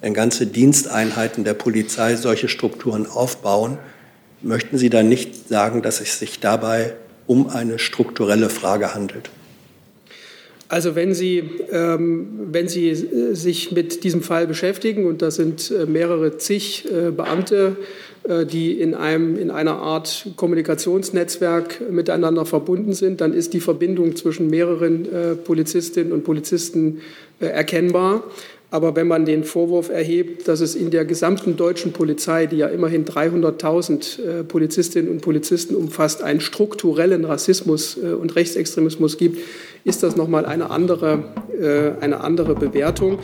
wenn 0.00 0.14
ganze 0.14 0.46
Diensteinheiten 0.46 1.44
der 1.44 1.54
Polizei 1.54 2.16
solche 2.16 2.48
Strukturen 2.48 3.06
aufbauen, 3.06 3.78
möchten 4.42 4.78
Sie 4.78 4.90
dann 4.90 5.08
nicht 5.08 5.48
sagen, 5.48 5.82
dass 5.82 6.00
es 6.00 6.18
sich 6.18 6.40
dabei 6.40 6.94
um 7.26 7.48
eine 7.48 7.78
strukturelle 7.78 8.48
Frage 8.48 8.94
handelt? 8.94 9.30
Also 10.70 10.94
wenn 10.94 11.14
Sie, 11.14 11.42
ähm, 11.72 12.28
wenn 12.52 12.68
Sie 12.68 12.90
äh, 12.90 13.34
sich 13.34 13.72
mit 13.72 14.04
diesem 14.04 14.22
Fall 14.22 14.46
beschäftigen, 14.46 15.04
und 15.04 15.20
da 15.20 15.32
sind 15.32 15.70
äh, 15.72 15.84
mehrere 15.84 16.38
zig 16.38 16.86
äh, 16.86 17.10
Beamte, 17.10 17.76
äh, 18.22 18.46
die 18.46 18.80
in, 18.80 18.94
einem, 18.94 19.36
in 19.36 19.50
einer 19.50 19.78
Art 19.78 20.28
Kommunikationsnetzwerk 20.36 21.90
miteinander 21.90 22.46
verbunden 22.46 22.92
sind, 22.92 23.20
dann 23.20 23.34
ist 23.34 23.52
die 23.52 23.58
Verbindung 23.58 24.14
zwischen 24.14 24.48
mehreren 24.48 25.12
äh, 25.12 25.34
Polizistinnen 25.34 26.12
und 26.12 26.22
Polizisten 26.22 27.00
erkennbar. 27.40 28.22
Aber 28.72 28.94
wenn 28.94 29.08
man 29.08 29.24
den 29.24 29.42
Vorwurf 29.42 29.88
erhebt, 29.88 30.46
dass 30.46 30.60
es 30.60 30.76
in 30.76 30.90
der 30.90 31.04
gesamten 31.04 31.56
deutschen 31.56 31.92
Polizei, 31.92 32.46
die 32.46 32.58
ja 32.58 32.68
immerhin 32.68 33.04
300.000 33.04 34.22
äh, 34.22 34.44
Polizistinnen 34.44 35.10
und 35.10 35.22
Polizisten 35.22 35.74
umfasst, 35.74 36.22
einen 36.22 36.40
strukturellen 36.40 37.24
Rassismus 37.24 37.98
äh, 38.00 38.12
und 38.12 38.36
Rechtsextremismus 38.36 39.18
gibt, 39.18 39.38
ist 39.82 40.04
das 40.04 40.14
nochmal 40.14 40.46
eine 40.46 40.70
andere, 40.70 41.24
äh, 41.60 42.00
eine 42.00 42.20
andere 42.20 42.54
Bewertung. 42.54 43.18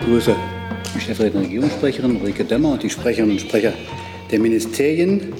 Ich 0.00 0.06
grüße 0.06 0.34
die 0.94 1.00
stellvertretende 1.00 1.46
Regierungssprecherin 1.46 2.16
Ulrike 2.16 2.44
Demmer 2.44 2.72
und 2.72 2.82
die 2.82 2.90
Sprecherinnen 2.90 3.32
und 3.32 3.40
Sprecher 3.40 3.74
der 4.30 4.38
Ministerien. 4.38 5.34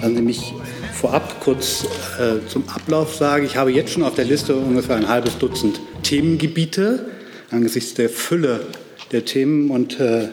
Lassen 0.00 0.16
Sie 0.16 0.22
mich 0.22 0.54
vorab 0.98 1.40
kurz 1.40 1.86
äh, 2.18 2.44
zum 2.48 2.68
Ablauf 2.68 3.14
sagen. 3.14 3.46
Ich 3.46 3.56
habe 3.56 3.70
jetzt 3.70 3.92
schon 3.92 4.02
auf 4.02 4.16
der 4.16 4.24
Liste 4.24 4.56
ungefähr 4.56 4.96
ein 4.96 5.08
halbes 5.08 5.38
Dutzend 5.38 5.80
Themengebiete 6.02 7.06
angesichts 7.50 7.94
der 7.94 8.08
Fülle 8.08 8.66
der 9.12 9.24
Themen 9.24 9.70
und 9.70 10.00
äh, 10.00 10.28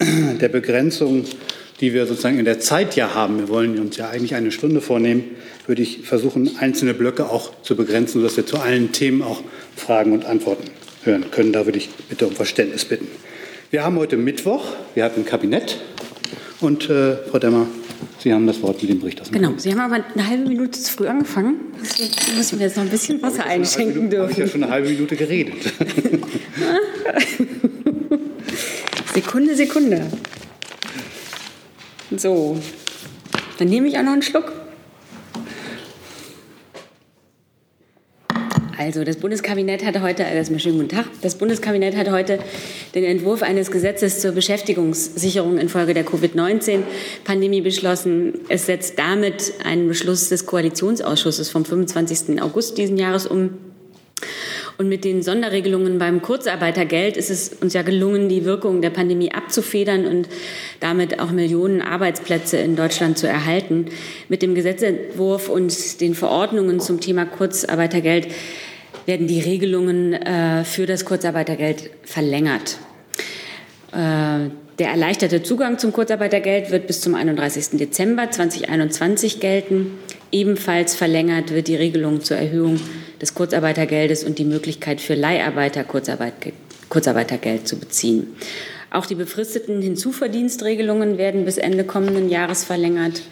der 0.40 0.48
Begrenzung, 0.48 1.24
die 1.80 1.94
wir 1.94 2.06
sozusagen 2.06 2.40
in 2.40 2.44
der 2.44 2.58
Zeit 2.58 2.96
ja 2.96 3.14
haben. 3.14 3.38
Wir 3.38 3.48
wollen 3.48 3.78
uns 3.78 3.96
ja 3.98 4.10
eigentlich 4.10 4.34
eine 4.34 4.50
Stunde 4.50 4.80
vornehmen, 4.80 5.24
würde 5.68 5.82
ich 5.82 6.00
versuchen, 6.02 6.56
einzelne 6.58 6.92
Blöcke 6.92 7.30
auch 7.30 7.62
zu 7.62 7.76
begrenzen, 7.76 8.20
sodass 8.20 8.36
wir 8.36 8.44
zu 8.44 8.58
allen 8.58 8.90
Themen 8.90 9.22
auch 9.22 9.42
Fragen 9.76 10.12
und 10.12 10.24
Antworten 10.24 10.70
hören 11.04 11.30
können. 11.30 11.52
Da 11.52 11.66
würde 11.66 11.78
ich 11.78 11.88
bitte 12.08 12.26
um 12.26 12.34
Verständnis 12.34 12.84
bitten. 12.84 13.06
Wir 13.70 13.84
haben 13.84 13.96
heute 13.96 14.16
Mittwoch, 14.16 14.64
wir 14.94 15.04
hatten 15.04 15.20
ein 15.20 15.24
Kabinett 15.26 15.78
und 16.60 16.90
äh, 16.90 17.16
Frau 17.30 17.38
Demmer, 17.38 17.68
Sie 18.18 18.32
haben 18.32 18.46
das 18.46 18.60
Wort 18.62 18.82
mit 18.82 18.90
dem 18.90 19.00
Bericht. 19.00 19.32
Genau, 19.32 19.52
Sie 19.56 19.70
haben 19.70 19.80
aber 19.80 20.04
eine 20.14 20.26
halbe 20.26 20.48
Minute 20.48 20.78
zu 20.78 20.92
früh 20.92 21.06
angefangen. 21.06 21.56
Deswegen 21.82 22.36
müssen 22.36 22.58
wir 22.58 22.66
jetzt 22.66 22.76
noch 22.76 22.84
ein 22.84 22.90
bisschen 22.90 23.22
Wasser 23.22 23.44
einschenken 23.44 24.08
Minute, 24.08 24.16
dürfen. 24.16 24.30
Ich 24.30 24.36
habe 24.36 24.46
ja 24.46 24.52
schon 24.52 24.62
eine 24.62 24.72
halbe 24.72 24.88
Minute 24.90 25.16
geredet. 25.16 25.54
Sekunde, 29.14 29.56
Sekunde. 29.56 30.06
So, 32.16 32.58
dann 33.58 33.68
nehme 33.68 33.88
ich 33.88 33.98
auch 33.98 34.02
noch 34.02 34.12
einen 34.12 34.22
Schluck. 34.22 34.52
Also 38.80 39.04
das 39.04 39.18
Bundeskabinett 39.18 39.84
hatte 39.84 40.00
heute, 40.00 40.24
äh, 40.24 40.40
ist 40.40 40.50
mir 40.50 40.58
schönen 40.58 40.78
guten 40.78 40.88
Tag, 40.88 41.04
das 41.20 41.34
Bundeskabinett 41.34 41.94
hat 41.96 42.10
heute 42.10 42.38
den 42.94 43.04
Entwurf 43.04 43.42
eines 43.42 43.70
Gesetzes 43.70 44.22
zur 44.22 44.32
Beschäftigungssicherung 44.32 45.58
infolge 45.58 45.92
der 45.92 46.02
Covid-19-Pandemie 46.02 47.60
beschlossen. 47.60 48.38
Es 48.48 48.64
setzt 48.64 48.98
damit 48.98 49.52
einen 49.62 49.86
Beschluss 49.86 50.30
des 50.30 50.46
Koalitionsausschusses 50.46 51.50
vom 51.50 51.66
25. 51.66 52.40
August 52.40 52.78
diesen 52.78 52.96
Jahres 52.96 53.26
um. 53.26 53.50
Und 54.78 54.88
mit 54.88 55.04
den 55.04 55.22
Sonderregelungen 55.22 55.98
beim 55.98 56.22
Kurzarbeitergeld 56.22 57.18
ist 57.18 57.28
es 57.28 57.50
uns 57.60 57.74
ja 57.74 57.82
gelungen, 57.82 58.30
die 58.30 58.46
Wirkung 58.46 58.80
der 58.80 58.88
Pandemie 58.88 59.30
abzufedern 59.30 60.06
und 60.06 60.26
damit 60.80 61.20
auch 61.20 61.32
Millionen 61.32 61.82
Arbeitsplätze 61.82 62.56
in 62.56 62.76
Deutschland 62.76 63.18
zu 63.18 63.28
erhalten. 63.28 63.88
Mit 64.30 64.40
dem 64.40 64.54
Gesetzentwurf 64.54 65.50
und 65.50 66.00
den 66.00 66.14
Verordnungen 66.14 66.80
zum 66.80 66.98
Thema 66.98 67.26
Kurzarbeitergeld 67.26 68.28
werden 69.06 69.26
die 69.26 69.40
Regelungen 69.40 70.14
äh, 70.14 70.64
für 70.64 70.86
das 70.86 71.04
Kurzarbeitergeld 71.04 71.90
verlängert. 72.04 72.78
Äh, 73.92 74.50
der 74.78 74.88
erleichterte 74.88 75.42
Zugang 75.42 75.78
zum 75.78 75.92
Kurzarbeitergeld 75.92 76.70
wird 76.70 76.86
bis 76.86 77.02
zum 77.02 77.14
31. 77.14 77.78
Dezember 77.78 78.30
2021 78.30 79.38
gelten. 79.40 79.98
Ebenfalls 80.32 80.94
verlängert 80.94 81.52
wird 81.52 81.68
die 81.68 81.76
Regelung 81.76 82.22
zur 82.22 82.38
Erhöhung 82.38 82.80
des 83.20 83.34
Kurzarbeitergeldes 83.34 84.24
und 84.24 84.38
die 84.38 84.44
Möglichkeit 84.44 85.00
für 85.00 85.14
Leiharbeiter 85.14 85.84
Kurzarbeit, 85.84 86.32
Kurzarbeitergeld 86.88 87.68
zu 87.68 87.78
beziehen. 87.78 88.28
Auch 88.90 89.06
die 89.06 89.14
befristeten 89.14 89.82
Hinzuverdienstregelungen 89.82 91.18
werden 91.18 91.44
bis 91.44 91.58
Ende 91.58 91.84
kommenden 91.84 92.28
Jahres 92.28 92.64
verlängert. 92.64 93.22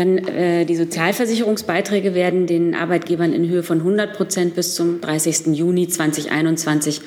Dann 0.00 0.16
äh, 0.16 0.64
die 0.64 0.76
Sozialversicherungsbeiträge 0.76 2.14
werden 2.14 2.46
den 2.46 2.74
Arbeitgebern 2.74 3.34
in 3.34 3.46
Höhe 3.46 3.62
von 3.62 3.80
100 3.80 4.14
Prozent 4.14 4.54
bis 4.54 4.74
zum 4.74 5.02
30. 5.02 5.48
Juni 5.48 5.88
2021 5.88 7.02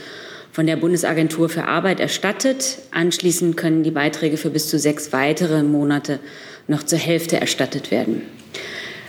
von 0.51 0.67
der 0.67 0.75
Bundesagentur 0.75 1.49
für 1.49 1.63
Arbeit 1.63 1.99
erstattet. 1.99 2.77
Anschließend 2.91 3.57
können 3.57 3.81
die 3.81 3.89
Beiträge 3.89 4.37
für 4.37 4.51
bis 4.51 4.69
zu 4.69 4.77
sechs 4.77 5.11
weitere 5.11 5.63
Monate 5.63 6.19
noch 6.67 6.83
zur 6.83 6.99
Hälfte 6.99 7.41
erstattet 7.41 7.89
werden. 7.89 8.21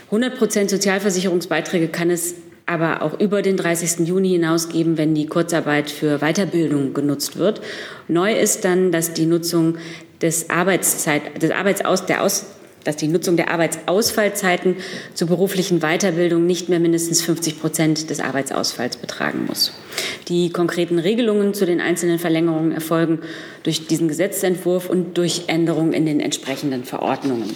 100 0.06 0.38
Prozent 0.38 0.70
Sozialversicherungsbeiträge 0.70 1.88
kann 1.88 2.08
es 2.08 2.36
aber 2.64 3.02
auch 3.02 3.20
über 3.20 3.42
den 3.42 3.58
30. 3.58 4.08
Juni 4.08 4.30
hinaus 4.30 4.70
geben, 4.70 4.96
wenn 4.96 5.14
die 5.14 5.26
Kurzarbeit 5.26 5.90
für 5.90 6.20
Weiterbildung 6.20 6.94
genutzt 6.94 7.36
wird. 7.36 7.60
Neu 8.08 8.34
ist 8.34 8.64
dann, 8.64 8.92
dass 8.92 9.12
die 9.12 9.26
Nutzung 9.26 9.76
des 10.22 10.48
Arbeitszeit, 10.48 11.42
des 11.42 11.50
Arbeitsaus, 11.50 12.06
der 12.06 12.22
Aus, 12.22 12.46
dass 12.84 12.96
die 12.96 13.08
Nutzung 13.08 13.36
der 13.36 13.50
Arbeitsausfallzeiten 13.50 14.76
zur 15.14 15.28
beruflichen 15.28 15.80
Weiterbildung 15.80 16.46
nicht 16.46 16.68
mehr 16.68 16.80
mindestens 16.80 17.22
50 17.22 17.60
Prozent 17.60 18.10
des 18.10 18.20
Arbeitsausfalls 18.20 18.96
betragen 18.96 19.46
muss. 19.46 19.72
Die 20.28 20.50
konkreten 20.50 20.98
Regelungen 20.98 21.54
zu 21.54 21.66
den 21.66 21.80
einzelnen 21.80 22.18
Verlängerungen 22.18 22.72
erfolgen 22.72 23.20
durch 23.62 23.86
diesen 23.86 24.08
Gesetzentwurf 24.08 24.88
und 24.88 25.18
durch 25.18 25.44
Änderungen 25.48 25.92
in 25.92 26.06
den 26.06 26.20
entsprechenden 26.20 26.84
Verordnungen. 26.84 27.54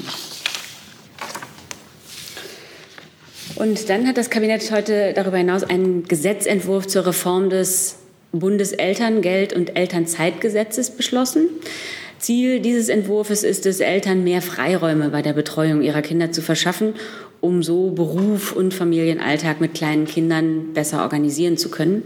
Und 3.56 3.88
dann 3.88 4.06
hat 4.06 4.16
das 4.16 4.30
Kabinett 4.30 4.70
heute 4.70 5.12
darüber 5.14 5.36
hinaus 5.36 5.64
einen 5.64 6.04
Gesetzentwurf 6.04 6.86
zur 6.86 7.06
Reform 7.06 7.50
des 7.50 7.96
Bundeselterngeld- 8.32 9.52
und 9.52 9.76
Elternzeitgesetzes 9.76 10.90
beschlossen. 10.90 11.48
Ziel 12.18 12.60
dieses 12.60 12.88
Entwurfs 12.88 13.42
ist 13.42 13.66
es, 13.66 13.80
Eltern 13.80 14.24
mehr 14.24 14.42
Freiräume 14.42 15.10
bei 15.10 15.22
der 15.22 15.32
Betreuung 15.32 15.82
ihrer 15.82 16.02
Kinder 16.02 16.32
zu 16.32 16.42
verschaffen, 16.42 16.94
um 17.40 17.62
so 17.62 17.90
Beruf 17.90 18.52
und 18.52 18.74
Familienalltag 18.74 19.60
mit 19.60 19.74
kleinen 19.74 20.06
Kindern 20.06 20.72
besser 20.74 21.02
organisieren 21.02 21.56
zu 21.56 21.70
können. 21.70 22.02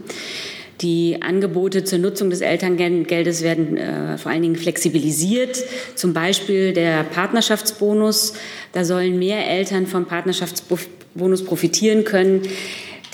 Die 0.81 1.19
Angebote 1.23 1.85
zur 1.85 2.01
Nutzung 2.01 2.31
des 2.31 2.41
Elterngeldes 2.41 3.43
werden 3.43 3.77
äh, 3.77 4.19
vor 4.19 4.33
allen 4.33 4.43
Dingen 4.43 4.57
flexibilisiert. 4.57 5.63
Zum 5.95 6.13
Beispiel 6.13 6.73
der 6.73 7.05
Partnerschaftsbonus. 7.05 8.35
Da 8.73 8.85
sollen 8.85 9.19
mehr 9.19 9.49
Eltern 9.49 9.87
vom 9.87 10.07
Partnerschaftsbonus 10.07 11.45
profitieren 11.45 12.05
können 12.05 12.43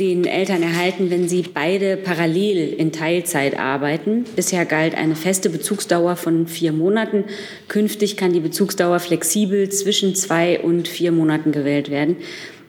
den 0.01 0.25
Eltern 0.25 0.63
erhalten, 0.63 1.11
wenn 1.11 1.29
sie 1.29 1.43
beide 1.43 1.97
parallel 1.97 2.73
in 2.73 2.93
Teilzeit 2.93 3.59
arbeiten. 3.59 4.25
Bisher 4.37 4.65
galt 4.65 4.95
eine 4.95 5.17
feste 5.17 5.51
Bezugsdauer 5.51 6.15
von 6.15 6.47
vier 6.47 6.73
Monaten. 6.73 7.25
Künftig 7.67 8.17
kann 8.17 8.33
die 8.33 8.41
Bezugsdauer 8.41 9.01
flexibel 9.01 9.69
zwischen 9.71 10.15
zwei 10.15 10.61
und 10.61 10.87
vier 10.87 11.11
Monaten 11.11 11.51
gewählt 11.51 11.91
werden. 11.91 12.17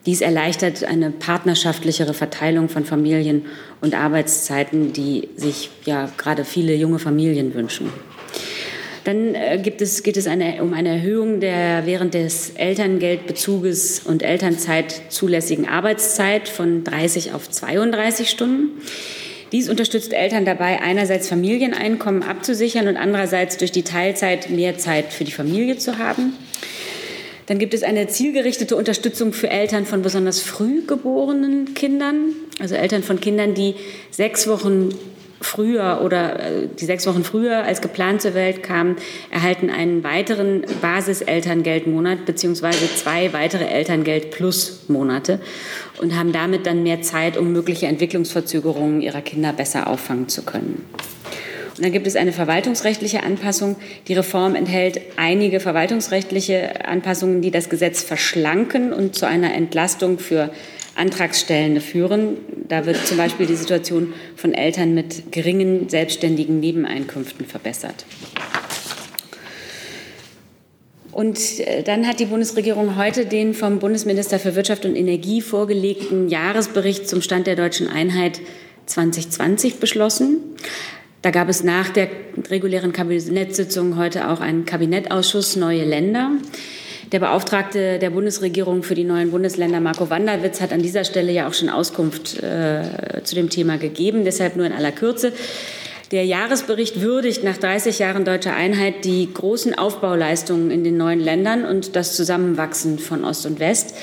Dies 0.06 0.22
erleichtert 0.22 0.84
eine 0.84 1.12
partnerschaftlichere 1.12 2.16
Verteilung 2.16 2.68
von 2.68 2.84
Familien- 2.84 3.46
und 3.82 3.94
Arbeitszeiten, 3.94 4.92
die 4.94 5.30
sich 5.36 5.70
ja 5.86 6.10
gerade 6.18 6.46
viele 6.46 6.74
junge 6.74 7.00
Familien 7.00 7.54
wünschen. 7.54 7.92
Dann 9.04 9.36
äh, 9.36 9.60
gibt 9.62 9.82
es, 9.82 10.04
geht 10.04 10.18
es 10.18 10.28
eine, 10.28 10.62
um 10.62 10.74
eine 10.74 10.90
Erhöhung 10.90 11.40
der 11.40 11.86
während 11.86 12.14
des 12.14 12.52
Elterngeldbezuges 12.52 14.02
und 14.06 14.24
Elternzeit 14.24 15.02
zulässigen 15.10 15.68
Arbeitszeit 15.68 16.50
von 16.50 16.84
30 16.84 17.34
auf 17.34 17.50
32 17.50 18.30
Stunden. 18.30 18.82
Dies 19.52 19.68
unterstützt 19.68 20.14
Eltern 20.14 20.46
dabei, 20.46 20.82
einerseits 20.82 21.28
Familieneinkommen 21.28 22.24
abzusichern 22.24 22.88
und 22.88 22.98
andererseits 22.98 23.58
durch 23.58 23.72
die 23.72 23.84
Teilzeit 23.84 24.50
mehr 24.50 24.78
Zeit 24.78 25.12
für 25.12 25.24
die 25.24 25.32
Familie 25.32 25.78
zu 25.78 25.98
haben. 25.98 26.34
Dann 27.48 27.58
gibt 27.58 27.74
es 27.74 27.82
eine 27.82 28.08
zielgerichtete 28.08 28.76
Unterstützung 28.76 29.34
für 29.34 29.50
Eltern 29.50 29.88
von 29.88 30.04
besonders 30.04 30.40
früh 30.40 30.86
geborenen 30.86 31.74
Kindern, 31.74 32.36
also 32.60 32.76
Eltern 32.76 33.02
von 33.02 33.20
Kindern, 33.20 33.56
die 33.56 33.74
sechs 34.12 34.48
Wochen 34.48 34.90
früher 35.42 36.02
oder 36.04 36.40
äh, 36.40 36.68
die 36.68 36.86
sechs 36.86 37.08
Wochen 37.08 37.24
früher 37.24 37.64
als 37.64 37.82
geplant 37.82 38.22
zur 38.22 38.34
Welt 38.34 38.64
kamen, 38.64 38.98
erhalten 39.32 39.70
einen 39.70 40.04
weiteren 40.04 40.66
Basiselterngeldmonat 40.82 42.26
beziehungsweise 42.26 42.94
zwei 42.96 43.34
weitere 43.34 43.66
Elterngeld-Plus-Monate 43.66 45.40
und 46.02 46.18
haben 46.18 46.32
damit 46.32 46.66
dann 46.66 46.84
mehr 46.84 47.02
Zeit, 47.02 47.38
um 47.38 47.52
mögliche 47.52 47.88
Entwicklungsverzögerungen 47.88 49.02
ihrer 49.02 49.22
Kinder 49.22 49.54
besser 49.54 49.88
auffangen 49.88 50.28
zu 50.28 50.44
können. 50.44 50.86
Und 51.80 51.86
dann 51.86 51.94
gibt 51.94 52.08
es 52.08 52.18
eine 52.18 52.34
verwaltungsrechtliche 52.34 53.24
Anpassung. 53.24 53.78
Die 54.10 54.14
Reform 54.14 54.56
enthält 54.56 55.00
einige 55.16 55.62
verwaltungsrechtliche 55.62 56.86
Anpassungen, 56.86 57.42
die 57.42 57.52
das 57.52 57.70
Gesetz 57.70 58.04
verschlanken 58.04 58.92
und 58.92 59.16
zu 59.16 59.26
einer 59.26 59.54
Entlastung 59.54 60.20
für 60.20 60.52
Antragsstellende 60.96 61.80
führen. 61.80 62.36
Da 62.70 62.86
wird 62.86 63.06
zum 63.06 63.18
Beispiel 63.18 63.48
die 63.48 63.56
Situation 63.56 64.14
von 64.36 64.54
Eltern 64.54 64.94
mit 64.94 65.32
geringen 65.32 65.90
selbstständigen 65.90 66.60
Nebeneinkünften 66.60 67.46
verbessert. 67.48 68.06
Und 71.12 71.60
äh, 71.60 71.82
dann 71.84 72.08
hat 72.08 72.20
die 72.20 72.28
Bundesregierung 72.28 72.96
heute 72.96 73.26
den 73.26 73.56
vom 73.56 73.80
Bundesminister 73.80 74.40
für 74.40 74.56
Wirtschaft 74.56 74.86
und 74.86 74.96
Energie 74.96 75.42
vorgelegten 75.42 76.30
Jahresbericht 76.30 77.10
zum 77.10 77.22
Stand 77.24 77.48
der 77.48 77.56
deutschen 77.56 77.90
Einheit 77.90 78.40
2020 78.86 79.80
beschlossen. 79.80 80.38
Da 81.24 81.32
gab 81.32 81.50
es 81.50 81.64
nach 81.64 81.90
der 81.90 82.08
regulären 82.50 82.94
Kabinettssitzung 82.94 83.98
heute 83.98 84.30
auch 84.30 84.40
einen 84.40 84.66
Kabinettausschuss 84.66 85.56
Neue 85.56 85.84
Länder. 85.84 86.32
Der 87.12 87.20
Beauftragte 87.20 87.98
der 87.98 88.12
Bundesregierung 88.12 88.84
für 88.84 88.94
die 88.94 89.04
neuen 89.04 89.32
Bundesländer, 89.32 89.80
Marco 89.80 90.12
Wanderwitz, 90.12 90.62
hat 90.62 90.72
an 90.72 90.84
dieser 90.84 91.04
Stelle 91.04 91.32
ja 91.32 91.48
auch 91.48 91.56
schon 91.56 91.70
Auskunft 91.70 92.44
äh, 92.44 93.24
zu 93.24 93.34
dem 93.34 93.50
Thema 93.50 93.78
gegeben. 93.78 94.26
Deshalb 94.26 94.56
nur 94.56 94.68
in 94.68 94.74
aller 94.74 94.92
Kürze. 94.92 95.34
Der 96.12 96.26
Jahresbericht 96.26 97.02
würdigt 97.02 97.44
nach 97.44 97.58
30 97.58 97.98
Jahren 97.98 98.26
deutscher 98.26 98.56
Einheit 98.56 99.06
die 99.06 99.28
großen 99.34 99.76
Aufbauleistungen 99.76 100.70
in 100.70 100.84
den 100.84 100.98
neuen 100.98 101.20
Ländern 101.20 101.66
und 101.66 101.96
das 101.96 102.16
Zusammenwachsen 102.16 103.00
von 103.00 103.24
Ost 103.24 103.48
und 103.48 103.60
West. 103.60 103.96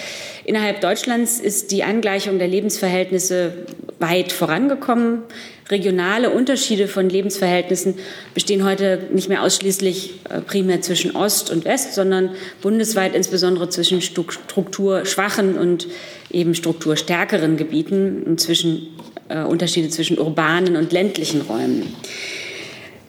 Innerhalb 0.47 0.81
Deutschlands 0.81 1.41
ist 1.41 1.73
die 1.73 1.83
Angleichung 1.83 2.39
der 2.39 2.47
Lebensverhältnisse 2.47 3.67
weit 3.99 4.31
vorangekommen. 4.31 5.25
Regionale 5.69 6.31
Unterschiede 6.31 6.87
von 6.87 7.09
Lebensverhältnissen 7.09 7.95
bestehen 8.33 8.65
heute 8.65 9.09
nicht 9.13 9.29
mehr 9.29 9.43
ausschließlich 9.43 10.21
äh, 10.31 10.41
primär 10.41 10.83
zwischen 10.83 11.17
Ost 11.17 11.51
und 11.51 11.65
West, 11.65 11.95
sondern 11.95 12.31
bundesweit 12.63 13.17
insbesondere 13.17 13.71
zwischen 13.71 14.01
strukturschwachen 14.01 15.59
und 15.59 15.89
eben 16.31 16.55
strukturstärkeren 16.55 17.57
Gebieten 17.57 18.23
und 18.23 18.41
zwischen 18.41 18.87
äh, 19.29 19.43
Unterschiede 19.43 19.89
zwischen 19.89 20.17
urbanen 20.17 20.77
und 20.77 20.93
ländlichen 20.93 21.41
Räumen. 21.41 21.93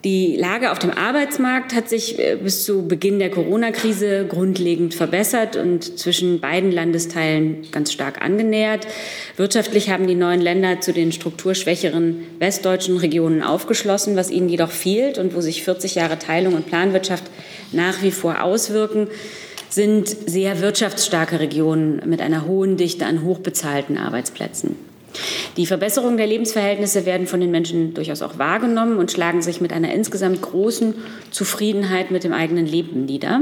Die 0.07 0.37
Lage 0.37 0.71
auf 0.71 0.79
dem 0.79 0.91
Arbeitsmarkt 0.91 1.75
hat 1.75 1.89
sich 1.89 2.17
äh, 2.17 2.37
bis 2.41 2.63
zu 2.63 2.87
Beginn 2.87 3.19
der 3.19 3.29
Corona-Krise 3.29 4.25
grundlegend 4.25 4.93
verbessert 4.93 5.57
und 5.57 5.99
zwischen 5.99 6.39
beiden 6.39 6.71
Landesteilen 6.71 7.67
ganz 7.73 7.91
stark 7.91 8.21
angenähert. 8.21 8.87
Wirtschaftlich 9.35 9.89
haben 9.89 10.07
die 10.07 10.15
neuen 10.15 10.39
Länder 10.39 10.79
zu 10.79 10.93
den 10.93 11.11
strukturschwächeren 11.11 12.25
westdeutschen 12.39 12.95
Regionen 12.95 13.43
aufgeschlossen, 13.43 14.15
was 14.15 14.31
ihnen 14.31 14.47
jedoch 14.47 14.71
fehlt 14.71 15.17
und 15.17 15.35
wo 15.35 15.41
sich 15.41 15.65
40 15.65 15.95
Jahre 15.95 16.17
Teilung 16.17 16.53
und 16.53 16.67
Planwirtschaft 16.67 17.25
nach 17.73 18.01
wie 18.01 18.11
vor 18.11 18.43
auswirken 18.43 19.09
sind 19.67 20.07
sehr 20.07 20.61
wirtschaftsstarke 20.61 21.41
Regionen 21.41 22.01
mit 22.05 22.21
einer 22.21 22.47
hohen 22.47 22.77
Dichte 22.77 23.05
an 23.05 23.23
hochbezahlten 23.25 23.97
Arbeitsplätzen. 23.97 24.86
Die 25.57 25.65
Verbesserung 25.65 26.17
der 26.17 26.27
Lebensverhältnisse 26.27 27.05
werden 27.05 27.25
von 27.25 27.39
den 27.39 27.49
Menschen 27.49 27.93
durchaus 27.93 28.21
auch 28.21 28.37
wahrgenommen 28.37 28.97
und 28.99 29.11
schlagen 29.11 29.41
sich 29.41 29.59
mit 29.59 29.73
einer 29.73 29.91
insgesamt 29.93 30.41
großen 30.41 30.93
Zufriedenheit 31.31 32.11
mit 32.11 32.23
dem 32.23 32.33
eigenen 32.33 32.67
Leben 32.67 33.05
nieder. 33.05 33.41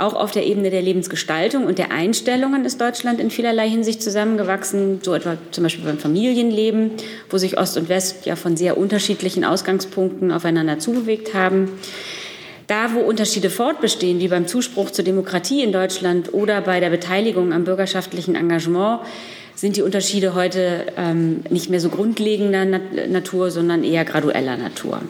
Auch 0.00 0.14
auf 0.14 0.30
der 0.30 0.46
Ebene 0.46 0.70
der 0.70 0.80
Lebensgestaltung 0.80 1.66
und 1.66 1.76
der 1.76 1.92
Einstellungen 1.92 2.64
ist 2.64 2.80
Deutschland 2.80 3.20
in 3.20 3.30
vielerlei 3.30 3.68
Hinsicht 3.68 4.02
zusammengewachsen, 4.02 5.00
so 5.02 5.12
etwa 5.12 5.36
zum 5.50 5.62
Beispiel 5.62 5.84
beim 5.84 5.98
Familienleben, 5.98 6.92
wo 7.28 7.36
sich 7.36 7.58
Ost 7.58 7.76
und 7.76 7.90
West 7.90 8.24
ja 8.24 8.34
von 8.34 8.56
sehr 8.56 8.78
unterschiedlichen 8.78 9.44
Ausgangspunkten 9.44 10.32
aufeinander 10.32 10.78
zubewegt 10.78 11.34
haben. 11.34 11.72
Da, 12.66 12.94
wo 12.94 13.00
Unterschiede 13.00 13.50
fortbestehen, 13.50 14.20
wie 14.20 14.28
beim 14.28 14.46
Zuspruch 14.46 14.90
zur 14.90 15.04
Demokratie 15.04 15.62
in 15.62 15.72
Deutschland 15.72 16.32
oder 16.32 16.62
bei 16.62 16.80
der 16.80 16.88
Beteiligung 16.88 17.52
am 17.52 17.64
bürgerschaftlichen 17.64 18.36
Engagement, 18.36 19.00
sind 19.60 19.76
die 19.76 19.82
Unterschiede 19.82 20.34
heute 20.34 20.86
ähm, 20.96 21.42
nicht 21.50 21.68
mehr 21.68 21.80
so 21.80 21.90
grundlegender 21.90 22.64
Natur, 22.64 23.50
sondern 23.50 23.84
eher 23.84 24.06
gradueller 24.06 24.56
Natur. 24.56 25.02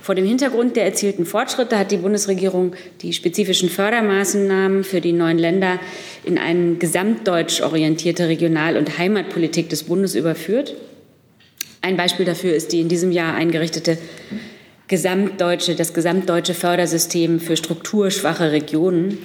Vor 0.00 0.14
dem 0.14 0.24
Hintergrund 0.24 0.76
der 0.76 0.86
erzielten 0.86 1.26
Fortschritte 1.26 1.78
hat 1.78 1.90
die 1.90 1.98
Bundesregierung 1.98 2.74
die 3.02 3.12
spezifischen 3.12 3.68
Fördermaßnahmen 3.68 4.82
für 4.82 5.02
die 5.02 5.12
neuen 5.12 5.36
Länder 5.36 5.78
in 6.24 6.38
eine 6.38 6.76
gesamtdeutsch 6.76 7.60
orientierte 7.60 8.28
Regional- 8.28 8.78
und 8.78 8.96
Heimatpolitik 8.96 9.68
des 9.68 9.82
Bundes 9.82 10.14
überführt. 10.14 10.74
Ein 11.82 11.98
Beispiel 11.98 12.24
dafür 12.24 12.54
ist 12.54 12.72
die 12.72 12.80
in 12.80 12.88
diesem 12.88 13.12
Jahr 13.12 13.34
eingerichtete 13.34 13.98
gesamtdeutsche, 14.88 15.74
das 15.74 15.92
gesamtdeutsche 15.92 16.54
Fördersystem 16.54 17.40
für 17.40 17.58
strukturschwache 17.58 18.52
Regionen. 18.52 19.18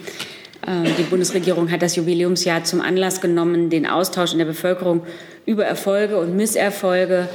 Äh, 0.66 0.90
die 0.98 1.04
Bundesregierung 1.04 1.72
hat 1.72 1.82
das 1.82 1.96
Jubiläumsjahr 1.96 2.64
zum 2.64 2.82
Anlass 2.82 3.22
genommen, 3.22 3.70
den 3.70 3.86
Austausch 3.86 4.32
in 4.32 4.40
der 4.40 4.46
Bevölkerung 4.46 5.04
über 5.46 5.66
Erfolge 5.66 6.18
und 6.18 6.36
Misserfolge 6.36 7.30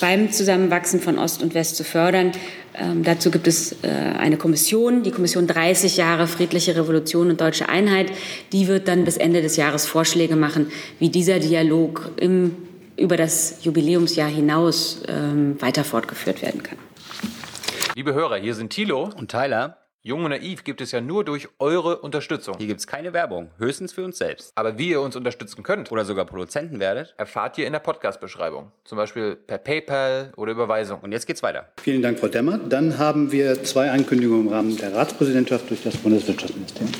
beim 0.00 0.32
Zusammenwachsen 0.32 1.00
von 1.00 1.18
Ost 1.18 1.42
und 1.42 1.54
West 1.54 1.76
zu 1.76 1.84
fördern. 1.84 2.32
Ähm, 2.74 3.02
dazu 3.02 3.30
gibt 3.30 3.46
es 3.46 3.72
äh, 3.82 3.88
eine 3.88 4.36
Kommission, 4.36 5.02
die 5.02 5.10
Kommission 5.10 5.46
30 5.46 5.96
Jahre 5.96 6.26
friedliche 6.26 6.76
Revolution 6.76 7.30
und 7.30 7.40
deutsche 7.40 7.68
Einheit. 7.68 8.10
Die 8.52 8.68
wird 8.68 8.88
dann 8.88 9.04
bis 9.04 9.16
Ende 9.16 9.42
des 9.42 9.56
Jahres 9.56 9.86
Vorschläge 9.86 10.36
machen, 10.36 10.70
wie 10.98 11.10
dieser 11.10 11.38
Dialog 11.38 12.12
im, 12.16 12.56
über 12.96 13.16
das 13.16 13.58
Jubiläumsjahr 13.62 14.28
hinaus 14.28 15.02
ähm, 15.08 15.60
weiter 15.60 15.84
fortgeführt 15.84 16.42
werden 16.42 16.62
kann. 16.62 16.78
Liebe 17.94 18.14
Hörer, 18.14 18.36
hier 18.36 18.54
sind 18.54 18.70
Thilo 18.70 19.10
und 19.16 19.30
Tyler. 19.30 19.79
Jung 20.02 20.24
und 20.24 20.30
Naiv 20.30 20.64
gibt 20.64 20.80
es 20.80 20.92
ja 20.92 21.02
nur 21.02 21.26
durch 21.26 21.46
eure 21.58 21.98
Unterstützung. 21.98 22.56
Hier 22.56 22.68
gibt 22.68 22.80
es 22.80 22.86
keine 22.86 23.12
Werbung, 23.12 23.50
höchstens 23.58 23.92
für 23.92 24.02
uns 24.02 24.16
selbst. 24.16 24.50
Aber 24.54 24.78
wie 24.78 24.88
ihr 24.88 25.02
uns 25.02 25.14
unterstützen 25.14 25.62
könnt 25.62 25.92
oder 25.92 26.06
sogar 26.06 26.24
Produzenten 26.24 26.80
werdet, 26.80 27.14
erfahrt 27.18 27.58
ihr 27.58 27.66
in 27.66 27.74
der 27.74 27.80
Podcast-Beschreibung. 27.80 28.72
Zum 28.84 28.96
Beispiel 28.96 29.36
per 29.36 29.58
PayPal 29.58 30.32
oder 30.36 30.52
Überweisung. 30.52 31.00
Und 31.00 31.12
jetzt 31.12 31.26
geht's 31.26 31.42
weiter. 31.42 31.68
Vielen 31.82 32.00
Dank, 32.00 32.18
Frau 32.18 32.28
Demmer. 32.28 32.56
Dann 32.56 32.96
haben 32.96 33.30
wir 33.30 33.62
zwei 33.62 33.90
Ankündigungen 33.90 34.46
im 34.46 34.52
Rahmen 34.54 34.76
der 34.78 34.94
Ratspräsidentschaft 34.94 35.68
durch 35.68 35.82
das 35.82 35.98
Bundeswirtschaftsministerium. 35.98 36.94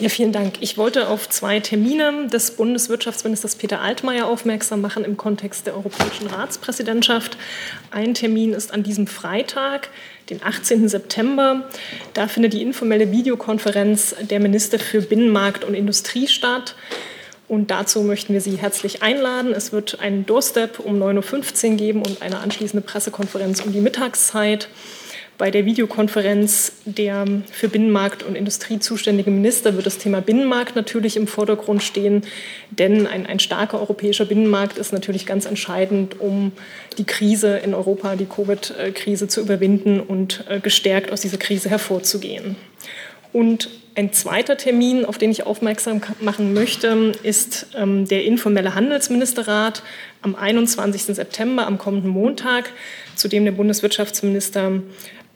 Ja, 0.00 0.08
vielen 0.08 0.32
Dank. 0.32 0.54
Ich 0.60 0.78
wollte 0.78 1.08
auf 1.08 1.28
zwei 1.28 1.60
Termine 1.60 2.26
des 2.28 2.52
Bundeswirtschaftsministers 2.52 3.56
Peter 3.56 3.82
Altmaier 3.82 4.26
aufmerksam 4.28 4.80
machen 4.80 5.04
im 5.04 5.18
Kontext 5.18 5.66
der 5.66 5.74
Europäischen 5.74 6.26
Ratspräsidentschaft. 6.26 7.36
Ein 7.90 8.14
Termin 8.14 8.54
ist 8.54 8.72
an 8.72 8.82
diesem 8.82 9.06
Freitag, 9.06 9.90
den 10.30 10.42
18. 10.42 10.88
September. 10.88 11.68
Da 12.14 12.28
findet 12.28 12.54
die 12.54 12.62
informelle 12.62 13.12
Videokonferenz 13.12 14.14
der 14.22 14.40
Minister 14.40 14.78
für 14.78 15.02
Binnenmarkt 15.02 15.64
und 15.64 15.74
Industrie 15.74 16.28
statt. 16.28 16.76
Und 17.46 17.70
dazu 17.70 18.00
möchten 18.00 18.32
wir 18.32 18.40
Sie 18.40 18.56
herzlich 18.56 19.02
einladen. 19.02 19.52
Es 19.52 19.70
wird 19.70 20.00
einen 20.00 20.24
Doorstep 20.24 20.80
um 20.80 20.98
9.15 21.02 21.72
Uhr 21.72 21.76
geben 21.76 22.02
und 22.02 22.22
eine 22.22 22.38
anschließende 22.38 22.86
Pressekonferenz 22.86 23.60
um 23.60 23.74
die 23.74 23.82
Mittagszeit. 23.82 24.68
Bei 25.40 25.50
der 25.50 25.64
Videokonferenz 25.64 26.72
der 26.84 27.24
für 27.50 27.70
Binnenmarkt 27.70 28.22
und 28.22 28.34
Industrie 28.34 28.78
zuständige 28.78 29.30
Minister 29.30 29.74
wird 29.74 29.86
das 29.86 29.96
Thema 29.96 30.20
Binnenmarkt 30.20 30.76
natürlich 30.76 31.16
im 31.16 31.26
Vordergrund 31.26 31.82
stehen, 31.82 32.24
denn 32.68 33.06
ein, 33.06 33.24
ein 33.24 33.38
starker 33.38 33.80
europäischer 33.80 34.26
Binnenmarkt 34.26 34.76
ist 34.76 34.92
natürlich 34.92 35.24
ganz 35.24 35.46
entscheidend, 35.46 36.20
um 36.20 36.52
die 36.98 37.04
Krise 37.04 37.56
in 37.56 37.72
Europa, 37.72 38.16
die 38.16 38.26
Covid-Krise 38.26 39.28
zu 39.28 39.40
überwinden 39.40 40.00
und 40.00 40.44
äh, 40.50 40.60
gestärkt 40.60 41.10
aus 41.10 41.22
dieser 41.22 41.38
Krise 41.38 41.70
hervorzugehen. 41.70 42.56
Und 43.32 43.70
ein 43.94 44.12
zweiter 44.12 44.58
Termin, 44.58 45.06
auf 45.06 45.16
den 45.16 45.30
ich 45.30 45.46
aufmerksam 45.46 46.02
machen 46.20 46.52
möchte, 46.52 47.12
ist 47.22 47.68
ähm, 47.74 48.06
der 48.06 48.24
informelle 48.24 48.74
Handelsministerrat 48.74 49.82
am 50.20 50.34
21. 50.34 51.02
September, 51.02 51.66
am 51.66 51.78
kommenden 51.78 52.10
Montag, 52.10 52.70
zu 53.14 53.28
dem 53.28 53.44
der 53.44 53.52
Bundeswirtschaftsminister 53.52 54.82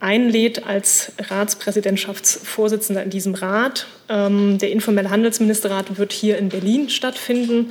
einlädt 0.05 0.67
als 0.67 1.11
Ratspräsidentschaftsvorsitzender 1.17 3.01
in 3.01 3.09
diesem 3.09 3.33
Rat. 3.33 3.87
Ähm, 4.07 4.59
der 4.59 4.71
informelle 4.71 5.09
Handelsministerrat 5.09 5.97
wird 5.97 6.13
hier 6.13 6.37
in 6.37 6.49
Berlin 6.49 6.89
stattfinden. 6.89 7.69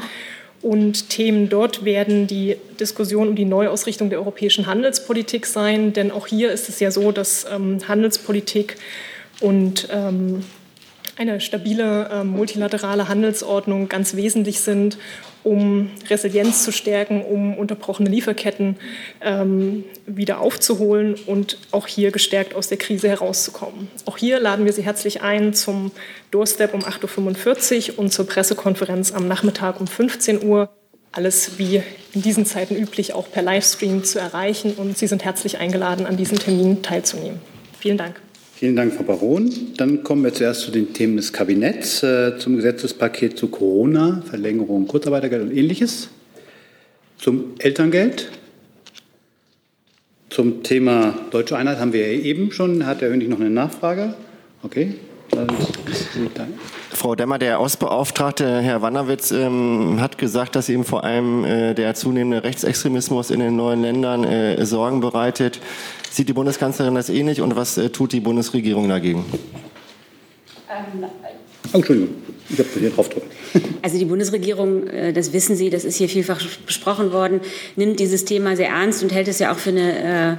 Und 0.60 1.10
Themen 1.10 1.48
dort 1.48 1.84
werden 1.84 2.26
die 2.26 2.56
Diskussion 2.80 3.28
um 3.28 3.36
die 3.36 3.44
Neuausrichtung 3.44 4.10
der 4.10 4.18
europäischen 4.18 4.66
Handelspolitik 4.66 5.46
sein. 5.46 5.92
Denn 5.92 6.10
auch 6.10 6.26
hier 6.26 6.50
ist 6.50 6.68
es 6.68 6.80
ja 6.80 6.90
so, 6.90 7.12
dass 7.12 7.46
ähm, 7.48 7.78
Handelspolitik 7.86 8.76
und 9.40 9.88
ähm, 9.92 10.44
eine 11.16 11.40
stabile 11.40 12.24
multilaterale 12.24 13.08
Handelsordnung 13.08 13.88
ganz 13.88 14.16
wesentlich 14.16 14.60
sind 14.60 14.98
um 15.44 15.90
Resilienz 16.08 16.64
zu 16.64 16.72
stärken, 16.72 17.22
um 17.22 17.56
unterbrochene 17.56 18.08
Lieferketten 18.08 18.76
ähm, 19.20 19.84
wieder 20.06 20.40
aufzuholen 20.40 21.14
und 21.26 21.58
auch 21.70 21.86
hier 21.86 22.10
gestärkt 22.10 22.54
aus 22.54 22.68
der 22.68 22.78
Krise 22.78 23.08
herauszukommen. 23.08 23.88
Auch 24.06 24.16
hier 24.16 24.40
laden 24.40 24.64
wir 24.64 24.72
Sie 24.72 24.82
herzlich 24.82 25.22
ein 25.22 25.54
zum 25.54 25.92
Doorstep 26.30 26.74
um 26.74 26.80
8.45 26.80 27.92
Uhr 27.92 27.98
und 27.98 28.12
zur 28.12 28.26
Pressekonferenz 28.26 29.12
am 29.12 29.28
Nachmittag 29.28 29.80
um 29.80 29.86
15 29.86 30.42
Uhr. 30.44 30.70
Alles 31.12 31.58
wie 31.58 31.82
in 32.12 32.22
diesen 32.22 32.44
Zeiten 32.44 32.74
üblich 32.74 33.12
auch 33.12 33.30
per 33.30 33.42
Livestream 33.42 34.02
zu 34.02 34.18
erreichen 34.18 34.74
und 34.74 34.98
Sie 34.98 35.06
sind 35.06 35.24
herzlich 35.24 35.58
eingeladen, 35.58 36.06
an 36.06 36.16
diesem 36.16 36.38
Termin 36.38 36.82
teilzunehmen. 36.82 37.40
Vielen 37.78 37.98
Dank. 37.98 38.23
Vielen 38.64 38.76
Dank, 38.76 38.94
Frau 38.94 39.02
Baron. 39.02 39.50
Dann 39.76 40.02
kommen 40.04 40.24
wir 40.24 40.32
zuerst 40.32 40.62
zu 40.62 40.70
den 40.70 40.94
Themen 40.94 41.18
des 41.18 41.34
Kabinetts, 41.34 42.02
äh, 42.02 42.38
zum 42.38 42.56
Gesetzespaket 42.56 43.36
zu 43.36 43.48
Corona, 43.48 44.22
Verlängerung 44.24 44.86
Kurzarbeitergeld 44.86 45.42
und 45.42 45.54
ähnliches, 45.54 46.08
zum 47.18 47.52
Elterngeld, 47.58 48.30
zum 50.30 50.62
Thema 50.62 51.14
deutsche 51.30 51.58
Einheit 51.58 51.78
haben 51.78 51.92
wir 51.92 52.10
ja 52.10 52.18
eben 52.18 52.52
schon. 52.52 52.86
Hat 52.86 53.02
Herr 53.02 53.10
Hönig 53.10 53.28
noch 53.28 53.38
eine 53.38 53.50
Nachfrage? 53.50 54.14
Okay. 54.62 54.94
Frau 56.94 57.16
Demmer, 57.16 57.38
der 57.38 57.60
Ostbeauftragte 57.60 58.60
Herr 58.60 58.80
Wannerwitz 58.80 59.32
ähm, 59.32 59.98
hat 60.00 60.16
gesagt, 60.16 60.54
dass 60.54 60.68
ihm 60.68 60.84
vor 60.84 61.02
allem 61.02 61.44
äh, 61.44 61.74
der 61.74 61.94
zunehmende 61.94 62.44
Rechtsextremismus 62.44 63.30
in 63.30 63.40
den 63.40 63.56
neuen 63.56 63.82
Ländern 63.82 64.24
äh, 64.24 64.64
Sorgen 64.64 65.00
bereitet. 65.00 65.60
Sieht 66.10 66.28
die 66.28 66.32
Bundeskanzlerin 66.32 66.94
das 66.94 67.08
ähnlich 67.08 67.40
und 67.40 67.56
was 67.56 67.76
äh, 67.78 67.90
tut 67.90 68.12
die 68.12 68.20
Bundesregierung 68.20 68.88
dagegen? 68.88 69.24
Ähm, 70.70 71.04
Entschuldigung, 71.72 72.14
ich 72.48 72.58
habe 72.58 72.68
hier 72.78 72.90
drauf 72.90 73.08
drücken. 73.08 73.30
Also 73.82 73.98
die 73.98 74.06
Bundesregierung, 74.06 74.86
äh, 74.86 75.12
das 75.12 75.32
wissen 75.32 75.56
Sie, 75.56 75.70
das 75.70 75.84
ist 75.84 75.96
hier 75.96 76.08
vielfach 76.08 76.40
besprochen 76.64 77.12
worden, 77.12 77.40
nimmt 77.76 78.00
dieses 78.00 78.24
Thema 78.24 78.56
sehr 78.56 78.68
ernst 78.68 79.02
und 79.02 79.12
hält 79.12 79.28
es 79.28 79.38
ja 79.38 79.52
auch 79.52 79.58
für 79.58 79.70
eine 79.70 80.32
äh, 80.32 80.36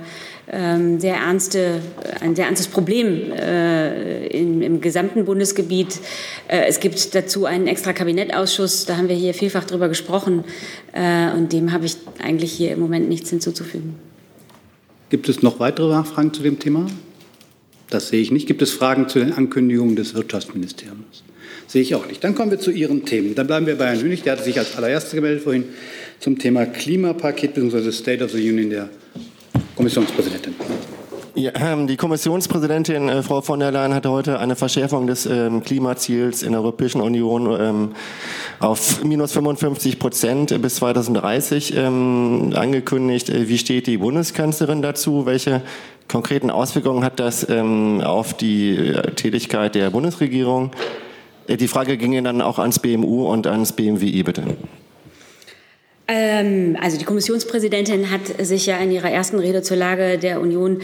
sehr 0.48 1.16
ernste, 1.16 1.82
ein 2.22 2.36
sehr 2.36 2.46
ernstes 2.46 2.68
Problem 2.68 3.32
äh, 3.32 4.28
im, 4.28 4.62
im, 4.62 4.80
gesamten 4.80 5.26
Bundesgebiet. 5.26 6.00
Äh, 6.48 6.66
es 6.68 6.80
gibt 6.80 7.16
dazu 7.16 7.46
einen 7.46 7.66
extra 7.66 7.94
Kabinettausschuss, 7.94 8.86
da 8.86 8.98
haben 8.98 9.10
wir 9.10 9.16
hier 9.16 9.34
vielfach 9.34 9.64
drüber 9.64 9.90
gesprochen 9.90 10.44
äh, 10.94 11.32
und 11.32 11.52
dem 11.52 11.72
habe 11.72 11.88
ich 11.88 11.98
eigentlich 12.20 12.52
hier 12.52 12.72
im 12.72 12.80
Moment 12.80 13.10
nichts 13.10 13.32
hinzuzufügen. 13.32 13.96
Gibt 15.10 15.30
es 15.30 15.42
noch 15.42 15.60
weitere 15.60 15.90
Nachfragen 15.90 16.32
zu 16.32 16.44
dem 16.44 16.60
Thema? 16.60 16.88
Das 17.90 18.10
sehe 18.10 18.22
ich 18.22 18.32
nicht. 18.32 18.48
Gibt 18.48 18.62
es 18.62 18.72
Fragen 18.72 19.08
zu 19.08 19.20
den 19.20 19.34
Ankündigungen 19.34 19.96
des 19.96 20.14
Wirtschaftsministeriums? 20.14 21.24
Sehe 21.68 21.82
ich 21.82 21.96
auch 21.96 22.08
nicht. 22.08 22.24
Dann 22.24 22.36
kommen 22.36 22.52
wir 22.52 22.60
zu 22.60 22.72
Ihren 22.72 23.06
Themen. 23.06 23.36
Dann 23.36 23.48
bleiben 23.48 23.66
wir 23.66 23.78
bei 23.78 23.88
Herrn 23.88 24.02
Hönig. 24.02 24.24
Der 24.24 24.34
hat 24.34 24.44
sich 24.44 24.58
als 24.60 24.76
allererster 24.76 25.16
gemeldet 25.16 25.44
vorhin 25.44 25.66
zum 26.20 26.38
Thema 26.38 26.66
Klimapaket 26.66 27.54
bzw. 27.56 27.92
State 27.92 28.24
of 28.24 28.32
the 28.32 28.50
Union 28.50 28.70
der 28.70 28.90
Kommissionspräsidentin. 29.86 30.56
Ja, 31.36 31.52
ähm, 31.54 31.86
die 31.86 31.96
Kommissionspräsidentin 31.96 33.08
äh, 33.08 33.22
Frau 33.22 33.42
von 33.42 33.60
der 33.60 33.72
Leyen 33.72 33.94
hat 33.94 34.08
heute 34.08 34.40
eine 34.40 34.56
Verschärfung 34.56 35.06
des 35.06 35.28
ähm, 35.28 35.64
Klimaziels 35.64 36.42
in 36.42 36.54
der 36.54 36.62
Europäischen 36.62 37.02
Union 37.02 37.56
ähm, 37.62 37.92
auf 38.60 39.04
minus 39.04 39.34
55 39.34 40.00
Prozent 40.00 40.60
bis 40.60 40.78
2030 40.78 41.76
ähm, 41.78 42.54
angekündigt. 42.56 43.30
Äh, 43.30 43.48
wie 43.48 43.60
steht 43.60 43.86
die 43.86 43.98
Bundeskanzlerin 43.98 44.82
dazu? 44.82 45.28
Welche 45.28 45.62
konkreten 46.08 46.50
Auswirkungen 46.50 47.04
hat 47.04 47.20
das 47.20 47.48
ähm, 47.48 48.02
auf 48.02 48.34
die 48.34 48.76
äh, 48.76 49.12
Tätigkeit 49.12 49.76
der 49.76 49.92
Bundesregierung? 49.92 50.72
Äh, 51.46 51.58
die 51.58 51.68
Frage 51.68 51.98
ginge 51.98 52.24
dann 52.24 52.42
auch 52.42 52.58
ans 52.58 52.80
BMU 52.80 53.28
und 53.28 53.46
ans 53.46 53.74
BMWI, 53.74 54.24
bitte. 54.24 54.46
Ähm, 56.08 56.78
also 56.80 56.98
die 56.98 57.06
Kommissionspräsidentin 57.06 58.12
hat 58.12 58.22
sich 58.46 58.68
ja 58.68 58.78
in 58.78 58.92
ihrer 58.92 59.10
ersten 59.10 59.40
Rede 59.40 59.64
zur 59.64 59.78
Lage 59.78 60.20
der 60.20 60.40
Union 60.40 60.82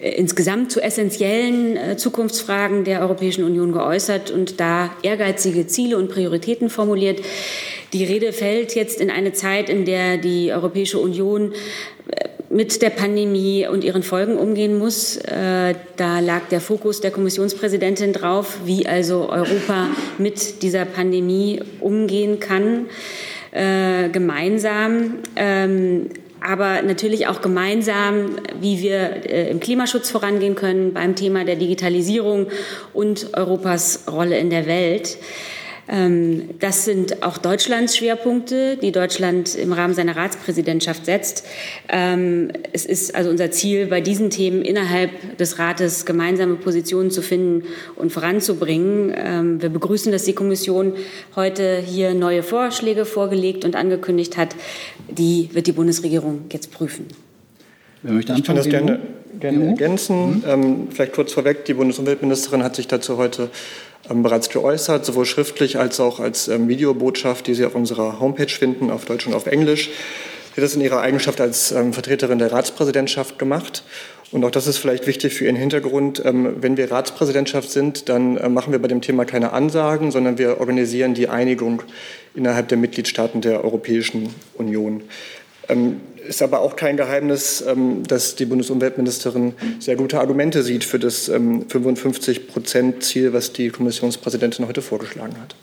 äh, 0.00 0.10
insgesamt 0.10 0.70
zu 0.70 0.80
essentiellen 0.80 1.76
äh, 1.76 1.96
Zukunftsfragen 1.96 2.84
der 2.84 3.00
Europäischen 3.00 3.42
Union 3.42 3.72
geäußert 3.72 4.30
und 4.30 4.60
da 4.60 4.90
ehrgeizige 5.02 5.66
Ziele 5.66 5.98
und 5.98 6.08
Prioritäten 6.08 6.70
formuliert. 6.70 7.20
Die 7.92 8.04
Rede 8.04 8.32
fällt 8.32 8.76
jetzt 8.76 9.00
in 9.00 9.10
eine 9.10 9.32
Zeit, 9.32 9.68
in 9.68 9.84
der 9.84 10.18
die 10.18 10.52
Europäische 10.52 11.00
Union 11.00 11.52
äh, 12.12 12.28
mit 12.48 12.80
der 12.80 12.90
Pandemie 12.90 13.66
und 13.66 13.82
ihren 13.82 14.04
Folgen 14.04 14.36
umgehen 14.36 14.76
muss. 14.76 15.20
Da 15.22 16.18
lag 16.18 16.48
der 16.50 16.60
Fokus 16.60 17.00
der 17.00 17.12
Kommissionspräsidentin 17.12 18.12
drauf, 18.12 18.58
wie 18.64 18.88
also 18.88 19.30
Europa 19.30 19.86
mit 20.18 20.60
dieser 20.60 20.84
Pandemie 20.84 21.62
umgehen 21.78 22.40
kann 22.40 22.86
äh, 23.52 24.08
gemeinsam. 24.08 25.18
Ähm, 25.36 26.10
aber 26.40 26.82
natürlich 26.82 27.26
auch 27.26 27.42
gemeinsam, 27.42 28.36
wie 28.60 28.80
wir 28.80 29.26
äh, 29.26 29.50
im 29.50 29.60
Klimaschutz 29.60 30.10
vorangehen 30.10 30.54
können, 30.54 30.94
beim 30.94 31.14
Thema 31.14 31.44
der 31.44 31.56
Digitalisierung 31.56 32.46
und 32.94 33.34
Europas 33.34 34.04
Rolle 34.10 34.38
in 34.38 34.50
der 34.50 34.66
Welt. 34.66 35.18
Ähm, 35.90 36.50
das 36.60 36.84
sind 36.84 37.24
auch 37.24 37.36
Deutschlands 37.36 37.96
Schwerpunkte, 37.96 38.76
die 38.76 38.92
Deutschland 38.92 39.56
im 39.56 39.72
Rahmen 39.72 39.92
seiner 39.92 40.14
Ratspräsidentschaft 40.14 41.04
setzt. 41.04 41.44
Ähm, 41.88 42.52
es 42.72 42.86
ist 42.86 43.14
also 43.14 43.28
unser 43.28 43.50
Ziel, 43.50 43.86
bei 43.86 44.00
diesen 44.00 44.30
Themen 44.30 44.62
innerhalb 44.62 45.36
des 45.38 45.58
Rates 45.58 46.06
gemeinsame 46.06 46.54
Positionen 46.54 47.10
zu 47.10 47.22
finden 47.22 47.64
und 47.96 48.12
voranzubringen. 48.12 49.12
Ähm, 49.16 49.62
wir 49.62 49.68
begrüßen, 49.68 50.12
dass 50.12 50.22
die 50.22 50.32
Kommission 50.32 50.94
heute 51.34 51.82
hier 51.84 52.14
neue 52.14 52.44
Vorschläge 52.44 53.04
vorgelegt 53.04 53.64
und 53.64 53.74
angekündigt 53.74 54.36
hat. 54.36 54.54
Die 55.08 55.50
wird 55.52 55.66
die 55.66 55.72
Bundesregierung 55.72 56.42
jetzt 56.52 56.70
prüfen. 56.70 57.06
Wer 58.02 58.12
möchte 58.12 58.32
ich 58.32 58.44
kann 58.44 58.56
das 58.56 58.68
gerne, 58.68 59.00
gerne 59.40 59.66
ergänzen. 59.66 60.42
Mhm. 60.46 60.88
vielleicht 60.90 61.12
kurz 61.12 61.32
vorweg, 61.32 61.64
die 61.64 61.74
Bundesumweltministerin 61.74 62.62
hat 62.62 62.76
sich 62.76 62.86
dazu 62.86 63.16
heute 63.16 63.50
bereits 64.14 64.48
geäußert, 64.48 65.04
sowohl 65.04 65.24
schriftlich 65.24 65.78
als 65.78 66.00
auch 66.00 66.20
als 66.20 66.48
ähm, 66.48 66.68
Videobotschaft, 66.68 67.46
die 67.46 67.54
Sie 67.54 67.64
auf 67.64 67.74
unserer 67.74 68.20
Homepage 68.20 68.48
finden, 68.48 68.90
auf 68.90 69.04
Deutsch 69.04 69.26
und 69.26 69.34
auf 69.34 69.46
Englisch. 69.46 69.88
Sie 69.88 70.56
hat 70.56 70.64
das 70.64 70.74
in 70.74 70.80
ihrer 70.80 71.00
Eigenschaft 71.00 71.40
als 71.40 71.72
ähm, 71.72 71.92
Vertreterin 71.92 72.38
der 72.38 72.52
Ratspräsidentschaft 72.52 73.38
gemacht. 73.38 73.84
Und 74.32 74.44
auch 74.44 74.50
das 74.50 74.66
ist 74.66 74.78
vielleicht 74.78 75.06
wichtig 75.06 75.34
für 75.34 75.46
Ihren 75.46 75.56
Hintergrund. 75.56 76.22
Wenn 76.24 76.76
wir 76.76 76.90
Ratspräsidentschaft 76.92 77.70
sind, 77.70 78.08
dann 78.08 78.36
äh, 78.36 78.48
machen 78.48 78.72
wir 78.72 78.80
bei 78.80 78.88
dem 78.88 79.00
Thema 79.00 79.24
keine 79.24 79.52
Ansagen, 79.52 80.10
sondern 80.10 80.38
wir 80.38 80.60
organisieren 80.60 81.14
die 81.14 81.28
Einigung 81.28 81.82
innerhalb 82.34 82.68
der 82.68 82.78
Mitgliedstaaten 82.78 83.40
der 83.40 83.64
Europäischen 83.64 84.34
Union. 84.54 85.02
Ist 86.30 86.42
aber 86.42 86.60
auch 86.60 86.76
kein 86.76 86.96
Geheimnis, 86.96 87.60
ähm, 87.66 88.04
dass 88.06 88.36
die 88.36 88.44
Bundesumweltministerin 88.44 89.52
sehr 89.80 89.96
gute 89.96 90.20
Argumente 90.20 90.62
sieht 90.62 90.84
für 90.84 91.00
das 91.00 91.28
55-Prozent-Ziel, 91.28 93.26
ähm, 93.26 93.32
was 93.32 93.52
die 93.52 93.70
Kommissionspräsidentin 93.70 94.68
heute 94.68 94.80
vorgeschlagen 94.80 95.34
hat. 95.42 95.56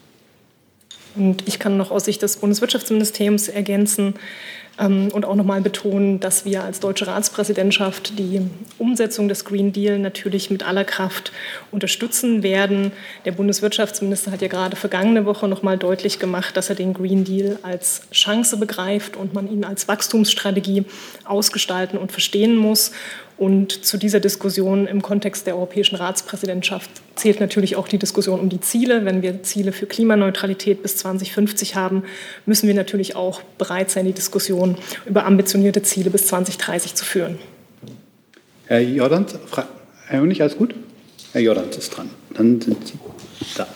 Und 1.15 1.47
ich 1.47 1.57
kann 1.59 1.77
noch 1.77 1.89
aus 1.89 2.03
Sicht 2.03 2.21
des 2.21 2.35
Bundeswirtschaftsministeriums 2.35 3.47
ergänzen, 3.47 4.15
und 4.79 5.25
auch 5.25 5.35
nochmal 5.35 5.61
betonen, 5.61 6.19
dass 6.19 6.45
wir 6.45 6.63
als 6.63 6.79
deutsche 6.79 7.07
Ratspräsidentschaft 7.07 8.19
die 8.19 8.41
Umsetzung 8.77 9.27
des 9.27 9.43
Green 9.43 9.73
Deal 9.73 9.97
natürlich 9.97 10.51
mit 10.51 10.67
aller 10.67 10.83
Kraft 10.83 11.31
unterstützen 11.71 12.43
werden. 12.43 12.91
Der 13.25 13.31
Bundeswirtschaftsminister 13.31 14.31
hat 14.31 14.43
ja 14.43 14.47
gerade 14.47 14.75
vergangene 14.75 15.25
Woche 15.25 15.47
nochmal 15.47 15.79
deutlich 15.79 16.19
gemacht, 16.19 16.55
dass 16.55 16.69
er 16.69 16.75
den 16.75 16.93
Green 16.93 17.23
Deal 17.23 17.57
als 17.63 18.03
Chance 18.11 18.57
begreift 18.57 19.17
und 19.17 19.33
man 19.33 19.51
ihn 19.51 19.63
als 19.63 19.87
Wachstumsstrategie 19.87 20.85
ausgestalten 21.25 21.97
und 21.97 22.11
verstehen 22.11 22.55
muss. 22.55 22.91
Und 23.37 23.85
zu 23.85 23.97
dieser 23.97 24.19
Diskussion 24.19 24.87
im 24.87 25.03
Kontext 25.03 25.45
der 25.45 25.55
europäischen 25.55 25.95
Ratspräsidentschaft 25.95 26.89
zählt 27.15 27.39
natürlich 27.39 27.75
auch 27.75 27.87
die 27.87 27.99
Diskussion 27.99 28.39
um 28.39 28.49
die 28.49 28.59
Ziele. 28.61 29.05
Wenn 29.05 29.21
wir 29.21 29.43
Ziele 29.43 29.71
für 29.71 29.85
Klimaneutralität 29.85 30.81
bis 30.81 30.97
2050 30.97 31.75
haben, 31.75 32.03
müssen 32.47 32.67
wir 32.67 32.73
natürlich 32.73 33.15
auch 33.15 33.41
bereit 33.59 33.91
sein, 33.91 34.05
die 34.05 34.13
Diskussion 34.13 34.75
über 35.05 35.25
ambitionierte 35.25 35.83
Ziele 35.83 36.09
bis 36.09 36.27
2030 36.27 36.95
zu 36.95 37.05
führen. 37.05 37.37
Herr 38.65 38.81
Jordan, 38.81 39.25
Herr 40.07 40.19
Hönig, 40.19 40.41
alles 40.41 40.57
gut? 40.57 40.73
Herr 41.31 41.41
Jordan 41.41 41.69
ist 41.69 41.95
dran. 41.95 42.09
Dann 42.33 42.59
sind 42.59 42.87
Sie 42.87 42.93
da. 43.55 43.67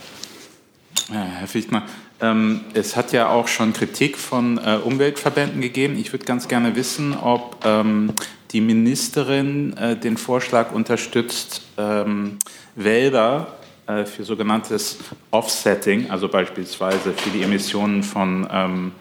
Herr 1.11 1.47
Fichtner, 1.47 1.83
ähm, 2.21 2.61
es 2.73 2.95
hat 2.95 3.11
ja 3.11 3.29
auch 3.29 3.47
schon 3.47 3.73
Kritik 3.73 4.17
von 4.17 4.57
äh, 4.57 4.77
Umweltverbänden 4.83 5.61
gegeben. 5.61 5.97
Ich 5.99 6.13
würde 6.13 6.25
ganz 6.25 6.47
gerne 6.47 6.75
wissen, 6.75 7.15
ob 7.15 7.57
ähm, 7.65 8.13
die 8.51 8.61
Ministerin 8.61 9.75
äh, 9.77 9.95
den 9.95 10.17
Vorschlag 10.17 10.71
unterstützt, 10.71 11.61
ähm, 11.77 12.37
Wälder 12.75 13.47
äh, 13.87 14.05
für 14.05 14.23
sogenanntes 14.23 14.97
Offsetting, 15.31 16.09
also 16.09 16.27
beispielsweise 16.27 17.13
für 17.13 17.29
die 17.29 17.43
Emissionen 17.43 18.03
von 18.03 18.47
ähm, 18.51 18.91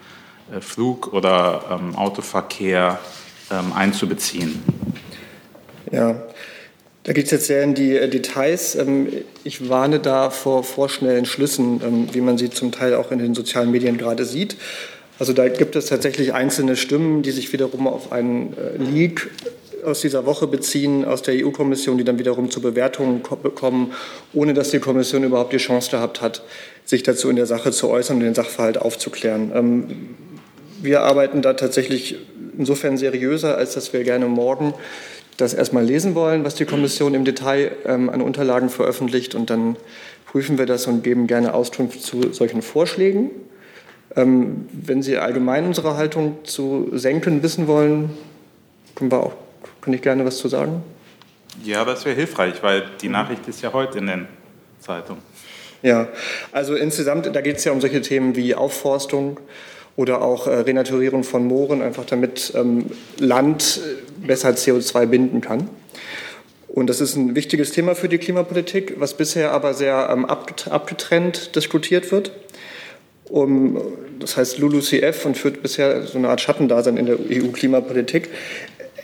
äh, 0.51 0.61
Flug- 0.61 1.13
oder 1.13 1.79
ähm, 1.79 1.95
Autoverkehr 1.95 2.99
ähm, 3.51 3.73
einzubeziehen. 3.73 4.63
Ja, 5.91 6.15
da 7.03 7.13
geht 7.13 7.25
es 7.25 7.31
jetzt 7.31 7.47
sehr 7.47 7.63
in 7.63 7.73
die 7.73 7.95
äh, 7.95 8.07
Details. 8.07 8.75
Ähm, 8.75 9.09
ich 9.43 9.69
warne 9.69 9.99
da 9.99 10.29
vor 10.29 10.63
vorschnellen 10.63 11.25
Schlüssen, 11.25 11.81
ähm, 11.83 12.07
wie 12.11 12.21
man 12.21 12.37
sie 12.37 12.49
zum 12.49 12.71
Teil 12.71 12.95
auch 12.95 13.11
in 13.11 13.19
den 13.19 13.33
sozialen 13.33 13.71
Medien 13.71 13.97
gerade 13.97 14.23
sieht. 14.23 14.55
Also 15.21 15.33
da 15.33 15.47
gibt 15.49 15.75
es 15.75 15.85
tatsächlich 15.85 16.33
einzelne 16.33 16.75
Stimmen, 16.75 17.21
die 17.21 17.29
sich 17.29 17.53
wiederum 17.53 17.85
auf 17.85 18.11
einen 18.11 18.57
äh, 18.57 18.77
Leak 18.77 19.29
aus 19.85 20.01
dieser 20.01 20.25
Woche 20.25 20.47
beziehen, 20.47 21.05
aus 21.05 21.21
der 21.21 21.45
EU-Kommission, 21.45 21.99
die 21.99 22.03
dann 22.03 22.17
wiederum 22.17 22.49
zu 22.49 22.59
Bewertungen 22.59 23.21
kommen, 23.21 23.93
ohne 24.33 24.55
dass 24.55 24.71
die 24.71 24.79
Kommission 24.79 25.23
überhaupt 25.23 25.53
die 25.53 25.57
Chance 25.57 25.91
gehabt 25.91 26.23
hat, 26.23 26.41
sich 26.85 27.03
dazu 27.03 27.29
in 27.29 27.35
der 27.35 27.45
Sache 27.45 27.71
zu 27.71 27.87
äußern 27.87 28.17
und 28.17 28.23
den 28.23 28.33
Sachverhalt 28.33 28.79
aufzuklären. 28.79 29.51
Ähm, 29.53 29.85
wir 30.81 31.01
arbeiten 31.01 31.43
da 31.43 31.53
tatsächlich 31.53 32.15
insofern 32.57 32.97
seriöser, 32.97 33.59
als 33.59 33.75
dass 33.75 33.93
wir 33.93 34.03
gerne 34.03 34.25
morgen 34.25 34.73
das 35.37 35.53
erstmal 35.53 35.85
lesen 35.85 36.15
wollen, 36.15 36.43
was 36.45 36.55
die 36.55 36.65
Kommission 36.65 37.13
im 37.13 37.25
Detail 37.25 37.73
ähm, 37.85 38.09
an 38.09 38.23
Unterlagen 38.23 38.69
veröffentlicht. 38.69 39.35
Und 39.35 39.51
dann 39.51 39.75
prüfen 40.25 40.57
wir 40.57 40.65
das 40.65 40.87
und 40.87 41.03
geben 41.03 41.27
gerne 41.27 41.53
Auskunft 41.53 42.01
zu 42.01 42.33
solchen 42.33 42.63
Vorschlägen. 42.63 43.29
Ähm, 44.15 44.67
wenn 44.71 45.01
Sie 45.01 45.17
allgemein 45.17 45.65
unsere 45.65 45.97
Haltung 45.97 46.43
zu 46.43 46.89
senken 46.93 47.43
wissen 47.43 47.67
wollen, 47.67 48.11
können 48.95 49.11
wir 49.11 49.21
auch, 49.21 49.33
kann 49.81 49.93
ich 49.93 50.01
gerne 50.01 50.25
was 50.25 50.37
zu 50.37 50.47
sagen. 50.47 50.83
Ja, 51.63 51.85
das 51.85 52.05
wäre 52.05 52.15
hilfreich, 52.15 52.61
weil 52.61 52.83
die 53.01 53.09
Nachricht 53.09 53.47
ist 53.47 53.61
ja 53.61 53.73
heute 53.73 53.99
in 53.99 54.07
den 54.07 54.27
Zeitungen. 54.79 55.21
Ja, 55.81 56.07
also 56.51 56.75
insgesamt, 56.75 57.33
da 57.33 57.41
geht 57.41 57.57
es 57.57 57.63
ja 57.63 57.71
um 57.71 57.81
solche 57.81 58.01
Themen 58.01 58.35
wie 58.35 58.53
Aufforstung, 58.53 59.39
oder 59.95 60.21
auch 60.21 60.47
äh, 60.47 60.51
Renaturierung 60.51 61.23
von 61.23 61.45
Mooren, 61.45 61.81
einfach 61.81 62.05
damit 62.05 62.53
ähm, 62.55 62.85
Land 63.17 63.81
äh, 63.83 64.25
besser 64.25 64.49
CO2 64.49 65.05
binden 65.05 65.41
kann. 65.41 65.69
Und 66.67 66.89
das 66.89 67.01
ist 67.01 67.15
ein 67.15 67.35
wichtiges 67.35 67.71
Thema 67.71 67.95
für 67.95 68.07
die 68.07 68.17
Klimapolitik, 68.17 68.95
was 68.97 69.15
bisher 69.15 69.51
aber 69.51 69.73
sehr 69.73 70.09
ähm, 70.11 70.25
abgetrennt 70.25 71.55
diskutiert 71.55 72.11
wird. 72.11 72.31
Um, 73.31 73.81
das 74.19 74.35
heißt 74.35 74.59
LULUCF 74.59 75.25
und 75.25 75.37
führt 75.37 75.61
bisher 75.63 76.03
so 76.03 76.17
eine 76.17 76.27
Art 76.27 76.41
Schattendasein 76.41 76.97
in 76.97 77.05
der 77.05 77.17
EU-Klimapolitik. 77.17 78.29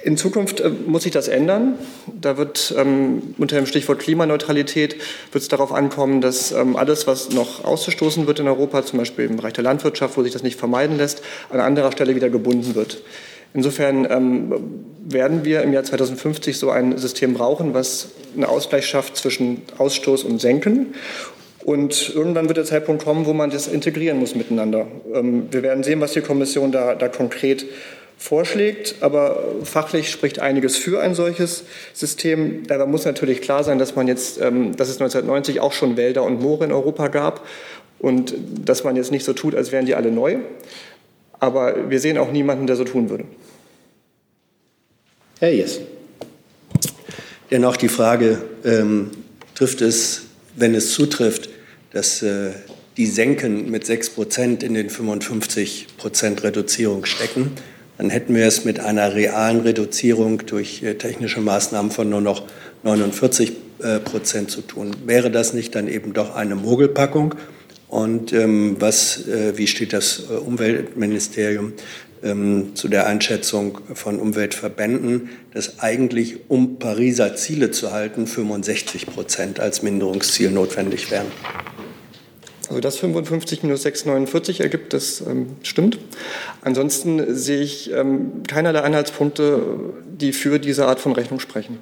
In 0.04 0.18
Zukunft 0.18 0.60
äh, 0.60 0.70
muss 0.70 1.04
sich 1.04 1.14
das 1.14 1.30
ändern. 1.30 1.76
Da 2.20 2.38
wird 2.38 2.74
ähm, 2.78 3.34
unter 3.38 3.56
dem 3.56 3.66
Stichwort 3.66 4.00
Klimaneutralität 4.00 4.98
wird 5.32 5.42
es 5.42 5.48
darauf 5.48 5.72
ankommen, 5.72 6.20
dass 6.20 6.52
ähm, 6.52 6.76
alles, 6.76 7.08
was 7.08 7.32
noch 7.32 7.64
ausgestoßen 7.64 8.28
wird 8.28 8.40
in 8.40 8.48
Europa, 8.48 8.86
zum 8.86 9.00
Beispiel 9.00 9.26
im 9.26 9.38
Bereich 9.38 9.54
der 9.54 9.64
Landwirtschaft, 9.64 10.18
wo 10.18 10.24
sich 10.24 10.34
das 10.34 10.44
nicht 10.44 10.60
vermeiden 10.60 10.98
lässt, 10.98 11.22
an 11.50 11.62
anderer 11.62 11.94
Stelle 11.94 12.14
wieder 12.14 12.30
gebunden 12.30 12.76
wird. 12.76 13.02
Insofern 13.54 14.06
ähm, 14.10 14.54
werden 15.08 15.46
wir 15.46 15.62
im 15.62 15.72
Jahr 15.72 15.84
2050 15.84 16.58
so 16.58 16.70
ein 16.70 16.98
System 16.98 17.34
brauchen, 17.34 17.74
was 17.74 18.10
einen 18.36 18.44
Ausgleich 18.44 18.86
schafft 18.86 19.16
zwischen 19.16 19.62
Ausstoß 19.78 20.26
und 20.26 20.40
Senken. 20.40 20.94
Und 21.68 22.16
irgendwann 22.16 22.48
wird 22.48 22.56
der 22.56 22.64
Zeitpunkt 22.64 23.04
kommen, 23.04 23.26
wo 23.26 23.34
man 23.34 23.50
das 23.50 23.68
integrieren 23.68 24.20
muss 24.20 24.36
miteinander. 24.36 24.88
Ähm, 25.14 25.48
wir 25.52 25.64
werden 25.64 25.84
sehen, 25.84 26.00
was 26.00 26.14
die 26.14 26.22
Kommission 26.22 26.72
da, 26.72 26.96
da 26.96 27.10
konkret 27.10 27.66
vorschlägt, 28.18 28.96
aber 29.02 29.44
fachlich 29.66 30.10
spricht 30.10 30.40
einiges 30.40 30.78
für 30.78 31.02
ein 31.02 31.14
solches 31.14 31.66
System. 31.92 32.66
Dabei 32.68 32.86
muss 32.86 33.04
natürlich 33.04 33.42
klar 33.42 33.66
sein, 33.66 33.80
dass 33.80 33.98
man 33.98 34.08
jetzt, 34.08 34.40
ähm, 34.40 34.78
dass 34.78 34.88
es 34.88 34.96
1990 35.02 35.60
auch 35.60 35.74
schon 35.74 35.98
Wälder 35.98 36.24
und 36.24 36.42
Moore 36.42 36.64
in 36.64 36.72
Europa 36.72 37.10
gab 37.10 37.46
und 38.00 38.34
dass 38.64 38.86
man 38.86 38.96
jetzt 38.96 39.12
nicht 39.12 39.26
so 39.26 39.34
tut, 39.34 39.54
als 39.54 39.74
wären 39.74 39.86
die 39.86 39.96
alle 39.96 40.10
neu. 40.10 40.38
Aber 41.38 41.90
wir 41.90 42.00
sehen 42.00 42.18
auch 42.18 42.32
niemanden, 42.32 42.66
der 42.66 42.78
so 42.78 42.86
tun 42.86 43.10
würde. 43.10 43.26
Herr 45.40 45.52
Jess. 45.52 45.82
Dennoch 47.52 47.76
die 47.76 47.90
Frage, 47.90 48.42
ähm, 48.64 49.12
trifft 49.54 49.82
es, 49.82 50.28
wenn 50.56 50.74
es 50.74 50.94
zutrifft, 50.94 51.50
dass 51.92 52.22
äh, 52.22 52.52
die 52.98 53.06
Senken 53.06 53.70
mit 53.70 53.86
6 53.86 54.12
Prozent 54.12 54.64
in 54.64 54.74
den 54.74 54.90
55 54.90 55.88
Prozent 55.98 56.44
Reduzierung 56.44 57.06
stecken, 57.06 57.52
dann 57.98 58.10
hätten 58.10 58.36
wir 58.36 58.46
es 58.46 58.66
mit 58.66 58.80
einer 58.80 59.16
realen 59.16 59.62
Reduzierung 59.62 60.46
durch 60.46 60.84
äh, 60.84 60.96
technische 60.96 61.42
Maßnahmen 61.42 61.92
von 61.92 62.10
nur 62.10 62.22
noch 62.22 62.44
49 62.84 63.54
äh, 63.80 64.00
Prozent 64.00 64.52
zu 64.52 64.62
tun. 64.62 64.96
Wäre 65.06 65.32
das 65.32 65.54
nicht 65.54 65.76
dann 65.76 65.88
eben 65.88 66.14
doch 66.14 66.36
eine 66.36 66.56
Mogelpackung? 66.56 67.36
Und 67.88 68.34
ähm, 68.34 68.76
was, 68.80 69.28
äh, 69.28 69.58
wie 69.58 69.68
steht 69.68 69.94
das 69.94 70.20
Umweltministerium 70.20 71.74
ähm, 72.24 72.76
zu 72.76 72.88
der 72.88 73.08
Einschätzung 73.08 73.80
von 73.94 74.20
Umweltverbänden, 74.20 75.30
dass 75.54 75.80
eigentlich, 75.80 76.50
um 76.50 76.80
Pariser 76.80 77.36
Ziele 77.36 77.72
zu 77.72 77.92
halten, 77.92 78.28
65 78.28 79.08
Prozent 79.08 79.60
als 79.60 79.84
Minderungsziel 79.84 80.52
notwendig 80.52 81.12
wären? 81.12 81.28
Also 82.70 82.82
das 82.82 82.98
55 82.98 83.64
minus 83.64 83.84
649 83.84 84.60
ergibt, 84.60 84.94
das 84.94 85.22
ähm, 85.22 85.56
stimmt. 85.64 86.00
Ansonsten 86.62 87.34
sehe 87.34 87.62
ich 87.62 87.92
ähm, 87.94 88.44
keinerlei 88.48 88.82
Anhaltspunkte, 88.82 89.62
die 90.06 90.34
für 90.34 90.60
diese 90.60 90.88
Art 90.88 91.00
von 91.00 91.14
Rechnung 91.14 91.40
sprechen. 91.40 91.80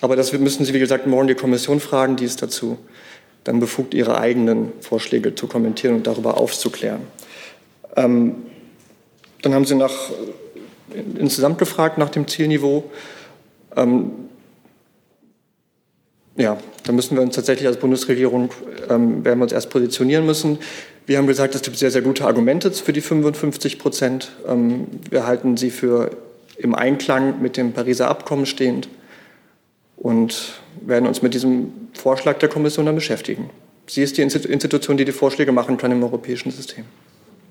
Aber 0.00 0.16
das 0.16 0.32
müssen 0.32 0.64
Sie, 0.64 0.74
wie 0.74 0.80
gesagt, 0.80 1.06
morgen 1.06 1.28
die 1.28 1.34
Kommission 1.34 1.78
fragen, 1.78 2.16
die 2.16 2.24
ist 2.24 2.42
dazu 2.42 2.78
dann 3.44 3.60
befugt, 3.60 3.94
ihre 3.94 4.18
eigenen 4.18 4.72
Vorschläge 4.80 5.36
zu 5.36 5.46
kommentieren 5.46 5.94
und 5.94 6.06
darüber 6.08 6.36
aufzuklären. 6.38 7.02
Ähm, 7.94 8.34
dann 9.46 9.54
haben 9.54 9.64
Sie 9.64 9.76
nach, 9.76 9.94
insgesamt 11.18 11.58
gefragt 11.58 11.98
nach 11.98 12.08
dem 12.08 12.26
Zielniveau. 12.26 12.90
Ähm, 13.76 14.10
ja, 16.36 16.58
da 16.82 16.90
müssen 16.90 17.16
wir 17.16 17.22
uns 17.22 17.36
tatsächlich 17.36 17.68
als 17.68 17.76
Bundesregierung, 17.76 18.50
ähm, 18.90 19.24
werden 19.24 19.38
wir 19.38 19.44
uns 19.44 19.52
erst 19.52 19.70
positionieren 19.70 20.26
müssen. 20.26 20.58
Wir 21.06 21.18
haben 21.18 21.28
gesagt, 21.28 21.54
es 21.54 21.62
gibt 21.62 21.78
sehr, 21.78 21.92
sehr 21.92 22.02
gute 22.02 22.26
Argumente 22.26 22.72
für 22.72 22.92
die 22.92 23.00
55 23.00 23.78
Prozent. 23.78 24.32
Ähm, 24.48 24.88
wir 25.10 25.28
halten 25.28 25.56
sie 25.56 25.70
für 25.70 26.10
im 26.56 26.74
Einklang 26.74 27.40
mit 27.40 27.56
dem 27.56 27.72
Pariser 27.72 28.08
Abkommen 28.08 28.46
stehend 28.46 28.88
und 29.96 30.60
werden 30.84 31.06
uns 31.06 31.22
mit 31.22 31.34
diesem 31.34 31.72
Vorschlag 31.92 32.38
der 32.38 32.48
Kommission 32.48 32.86
dann 32.86 32.96
beschäftigen. 32.96 33.48
Sie 33.86 34.02
ist 34.02 34.18
die 34.18 34.22
Institution, 34.22 34.96
die 34.96 35.04
die 35.04 35.12
Vorschläge 35.12 35.52
machen 35.52 35.76
kann 35.76 35.92
im 35.92 36.02
europäischen 36.02 36.50
System. 36.50 36.84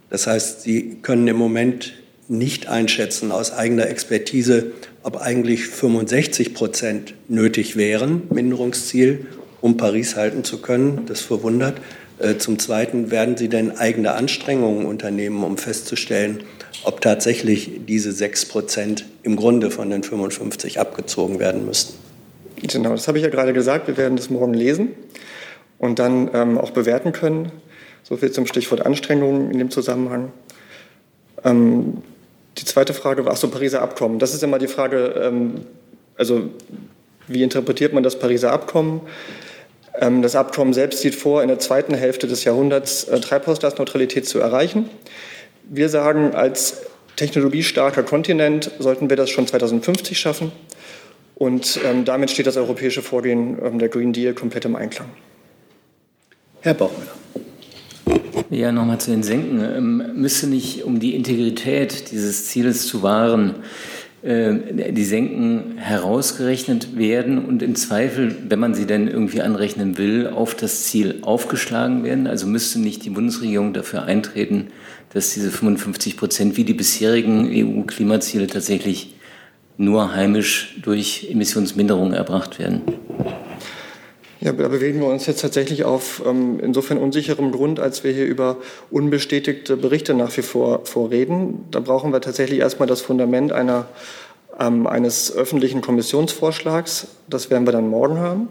Das 0.10 0.28
heißt, 0.28 0.62
Sie 0.62 0.98
können 1.02 1.28
im 1.28 1.38
Moment 1.38 1.94
nicht 2.28 2.68
einschätzen 2.68 3.32
aus 3.32 3.52
eigener 3.52 3.88
Expertise, 3.88 4.72
ob 5.04 5.18
eigentlich 5.18 5.68
65 5.68 6.54
Prozent 6.54 7.14
nötig 7.28 7.76
wären, 7.76 8.24
Minderungsziel, 8.30 9.28
um 9.62 9.78
Paris 9.78 10.16
halten 10.16 10.44
zu 10.44 10.62
können. 10.62 11.06
Das 11.08 11.22
verwundert. 11.22 11.78
Äh, 12.18 12.38
zum 12.38 12.60
Zweiten, 12.60 13.12
werden 13.12 13.36
Sie 13.38 13.50
denn 13.50 13.78
eigene 13.78 14.14
Anstrengungen 14.14 14.86
unternehmen, 14.86 15.44
um 15.44 15.58
festzustellen, 15.58 16.44
ob 16.84 17.02
tatsächlich 17.02 17.72
diese 17.88 18.12
6 18.12 18.46
Prozent 18.46 19.06
im 19.24 19.36
Grunde 19.36 19.70
von 19.72 19.90
den 19.90 20.04
55 20.04 20.80
abgezogen 20.80 21.40
werden 21.40 21.66
müssten? 21.66 21.96
Genau, 22.62 22.92
das 22.92 23.08
habe 23.08 23.18
ich 23.18 23.24
ja 23.24 23.30
gerade 23.30 23.54
gesagt. 23.54 23.88
Wir 23.88 23.98
werden 23.98 24.16
das 24.16 24.30
morgen 24.30 24.54
lesen 24.54 24.90
und 25.78 26.00
dann 26.00 26.30
ähm, 26.34 26.58
auch 26.58 26.72
bewerten 26.72 27.12
können. 27.12 27.52
So 28.08 28.18
viel 28.18 28.32
zum 28.32 28.46
Stichwort 28.46 28.86
Anstrengungen 28.86 29.50
in 29.50 29.58
dem 29.58 29.72
Zusammenhang. 29.72 30.32
Ähm, 31.44 32.04
die 32.60 32.66
zweite 32.66 32.94
Frage 32.94 33.26
war, 33.26 33.34
ach 33.34 33.38
so, 33.38 33.48
Pariser 33.48 33.82
Abkommen. 33.82 34.20
Das 34.20 34.36
ist 34.36 34.44
immer 34.44 34.60
die 34.60 34.68
Frage, 34.68 35.16
ähm, 35.22 35.62
also 36.16 36.44
wie 37.28 37.42
interpretiert 37.42 37.94
man 37.94 38.04
das 38.04 38.20
Pariser 38.20 38.52
Abkommen? 38.52 39.02
Ähm, 40.00 40.22
das 40.22 40.36
Abkommen 40.36 40.74
selbst 40.74 41.02
sieht 41.02 41.16
vor, 41.16 41.42
in 41.42 41.48
der 41.48 41.58
zweiten 41.58 41.96
Hälfte 41.96 42.28
des 42.28 42.44
Jahrhunderts 42.44 43.06
äh, 43.06 43.20
Treibhausgasneutralität 43.20 44.28
zu 44.28 44.40
erreichen. 44.40 44.88
Wir 45.68 45.90
sagen, 45.90 46.36
als 46.36 46.84
technologiestarker 47.16 48.04
Kontinent 48.04 48.70
sollten 48.78 49.10
wir 49.10 49.18
das 49.18 49.32
schon 49.32 49.48
2050 49.48 50.20
schaffen. 50.20 50.52
Und 51.34 51.80
ähm, 51.84 52.06
damit 52.06 52.30
steht 52.30 52.46
das 52.46 52.56
europäische 52.56 53.02
Vorgehen 53.02 53.58
ähm, 53.66 53.80
der 53.80 53.90
Green 53.90 54.14
Deal 54.14 54.36
komplett 54.36 54.66
im 54.66 54.76
Einklang. 54.76 55.10
Herr 56.62 56.76
Bauchmüller. 56.76 57.12
Ja, 58.50 58.72
nochmal 58.72 59.00
zu 59.00 59.12
den 59.12 59.24
Senken. 59.24 59.60
Ähm, 59.60 60.04
müsste 60.16 60.48
nicht, 60.48 60.84
um 60.84 61.00
die 61.00 61.16
Integrität 61.16 62.12
dieses 62.12 62.46
Zieles 62.46 62.86
zu 62.88 63.02
wahren, 63.02 63.56
äh, 64.22 64.92
die 64.92 65.04
Senken 65.04 65.78
herausgerechnet 65.78 66.96
werden 66.96 67.44
und 67.44 67.64
im 67.64 67.76
Zweifel, 67.76 68.36
wenn 68.48 68.60
man 68.60 68.76
sie 68.76 68.86
denn 68.86 69.08
irgendwie 69.08 69.42
anrechnen 69.42 69.98
will, 69.98 70.28
auf 70.28 70.54
das 70.54 70.84
Ziel 70.84 71.20
aufgeschlagen 71.24 72.04
werden? 72.04 72.28
Also 72.28 72.46
müsste 72.46 72.80
nicht 72.80 73.04
die 73.04 73.10
Bundesregierung 73.10 73.74
dafür 73.74 74.04
eintreten, 74.04 74.68
dass 75.12 75.34
diese 75.34 75.50
55 75.50 76.16
Prozent 76.16 76.58
wie 76.58 76.66
die 76.66 76.74
bisherigen 76.74 77.50
EU-Klimaziele 77.50 78.46
tatsächlich 78.46 79.16
nur 79.78 80.14
heimisch 80.14 80.76
durch 80.84 81.28
Emissionsminderung 81.32 82.14
erbracht 82.14 82.60
werden? 82.60 82.82
Ja, 84.42 84.52
da 84.52 84.68
bewegen 84.68 85.00
wir 85.00 85.08
uns 85.08 85.26
jetzt 85.28 85.42
tatsächlich 85.42 85.86
auf 85.86 86.22
ähm, 86.26 86.60
insofern 86.62 86.98
unsicherem 86.98 87.52
Grund, 87.52 87.80
als 87.80 88.04
wir 88.04 88.12
hier 88.12 88.26
über 88.26 88.58
unbestätigte 88.92 89.78
Berichte 89.78 90.14
nach 90.14 90.36
wie 90.36 90.42
vor, 90.42 90.86
vor 90.86 91.10
reden. 91.10 91.66
Da 91.72 91.80
brauchen 91.80 92.12
wir 92.12 92.22
tatsächlich 92.22 92.60
erstmal 92.60 92.88
das 92.88 93.02
Fundament 93.02 93.54
einer, 93.54 93.88
ähm, 94.60 94.88
eines 94.88 95.34
öffentlichen 95.34 95.82
Kommissionsvorschlags. 95.82 97.08
Das 97.30 97.50
werden 97.50 97.66
wir 97.66 97.72
dann 97.72 97.88
morgen 97.88 98.20
haben. 98.20 98.50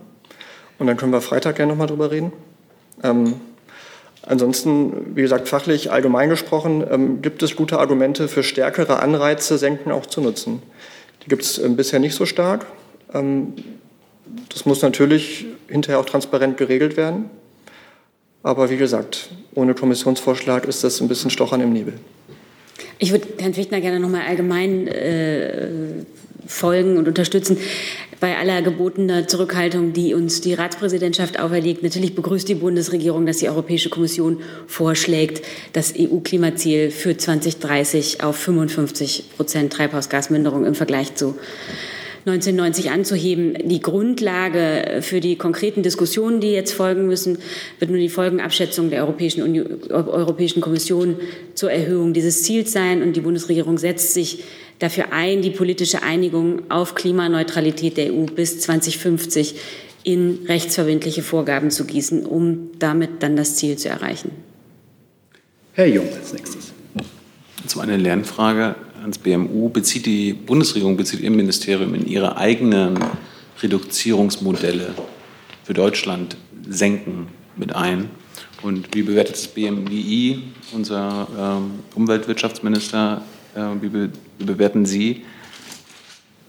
Und 0.78 0.86
dann 0.86 0.96
können 0.96 1.12
wir 1.12 1.20
Freitag 1.20 1.56
gerne 1.56 1.72
nochmal 1.72 1.86
drüber 1.86 2.10
reden. 2.10 2.32
Ähm, 3.02 3.34
Ansonsten, 4.26 5.14
wie 5.14 5.22
gesagt, 5.22 5.48
fachlich 5.48 5.92
allgemein 5.92 6.30
gesprochen, 6.30 6.84
ähm, 6.90 7.20
gibt 7.20 7.42
es 7.42 7.56
gute 7.56 7.78
Argumente 7.78 8.28
für 8.28 8.42
stärkere 8.42 9.00
Anreize, 9.00 9.58
Senken 9.58 9.92
auch 9.92 10.06
zu 10.06 10.20
nutzen. 10.20 10.62
Die 11.22 11.28
gibt 11.28 11.42
es 11.42 11.58
ähm, 11.58 11.76
bisher 11.76 11.98
nicht 11.98 12.14
so 12.14 12.24
stark. 12.24 12.66
Ähm, 13.12 13.52
das 14.48 14.64
muss 14.64 14.80
natürlich 14.80 15.46
hinterher 15.68 16.00
auch 16.00 16.06
transparent 16.06 16.56
geregelt 16.56 16.96
werden. 16.96 17.30
Aber 18.42 18.70
wie 18.70 18.76
gesagt, 18.76 19.30
ohne 19.54 19.74
Kommissionsvorschlag 19.74 20.66
ist 20.66 20.84
das 20.84 21.00
ein 21.00 21.08
bisschen 21.08 21.30
Stochern 21.30 21.60
im 21.60 21.72
Nebel. 21.72 21.94
Ich 22.98 23.10
würde 23.10 23.26
Herrn 23.38 23.54
Fichtner 23.54 23.80
gerne 23.80 24.00
noch 24.00 24.08
mal 24.08 24.22
allgemein 24.26 24.86
äh, 24.86 25.68
folgen 26.46 26.96
und 26.96 27.08
unterstützen 27.08 27.56
bei 28.20 28.36
aller 28.36 28.62
gebotener 28.62 29.26
Zurückhaltung, 29.26 29.92
die 29.92 30.14
uns 30.14 30.40
die 30.40 30.54
Ratspräsidentschaft 30.54 31.38
auferlegt. 31.38 31.82
Natürlich 31.82 32.14
begrüßt 32.14 32.48
die 32.48 32.54
Bundesregierung, 32.54 33.26
dass 33.26 33.38
die 33.38 33.48
Europäische 33.48 33.90
Kommission 33.90 34.40
vorschlägt, 34.66 35.44
das 35.72 35.92
EU-Klimaziel 35.98 36.90
für 36.90 37.16
2030 37.16 38.22
auf 38.22 38.36
55 38.36 39.36
Prozent 39.36 39.72
Treibhausgasminderung 39.72 40.64
im 40.64 40.74
Vergleich 40.74 41.14
zu 41.16 41.34
1990 42.26 42.90
anzuheben. 42.90 43.68
Die 43.68 43.80
Grundlage 43.80 45.02
für 45.02 45.20
die 45.20 45.36
konkreten 45.36 45.82
Diskussionen, 45.82 46.40
die 46.40 46.52
jetzt 46.52 46.72
folgen 46.72 47.06
müssen, 47.06 47.38
wird 47.78 47.90
nun 47.90 48.00
die 48.00 48.08
Folgenabschätzung 48.08 48.88
der 48.88 49.02
Europäischen, 49.02 49.42
Union, 49.42 49.66
Europäischen 49.90 50.62
Kommission 50.62 51.16
zur 51.54 51.70
Erhöhung 51.70 52.14
dieses 52.14 52.42
Ziels 52.42 52.72
sein. 52.72 53.02
Und 53.02 53.14
die 53.14 53.20
Bundesregierung 53.20 53.76
setzt 53.76 54.14
sich 54.14 54.44
dafür 54.78 55.12
ein, 55.12 55.42
die 55.42 55.50
politische 55.50 56.02
Einigung 56.02 56.62
auf 56.70 56.94
Klimaneutralität 56.94 57.98
der 57.98 58.14
EU 58.14 58.24
bis 58.24 58.60
2050 58.60 59.56
in 60.02 60.40
rechtsverbindliche 60.46 61.22
Vorgaben 61.22 61.70
zu 61.70 61.84
gießen, 61.84 62.24
um 62.24 62.70
damit 62.78 63.22
dann 63.22 63.36
das 63.36 63.56
Ziel 63.56 63.76
zu 63.76 63.88
erreichen. 63.88 64.30
Herr 65.72 65.86
Jung 65.86 66.08
als 66.14 66.32
nächstes. 66.32 66.72
Zu 67.66 67.80
einer 67.80 67.98
Lernfrage 67.98 68.76
ans 69.04 69.18
BMU. 69.18 69.68
Bezieht 69.68 70.06
die 70.06 70.32
Bundesregierung, 70.32 70.96
bezieht 70.96 71.20
Ihr 71.20 71.30
Ministerium 71.30 71.94
in 71.94 72.06
Ihre 72.08 72.36
eigenen 72.36 72.98
Reduzierungsmodelle 73.62 74.94
für 75.62 75.74
Deutschland 75.74 76.36
senken 76.66 77.28
mit 77.56 77.74
ein? 77.74 78.10
Und 78.62 78.94
wie 78.94 79.02
bewertet 79.02 79.36
das 79.36 79.46
BMWI, 79.46 80.42
unser 80.72 81.28
ähm, 81.38 81.70
Umweltwirtschaftsminister, 81.94 83.22
äh, 83.54 83.60
wie, 83.82 83.88
be 83.88 84.10
wie 84.38 84.44
bewerten 84.44 84.86
Sie 84.86 85.22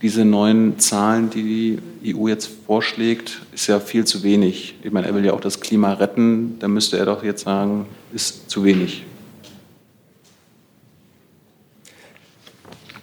diese 0.01 0.23
neuen 0.23 0.79
Zahlen, 0.79 1.29
die 1.29 1.79
die 2.03 2.15
EU 2.15 2.27
jetzt 2.27 2.49
vorschlägt, 2.65 3.41
ist 3.53 3.67
ja 3.67 3.79
viel 3.79 4.05
zu 4.05 4.23
wenig. 4.23 4.75
Ich 4.83 4.91
meine, 4.91 5.07
er 5.07 5.15
will 5.15 5.25
ja 5.25 5.33
auch 5.33 5.41
das 5.41 5.59
Klima 5.59 5.93
retten. 5.93 6.57
Da 6.59 6.67
müsste 6.67 6.97
er 6.97 7.05
doch 7.05 7.23
jetzt 7.23 7.43
sagen, 7.43 7.85
ist 8.13 8.49
zu 8.49 8.63
wenig. 8.63 9.03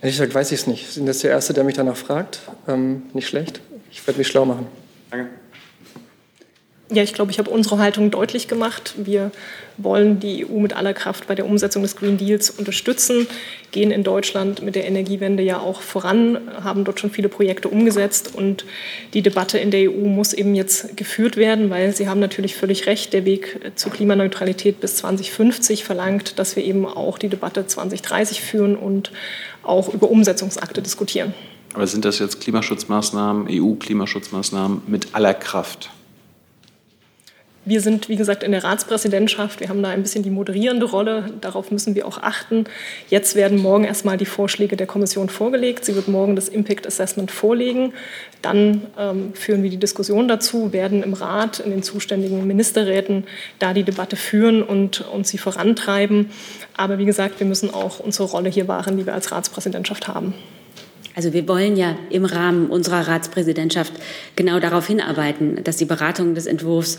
Ehrlich 0.02 0.16
gesagt 0.16 0.34
weiß 0.34 0.50
ich 0.50 0.60
es 0.60 0.66
nicht. 0.66 0.88
Sie 0.88 0.94
sind 0.94 1.06
jetzt 1.06 1.22
der 1.22 1.30
Erste, 1.30 1.54
der 1.54 1.62
mich 1.62 1.76
danach 1.76 1.96
fragt. 1.96 2.40
Ähm, 2.66 3.04
nicht 3.14 3.28
schlecht. 3.28 3.60
Ich 3.92 4.04
werde 4.04 4.18
mich 4.18 4.26
schlau 4.26 4.44
machen. 4.44 4.66
Danke. 5.10 5.30
Ja, 6.92 7.02
ich 7.02 7.14
glaube, 7.14 7.30
ich 7.30 7.38
habe 7.38 7.48
unsere 7.48 7.78
Haltung 7.78 8.10
deutlich 8.10 8.48
gemacht. 8.48 8.94
Wir 8.98 9.30
wollen 9.78 10.20
die 10.20 10.44
EU 10.44 10.58
mit 10.58 10.74
aller 10.74 10.92
Kraft 10.92 11.26
bei 11.26 11.34
der 11.34 11.46
Umsetzung 11.46 11.82
des 11.82 11.96
Green 11.96 12.18
Deals 12.18 12.50
unterstützen, 12.50 13.26
gehen 13.70 13.90
in 13.90 14.04
Deutschland 14.04 14.60
mit 14.60 14.74
der 14.74 14.86
Energiewende 14.86 15.42
ja 15.42 15.58
auch 15.58 15.80
voran, 15.80 16.38
haben 16.62 16.84
dort 16.84 17.00
schon 17.00 17.10
viele 17.10 17.30
Projekte 17.30 17.70
umgesetzt 17.70 18.34
und 18.34 18.66
die 19.14 19.22
Debatte 19.22 19.56
in 19.56 19.70
der 19.70 19.90
EU 19.90 20.06
muss 20.06 20.34
eben 20.34 20.54
jetzt 20.54 20.94
geführt 20.98 21.38
werden, 21.38 21.70
weil 21.70 21.96
Sie 21.96 22.10
haben 22.10 22.20
natürlich 22.20 22.56
völlig 22.56 22.84
recht, 22.86 23.14
der 23.14 23.24
Weg 23.24 23.72
zur 23.74 23.90
Klimaneutralität 23.90 24.78
bis 24.80 24.96
2050 24.96 25.84
verlangt, 25.84 26.38
dass 26.38 26.56
wir 26.56 26.64
eben 26.64 26.84
auch 26.84 27.16
die 27.16 27.30
Debatte 27.30 27.66
2030 27.66 28.42
führen 28.42 28.76
und 28.76 29.12
auch 29.62 29.94
über 29.94 30.10
Umsetzungsakte 30.10 30.82
diskutieren. 30.82 31.32
Aber 31.72 31.86
sind 31.86 32.04
das 32.04 32.18
jetzt 32.18 32.42
Klimaschutzmaßnahmen, 32.42 33.46
EU-Klimaschutzmaßnahmen 33.48 34.82
mit 34.86 35.14
aller 35.14 35.32
Kraft? 35.32 35.88
Wir 37.64 37.80
sind, 37.80 38.08
wie 38.08 38.16
gesagt, 38.16 38.42
in 38.42 38.50
der 38.50 38.64
Ratspräsidentschaft. 38.64 39.60
Wir 39.60 39.68
haben 39.68 39.84
da 39.84 39.90
ein 39.90 40.02
bisschen 40.02 40.24
die 40.24 40.30
moderierende 40.30 40.84
Rolle. 40.84 41.26
Darauf 41.40 41.70
müssen 41.70 41.94
wir 41.94 42.08
auch 42.08 42.18
achten. 42.18 42.64
Jetzt 43.08 43.36
werden 43.36 43.56
morgen 43.58 43.84
erstmal 43.84 44.16
die 44.16 44.26
Vorschläge 44.26 44.76
der 44.76 44.88
Kommission 44.88 45.28
vorgelegt. 45.28 45.84
Sie 45.84 45.94
wird 45.94 46.08
morgen 46.08 46.34
das 46.34 46.48
Impact 46.48 46.88
Assessment 46.88 47.30
vorlegen. 47.30 47.92
Dann 48.42 48.82
ähm, 48.98 49.32
führen 49.34 49.62
wir 49.62 49.70
die 49.70 49.76
Diskussion 49.76 50.26
dazu, 50.26 50.72
werden 50.72 51.04
im 51.04 51.12
Rat, 51.12 51.60
in 51.60 51.70
den 51.70 51.84
zuständigen 51.84 52.44
Ministerräten 52.48 53.28
da 53.60 53.72
die 53.72 53.84
Debatte 53.84 54.16
führen 54.16 54.64
und, 54.64 55.02
und 55.02 55.28
sie 55.28 55.38
vorantreiben. 55.38 56.30
Aber 56.76 56.98
wie 56.98 57.04
gesagt, 57.04 57.38
wir 57.38 57.46
müssen 57.46 57.72
auch 57.72 58.00
unsere 58.00 58.28
Rolle 58.28 58.50
hier 58.50 58.66
wahren, 58.66 58.96
die 58.96 59.06
wir 59.06 59.14
als 59.14 59.30
Ratspräsidentschaft 59.30 60.08
haben. 60.08 60.34
Also 61.14 61.32
wir 61.32 61.46
wollen 61.46 61.76
ja 61.76 61.96
im 62.10 62.24
Rahmen 62.24 62.68
unserer 62.70 63.06
Ratspräsidentschaft 63.06 63.92
genau 64.34 64.60
darauf 64.60 64.86
hinarbeiten, 64.86 65.62
dass 65.62 65.76
die 65.76 65.84
Beratung 65.84 66.34
des 66.34 66.46
Entwurfs 66.46 66.98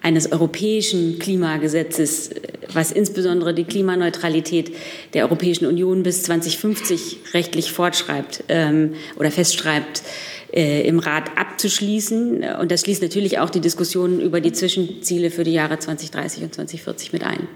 eines 0.00 0.30
europäischen 0.30 1.18
Klimagesetzes, 1.18 2.30
was 2.72 2.92
insbesondere 2.92 3.54
die 3.54 3.64
Klimaneutralität 3.64 4.72
der 5.14 5.24
Europäischen 5.24 5.66
Union 5.66 6.02
bis 6.04 6.22
2050 6.22 7.18
rechtlich 7.34 7.72
fortschreibt 7.72 8.44
ähm, 8.48 8.94
oder 9.16 9.30
festschreibt, 9.30 10.02
äh, 10.52 10.86
im 10.86 10.98
Rat 10.98 11.36
abzuschließen. 11.36 12.44
Und 12.60 12.70
das 12.70 12.82
schließt 12.82 13.02
natürlich 13.02 13.38
auch 13.38 13.50
die 13.50 13.60
Diskussionen 13.60 14.20
über 14.20 14.40
die 14.40 14.52
Zwischenziele 14.52 15.30
für 15.30 15.44
die 15.44 15.52
Jahre 15.52 15.78
2030 15.78 16.44
und 16.44 16.54
2040 16.54 17.12
mit 17.12 17.24
ein. 17.24 17.48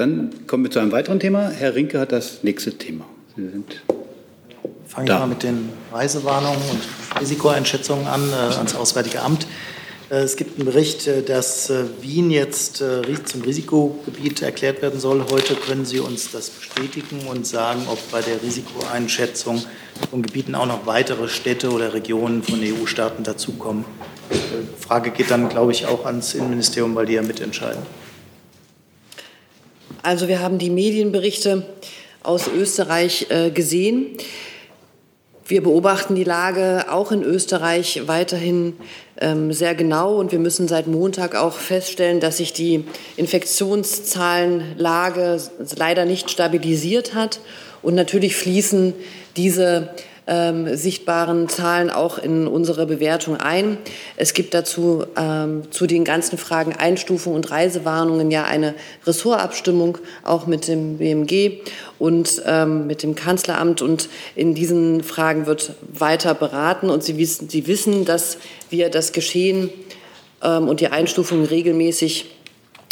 Dann 0.00 0.30
kommen 0.46 0.64
wir 0.64 0.70
zu 0.70 0.78
einem 0.78 0.92
weiteren 0.92 1.20
Thema. 1.20 1.50
Herr 1.50 1.74
Rinke 1.74 2.00
hat 2.00 2.10
das 2.10 2.42
nächste 2.42 2.72
Thema. 2.72 3.04
Sie 3.36 3.42
sind 3.42 3.82
Fangen 4.86 5.08
wir 5.08 5.18
mal 5.18 5.26
mit 5.26 5.42
den 5.42 5.68
Reisewarnungen 5.92 6.58
und 6.70 7.20
Risikoeinschätzungen 7.20 8.06
an 8.06 8.30
äh, 8.30 8.54
ans 8.54 8.74
Auswärtige 8.74 9.20
Amt. 9.20 9.46
Äh, 10.08 10.20
es 10.20 10.36
gibt 10.36 10.56
einen 10.56 10.64
Bericht, 10.64 11.06
äh, 11.06 11.22
dass 11.22 11.68
äh, 11.68 11.84
Wien 12.00 12.30
jetzt 12.30 12.80
äh, 12.80 13.02
zum 13.24 13.42
Risikogebiet 13.42 14.40
erklärt 14.40 14.80
werden 14.80 14.98
soll. 14.98 15.22
Heute 15.30 15.54
können 15.54 15.84
Sie 15.84 16.00
uns 16.00 16.30
das 16.32 16.48
bestätigen 16.48 17.26
und 17.28 17.46
sagen, 17.46 17.82
ob 17.86 17.98
bei 18.10 18.22
der 18.22 18.42
Risikoeinschätzung 18.42 19.62
von 20.10 20.22
Gebieten 20.22 20.54
auch 20.54 20.64
noch 20.64 20.86
weitere 20.86 21.28
Städte 21.28 21.72
oder 21.72 21.92
Regionen 21.92 22.42
von 22.42 22.58
EU-Staaten 22.62 23.22
dazukommen. 23.22 23.84
Die 24.30 24.36
äh, 24.36 24.40
Frage 24.80 25.10
geht 25.10 25.30
dann, 25.30 25.50
glaube 25.50 25.72
ich, 25.72 25.84
auch 25.84 26.06
ans 26.06 26.32
Innenministerium, 26.32 26.94
weil 26.94 27.04
die 27.04 27.12
ja 27.12 27.22
mitentscheiden. 27.22 27.82
Also 30.02 30.28
wir 30.28 30.40
haben 30.40 30.56
die 30.58 30.70
Medienberichte 30.70 31.62
aus 32.22 32.48
Österreich 32.48 33.26
äh, 33.28 33.50
gesehen. 33.50 34.16
Wir 35.46 35.62
beobachten 35.62 36.14
die 36.14 36.24
Lage 36.24 36.86
auch 36.90 37.12
in 37.12 37.22
Österreich 37.22 38.00
weiterhin 38.06 38.78
ähm, 39.20 39.52
sehr 39.52 39.74
genau 39.74 40.18
und 40.18 40.32
wir 40.32 40.38
müssen 40.38 40.68
seit 40.68 40.86
Montag 40.86 41.34
auch 41.34 41.52
feststellen, 41.52 42.18
dass 42.20 42.38
sich 42.38 42.54
die 42.54 42.84
Infektionszahlenlage 43.16 45.38
leider 45.76 46.06
nicht 46.06 46.30
stabilisiert 46.30 47.14
hat. 47.14 47.40
Und 47.82 47.94
natürlich 47.94 48.36
fließen 48.36 48.94
diese 49.36 49.90
ähm, 50.30 50.76
sichtbaren 50.76 51.48
Zahlen 51.48 51.90
auch 51.90 52.16
in 52.16 52.46
unsere 52.46 52.86
Bewertung 52.86 53.36
ein. 53.36 53.78
Es 54.16 54.32
gibt 54.32 54.54
dazu 54.54 55.04
ähm, 55.16 55.64
zu 55.72 55.88
den 55.88 56.04
ganzen 56.04 56.38
Fragen 56.38 56.72
Einstufung 56.72 57.34
und 57.34 57.50
Reisewarnungen 57.50 58.30
ja 58.30 58.44
eine 58.44 58.74
Ressortabstimmung 59.04 59.98
auch 60.22 60.46
mit 60.46 60.68
dem 60.68 60.98
BMG 60.98 61.62
und 61.98 62.42
ähm, 62.46 62.86
mit 62.86 63.02
dem 63.02 63.16
Kanzleramt. 63.16 63.82
Und 63.82 64.08
in 64.36 64.54
diesen 64.54 65.02
Fragen 65.02 65.46
wird 65.46 65.74
weiter 65.92 66.34
beraten. 66.34 66.90
Und 66.90 67.02
Sie 67.02 67.18
wissen, 67.18 67.50
Sie 67.50 67.66
wissen 67.66 68.04
dass 68.04 68.38
wir 68.70 68.88
das 68.88 69.12
Geschehen 69.12 69.68
ähm, 70.42 70.68
und 70.68 70.80
die 70.80 70.88
Einstufung 70.88 71.44
regelmäßig 71.44 72.26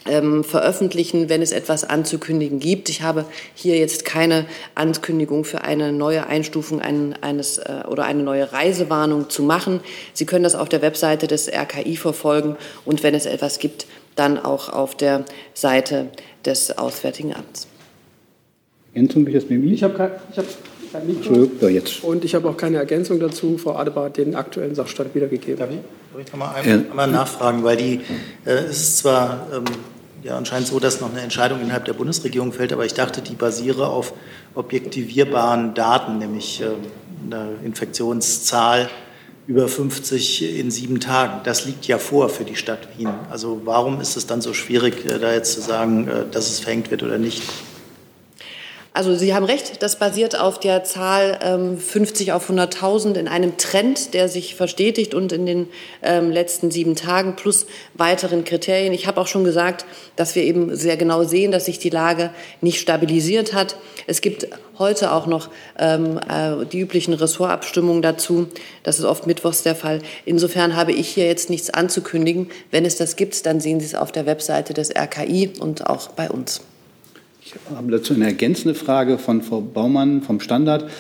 ähm, 0.09 0.45
veröffentlichen, 0.45 1.29
wenn 1.29 1.43
es 1.43 1.53
etwas 1.53 1.85
anzukündigen 1.85 2.59
gibt. 2.59 2.89
Ich 2.89 3.03
habe 3.03 3.25
hier 3.55 3.77
jetzt 3.77 4.05
keine 4.05 4.47
Ankündigung 4.75 5.45
für 5.45 5.63
eine 5.63 5.93
neue 5.93 6.27
Einstufung 6.27 6.81
eines 6.81 7.59
äh, 7.59 7.83
oder 7.89 8.05
eine 8.05 8.23
neue 8.23 8.53
Reisewarnung 8.53 9.31
zu 9.31 9.43
machen. 9.43 9.81
Sie 10.15 10.27
können 10.27 10.45
das 10.45 10.55
auf 10.55 10.69
der 10.69 10.83
Webseite 10.83 11.27
des 11.27 11.49
RKI 11.49 11.97
verfolgen 11.97 12.57
und 12.85 13.03
wenn 13.03 13.15
es 13.15 13.27
etwas 13.27 13.59
gibt, 13.59 13.87
dann 14.17 14.39
auch 14.39 14.69
auf 14.69 14.97
der 14.97 15.25
Seite 15.55 16.07
des 16.45 16.77
Auswärtigen 16.77 17.35
Amts. 17.35 17.69
Ergänzung 18.93 19.25
durch 19.25 19.37
das 19.37 19.45
BMI? 19.45 19.75
Ich 19.75 19.83
habe 19.83 19.95
kein, 19.95 20.11
ich 20.33 20.39
hab 20.39 20.47
kein 20.93 21.07
Mikro. 21.07 21.69
jetzt. 21.69 22.03
Und 22.03 22.25
ich 22.25 22.35
habe 22.35 22.49
auch 22.49 22.57
keine 22.57 22.79
Ergänzung 22.79 23.21
dazu. 23.21 23.59
Frau 23.59 23.77
Adebar 23.77 24.07
hat 24.07 24.17
den 24.17 24.35
aktuellen 24.35 24.75
Sachstand 24.75 25.15
wiedergegeben. 25.15 25.59
Darf 25.59 25.71
ich, 25.71 25.77
darf 26.13 26.27
ich 26.27 26.33
noch 26.33 26.39
mal 26.39 26.55
einmal, 26.55 26.85
einmal 26.91 27.09
nachfragen? 27.09 27.63
Weil 27.63 27.77
die, 27.77 28.01
äh, 28.45 28.51
es 28.51 28.81
ist 28.81 28.99
zwar 28.99 29.47
ähm, 29.53 29.65
ja 30.23 30.37
anscheinend 30.37 30.69
so, 30.69 30.79
dass 30.81 31.01
noch 31.01 31.11
eine 31.11 31.21
Entscheidung 31.21 31.61
innerhalb 31.61 31.85
der 31.85 31.93
Bundesregierung 31.93 32.53
fällt, 32.53 32.73
aber 32.73 32.85
ich 32.85 32.95
dachte, 32.95 33.23
die 33.23 33.35
basiere 33.35 33.89
auf 33.89 34.13
objektivierbaren 34.55 35.75
Daten, 35.75 36.19
nämlich 36.19 36.61
äh, 36.61 36.67
einer 37.27 37.49
Infektionszahl 37.65 38.89
über 39.47 39.67
50 39.67 40.59
in 40.59 40.71
sieben 40.71 41.01
Tagen. 41.01 41.41
Das 41.45 41.65
liegt 41.65 41.87
ja 41.87 41.99
vor 41.99 42.29
für 42.29 42.45
die 42.45 42.57
Stadt 42.57 42.87
Wien. 42.97 43.09
Also 43.31 43.63
warum 43.65 44.01
ist 44.01 44.17
es 44.17 44.27
dann 44.27 44.43
so 44.43 44.53
schwierig, 44.53 45.07
äh, 45.07 45.19
da 45.19 45.33
jetzt 45.33 45.55
zu 45.55 45.61
sagen, 45.61 46.07
äh, 46.07 46.25
dass 46.31 46.51
es 46.51 46.61
verhängt 46.61 46.91
wird 46.91 47.03
oder 47.03 47.19
nicht? 47.19 47.43
Also 48.99 49.15
Sie 49.15 49.33
haben 49.33 49.45
recht, 49.45 49.81
das 49.81 49.95
basiert 49.95 50.37
auf 50.37 50.59
der 50.59 50.83
Zahl 50.83 51.39
ähm, 51.41 51.79
50 51.79 52.33
auf 52.33 52.51
100.000 52.51 53.15
in 53.15 53.29
einem 53.29 53.57
Trend, 53.57 54.13
der 54.13 54.29
sich 54.29 54.57
verstetigt 54.57 55.15
und 55.15 55.31
in 55.31 55.47
den 55.47 55.69
ähm, 56.03 56.33
letzten 56.33 56.73
sieben 56.73 56.97
Tagen 56.97 57.37
plus 57.37 57.67
weiteren 57.95 58.43
Kriterien. 58.43 58.93
Ich 58.93 59.07
habe 59.07 59.21
auch 59.21 59.29
schon 59.29 59.45
gesagt, 59.45 59.87
dass 60.17 60.35
wir 60.35 60.43
eben 60.43 60.75
sehr 60.75 60.97
genau 60.97 61.23
sehen, 61.23 61.53
dass 61.53 61.67
sich 61.67 61.79
die 61.79 61.91
Lage 61.91 62.31
nicht 62.61 62.81
stabilisiert 62.81 63.53
hat. 63.53 63.77
Es 64.09 64.21
gibt 64.21 64.49
heute 64.81 65.13
auch 65.13 65.29
noch 65.29 65.49
ähm, 65.79 66.19
äh, 66.29 66.67
die 66.67 66.81
üblichen 66.81 67.15
Ressortabstimmungen 67.15 68.03
dazu. 68.03 68.49
Das 68.83 68.99
ist 68.99 69.05
oft 69.05 69.29
mittwochs 69.29 69.63
der 69.63 69.77
Fall. 69.77 70.03
Insofern 70.25 70.75
habe 70.75 70.91
ich 70.91 71.07
hier 71.07 71.27
jetzt 71.27 71.51
nichts 71.51 71.71
anzukündigen. 71.71 72.51
Wenn 72.73 72.85
es 72.85 72.97
das 72.97 73.15
gibt, 73.15 73.47
dann 73.47 73.61
sehen 73.61 73.79
Sie 73.79 73.87
es 73.87 73.95
auf 73.95 74.11
der 74.11 74.27
Webseite 74.27 74.75
des 74.75 74.91
RKI 74.91 75.53
und 75.61 75.87
auch 75.87 76.09
bei 76.09 76.29
uns. 76.29 76.63
Ich 77.49 77.55
habe 77.75 77.91
dazu 77.91 78.13
eine 78.13 78.27
ergänzende 78.27 78.75
Frage 78.75 79.17
von 79.17 79.41
Frau 79.41 79.63
Baumann 79.63 80.21
vom 80.21 80.39
Standard. 80.39 80.91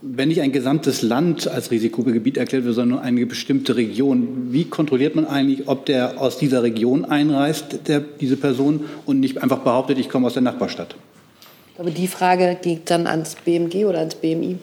Wenn 0.00 0.28
nicht 0.28 0.40
ein 0.40 0.52
gesamtes 0.52 1.02
Land 1.02 1.48
als 1.48 1.72
Risikogebiet 1.72 2.36
erklärt 2.36 2.64
wird, 2.64 2.76
sondern 2.76 2.98
nur 2.98 3.02
eine 3.02 3.26
bestimmte 3.26 3.74
Region, 3.74 4.52
wie 4.52 4.66
kontrolliert 4.66 5.16
man 5.16 5.26
eigentlich, 5.26 5.66
ob 5.66 5.86
der 5.86 6.20
aus 6.20 6.38
dieser 6.38 6.62
Region 6.62 7.04
einreist, 7.04 7.88
der, 7.88 8.04
diese 8.20 8.36
Person, 8.36 8.84
und 9.04 9.18
nicht 9.18 9.42
einfach 9.42 9.58
behauptet, 9.58 9.98
ich 9.98 10.08
komme 10.08 10.28
aus 10.28 10.34
der 10.34 10.42
Nachbarstadt? 10.42 10.94
Aber 11.76 11.90
die 11.90 12.06
Frage 12.06 12.56
geht 12.62 12.88
dann 12.88 13.08
ans 13.08 13.34
BMG 13.34 13.84
oder 13.84 13.98
ans 13.98 14.14
BMI. 14.14 14.58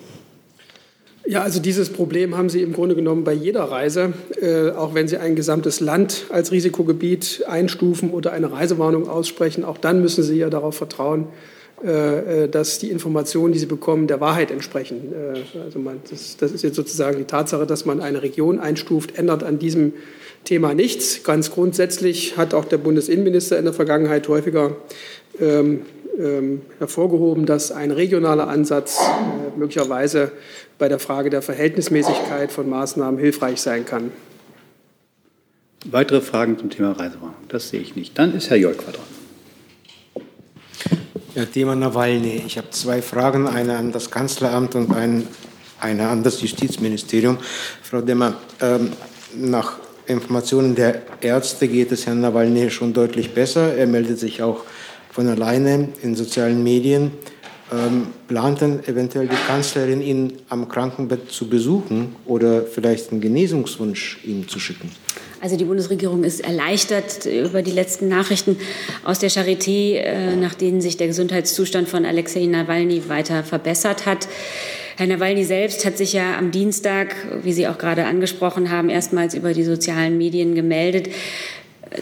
Ja, 1.30 1.42
also 1.42 1.60
dieses 1.60 1.90
Problem 1.90 2.38
haben 2.38 2.48
Sie 2.48 2.62
im 2.62 2.72
Grunde 2.72 2.96
genommen 2.96 3.26
bei 3.26 3.34
jeder 3.34 3.64
Reise, 3.66 4.14
äh, 4.42 4.70
auch 4.70 4.94
wenn 4.94 5.10
Sie 5.10 5.18
ein 5.18 5.36
gesamtes 5.36 5.82
Land 5.82 6.26
als 6.30 6.54
Risikogebiet 6.54 7.44
einstufen 7.46 8.12
oder 8.12 8.32
eine 8.32 8.50
Reisewarnung 8.50 9.10
aussprechen. 9.10 9.66
Auch 9.66 9.78
dann 9.78 10.02
müssen 10.02 10.24
Sie 10.24 10.38
ja 10.38 10.50
darauf 10.50 10.76
vertrauen, 10.76 11.28
äh, 11.84 12.44
äh 12.44 12.48
dass 12.48 12.80
die 12.80 12.90
Informationen, 12.90 13.52
die 13.52 13.60
Sie 13.60 13.66
bekommen, 13.66 14.08
der 14.08 14.22
Wahrheit 14.22 14.52
entsprechen. 14.52 15.14
Äh, 15.14 15.60
also 15.60 15.80
man, 15.80 16.00
das, 16.10 16.38
das, 16.38 16.54
ist 16.54 16.64
jetzt 16.64 16.78
sozusagen 16.78 17.18
die 17.18 17.26
Tatsache, 17.26 17.66
dass 17.66 17.86
man 17.86 18.00
eine 18.00 18.22
Region 18.22 18.58
einstuft, 18.58 19.20
ändert 19.20 19.44
an 19.44 19.60
diesem 19.60 19.92
Thema 20.46 20.74
nichts. 20.74 21.24
Ganz 21.24 21.52
grundsätzlich 21.52 22.38
hat 22.38 22.54
auch 22.54 22.64
der 22.64 22.78
Bundesinnenminister 22.78 23.60
in 23.60 23.66
der 23.66 23.74
Vergangenheit 23.74 24.30
häufiger 24.30 24.78
ähm, 25.42 25.82
ähm, 26.18 26.62
hervorgehoben, 26.80 27.46
dass 27.46 27.72
ein 27.72 27.92
regionaler 27.92 28.48
Ansatz 28.48 29.00
äh, 29.00 29.47
möglicherweise 29.58 30.32
bei 30.78 30.88
der 30.88 31.00
Frage 31.00 31.30
der 31.30 31.42
Verhältnismäßigkeit 31.42 32.52
von 32.52 32.70
Maßnahmen 32.70 33.20
hilfreich 33.20 33.62
sein 33.62 33.86
kann. 33.86 34.12
Weitere 35.86 36.22
Fragen 36.22 36.58
zum 36.58 36.70
Thema 36.70 36.92
Reisewarnung? 36.92 37.36
Das 37.48 37.70
sehe 37.70 37.80
ich 37.80 37.96
nicht. 37.96 38.18
Dann 38.18 38.36
ist 38.36 38.50
Herr 38.50 38.58
Jolk 38.58 38.84
dran. 38.84 38.96
Ja, 41.36 41.46
Thema 41.46 41.76
Nawalny. 41.76 42.44
Ich 42.46 42.58
habe 42.58 42.72
zwei 42.72 43.02
Fragen, 43.02 43.48
eine 43.48 43.78
an 43.78 43.92
das 43.92 44.10
Kanzleramt 44.10 44.74
und 44.74 44.92
ein, 44.92 45.28
eine 45.80 46.08
an 46.08 46.24
das 46.24 46.42
Justizministerium. 46.42 47.38
Frau 47.84 48.02
Demmer, 48.02 48.34
ähm, 48.60 48.92
nach 49.36 49.78
Informationen 50.08 50.74
der 50.74 51.04
Ärzte 51.22 51.68
geht 51.68 51.92
es 51.92 52.08
Herrn 52.08 52.22
Nawalny 52.22 52.72
schon 52.72 52.94
deutlich 52.94 53.34
besser. 53.34 53.76
Er 53.76 53.86
meldet 53.86 54.20
sich 54.20 54.42
auch 54.42 54.64
von 55.12 55.28
alleine 55.28 55.90
in 56.02 56.16
sozialen 56.16 56.64
Medien. 56.64 57.12
Ähm, 57.70 58.08
plant 58.30 58.62
denn 58.62 58.80
eventuell 58.88 59.28
die 59.28 59.36
Kanzlerin, 59.46 60.02
ihn 60.02 60.34
am 60.48 60.70
Krankenbett 60.70 61.30
zu 61.32 61.50
besuchen 61.50 62.16
oder 62.26 62.64
vielleicht 62.64 63.12
einen 63.12 63.20
Genesungswunsch 63.20 64.20
ihm 64.24 64.48
zu 64.48 64.60
schicken? 64.60 64.90
Also 65.42 65.58
die 65.58 65.66
Bundesregierung 65.66 66.24
ist 66.24 66.40
erleichtert 66.40 67.26
über 67.26 67.62
die 67.62 67.72
letzten 67.72 68.08
Nachrichten 68.08 68.58
aus 69.04 69.20
der 69.20 69.30
Charité, 69.30 69.96
äh, 69.96 70.36
nach 70.38 70.54
denen 70.54 70.80
sich 70.80 70.96
der 70.96 71.08
Gesundheitszustand 71.08 71.90
von 71.90 72.06
Alexei 72.06 72.46
Nawalny 72.46 73.10
weiter 73.10 73.44
verbessert 73.44 74.06
hat. 74.06 74.30
Herr 74.96 75.08
Nawalny 75.08 75.44
selbst 75.44 75.86
hat 75.86 75.98
sich 75.98 76.14
ja 76.14 76.38
am 76.38 76.52
Dienstag, 76.52 77.16
wie 77.44 77.54
Sie 77.54 77.68
auch 77.68 77.78
gerade 77.78 78.06
angesprochen 78.06 78.72
haben, 78.72 78.90
erstmals 78.90 79.36
über 79.36 79.54
die 79.54 79.64
sozialen 79.64 80.18
Medien 80.18 80.56
gemeldet. 80.56 81.10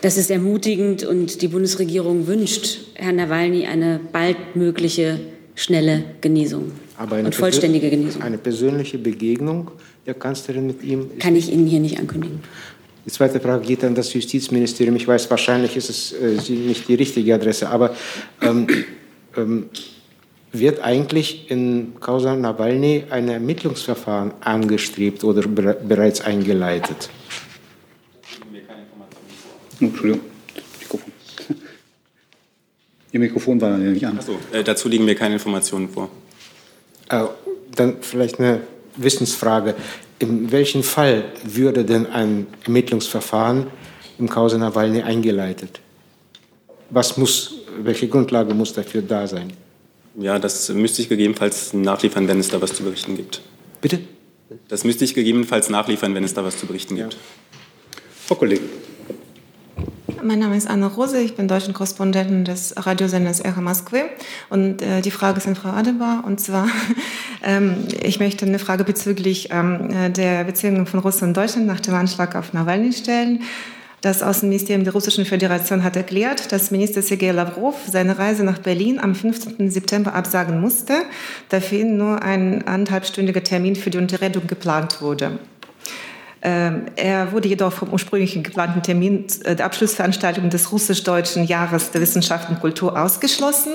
Das 0.02 0.18
ist 0.18 0.32
ermutigend 0.32 1.04
und 1.04 1.42
die 1.42 1.48
Bundesregierung 1.48 2.28
wünscht 2.28 2.80
Herrn 2.94 3.18
Nawalny 3.18 3.66
eine 3.66 4.00
baldmögliche 4.14 5.20
schnelle 5.56 6.04
Genesung 6.22 6.72
und 7.00 7.36
vollständige 7.36 7.90
Genesung. 7.90 8.22
Eine 8.22 8.38
persönliche 8.38 8.98
Begegnung 8.98 9.72
der 10.06 10.14
Kanzlerin 10.14 10.68
mit 10.68 10.84
ihm? 10.84 11.18
Kann 11.20 11.36
ich 11.36 11.52
Ihnen 11.52 11.66
hier 11.66 11.80
nicht 11.80 12.00
ankündigen. 12.00 12.40
Die 13.06 13.12
zweite 13.12 13.40
Frage 13.40 13.66
geht 13.66 13.84
an 13.84 13.94
das 13.94 14.14
Justizministerium. 14.14 14.96
Ich 14.96 15.08
weiß, 15.08 15.30
wahrscheinlich 15.30 15.78
ist 15.78 15.90
es 15.90 16.14
äh, 16.14 16.54
nicht 16.54 16.88
die 16.88 16.96
richtige 16.96 17.36
Adresse, 17.36 17.70
aber 17.70 17.96
ähm, 18.42 18.68
ähm, 19.38 19.70
wird 20.52 20.80
eigentlich 20.80 21.52
in 21.52 21.94
Causa 22.00 22.36
Nawalny 22.36 23.04
ein 23.10 23.28
Ermittlungsverfahren 23.28 24.34
angestrebt 24.42 25.24
oder 25.24 25.48
bereits 25.48 26.22
eingeleitet? 26.22 27.10
Entschuldigung. 29.80 30.35
Ihr 33.16 33.22
Mikrofon 33.22 33.62
war 33.62 33.72
ja 33.72 33.78
nicht 33.78 34.06
an. 34.06 34.20
Achso, 34.20 34.38
äh, 34.52 34.62
dazu 34.62 34.90
liegen 34.90 35.06
mir 35.06 35.16
keine 35.16 35.36
Informationen 35.36 35.88
vor. 35.88 36.10
Äh, 37.08 37.24
dann 37.74 37.96
vielleicht 38.02 38.42
eine 38.42 38.60
Wissensfrage. 38.98 39.74
In 40.20 40.52
welchem 40.52 40.84
Fall 40.84 41.24
würde 41.46 41.86
denn 41.86 42.08
ein 42.08 42.46
Ermittlungsverfahren 42.66 43.68
im 44.20 44.28
Causa 44.28 44.58
Nawalny 44.58 45.02
eingeleitet? 45.02 45.80
Was 46.90 47.16
muss, 47.16 47.54
welche 47.82 48.10
Grundlage 48.10 48.54
muss 48.54 48.74
dafür 48.74 49.02
da 49.02 49.26
sein? 49.28 49.54
Ja, 50.20 50.38
das 50.38 50.68
müsste 50.68 51.02
ich 51.02 51.08
gegebenenfalls 51.08 51.72
nachliefern, 51.72 52.28
wenn 52.28 52.42
es 52.42 52.50
da 52.50 52.60
was 52.62 52.74
zu 52.74 52.84
berichten 52.84 53.16
gibt. 53.16 53.42
Bitte? 53.80 54.00
Das 54.68 54.84
müsste 54.84 55.06
ich 55.06 55.14
gegebenenfalls 55.14 55.70
nachliefern, 55.70 56.14
wenn 56.16 56.26
es 56.26 56.34
da 56.34 56.44
was 56.44 56.60
zu 56.60 56.66
berichten 56.66 56.98
gibt. 56.98 57.16
Frau 58.26 58.36
Kollegin. 58.36 58.68
Mein 60.26 60.40
Name 60.40 60.58
ist 60.58 60.68
Anna 60.68 60.88
Rose, 60.88 61.22
ich 61.22 61.36
bin 61.36 61.48
deutsche 61.48 61.72
Korrespondentin 61.72 62.46
des 62.46 62.74
Radiosenders 62.76 63.42
Echo 63.42 63.62
Moskwe. 63.62 64.06
Und 64.50 64.82
äh, 64.82 65.02
die 65.02 65.12
Frage 65.12 65.38
ist 65.38 65.48
an 65.48 65.56
Frau 65.56 65.70
Adebar. 65.70 66.24
Und 66.26 66.40
zwar, 66.40 66.68
ähm, 67.44 67.88
ich 68.02 68.20
möchte 68.20 68.44
eine 68.44 68.58
Frage 68.58 68.84
bezüglich 68.84 69.50
ähm, 69.52 69.92
äh, 69.92 70.10
der 70.10 70.44
Beziehungen 70.44 70.88
von 70.88 71.00
Russland 71.02 71.38
und 71.38 71.44
Deutschland 71.44 71.68
nach 71.68 71.80
dem 71.80 71.94
Anschlag 71.94 72.36
auf 72.36 72.54
Nawalny 72.54 72.92
stellen. 72.92 73.44
Das 74.02 74.24
Außenministerium 74.24 74.84
der 74.84 74.94
Russischen 74.94 75.26
Föderation 75.26 75.84
hat 75.84 75.96
erklärt, 75.96 76.52
dass 76.52 76.72
Minister 76.72 77.04
Sergei 77.04 77.30
Lavrov 77.30 77.76
seine 77.88 78.18
Reise 78.18 78.44
nach 78.44 78.58
Berlin 78.58 79.00
am 79.00 79.14
15. 79.14 79.70
September 79.70 80.16
absagen 80.16 80.60
musste, 80.60 80.94
da 81.50 81.60
für 81.60 81.76
ihn 81.76 81.98
nur 81.98 82.24
ein 82.24 82.68
anderthalbstündiger 82.68 83.44
Termin 83.44 83.76
für 83.76 83.92
die 83.92 84.00
Unterredung 84.00 84.48
geplant 84.48 85.04
wurde. 85.04 85.38
Ähm, 86.46 86.86
er 86.96 87.32
wurde 87.32 87.48
jedoch 87.48 87.74
vom 87.74 87.90
ursprünglichen 87.90 88.44
geplanten 88.44 88.84
Termin 88.84 89.26
äh, 89.46 89.56
der 89.56 89.66
Abschlussveranstaltung 89.66 90.52
des 90.52 90.72
russisch-deutschen 90.72 91.46
Jahres 91.46 91.90
der 91.90 92.02
Wissenschaft 92.02 92.52
und 92.52 92.60
Kultur 92.60 93.02
ausgeschlossen. 93.02 93.74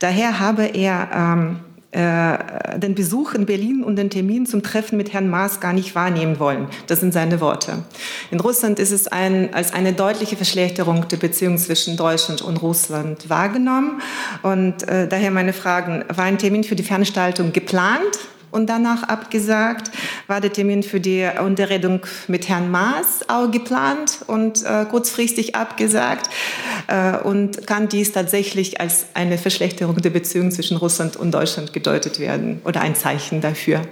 Daher 0.00 0.40
habe 0.40 0.64
er 0.64 1.10
ähm, 1.12 1.60
äh, 1.90 2.78
den 2.78 2.94
Besuch 2.94 3.34
in 3.34 3.44
Berlin 3.44 3.84
und 3.84 3.96
den 3.96 4.08
Termin 4.08 4.46
zum 4.46 4.62
Treffen 4.62 4.96
mit 4.96 5.12
Herrn 5.12 5.28
Maas 5.28 5.60
gar 5.60 5.74
nicht 5.74 5.94
wahrnehmen 5.94 6.38
wollen. 6.38 6.68
Das 6.86 7.00
sind 7.00 7.12
seine 7.12 7.42
Worte. 7.42 7.82
In 8.30 8.40
Russland 8.40 8.78
ist 8.78 8.92
es 8.92 9.06
ein, 9.06 9.52
als 9.52 9.74
eine 9.74 9.92
deutliche 9.92 10.36
Verschlechterung 10.36 11.08
der 11.08 11.18
Beziehung 11.18 11.58
zwischen 11.58 11.98
Deutschland 11.98 12.40
und 12.40 12.62
Russland 12.62 13.28
wahrgenommen. 13.28 14.00
Und 14.42 14.88
äh, 14.88 15.08
daher 15.08 15.30
meine 15.30 15.52
Fragen, 15.52 16.04
war 16.08 16.24
ein 16.24 16.38
Termin 16.38 16.64
für 16.64 16.76
die 16.76 16.84
Veranstaltung 16.84 17.52
geplant? 17.52 18.18
Und 18.50 18.68
danach 18.68 19.02
abgesagt. 19.04 19.90
War 20.26 20.40
der 20.40 20.52
Termin 20.52 20.82
für 20.82 21.00
die 21.00 21.28
Unterredung 21.40 22.00
mit 22.26 22.48
Herrn 22.48 22.70
Maas 22.70 23.20
auch 23.28 23.50
geplant 23.50 24.18
und 24.26 24.64
äh, 24.64 24.84
kurzfristig 24.84 25.54
abgesagt. 25.54 26.30
Äh, 26.86 27.18
und 27.18 27.66
kann 27.66 27.88
dies 27.88 28.12
tatsächlich 28.12 28.80
als 28.80 29.06
eine 29.14 29.38
Verschlechterung 29.38 29.96
der 29.96 30.10
Beziehungen 30.10 30.52
zwischen 30.52 30.76
Russland 30.76 31.16
und 31.16 31.32
Deutschland 31.32 31.72
gedeutet 31.72 32.18
werden 32.18 32.60
oder 32.64 32.80
ein 32.80 32.94
Zeichen 32.94 33.40
dafür? 33.40 33.82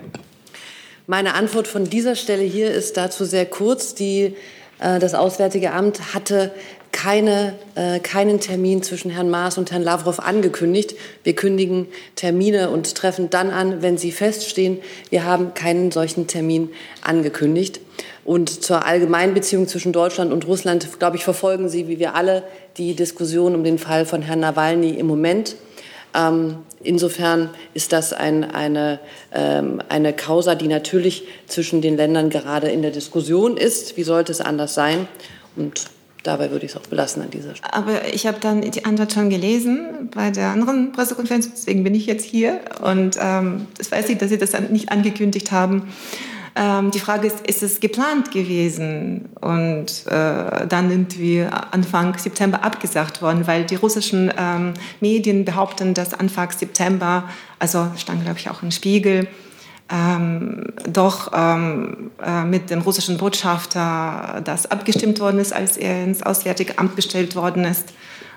Meine 1.07 1.35
Antwort 1.35 1.69
von 1.69 1.85
dieser 1.85 2.17
Stelle 2.17 2.43
hier 2.43 2.73
ist 2.73 2.97
dazu 2.97 3.25
sehr 3.25 3.47
kurz. 3.47 3.95
Die, 3.95 4.35
äh, 4.81 4.99
das 4.99 5.15
Auswärtige 5.15 5.73
Amt 5.73 6.15
hatte 6.15 6.53
keine, 6.97 7.53
äh, 7.75 8.01
keinen 8.01 8.41
Termin 8.41 8.83
zwischen 8.83 9.11
Herrn 9.11 9.29
Maas 9.29 9.59
und 9.59 9.71
Herrn 9.71 9.83
Lavrov 9.83 10.19
angekündigt. 10.19 10.95
Wir 11.25 11.37
kündigen 11.37 11.89
Termine 12.15 12.71
und 12.71 12.95
treffen 12.95 13.29
dann 13.29 13.51
an, 13.51 13.83
wenn 13.83 13.99
sie 13.99 14.13
feststehen. 14.13 14.79
Wir 15.11 15.27
haben 15.27 15.53
keinen 15.53 15.91
solchen 15.93 16.27
Termin 16.27 16.71
angekündigt. 17.03 17.81
Und 18.25 18.65
zur 18.65 18.87
Allgemeinbeziehung 18.87 19.69
zwischen 19.69 19.93
Deutschland 19.93 20.33
und 20.33 20.47
Russland, 20.47 20.99
glaube 20.99 21.19
ich, 21.19 21.25
verfolgen 21.25 21.69
Sie, 21.69 21.87
wie 21.87 21.99
wir 21.99 22.15
alle, 22.15 22.45
die 22.79 22.95
Diskussion 22.95 23.55
um 23.55 23.63
den 23.63 23.79
Fall 23.79 24.07
von 24.07 24.23
Herrn 24.23 24.41
Nawalny 24.41 24.93
im 24.93 25.07
Moment. 25.07 25.57
Ähm, 26.15 26.61
insofern 26.83 27.51
ist 27.75 27.93
das 27.93 28.15
ein, 28.15 28.43
eine, 28.43 29.01
ähm, 29.35 29.83
eine 29.91 30.15
Causa, 30.15 30.55
die 30.55 30.69
natürlich 30.69 31.25
zwischen 31.47 31.83
den 31.83 31.99
Ländern 31.99 32.31
gerade 32.31 32.69
in 32.69 32.81
der 32.81 32.91
Diskussion 32.91 33.59
ist. 33.59 33.99
Wie 33.99 34.03
sollte 34.03 34.33
es 34.33 34.41
anders 34.41 34.73
sein? 34.73 35.07
Und 35.57 35.85
dabei 36.27 36.51
würde 36.51 36.67
ich 36.67 36.73
es 36.73 36.77
auch 36.77 36.87
belassen 36.87 37.23
an 37.23 37.31
dieser 37.31 37.55
Stelle. 37.55 37.73
Aber 37.73 38.13
ich 38.13 38.27
habe 38.27 38.39
dann 38.41 38.63
die 38.63 38.85
Antwort 38.85 39.13
schon 39.13 39.31
gelesen 39.31 40.11
bei 40.15 40.31
der 40.31 40.49
anderen 40.49 40.93
Pressekonferenz, 40.93 41.51
deswegen 41.51 41.85
bin 41.85 41.95
ich 41.95 42.07
jetzt 42.07 42.25
hier. 42.25 42.61
Und 42.83 43.17
ähm, 43.21 43.67
das 43.79 43.91
weiß 43.93 44.09
ich, 44.09 44.19
dass 44.19 44.31
Sie 44.31 44.39
das 44.39 44.53
nicht 44.71 44.91
angekündigt 44.91 45.53
haben. 45.53 45.93
Ähm, 46.59 46.91
die 46.91 47.01
Frage 47.01 47.27
ist, 47.27 47.47
ist 47.47 47.63
es 47.63 47.81
geplant 47.81 48.31
gewesen 48.31 49.29
und 49.43 50.07
äh, 50.07 50.67
dann 50.67 50.91
irgendwie 50.91 51.43
Anfang 51.43 52.17
September 52.17 52.65
abgesagt 52.65 53.21
worden, 53.21 53.47
weil 53.47 53.65
die 53.65 53.75
russischen 53.75 54.33
ähm, 54.39 54.73
Medien 55.01 55.45
behaupten, 55.45 55.93
dass 55.93 56.15
Anfang 56.15 56.51
September, 56.51 57.25
also 57.59 57.89
stand 57.97 58.25
glaube 58.25 58.39
ich 58.39 58.49
auch 58.49 58.63
im 58.63 58.71
Spiegel, 58.71 59.29
ähm, 59.91 60.73
doch 60.89 61.33
ähm, 61.35 62.11
äh, 62.25 62.43
mit 62.43 62.71
dem 62.71 62.81
russischen 62.83 63.19
Botschafter 63.19 64.41
das 64.45 64.71
abgestimmt 64.71 65.21
worden 65.21 65.39
ist, 65.39 65.53
als 65.53 65.77
er 65.77 66.03
ins 66.03 66.23
Auswärtige 66.23 66.79
Amt 66.79 66.97
bestellt 66.97 67.37
worden 67.37 67.65
ist 67.65 67.93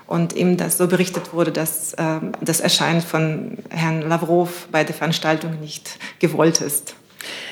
und 0.06 0.34
ihm 0.34 0.56
das 0.56 0.78
so 0.78 0.86
berichtet 0.86 1.32
wurde, 1.32 1.52
dass 1.52 1.94
äh, 1.94 2.20
das 2.40 2.60
Erscheinen 2.60 3.00
von 3.00 3.58
Herrn 3.70 4.02
Lavrov 4.02 4.68
bei 4.70 4.84
der 4.84 4.94
Veranstaltung 4.94 5.60
nicht 5.60 5.98
gewollt 6.18 6.60
ist. 6.60 6.94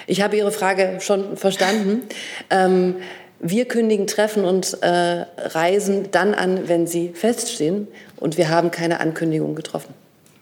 Ich 0.07 0.23
habe 0.23 0.37
Ihre 0.37 0.51
Frage 0.53 0.99
schon 1.01 1.37
verstanden. 1.37 2.03
Ähm, 2.51 2.97
wir 3.41 3.67
kündigen 3.67 4.07
Treffen 4.07 4.45
und 4.45 4.83
äh, 4.83 5.25
Reisen 5.39 6.11
dann 6.11 6.35
an, 6.35 6.69
wenn 6.69 6.87
sie 6.87 7.11
feststehen. 7.11 7.87
Und 8.17 8.37
wir 8.37 8.49
haben 8.49 8.71
keine 8.71 9.01
Ankündigung 9.01 9.55
getroffen. 9.55 9.95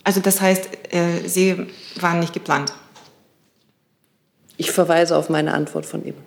Also 0.05 0.21
das 0.21 0.41
heißt, 0.41 0.69
äh, 0.93 1.29
Sie 1.29 1.67
waren 2.01 2.21
nicht 2.21 2.33
geplant? 2.33 2.73
Ich 4.57 4.71
verweise 4.71 5.17
auf 5.17 5.29
meine 5.29 5.53
Antwort 5.55 5.87
von 5.87 6.05
eben. 6.05 6.19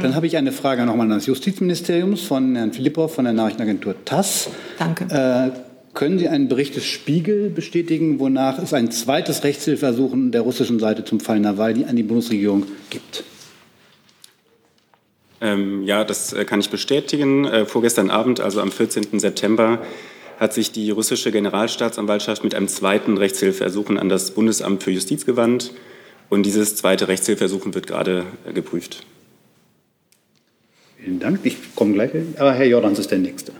Dann 0.00 0.14
habe 0.14 0.26
ich 0.26 0.36
eine 0.36 0.52
Frage 0.52 0.86
nochmal 0.86 1.06
an 1.06 1.10
das 1.10 1.26
Justizministerium 1.26 2.16
von 2.16 2.54
Herrn 2.54 2.72
Philippov 2.72 3.14
von 3.14 3.24
der 3.24 3.34
Nachrichtenagentur 3.34 3.96
TASS. 4.04 4.50
Danke. 4.78 5.04
Äh, 5.10 5.58
können 5.94 6.20
Sie 6.20 6.28
einen 6.28 6.46
Bericht 6.46 6.76
des 6.76 6.84
Spiegel 6.84 7.50
bestätigen, 7.50 8.20
wonach 8.20 8.60
es 8.60 8.72
ein 8.72 8.92
zweites 8.92 9.42
Rechtshilfeersuchen 9.42 10.30
der 10.30 10.42
russischen 10.42 10.78
Seite 10.78 11.04
zum 11.04 11.18
Fall 11.18 11.40
Nawalny 11.40 11.84
an 11.86 11.96
die 11.96 12.04
Bundesregierung 12.04 12.66
gibt? 12.90 13.24
Ähm, 15.40 15.82
ja, 15.82 16.04
das 16.04 16.32
äh, 16.32 16.44
kann 16.44 16.60
ich 16.60 16.70
bestätigen. 16.70 17.44
Äh, 17.44 17.66
vorgestern 17.66 18.10
Abend, 18.10 18.40
also 18.40 18.60
am 18.60 18.70
14. 18.70 19.18
September, 19.18 19.80
hat 20.38 20.54
sich 20.54 20.70
die 20.70 20.90
russische 20.90 21.32
Generalstaatsanwaltschaft 21.32 22.44
mit 22.44 22.54
einem 22.54 22.68
zweiten 22.68 23.18
Rechtshilfeersuchen 23.18 23.98
an 23.98 24.08
das 24.08 24.30
Bundesamt 24.32 24.84
für 24.84 24.92
Justiz 24.92 25.26
gewandt. 25.26 25.72
Und 26.28 26.44
dieses 26.44 26.76
zweite 26.76 27.08
Rechtshilfeersuchen 27.08 27.74
wird 27.74 27.86
gerade 27.86 28.26
äh, 28.46 28.52
geprüft. 28.52 29.04
Vielen 30.96 31.20
Dank. 31.20 31.40
Ich 31.44 31.74
komme 31.74 31.94
gleich. 31.94 32.10
Aber 32.38 32.52
Herr 32.52 32.66
Jordans 32.66 32.98
ist 32.98 33.10
der 33.10 33.18
Nächste. 33.18 33.52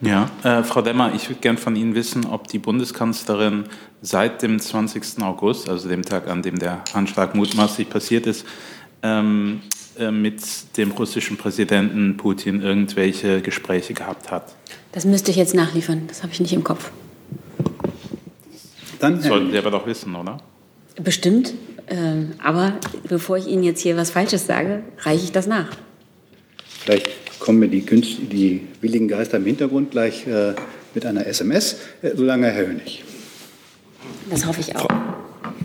Ja, 0.00 0.30
äh, 0.44 0.62
Frau 0.62 0.82
Demmer, 0.82 1.12
ich 1.14 1.28
würde 1.28 1.40
gerne 1.40 1.58
von 1.58 1.74
Ihnen 1.74 1.94
wissen, 1.94 2.24
ob 2.26 2.46
die 2.46 2.58
Bundeskanzlerin 2.58 3.64
seit 4.00 4.42
dem 4.42 4.60
20. 4.60 5.22
August, 5.22 5.68
also 5.68 5.88
dem 5.88 6.02
Tag, 6.02 6.28
an 6.28 6.42
dem 6.42 6.58
der 6.58 6.84
Anschlag 6.92 7.34
mutmaßlich 7.34 7.90
passiert 7.90 8.26
ist, 8.26 8.46
ähm, 9.02 9.60
äh, 9.98 10.12
mit 10.12 10.40
dem 10.76 10.92
russischen 10.92 11.36
Präsidenten 11.36 12.16
Putin 12.16 12.62
irgendwelche 12.62 13.40
Gespräche 13.40 13.94
gehabt 13.94 14.30
hat. 14.30 14.54
Das 14.92 15.04
müsste 15.04 15.32
ich 15.32 15.36
jetzt 15.36 15.54
nachliefern, 15.54 16.04
das 16.06 16.22
habe 16.22 16.32
ich 16.32 16.40
nicht 16.40 16.52
im 16.52 16.62
Kopf. 16.62 16.92
Dann 19.00 19.20
sollten 19.20 19.50
Sie 19.50 19.58
aber 19.58 19.70
doch 19.70 19.86
wissen, 19.86 20.14
oder? 20.14 20.38
Bestimmt, 21.02 21.54
ähm, 21.88 22.32
aber 22.42 22.74
bevor 23.08 23.36
ich 23.36 23.46
Ihnen 23.46 23.62
jetzt 23.62 23.80
hier 23.80 23.96
was 23.96 24.10
Falsches 24.10 24.46
sage, 24.46 24.82
reiche 25.00 25.24
ich 25.24 25.32
das 25.32 25.46
nach. 25.46 25.68
Vielleicht 26.66 27.38
kommen 27.38 27.60
mir 27.60 27.68
die, 27.68 27.80
die 27.82 28.66
willigen 28.80 29.08
Geister 29.08 29.36
im 29.36 29.44
Hintergrund 29.44 29.92
gleich 29.92 30.26
äh, 30.26 30.54
mit 30.94 31.06
einer 31.06 31.26
SMS. 31.26 31.76
Äh, 32.02 32.10
solange 32.14 32.50
Herr 32.50 32.66
Hönig. 32.66 33.04
Das 34.30 34.46
hoffe 34.46 34.60
ich 34.60 34.74
auch. 34.76 34.88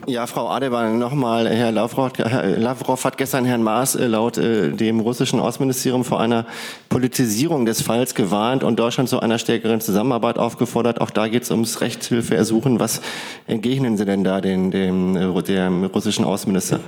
Ja, 0.05 0.27
Frau 0.27 0.49
Adewan, 0.49 0.99
nochmal. 0.99 1.47
Herr 1.47 1.71
Lavrov, 1.71 2.11
Herr 2.17 2.57
Lavrov 2.57 3.05
hat 3.05 3.17
gestern 3.17 3.45
Herrn 3.45 3.63
Maas 3.63 3.95
äh, 3.95 4.07
laut 4.07 4.37
äh, 4.37 4.71
dem 4.71 4.99
russischen 4.99 5.39
Außenministerium 5.39 6.03
vor 6.03 6.19
einer 6.19 6.45
Politisierung 6.89 7.65
des 7.65 7.81
Falls 7.81 8.13
gewarnt 8.13 8.65
und 8.65 8.77
Deutschland 8.77 9.07
zu 9.07 9.21
einer 9.21 9.39
stärkeren 9.39 9.79
Zusammenarbeit 9.79 10.37
aufgefordert. 10.37 10.99
Auch 10.99 11.09
da 11.09 11.29
geht 11.29 11.43
es 11.43 11.51
ums 11.51 11.79
Rechtshilfeersuchen. 11.79 12.81
Was 12.81 13.01
entgegnen 13.47 13.95
Sie 13.95 14.03
denn 14.03 14.25
da 14.25 14.41
den, 14.41 14.71
dem, 14.71 15.15
äh, 15.15 15.41
dem 15.43 15.85
russischen 15.85 16.25
Außenminister? 16.25 16.81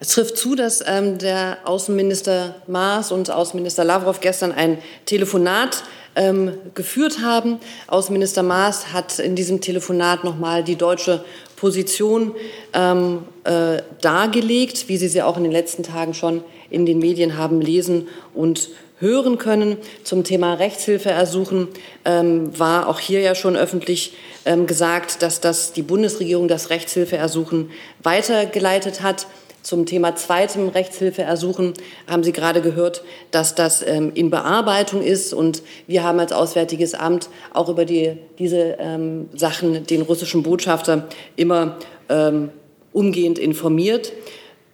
Es 0.00 0.08
trifft 0.08 0.36
zu, 0.36 0.56
dass 0.56 0.82
ähm, 0.86 1.18
der 1.18 1.58
Außenminister 1.64 2.56
Maas 2.66 3.12
und 3.12 3.30
Außenminister 3.30 3.84
Lavrov 3.84 4.20
gestern 4.20 4.50
ein 4.50 4.78
Telefonat 5.06 5.84
ähm, 6.16 6.52
geführt 6.74 7.20
haben. 7.22 7.58
Außenminister 7.86 8.42
Maas 8.42 8.92
hat 8.92 9.18
in 9.18 9.36
diesem 9.36 9.60
Telefonat 9.60 10.24
nochmal 10.24 10.64
die 10.64 10.76
deutsche 10.76 11.24
Position 11.58 12.34
ähm, 12.72 13.24
äh, 13.44 13.82
dargelegt, 14.00 14.88
wie 14.88 14.96
Sie 14.96 15.08
sie 15.08 15.22
auch 15.22 15.36
in 15.36 15.42
den 15.42 15.52
letzten 15.52 15.82
Tagen 15.82 16.14
schon 16.14 16.42
in 16.70 16.86
den 16.86 17.00
Medien 17.00 17.36
haben 17.36 17.60
lesen 17.60 18.06
und 18.32 18.68
hören 19.00 19.38
können. 19.38 19.76
Zum 20.04 20.22
Thema 20.22 20.54
Rechtshilfe 20.54 21.10
ersuchen 21.10 21.68
ähm, 22.04 22.56
war 22.58 22.88
auch 22.88 23.00
hier 23.00 23.20
ja 23.20 23.34
schon 23.34 23.56
öffentlich 23.56 24.14
ähm, 24.44 24.66
gesagt, 24.66 25.22
dass 25.22 25.40
das 25.40 25.72
die 25.72 25.82
Bundesregierung 25.82 26.46
das 26.46 26.70
Rechtshilfeersuchen 26.70 27.70
weitergeleitet 28.02 29.02
hat. 29.02 29.26
Zum 29.62 29.86
Thema 29.86 30.16
zweitem 30.16 30.68
Rechtshilfeersuchen 30.68 31.74
haben 32.08 32.22
Sie 32.22 32.32
gerade 32.32 32.62
gehört, 32.62 33.02
dass 33.30 33.54
das 33.54 33.84
ähm, 33.86 34.12
in 34.14 34.30
Bearbeitung 34.30 35.02
ist. 35.02 35.34
Und 35.34 35.62
wir 35.86 36.04
haben 36.04 36.20
als 36.20 36.32
Auswärtiges 36.32 36.94
Amt 36.94 37.28
auch 37.52 37.68
über 37.68 37.84
die, 37.84 38.16
diese 38.38 38.76
ähm, 38.78 39.28
Sachen 39.34 39.84
den 39.84 40.02
russischen 40.02 40.42
Botschafter 40.42 41.08
immer 41.36 41.76
ähm, 42.08 42.50
umgehend 42.92 43.38
informiert. 43.38 44.12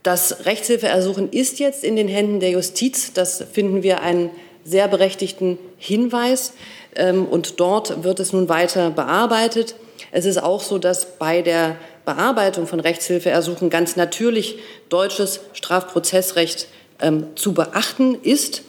Das 0.03 0.44
Rechtshilfeersuchen 0.44 1.31
ist 1.31 1.59
jetzt 1.59 1.83
in 1.83 1.97
den 1.97 2.09
Händen 2.09 2.38
der 2.38 2.51
Justiz. 2.51 3.14
Das 3.14 3.42
finden 3.53 3.83
wir 3.83 4.03
einen 4.03 4.31
sehr 4.64 4.87
berechtigten 4.87 5.59
Hinweis. 5.79 6.53
Ähm, 6.94 7.27
und 7.27 7.59
dort 7.59 8.05
wird 8.05 8.20
es 8.20 8.33
nun 8.33 8.49
weiter 8.49 8.90
bearbeitet. 8.90 9.75
Es 10.12 10.27
ist 10.27 10.42
auch 10.42 10.61
so, 10.61 10.79
dass 10.79 11.18
bei 11.18 11.42
der 11.42 11.77
Bearbeitung 12.05 12.67
von 12.67 12.81
Rechtshilfeersuchen 12.81 13.71
ganz 13.71 13.97
natürlich 13.97 14.59
deutsches 14.88 15.40
Strafprozessrecht 15.53 16.69
ähm, 17.01 17.29
zu 17.35 17.55
beachten 17.55 18.17
ist 18.23 18.62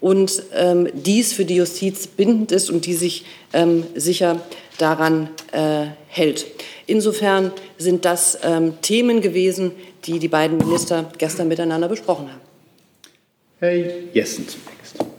und 0.00 0.42
ähm, 0.54 0.88
dies 0.92 1.32
für 1.32 1.44
die 1.44 1.56
Justiz 1.56 2.06
bindend 2.06 2.52
ist 2.52 2.70
und 2.70 2.86
die 2.86 2.94
sich 2.94 3.24
ähm, 3.52 3.84
sicher 3.94 4.40
daran 4.78 5.30
äh, 5.52 5.86
hält. 6.08 6.46
Insofern 6.86 7.52
sind 7.78 8.04
das 8.04 8.38
ähm, 8.42 8.74
Themen 8.82 9.20
gewesen, 9.20 9.72
die 10.04 10.18
die 10.18 10.28
beiden 10.28 10.58
Minister 10.58 11.10
gestern 11.18 11.48
miteinander 11.48 11.88
besprochen 11.88 12.28
haben. 12.30 12.40
Herr 13.60 13.74
Jessen 14.12 14.46
zunächst. 14.48 15.11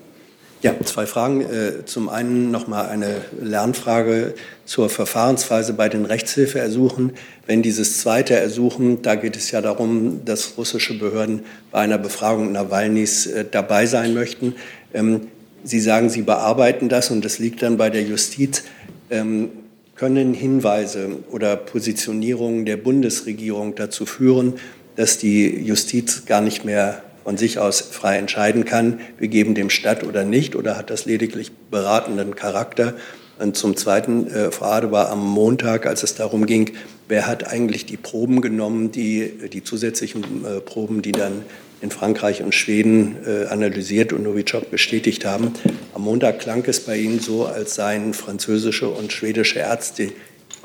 Ja, 0.63 0.73
zwei 0.85 1.05
Fragen. 1.05 1.41
Äh, 1.41 1.83
zum 1.83 2.07
einen 2.07 2.49
noch 2.49 2.67
mal 2.69 2.87
eine 2.87 3.17
Lernfrage 3.41 4.33
zur 4.63 4.89
Verfahrensweise 4.89 5.73
bei 5.73 5.89
den 5.89 6.05
Rechtshilfeersuchen. 6.05 7.11
Wenn 7.45 7.61
dieses 7.61 7.99
zweite 7.99 8.35
Ersuchen, 8.35 9.01
da 9.01 9.15
geht 9.15 9.35
es 9.35 9.51
ja 9.51 9.59
darum, 9.59 10.23
dass 10.23 10.57
russische 10.57 10.97
Behörden 10.97 11.41
bei 11.69 11.79
einer 11.79 11.97
Befragung 11.97 12.53
Nawalnys 12.53 13.25
äh, 13.25 13.43
dabei 13.43 13.87
sein 13.87 14.13
möchten. 14.13 14.55
Ähm, 14.93 15.27
Sie 15.65 15.81
sagen, 15.81 16.09
Sie 16.09 16.21
bearbeiten 16.21 16.87
das 16.87 17.11
und 17.11 17.25
das 17.25 17.39
liegt 17.39 17.61
dann 17.61 17.75
bei 17.75 17.89
der 17.89 18.03
Justiz. 18.03 18.63
Ähm, 19.09 19.49
können 19.95 20.33
Hinweise 20.33 21.17
oder 21.29 21.57
Positionierungen 21.57 22.63
der 22.63 22.77
Bundesregierung 22.77 23.75
dazu 23.75 24.05
führen, 24.05 24.53
dass 24.95 25.17
die 25.17 25.45
Justiz 25.45 26.23
gar 26.25 26.39
nicht 26.39 26.63
mehr 26.63 27.03
von 27.23 27.37
sich 27.37 27.59
aus 27.59 27.81
frei 27.81 28.17
entscheiden 28.17 28.65
kann, 28.65 28.99
wir 29.17 29.27
geben 29.27 29.55
dem 29.55 29.69
statt 29.69 30.03
oder 30.03 30.23
nicht, 30.23 30.55
oder 30.55 30.77
hat 30.77 30.89
das 30.89 31.05
lediglich 31.05 31.51
beratenden 31.71 32.35
Charakter? 32.35 32.95
Und 33.39 33.57
zum 33.57 33.75
Zweiten, 33.75 34.27
äh, 34.27 34.51
Frau 34.51 34.65
Ade 34.65 34.91
war 34.91 35.09
am 35.09 35.25
Montag, 35.27 35.85
als 35.85 36.03
es 36.03 36.15
darum 36.15 36.45
ging, 36.45 36.71
wer 37.07 37.27
hat 37.27 37.47
eigentlich 37.47 37.85
die 37.85 37.97
Proben 37.97 38.41
genommen, 38.41 38.91
die, 38.91 39.49
die 39.51 39.63
zusätzlichen 39.63 40.23
äh, 40.45 40.59
Proben, 40.61 41.01
die 41.01 41.11
dann 41.11 41.43
in 41.81 41.91
Frankreich 41.91 42.41
und 42.41 42.55
Schweden 42.55 43.17
äh, 43.25 43.47
analysiert 43.47 44.13
und 44.13 44.23
Novichok 44.23 44.71
bestätigt 44.71 45.25
haben. 45.25 45.53
Am 45.93 46.03
Montag 46.03 46.39
klang 46.39 46.63
es 46.65 46.79
bei 46.79 46.95
Ihnen 46.97 47.19
so, 47.19 47.45
als 47.45 47.75
seien 47.75 48.13
französische 48.13 48.87
und 48.87 49.11
schwedische 49.11 49.59
Ärzte 49.59 50.11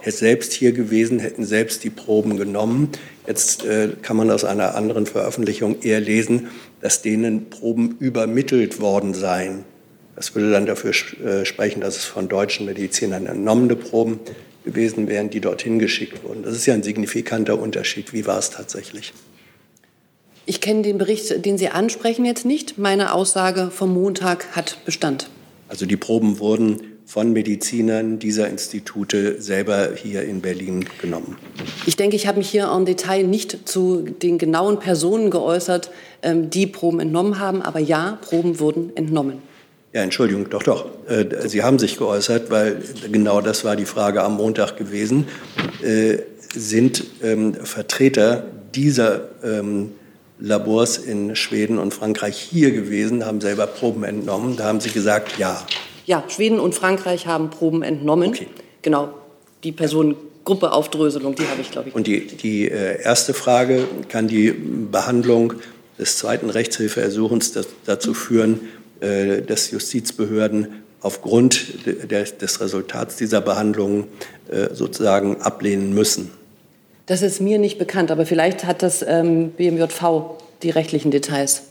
selbst 0.05 0.53
hier 0.53 0.73
gewesen, 0.73 1.19
hätten 1.19 1.45
selbst 1.45 1.85
die 1.85 1.91
Proben 1.91 2.37
genommen. 2.37 2.91
Jetzt 3.27 3.65
äh, 3.65 3.91
kann 4.01 4.17
man 4.17 4.31
aus 4.31 4.45
einer 4.45 4.75
anderen 4.75 5.07
Veröffentlichung 5.07 5.83
eher 5.83 6.01
lesen, 6.01 6.49
dass 6.81 7.03
denen 7.03 7.51
Proben 7.51 7.97
übermittelt 7.99 8.81
worden 8.81 9.15
seien. 9.15 9.65
Das 10.17 10.35
würde 10.35 10.51
dann 10.51 10.67
dafür 10.67 10.93
äh, 11.25 11.45
sprechen, 11.45 11.81
dass 11.81 11.97
es 11.97 12.05
von 12.05 12.29
deutschen 12.29 12.67
Medizinern 12.67 13.27
entnommene 13.27 13.77
Proben 13.77 14.21
gewesen 14.65 15.09
wären, 15.09 15.31
die 15.31 15.41
dorthin 15.41 15.79
geschickt 15.79 16.25
wurden. 16.25 16.43
Das 16.43 16.55
ist 16.55 16.67
ja 16.67 16.75
ein 16.75 16.83
signifikanter 16.83 17.59
Unterschied. 17.61 18.13
Wie 18.13 18.27
war 18.27 18.39
es 18.39 18.51
tatsächlich? 18.51 19.13
Ich 20.45 20.61
kenne 20.61 20.83
den 20.83 20.99
Bericht, 20.99 21.45
den 21.45 21.59
Sie 21.59 21.69
ansprechen, 21.69 22.25
jetzt 22.25 22.45
nicht. 22.45 22.79
Meine 22.79 23.13
Aussage 23.13 23.71
vom 23.71 23.93
Montag 23.93 24.57
hat 24.57 24.79
Bestand. 24.85 25.29
Also 25.69 25.85
die 25.85 25.97
Proben 25.97 26.39
wurden 26.39 26.98
von 27.09 27.33
Medizinern 27.33 28.19
dieser 28.19 28.49
Institute 28.49 29.41
selber 29.41 29.95
hier 29.95 30.25
in 30.25 30.43
Berlin 30.43 30.85
genommen. 31.01 31.39
Ich 31.87 31.97
denke, 31.97 32.17
ich 32.17 32.27
habe 32.27 32.37
mich 32.37 32.51
hier 32.51 32.71
im 32.71 32.85
Detail 32.85 33.23
nicht 33.23 33.67
zu 33.67 34.03
den 34.03 34.37
genauen 34.37 34.79
Personen 34.79 35.31
geäußert, 35.31 35.91
ähm, 36.21 36.51
die 36.51 36.67
Proben 36.67 37.01
entnommen 37.01 37.39
haben. 37.39 37.63
Aber 37.63 37.79
ja, 37.79 38.19
Proben 38.21 38.61
wurden 38.61 38.95
entnommen. 38.95 39.39
Ja, 39.95 40.03
Entschuldigung, 40.03 40.51
doch, 40.51 40.63
doch. 40.63 40.85
Äh, 41.09 41.49
Sie 41.49 41.63
haben 41.63 41.79
sich 41.79 41.97
geäußert, 41.97 42.51
weil 42.51 42.83
genau 43.11 43.41
das 43.41 43.65
war 43.65 43.75
die 43.75 43.87
Frage 43.87 44.23
am 44.23 44.37
Montag 44.37 44.77
gewesen. 44.77 45.29
Äh, 45.83 46.19
sind 46.53 47.05
ähm, 47.23 47.55
Vertreter 47.55 48.45
dieser 48.75 49.31
ähm, 49.43 49.93
Labors 50.39 50.99
in 50.99 51.35
Schweden 51.37 51.79
und 51.79 51.95
Frankreich 51.95 52.37
hier 52.39 52.71
gewesen, 52.71 53.25
haben 53.25 53.41
selber 53.41 53.67
Proben 53.67 54.05
entnommen. 54.05 54.59
Da 54.59 54.65
haben 54.65 54.81
Sie 54.81 54.91
gesagt, 54.91 55.39
ja. 55.39 55.65
Ja, 56.09 56.25
Schweden 56.29 56.59
und 56.59 56.75
Frankreich 56.75 57.27
haben 57.27 57.51
Proben 57.51 57.83
entnommen. 57.83 58.31
Okay. 58.31 58.47
Genau, 58.81 59.11
die 59.63 59.73
Personengruppe 59.73 60.73
Aufdröselung, 60.73 61.35
die 61.35 61.47
habe 61.47 61.61
ich, 61.61 61.71
glaube 61.71 61.91
ich. 61.91 61.95
Und 61.95 62.07
die, 62.07 62.27
die 62.27 62.67
äh, 62.67 63.03
erste 63.03 63.35
Frage, 63.35 63.87
kann 64.09 64.27
die 64.27 64.51
Behandlung 64.51 65.53
des 65.99 66.17
zweiten 66.17 66.49
Rechtshilfeersuchens 66.49 67.53
dazu 67.85 68.15
führen, 68.15 68.61
äh, 69.01 69.43
dass 69.43 69.71
Justizbehörden 69.71 70.83
aufgrund 71.03 71.85
des 71.85 72.61
Resultats 72.63 73.17
dieser 73.17 73.43
Behandlung 73.43 74.07
äh, 74.51 74.75
sozusagen 74.75 75.43
ablehnen 75.43 75.93
müssen? 75.93 76.31
Das 77.05 77.21
ist 77.21 77.43
mir 77.43 77.59
nicht 77.59 77.79
bekannt, 77.79 78.11
aber 78.11 78.25
vielleicht 78.25 78.65
hat 78.65 78.83
das 78.83 79.05
ähm, 79.07 79.51
BMJV 79.51 80.39
die 80.63 80.71
rechtlichen 80.71 81.11
Details. 81.11 81.65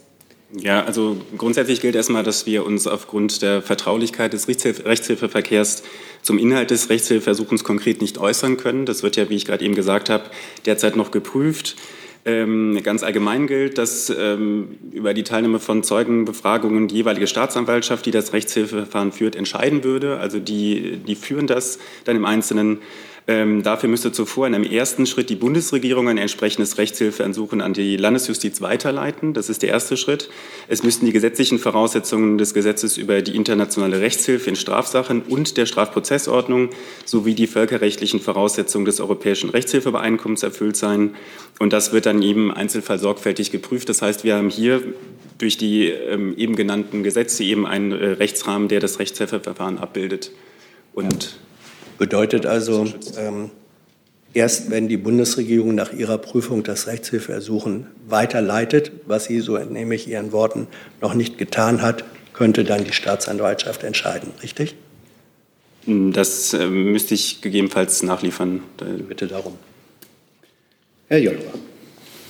Ja, 0.52 0.82
also 0.82 1.18
grundsätzlich 1.36 1.82
gilt 1.82 1.94
erstmal, 1.94 2.22
dass 2.22 2.46
wir 2.46 2.64
uns 2.64 2.86
aufgrund 2.86 3.42
der 3.42 3.60
Vertraulichkeit 3.60 4.32
des 4.32 4.48
Rechtshilfeverkehrs 4.48 5.82
zum 6.22 6.38
Inhalt 6.38 6.70
des 6.70 6.88
Rechtshilfeersuchens 6.88 7.64
konkret 7.64 8.00
nicht 8.00 8.16
äußern 8.16 8.56
können. 8.56 8.86
Das 8.86 9.02
wird 9.02 9.16
ja, 9.16 9.28
wie 9.28 9.36
ich 9.36 9.44
gerade 9.44 9.62
eben 9.62 9.74
gesagt 9.74 10.08
habe, 10.08 10.24
derzeit 10.64 10.96
noch 10.96 11.10
geprüft. 11.10 11.76
Ähm, 12.24 12.80
ganz 12.82 13.02
allgemein 13.02 13.46
gilt, 13.46 13.78
dass 13.78 14.10
ähm, 14.10 14.78
über 14.90 15.12
die 15.14 15.22
Teilnahme 15.22 15.60
von 15.60 15.82
Zeugenbefragungen 15.82 16.88
die 16.88 16.96
jeweilige 16.96 17.26
Staatsanwaltschaft, 17.26 18.06
die 18.06 18.10
das 18.10 18.32
Rechtshilfeverfahren 18.32 19.12
führt, 19.12 19.36
entscheiden 19.36 19.84
würde. 19.84 20.18
Also 20.18 20.38
die, 20.38 20.96
die 20.96 21.14
führen 21.14 21.46
das 21.46 21.78
dann 22.04 22.16
im 22.16 22.24
Einzelnen 22.24 22.78
ähm, 23.28 23.62
dafür 23.62 23.90
müsste 23.90 24.10
zuvor 24.10 24.46
in 24.46 24.54
einem 24.54 24.64
ersten 24.64 25.04
Schritt 25.04 25.28
die 25.28 25.36
Bundesregierung 25.36 26.08
ein 26.08 26.16
entsprechendes 26.16 26.78
Rechtshilfeansuchen 26.78 27.60
an 27.60 27.74
die 27.74 27.98
Landesjustiz 27.98 28.62
weiterleiten. 28.62 29.34
Das 29.34 29.50
ist 29.50 29.62
der 29.62 29.68
erste 29.68 29.98
Schritt. 29.98 30.30
Es 30.66 30.82
müssten 30.82 31.04
die 31.04 31.12
gesetzlichen 31.12 31.58
Voraussetzungen 31.58 32.38
des 32.38 32.54
Gesetzes 32.54 32.96
über 32.96 33.20
die 33.20 33.36
internationale 33.36 34.00
Rechtshilfe 34.00 34.48
in 34.48 34.56
Strafsachen 34.56 35.20
und 35.20 35.58
der 35.58 35.66
Strafprozessordnung 35.66 36.70
sowie 37.04 37.34
die 37.34 37.46
völkerrechtlichen 37.46 38.20
Voraussetzungen 38.20 38.86
des 38.86 38.98
Europäischen 38.98 39.50
Rechtshilfeübereinkommens 39.50 40.42
erfüllt 40.42 40.76
sein. 40.76 41.14
Und 41.58 41.74
das 41.74 41.92
wird 41.92 42.06
dann 42.06 42.22
eben 42.22 42.50
Einzelfall 42.50 42.98
sorgfältig 42.98 43.50
geprüft. 43.50 43.90
Das 43.90 44.00
heißt, 44.00 44.24
wir 44.24 44.36
haben 44.36 44.48
hier 44.48 44.82
durch 45.36 45.58
die 45.58 45.88
ähm, 45.88 46.34
eben 46.38 46.56
genannten 46.56 47.02
Gesetze 47.02 47.44
eben 47.44 47.66
einen 47.66 47.92
äh, 47.92 48.06
Rechtsrahmen, 48.06 48.68
der 48.68 48.80
das 48.80 48.98
Rechtshilfeverfahren 48.98 49.76
abbildet. 49.76 50.30
Und 50.94 51.38
Bedeutet 51.98 52.46
also, 52.46 52.86
ähm, 53.16 53.50
erst 54.32 54.70
wenn 54.70 54.88
die 54.88 54.96
Bundesregierung 54.96 55.74
nach 55.74 55.92
ihrer 55.92 56.18
Prüfung 56.18 56.62
das 56.62 56.86
Rechtshilfeersuchen 56.86 57.86
weiterleitet, 58.06 58.92
was 59.06 59.24
sie, 59.24 59.40
so 59.40 59.56
entnehme 59.56 59.94
ich 59.94 60.08
Ihren 60.08 60.32
Worten, 60.32 60.68
noch 61.00 61.14
nicht 61.14 61.38
getan 61.38 61.82
hat, 61.82 62.04
könnte 62.32 62.62
dann 62.62 62.84
die 62.84 62.92
Staatsanwaltschaft 62.92 63.82
entscheiden, 63.82 64.30
richtig? 64.42 64.76
Das 65.86 66.52
äh, 66.52 66.66
müsste 66.66 67.14
ich 67.14 67.40
gegebenenfalls 67.40 68.02
nachliefern. 68.02 68.62
Bitte 69.08 69.26
darum. 69.26 69.54
Herr 71.08 71.18
Jolber. 71.18 71.54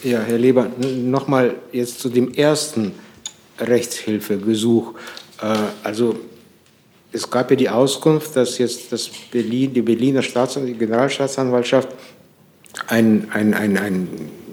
Ja, 0.04 0.20
Herr 0.20 0.38
Leber, 0.38 0.70
noch 0.96 1.26
mal 1.26 1.56
jetzt 1.72 1.98
zu 1.98 2.08
dem 2.08 2.32
ersten 2.32 2.92
Rechtshilfegesuch. 3.58 4.94
Äh, 5.42 5.56
also 5.82 6.20
es 7.12 7.30
gab 7.30 7.50
ja 7.50 7.56
die 7.56 7.68
Auskunft, 7.68 8.36
dass 8.36 8.59
jetzt 8.59 8.92
das 8.92 9.11
Berlin, 9.30 9.72
die 9.72 9.82
Berliner 9.82 10.22
Staats 10.22 10.54
Generalstaatsanwaltschaft 10.54 11.88
ein, 12.86 13.28
ein, 13.32 13.54
ein, 13.54 13.78
ein 13.78 14.09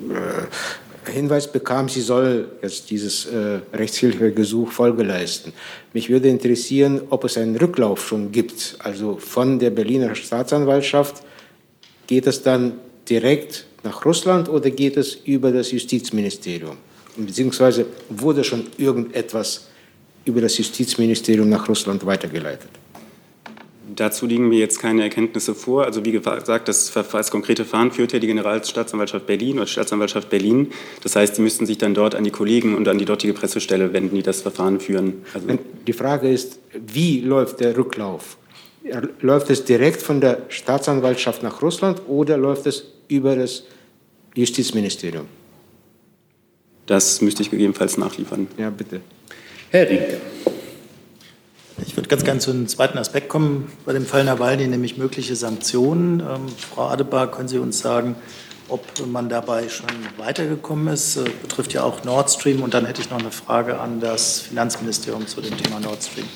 äh, 0.10 1.12
Hinweis 1.12 1.52
bekam, 1.52 1.90
sie 1.90 2.02
soll 2.02 2.50
jetzt 2.62 2.90
dieses 2.90 3.26
äh, 3.26 3.60
Rechtshilfegesuch 3.74 4.72
Folge 4.72 5.04
leisten. 5.04 5.54
Mich 5.94 6.10
würde 6.10 6.30
interessieren, 6.30 7.02
ob 7.10 7.26
es 7.26 7.38
einen 7.38 7.56
Rücklauf 7.56 8.08
schon 8.08 8.32
gibt. 8.32 8.78
Also 8.80 9.18
von 9.18 9.60
der 9.60 9.70
Berliner 9.70 10.16
Staatsanwaltschaft 10.16 11.24
geht 12.08 12.26
es 12.26 12.42
dann 12.42 12.74
direkt 13.08 13.66
nach 13.84 14.04
Russland 14.06 14.50
oder 14.50 14.70
geht 14.72 14.98
es 14.98 15.16
über 15.26 15.52
das 15.52 15.72
Justizministerium? 15.72 16.78
Beziehungsweise 17.18 17.86
wurde 18.10 18.44
schon 18.44 18.68
irgendetwas 18.78 19.68
über 20.26 20.42
das 20.42 20.58
Justizministerium 20.58 21.50
nach 21.50 21.70
Russland 21.70 22.06
weitergeleitet. 22.06 22.70
Dazu 23.96 24.26
liegen 24.26 24.50
mir 24.50 24.60
jetzt 24.60 24.80
keine 24.80 25.04
Erkenntnisse 25.04 25.56
vor. 25.56 25.86
Also 25.86 26.04
wie 26.04 26.12
gesagt, 26.12 26.68
das, 26.68 26.92
das 26.92 27.32
konkrete 27.32 27.64
Verfahren 27.64 27.92
führt 27.92 28.12
ja 28.12 28.20
die 28.20 28.28
Generalstaatsanwaltschaft 28.28 29.26
Berlin 29.26 29.58
oder 29.58 29.68
Staatsanwaltschaft 29.68 30.30
Berlin. 30.30 30.72
Das 31.04 31.16
heißt, 31.16 31.38
die 31.38 31.42
müssten 31.42 31.66
sich 31.66 31.78
dann 31.78 31.94
dort 31.94 32.14
an 32.14 32.24
die 32.24 32.32
Kollegen 32.32 32.76
und 32.76 32.88
an 32.88 32.98
die 32.98 33.06
dortige 33.06 33.34
Pressestelle 33.34 33.94
wenden, 33.94 34.16
die 34.16 34.24
das 34.24 34.42
Verfahren 34.42 34.80
führen. 34.80 35.24
Also 35.34 35.48
die 35.88 35.94
Frage 35.94 36.30
ist, 36.30 36.60
wie 36.74 37.22
läuft 37.22 37.62
der 37.62 37.78
Rücklauf? 37.78 38.38
Läuft 39.22 39.50
es 39.50 39.64
direkt 39.64 40.02
von 40.02 40.20
der 40.20 40.44
Staatsanwaltschaft 40.50 41.42
nach 41.42 41.62
Russland 41.62 42.02
oder 42.08 42.38
läuft 42.38 42.68
es 42.68 42.86
über 43.08 43.36
das 43.36 43.64
Justizministerium? 44.36 45.26
Das 46.86 47.22
müsste 47.22 47.44
ich 47.44 47.50
gegebenenfalls 47.50 47.98
nachliefern. 47.98 48.48
Ja, 48.58 48.70
bitte. 48.70 49.02
Herr 49.72 49.90
Rieke. 49.90 50.22
Ich 51.86 51.98
würde 51.98 52.08
ganz 52.08 52.24
gerne 52.24 52.40
zu 52.40 52.52
einem 52.52 52.68
zweiten 52.68 52.98
Aspekt 52.98 53.30
kommen 53.30 53.72
bei 53.84 53.94
dem 53.94 54.06
Fall 54.06 54.24
Nawalny, 54.24 54.68
nämlich 54.68 54.98
mögliche 54.98 55.36
Sanktionen. 55.36 56.20
Ähm, 56.20 56.48
Frau 56.58 56.88
Adebar, 56.88 57.32
können 57.32 57.48
Sie 57.48 57.58
uns 57.58 57.80
sagen, 57.80 58.16
ob 58.70 58.82
man 59.08 59.28
dabei 59.28 59.68
schon 59.68 59.90
weitergekommen 60.18 60.94
ist? 60.94 61.18
Äh, 61.18 61.26
betrifft 61.42 61.74
ja 61.74 61.84
auch 61.84 62.04
Nord 62.04 62.30
Stream. 62.30 62.62
Und 62.62 62.74
dann 62.74 62.86
hätte 62.86 63.02
ich 63.02 63.10
noch 63.10 63.20
eine 63.20 63.32
Frage 63.32 63.80
an 63.80 64.00
das 64.00 64.40
Finanzministerium 64.42 65.28
zu 65.28 65.42
dem 65.42 65.58
Thema 65.58 65.80
Nord 65.80 66.04
Stream. 66.04 66.28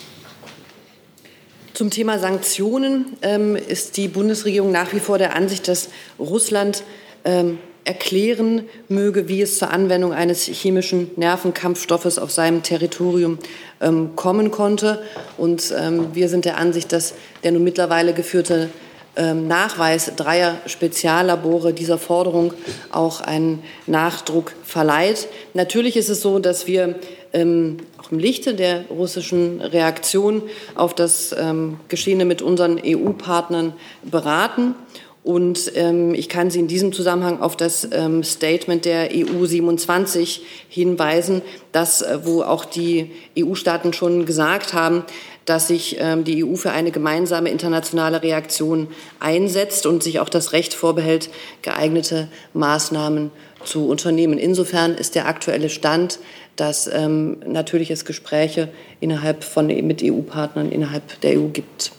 Zum 1.73 1.91
Thema 1.91 2.19
Sanktionen 2.19 3.15
ähm, 3.21 3.55
ist 3.55 3.95
die 3.95 4.07
Bundesregierung 4.07 4.71
nach 4.71 4.91
wie 4.91 4.99
vor 4.99 5.17
der 5.17 5.35
Ansicht, 5.35 5.67
dass 5.67 5.89
Russland 6.17 6.83
ähm, 7.23 7.59
erklären 7.89 8.65
möge, 8.87 9.27
wie 9.27 9.41
es 9.41 9.57
zur 9.57 9.71
Anwendung 9.71 10.13
eines 10.13 10.43
chemischen 10.43 11.09
Nervenkampfstoffes 11.15 12.19
auf 12.19 12.29
seinem 12.29 12.61
Territorium 12.61 13.39
ähm, 13.81 14.11
kommen 14.15 14.51
konnte. 14.51 15.01
Und 15.39 15.73
ähm, 15.75 16.09
wir 16.13 16.29
sind 16.29 16.45
der 16.45 16.57
Ansicht, 16.57 16.91
dass 16.91 17.15
der 17.43 17.51
nun 17.51 17.63
mittlerweile 17.63 18.13
geführte 18.13 18.69
ähm, 19.15 19.47
Nachweis 19.47 20.11
dreier 20.15 20.59
Speziallabore 20.67 21.73
dieser 21.73 21.97
Forderung 21.97 22.53
auch 22.91 23.21
einen 23.21 23.63
Nachdruck 23.87 24.53
verleiht. 24.63 25.27
Natürlich 25.55 25.97
ist 25.97 26.09
es 26.09 26.21
so, 26.21 26.37
dass 26.37 26.67
wir 26.67 26.93
ähm, 27.33 27.77
auch 27.97 28.11
im 28.11 28.19
Lichte 28.19 28.53
der 28.53 28.85
russischen 28.91 29.61
Reaktion 29.61 30.43
auf 30.75 30.93
das 30.93 31.35
ähm, 31.35 31.79
Geschehene 31.87 32.25
mit 32.25 32.43
unseren 32.43 32.79
EU-Partnern 32.85 33.73
beraten 34.03 34.75
und 35.23 35.73
ähm, 35.75 36.13
ich 36.13 36.29
kann 36.29 36.49
Sie 36.49 36.59
in 36.59 36.67
diesem 36.67 36.93
Zusammenhang 36.93 37.41
auf 37.41 37.57
das 37.57 37.87
ähm, 37.91 38.23
Statement 38.23 38.85
der 38.85 39.09
EU 39.13 39.45
27 39.45 40.43
hinweisen, 40.69 41.41
das, 41.73 42.01
äh, 42.01 42.19
wo 42.23 42.41
auch 42.41 42.63
die 42.63 43.11
EU-Staaten 43.37 43.91
schon 43.91 44.25
gesagt 44.25 44.73
haben, 44.73 45.03
dass 45.43 45.67
sich 45.67 45.97
ähm, 45.99 46.23
die 46.23 46.45
EU 46.45 46.55
für 46.55 46.71
eine 46.71 46.91
gemeinsame 46.91 47.49
internationale 47.49 48.23
Reaktion 48.23 48.87
einsetzt 49.19 49.85
und 49.85 50.03
sich 50.03 50.19
auch 50.19 50.29
das 50.29 50.53
Recht 50.53 50.73
vorbehält, 50.73 51.29
geeignete 51.63 52.29
Maßnahmen 52.53 53.31
zu 53.65 53.89
unternehmen. 53.89 54.37
Insofern 54.37 54.95
ist 54.95 55.15
der 55.15 55.27
aktuelle 55.27 55.69
Stand, 55.69 56.19
dass 56.55 56.87
ähm, 56.87 57.37
natürlich 57.45 57.91
es 57.91 58.05
Gespräche 58.05 58.69
innerhalb 58.99 59.43
von 59.43 59.67
mit 59.67 60.01
EU-Partnern 60.03 60.71
innerhalb 60.71 61.19
der 61.21 61.39
EU 61.39 61.47
gibt. 61.47 61.91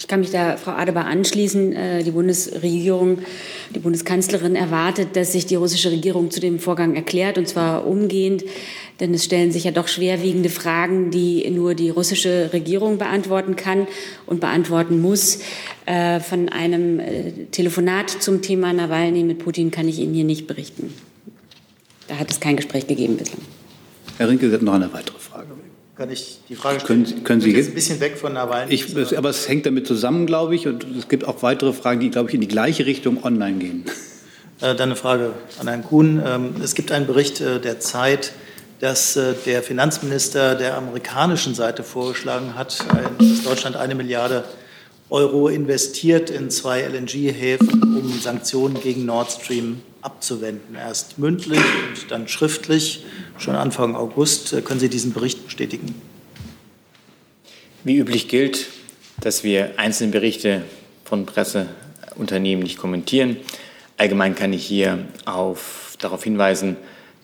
Ich 0.00 0.08
kann 0.08 0.20
mich 0.20 0.30
da 0.30 0.56
Frau 0.56 0.70
Adebar 0.70 1.04
anschließen. 1.04 1.74
Äh, 1.74 2.02
die 2.02 2.10
Bundesregierung, 2.10 3.18
die 3.74 3.80
Bundeskanzlerin 3.80 4.56
erwartet, 4.56 5.14
dass 5.14 5.32
sich 5.32 5.44
die 5.44 5.56
russische 5.56 5.90
Regierung 5.90 6.30
zu 6.30 6.40
dem 6.40 6.58
Vorgang 6.58 6.96
erklärt, 6.96 7.36
und 7.36 7.46
zwar 7.46 7.86
umgehend. 7.86 8.42
Denn 8.98 9.12
es 9.12 9.26
stellen 9.26 9.52
sich 9.52 9.64
ja 9.64 9.72
doch 9.72 9.88
schwerwiegende 9.88 10.48
Fragen, 10.48 11.10
die 11.10 11.48
nur 11.50 11.74
die 11.74 11.90
russische 11.90 12.48
Regierung 12.54 12.96
beantworten 12.96 13.56
kann 13.56 13.86
und 14.24 14.40
beantworten 14.40 15.02
muss. 15.02 15.40
Äh, 15.84 16.20
von 16.20 16.48
einem 16.48 16.98
äh, 16.98 17.32
Telefonat 17.50 18.08
zum 18.08 18.40
Thema 18.40 18.72
Nawalny 18.72 19.22
mit 19.22 19.38
Putin 19.38 19.70
kann 19.70 19.86
ich 19.86 19.98
Ihnen 19.98 20.14
hier 20.14 20.24
nicht 20.24 20.46
berichten. 20.46 20.94
Da 22.08 22.16
hat 22.16 22.30
es 22.30 22.40
kein 22.40 22.56
Gespräch 22.56 22.86
gegeben 22.86 23.18
bislang. 23.18 23.42
Herr 24.16 24.30
Rinke, 24.30 24.48
Sie 24.48 24.54
hat 24.54 24.62
noch 24.62 24.74
eine 24.74 24.90
weitere 24.92 25.18
kann 26.00 26.10
ich 26.10 26.38
die 26.48 26.54
Frage 26.54 26.80
stellen? 26.80 27.04
Können, 27.04 27.24
können 27.24 27.40
Sie 27.42 27.52
jetzt 27.54 27.68
ein 27.68 27.74
bisschen 27.74 28.00
weg 28.00 28.16
von 28.16 28.32
Nawalny? 28.32 28.72
Ich, 28.72 28.96
aber 29.18 29.28
es 29.28 29.46
hängt 29.46 29.66
damit 29.66 29.86
zusammen, 29.86 30.24
glaube 30.24 30.54
ich, 30.54 30.66
und 30.66 30.86
es 30.96 31.08
gibt 31.08 31.26
auch 31.26 31.42
weitere 31.42 31.74
Fragen, 31.74 32.00
die, 32.00 32.08
glaube 32.08 32.30
ich, 32.30 32.34
in 32.34 32.40
die 32.40 32.48
gleiche 32.48 32.86
Richtung 32.86 33.22
online 33.22 33.58
gehen. 33.58 33.84
Äh, 34.62 34.74
dann 34.74 34.88
eine 34.88 34.96
Frage 34.96 35.32
an 35.58 35.68
Herrn 35.68 35.84
Kuhn. 35.84 36.22
Ähm, 36.24 36.54
es 36.64 36.74
gibt 36.74 36.90
einen 36.90 37.06
Bericht 37.06 37.42
äh, 37.42 37.60
der 37.60 37.80
Zeit, 37.80 38.32
dass 38.78 39.16
äh, 39.16 39.34
der 39.44 39.62
Finanzminister 39.62 40.54
der 40.54 40.78
amerikanischen 40.78 41.54
Seite 41.54 41.82
vorgeschlagen 41.82 42.54
hat, 42.56 42.78
dass 43.18 43.42
Deutschland 43.44 43.76
eine 43.76 43.94
Milliarde 43.94 44.44
Euro 45.10 45.48
investiert 45.48 46.30
in 46.30 46.48
zwei 46.48 46.80
LNG-Häfen, 46.80 47.82
um 47.82 48.20
Sanktionen 48.20 48.80
gegen 48.80 49.04
Nord 49.04 49.32
Stream 49.32 49.82
abzuwenden. 50.02 50.74
Erst 50.74 51.18
mündlich 51.18 51.58
und 51.58 52.10
dann 52.10 52.28
schriftlich, 52.28 53.04
schon 53.38 53.54
Anfang 53.54 53.96
August. 53.96 54.52
Äh, 54.52 54.62
können 54.62 54.80
Sie 54.80 54.88
diesen 54.88 55.12
Bericht 55.12 55.44
bestätigen? 55.44 55.94
Wie 57.84 57.96
üblich 57.96 58.28
gilt, 58.28 58.66
dass 59.20 59.44
wir 59.44 59.78
einzelne 59.78 60.12
Berichte 60.12 60.62
von 61.04 61.26
Presseunternehmen 61.26 62.62
nicht 62.62 62.78
kommentieren. 62.78 63.36
Allgemein 63.96 64.34
kann 64.34 64.52
ich 64.52 64.64
hier 64.64 65.06
auf, 65.24 65.96
darauf 65.98 66.24
hinweisen, 66.24 66.76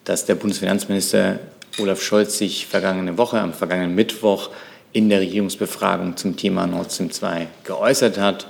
dass 0.05 0.27
der 0.27 0.35
Bundesfinanzminister 0.35 1.41
Olaf 1.79 2.03
Scholz 2.03 2.39
sich 2.39 2.67
vergangene 2.67 3.19
Woche, 3.19 3.41
am 3.41 3.53
vergangenen 3.53 3.95
Mittwoch, 3.95 4.51
in 4.93 5.09
der 5.09 5.21
Regierungsbefragung 5.21 6.17
zum 6.17 6.37
Thema 6.37 6.67
Nord 6.67 6.93
Stream 6.93 7.11
2 7.11 7.49
geäußert 7.65 8.19
hat. 8.19 8.47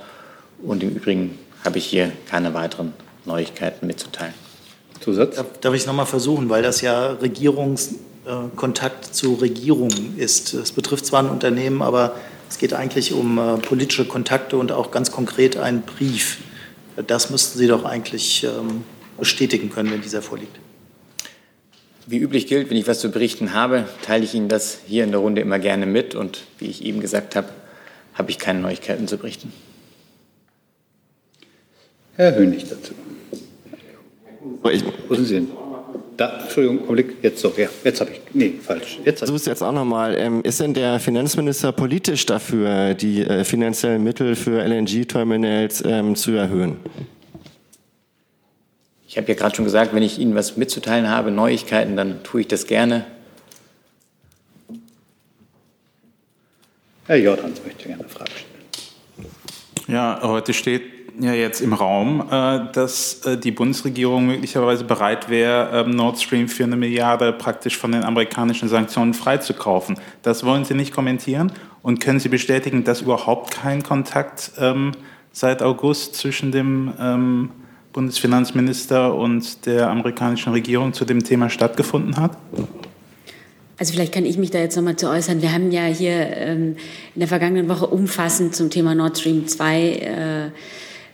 Und 0.63 0.81
im 0.81 0.91
Übrigen 0.91 1.37
habe 1.63 1.77
ich 1.77 1.85
hier 1.85 2.11
keine 2.29 2.53
weiteren 2.53 2.93
Neuigkeiten 3.27 3.85
mitzuteilen. 3.85 4.33
Zusatz? 5.01 5.35
Darf, 5.35 5.45
darf 5.61 5.73
ich 5.73 5.81
es 5.81 5.87
nochmal 5.87 6.05
versuchen, 6.05 6.49
weil 6.49 6.63
das 6.63 6.81
ja 6.81 7.11
Regierungskontakt 7.11 9.13
zu 9.13 9.35
Regierung 9.35 9.91
ist. 10.17 10.53
Es 10.53 10.71
betrifft 10.71 11.05
zwar 11.05 11.23
ein 11.23 11.29
Unternehmen, 11.29 11.81
aber 11.81 12.15
es 12.49 12.57
geht 12.57 12.73
eigentlich 12.73 13.13
um 13.13 13.37
äh, 13.37 13.57
politische 13.57 14.05
Kontakte 14.05 14.57
und 14.57 14.71
auch 14.71 14.91
ganz 14.91 15.11
konkret 15.11 15.57
einen 15.57 15.81
Brief. 15.81 16.39
Das 17.05 17.29
müssten 17.29 17.59
Sie 17.59 17.67
doch 17.67 17.83
eigentlich 17.83 18.43
ähm, 18.43 18.83
bestätigen 19.17 19.69
können, 19.69 19.91
wenn 19.91 20.01
dieser 20.01 20.21
vorliegt. 20.21 20.57
Wie 22.07 22.19
üblich 22.19 22.47
gilt, 22.47 22.69
wenn 22.69 22.77
ich 22.77 22.87
was 22.87 22.99
zu 22.99 23.11
berichten 23.11 23.53
habe, 23.53 23.85
teile 24.01 24.23
ich 24.23 24.33
Ihnen 24.33 24.47
das 24.47 24.79
hier 24.87 25.03
in 25.03 25.11
der 25.11 25.19
Runde 25.19 25.41
immer 25.41 25.59
gerne 25.59 25.85
mit. 25.85 26.15
Und 26.15 26.39
wie 26.57 26.67
ich 26.67 26.83
eben 26.83 27.01
gesagt 27.01 27.35
habe, 27.35 27.49
habe 28.13 28.31
ich 28.31 28.39
keine 28.39 28.61
Neuigkeiten 28.61 29.07
zu 29.07 29.17
berichten. 29.17 29.51
Herr 32.15 32.35
Hönig 32.35 32.67
dazu. 32.69 32.93
Wo 35.07 35.15
sind 35.15 35.25
Sie 35.25 35.33
denn? 35.35 35.47
Da, 36.17 36.39
Entschuldigung, 36.41 36.83
Augenblick, 36.83 37.17
jetzt 37.21 37.39
so, 37.39 37.53
ja, 37.55 37.67
jetzt 37.83 38.01
habe 38.01 38.11
ich, 38.11 38.21
nee, 38.33 38.53
falsch. 38.59 38.99
Jetzt 39.05 39.21
ich 39.21 39.45
jetzt 39.45 39.61
auch 39.61 39.71
nochmal. 39.71 40.15
Ähm, 40.17 40.41
ist 40.41 40.59
denn 40.59 40.73
der 40.73 40.99
Finanzminister 40.99 41.71
politisch 41.71 42.25
dafür, 42.25 42.95
die 42.95 43.21
äh, 43.21 43.43
finanziellen 43.43 44.03
Mittel 44.03 44.35
für 44.35 44.63
LNG-Terminals 44.63 45.83
ähm, 45.85 46.15
zu 46.15 46.31
erhöhen? 46.31 46.77
Ich 49.07 49.15
habe 49.15 49.27
ja 49.27 49.35
gerade 49.35 49.55
schon 49.55 49.65
gesagt, 49.65 49.93
wenn 49.93 50.01
ich 50.01 50.17
Ihnen 50.17 50.33
was 50.33 50.57
mitzuteilen 50.57 51.07
habe, 51.07 51.29
Neuigkeiten, 51.29 51.95
dann 51.95 52.23
tue 52.23 52.41
ich 52.41 52.47
das 52.47 52.65
gerne. 52.65 53.05
Herr 57.05 57.17
Jordans 57.17 57.61
möchte 57.63 57.87
gerne 57.87 58.03
eine 58.03 58.09
Frage 58.09 58.31
stellen. 58.31 59.31
Ja, 59.87 60.19
heute 60.23 60.53
steht 60.53 60.96
ja 61.19 61.33
jetzt 61.33 61.61
im 61.61 61.73
Raum, 61.73 62.23
äh, 62.31 62.71
dass 62.73 63.25
äh, 63.25 63.37
die 63.37 63.51
Bundesregierung 63.51 64.27
möglicherweise 64.27 64.83
bereit 64.83 65.29
wäre, 65.29 65.85
ähm, 65.85 65.91
Nord 65.91 66.19
Stream 66.21 66.47
für 66.47 66.63
eine 66.63 66.75
Milliarde 66.75 67.33
praktisch 67.33 67.77
von 67.77 67.91
den 67.91 68.03
amerikanischen 68.03 68.69
Sanktionen 68.69 69.13
freizukaufen. 69.13 69.97
Das 70.21 70.45
wollen 70.45 70.65
Sie 70.65 70.73
nicht 70.73 70.93
kommentieren? 70.93 71.51
Und 71.81 71.99
können 72.01 72.19
Sie 72.19 72.29
bestätigen, 72.29 72.83
dass 72.83 73.01
überhaupt 73.01 73.51
kein 73.51 73.83
Kontakt 73.83 74.51
ähm, 74.59 74.91
seit 75.31 75.61
August 75.61 76.15
zwischen 76.15 76.51
dem 76.51 76.93
ähm, 76.99 77.51
Bundesfinanzminister 77.93 79.15
und 79.15 79.65
der 79.65 79.89
amerikanischen 79.89 80.51
Regierung 80.51 80.93
zu 80.93 81.05
dem 81.05 81.23
Thema 81.23 81.49
stattgefunden 81.49 82.17
hat? 82.17 82.37
Also 83.79 83.93
vielleicht 83.93 84.13
kann 84.13 84.25
ich 84.25 84.37
mich 84.37 84.51
da 84.51 84.59
jetzt 84.59 84.75
nochmal 84.75 84.95
zu 84.95 85.09
äußern. 85.09 85.41
Wir 85.41 85.53
haben 85.53 85.71
ja 85.71 85.85
hier 85.85 86.35
ähm, 86.35 86.75
in 87.13 87.19
der 87.19 87.27
vergangenen 87.27 87.69
Woche 87.69 87.87
umfassend 87.87 88.55
zum 88.55 88.69
Thema 88.69 88.95
Nord 88.95 89.17
Stream 89.17 89.47
2 89.47 89.81
äh, 89.81 90.51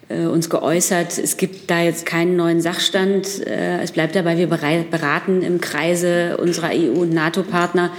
uns 0.10 0.50
geäußert. 0.50 1.18
Es 1.18 1.38
gibt 1.38 1.70
da 1.70 1.82
jetzt 1.82 2.06
keinen 2.06 2.36
neuen 2.36 2.62
Sachstand. 2.62 3.46
Äh, 3.46 3.82
es 3.82 3.92
bleibt 3.92 4.16
dabei, 4.16 4.38
wir 4.38 4.48
beraten 4.48 5.42
im 5.42 5.62
Kreise 5.62 6.38
unserer 6.38 6.72
EU- 6.72 7.02
und 7.02 7.14
NATO-Partner 7.14 7.92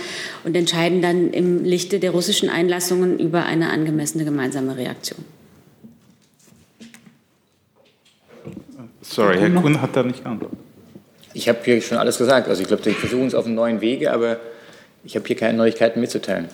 und 0.45 0.57
entscheiden 0.57 1.03
dann 1.03 1.31
im 1.31 1.65
Lichte 1.65 1.99
der 1.99 2.11
russischen 2.11 2.51
Einlassungen 2.51 3.19
über 3.19 3.45
eine 3.45 3.71
angemessene 3.71 4.25
gemeinsame 4.25 4.77
Reaktion. 4.77 5.25
Sorry, 9.01 9.39
Herr 9.39 9.51
Kuhn 9.51 9.81
hat 9.81 9.95
da 9.95 10.03
nicht 10.03 10.25
geantwortet. 10.25 10.59
Ich 11.35 11.49
habe 11.49 11.59
hier 11.65 11.81
schon 11.81 11.99
alles 11.99 12.19
gesagt. 12.19 12.49
Also 12.49 12.63
ich 12.63 12.69
glaube, 12.69 12.85
wir 12.85 12.95
versuchen 12.95 13.27
es 13.27 13.35
auf 13.35 13.47
einem 13.47 13.55
neuen 13.55 13.81
Wege, 13.81 14.13
aber 14.13 14.39
ich 15.05 15.17
habe 15.17 15.27
hier 15.27 15.37
keine 15.37 15.59
Neuigkeiten 15.59 16.01
mitzuteilen. 16.01 16.49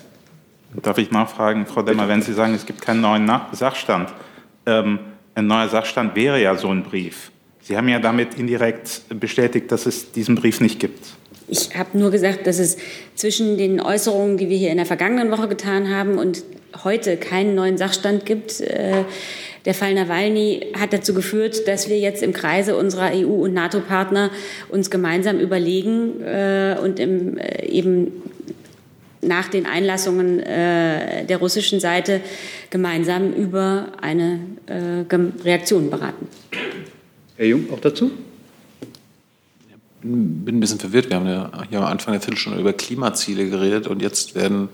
Darf 0.82 0.98
ich 0.98 1.10
nachfragen, 1.10 1.66
Frau 1.66 1.82
Demmer, 1.82 2.08
wenn 2.08 2.22
Sie 2.22 2.32
sagen, 2.32 2.54
es 2.54 2.64
gibt 2.64 2.80
keinen 2.80 3.00
neuen 3.00 3.30
Sachstand, 3.52 4.10
ähm, 4.66 5.00
ein 5.34 5.46
neuer 5.46 5.68
Sachstand 5.68 6.14
wäre 6.16 6.40
ja 6.40 6.56
so 6.56 6.68
ein 6.68 6.82
Brief. 6.82 7.30
Sie 7.62 7.76
haben 7.76 7.88
ja 7.88 7.98
damit 7.98 8.34
indirekt 8.34 9.02
bestätigt, 9.10 9.70
dass 9.70 9.86
es 9.86 10.12
diesen 10.12 10.34
Brief 10.34 10.60
nicht 10.60 10.80
gibt. 10.80 10.98
Ich 11.48 11.76
habe 11.76 11.98
nur 11.98 12.10
gesagt, 12.10 12.46
dass 12.46 12.58
es 12.58 12.76
zwischen 13.14 13.58
den 13.58 13.80
Äußerungen, 13.80 14.36
die 14.36 14.48
wir 14.48 14.56
hier 14.56 14.70
in 14.70 14.76
der 14.76 14.86
vergangenen 14.86 15.30
Woche 15.30 15.48
getan 15.48 15.88
haben, 15.94 16.18
und 16.18 16.44
heute 16.84 17.16
keinen 17.16 17.54
neuen 17.54 17.76
Sachstand 17.76 18.24
gibt. 18.24 18.60
Äh, 18.60 19.04
der 19.64 19.74
Fall 19.74 19.94
Nawalny 19.94 20.68
hat 20.78 20.92
dazu 20.92 21.12
geführt, 21.12 21.68
dass 21.68 21.88
wir 21.88 21.98
jetzt 21.98 22.22
im 22.22 22.32
Kreise 22.32 22.76
unserer 22.76 23.10
EU- 23.12 23.42
und 23.42 23.52
NATO-Partner 23.52 24.30
uns 24.68 24.90
gemeinsam 24.90 25.38
überlegen 25.38 26.22
äh, 26.22 26.76
und 26.82 26.98
äh, 26.98 27.66
eben 27.66 28.22
nach 29.22 29.48
den 29.48 29.66
Einlassungen 29.66 30.40
äh, 30.40 31.24
der 31.24 31.36
russischen 31.38 31.80
Seite 31.80 32.20
gemeinsam 32.70 33.32
über 33.32 33.88
eine 34.00 34.40
äh, 34.66 35.04
Reaktion 35.44 35.90
beraten. 35.90 36.26
Herr 37.36 37.46
Jung, 37.46 37.70
auch 37.72 37.80
dazu? 37.80 38.10
Ich 40.02 40.08
bin 40.08 40.56
ein 40.56 40.60
bisschen 40.60 40.78
verwirrt. 40.78 41.10
Wir 41.10 41.16
haben 41.16 41.26
ja 41.26 41.50
hier 41.68 41.78
am 41.80 41.84
Anfang 41.84 42.12
der 42.12 42.22
Viertelstunde 42.22 42.58
über 42.58 42.72
Klimaziele 42.72 43.50
geredet 43.50 43.86
und 43.86 44.00
jetzt 44.00 44.34
werden, 44.34 44.70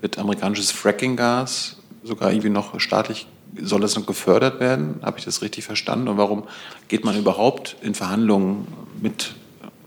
wird 0.00 0.18
amerikanisches 0.18 0.70
Fracking-Gas 0.70 1.76
sogar 2.04 2.30
irgendwie 2.32 2.50
noch 2.50 2.78
staatlich, 2.78 3.26
soll 3.60 3.80
das 3.80 3.96
noch 3.96 4.06
gefördert 4.06 4.60
werden? 4.60 5.00
Habe 5.02 5.18
ich 5.18 5.24
das 5.24 5.42
richtig 5.42 5.64
verstanden? 5.64 6.08
Und 6.08 6.16
warum 6.16 6.44
geht 6.86 7.04
man 7.04 7.18
überhaupt 7.18 7.76
in 7.82 7.94
Verhandlungen 7.94 8.68
mit 9.00 9.34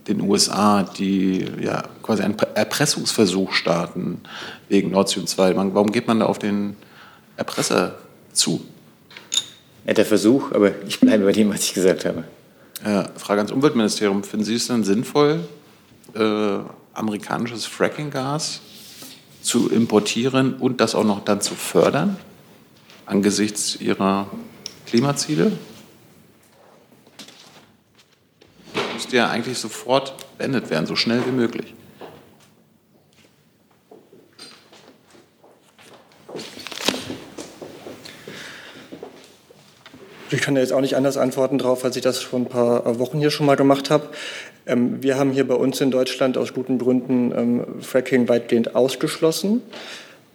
den 0.07 0.21
USA, 0.21 0.83
die 0.83 1.45
ja 1.61 1.83
quasi 2.01 2.23
einen 2.23 2.37
Erpressungsversuch 2.55 3.53
starten 3.53 4.21
wegen 4.69 4.91
Nord 4.91 5.09
Stream 5.11 5.27
2. 5.27 5.55
Warum 5.55 5.91
geht 5.91 6.07
man 6.07 6.19
da 6.19 6.25
auf 6.25 6.39
den 6.39 6.75
Erpresser 7.37 7.95
zu? 8.33 8.65
Netter 9.85 10.05
Versuch, 10.05 10.51
aber 10.51 10.71
ich 10.87 10.99
bleibe 10.99 11.25
bei 11.25 11.31
dem, 11.31 11.49
was 11.49 11.63
ich 11.63 11.73
gesagt 11.73 12.05
habe. 12.05 12.23
Ja, 12.85 13.09
Frage 13.15 13.41
ans 13.41 13.51
Umweltministerium. 13.51 14.23
Finden 14.23 14.45
Sie 14.45 14.55
es 14.55 14.67
denn 14.67 14.83
sinnvoll, 14.83 15.41
äh, 16.15 16.57
amerikanisches 16.93 17.65
Fracking-Gas 17.65 18.61
zu 19.41 19.69
importieren 19.69 20.55
und 20.55 20.81
das 20.81 20.93
auch 20.95 21.03
noch 21.03 21.23
dann 21.23 21.41
zu 21.41 21.55
fördern 21.55 22.17
angesichts 23.05 23.75
Ihrer 23.79 24.27
Klimaziele? 24.85 25.51
Müsste 29.01 29.17
ja 29.17 29.31
eigentlich 29.31 29.57
sofort 29.57 30.13
beendet 30.37 30.69
werden, 30.69 30.85
so 30.85 30.95
schnell 30.95 31.25
wie 31.25 31.31
möglich. 31.31 31.73
Ich 40.29 40.39
kann 40.39 40.53
da 40.53 40.61
jetzt 40.61 40.71
auch 40.71 40.81
nicht 40.81 40.95
anders 40.95 41.17
antworten 41.17 41.57
darauf, 41.57 41.83
als 41.83 41.95
ich 41.95 42.03
das 42.03 42.19
vor 42.19 42.41
ein 42.41 42.45
paar 42.45 42.99
Wochen 42.99 43.17
hier 43.17 43.31
schon 43.31 43.47
mal 43.47 43.55
gemacht 43.55 43.89
habe. 43.89 44.07
Ähm, 44.67 45.01
wir 45.01 45.17
haben 45.17 45.31
hier 45.31 45.47
bei 45.47 45.55
uns 45.55 45.81
in 45.81 45.89
Deutschland 45.89 46.37
aus 46.37 46.53
guten 46.53 46.77
Gründen 46.77 47.31
ähm, 47.35 47.81
Fracking 47.81 48.29
weitgehend 48.29 48.75
ausgeschlossen. 48.75 49.63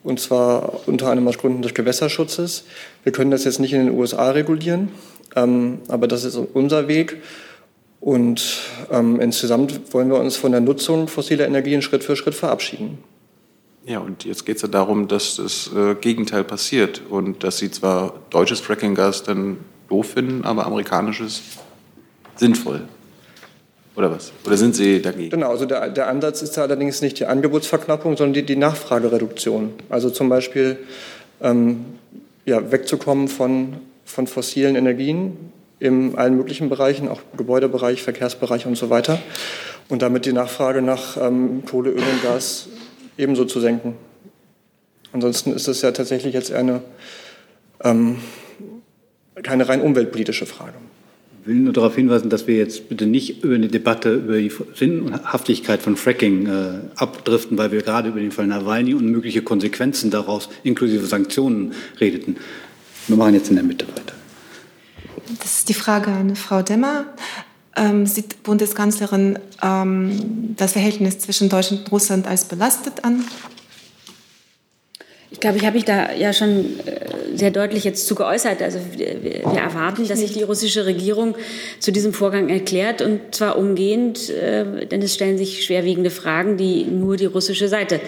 und 0.02 0.18
zwar 0.18 0.88
unter 0.88 1.06
anderem 1.06 1.28
aus 1.28 1.38
Gründen 1.38 1.62
des 1.62 1.72
Gewässerschutzes. 1.72 2.64
Wir 3.04 3.12
können 3.12 3.30
das 3.30 3.44
jetzt 3.44 3.60
nicht 3.60 3.72
in 3.72 3.86
den 3.86 3.96
USA 3.96 4.32
regulieren, 4.32 4.88
ähm, 5.36 5.78
aber 5.86 6.08
das 6.08 6.24
ist 6.24 6.34
unser 6.34 6.88
Weg. 6.88 7.22
Und 8.06 8.60
ähm, 8.92 9.20
insgesamt 9.20 9.92
wollen 9.92 10.08
wir 10.10 10.20
uns 10.20 10.36
von 10.36 10.52
der 10.52 10.60
Nutzung 10.60 11.08
fossiler 11.08 11.44
Energien 11.44 11.82
Schritt 11.82 12.04
für 12.04 12.14
Schritt 12.14 12.36
verabschieden. 12.36 12.98
Ja, 13.84 13.98
und 13.98 14.24
jetzt 14.24 14.46
geht 14.46 14.54
es 14.56 14.62
ja 14.62 14.68
darum, 14.68 15.08
dass 15.08 15.34
das 15.34 15.72
äh, 15.74 15.96
Gegenteil 15.96 16.44
passiert 16.44 17.02
und 17.10 17.42
dass 17.42 17.58
Sie 17.58 17.68
zwar 17.68 18.14
deutsches 18.30 18.60
Frackinggas 18.60 19.24
dann 19.24 19.56
doof 19.88 20.10
finden, 20.10 20.44
aber 20.44 20.66
amerikanisches 20.66 21.42
sinnvoll. 22.36 22.82
Oder 23.96 24.12
was? 24.12 24.30
Oder 24.46 24.56
sind 24.56 24.76
Sie 24.76 25.02
dagegen? 25.02 25.30
Genau, 25.30 25.50
also 25.50 25.66
der, 25.66 25.88
der 25.88 26.06
Ansatz 26.06 26.42
ist 26.42 26.56
allerdings 26.58 27.02
nicht 27.02 27.18
die 27.18 27.26
Angebotsverknappung, 27.26 28.16
sondern 28.16 28.34
die, 28.34 28.44
die 28.44 28.54
Nachfragereduktion. 28.54 29.72
Also 29.88 30.10
zum 30.10 30.28
Beispiel 30.28 30.78
ähm, 31.42 31.84
ja, 32.44 32.70
wegzukommen 32.70 33.26
von, 33.26 33.78
von 34.04 34.28
fossilen 34.28 34.76
Energien 34.76 35.55
in 35.78 36.14
allen 36.16 36.36
möglichen 36.36 36.68
Bereichen, 36.68 37.08
auch 37.08 37.20
Gebäudebereich, 37.36 38.02
Verkehrsbereich 38.02 38.66
und 38.66 38.76
so 38.76 38.90
weiter. 38.90 39.18
Und 39.88 40.02
damit 40.02 40.26
die 40.26 40.32
Nachfrage 40.32 40.82
nach 40.82 41.16
ähm, 41.16 41.64
Kohle, 41.64 41.90
Öl 41.90 41.98
und 41.98 42.22
Gas 42.22 42.68
ebenso 43.18 43.44
zu 43.44 43.60
senken. 43.60 43.94
Ansonsten 45.12 45.52
ist 45.52 45.68
es 45.68 45.82
ja 45.82 45.92
tatsächlich 45.92 46.34
jetzt 46.34 46.52
eine, 46.52 46.82
ähm, 47.82 48.16
keine 49.42 49.68
rein 49.68 49.80
umweltpolitische 49.80 50.46
Frage. 50.46 50.74
Ich 51.42 51.48
will 51.48 51.60
nur 51.60 51.72
darauf 51.72 51.94
hinweisen, 51.94 52.28
dass 52.28 52.48
wir 52.48 52.56
jetzt 52.56 52.88
bitte 52.88 53.06
nicht 53.06 53.44
über 53.44 53.54
eine 53.54 53.68
Debatte 53.68 54.14
über 54.14 54.36
die 54.36 54.50
Sinnhaftigkeit 54.74 55.80
von 55.80 55.96
Fracking 55.96 56.46
äh, 56.46 56.80
abdriften, 56.96 57.56
weil 57.56 57.70
wir 57.70 57.82
gerade 57.82 58.08
über 58.08 58.18
den 58.18 58.32
Fall 58.32 58.48
Nawalny 58.48 58.94
und 58.94 59.08
mögliche 59.08 59.42
Konsequenzen 59.42 60.10
daraus 60.10 60.48
inklusive 60.64 61.06
Sanktionen 61.06 61.72
redeten. 62.00 62.36
Wir 63.06 63.16
machen 63.16 63.34
jetzt 63.34 63.48
in 63.50 63.54
der 63.54 63.64
Mitte 63.64 63.86
weiter. 63.86 64.15
Das 65.40 65.58
ist 65.58 65.68
die 65.68 65.74
Frage 65.74 66.10
an 66.10 66.36
Frau 66.36 66.62
Demmer. 66.62 67.06
Ähm, 67.76 68.06
sieht 68.06 68.42
Bundeskanzlerin 68.42 69.38
ähm, 69.62 70.54
das 70.56 70.72
Verhältnis 70.72 71.18
zwischen 71.18 71.48
Deutschland 71.48 71.84
und 71.84 71.92
Russland 71.92 72.26
als 72.26 72.46
belastet 72.46 73.04
an? 73.04 73.24
Ich 75.30 75.40
glaube, 75.40 75.58
ich 75.58 75.66
habe 75.66 75.74
mich 75.74 75.84
da 75.84 76.12
ja 76.12 76.32
schon 76.32 76.78
äh, 76.86 77.36
sehr 77.36 77.50
deutlich 77.50 77.84
jetzt 77.84 78.06
zu 78.06 78.14
geäußert. 78.14 78.62
Also 78.62 78.78
wir, 78.92 79.42
erwarten, 79.42 80.06
dass 80.08 80.20
sich 80.20 80.32
die 80.32 80.44
russische 80.44 80.86
Regierung 80.86 81.34
zu 81.78 81.92
diesem 81.92 82.14
Vorgang 82.14 82.48
erklärt 82.48 83.02
und 83.02 83.34
zwar 83.34 83.58
umgehend, 83.58 84.30
äh, 84.30 84.86
denn 84.86 85.02
es 85.02 85.12
stellen 85.12 85.36
sich 85.36 85.64
schwerwiegende 85.64 86.10
Fragen, 86.10 86.56
die 86.56 86.84
nur 86.84 87.16
die 87.16 87.26
russische 87.26 87.68
Seite 87.68 88.00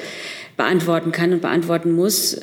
beantworten 0.57 1.13
kann 1.13 1.33
und 1.33 1.43
beantworten 1.43 1.93
muss. 1.93 2.41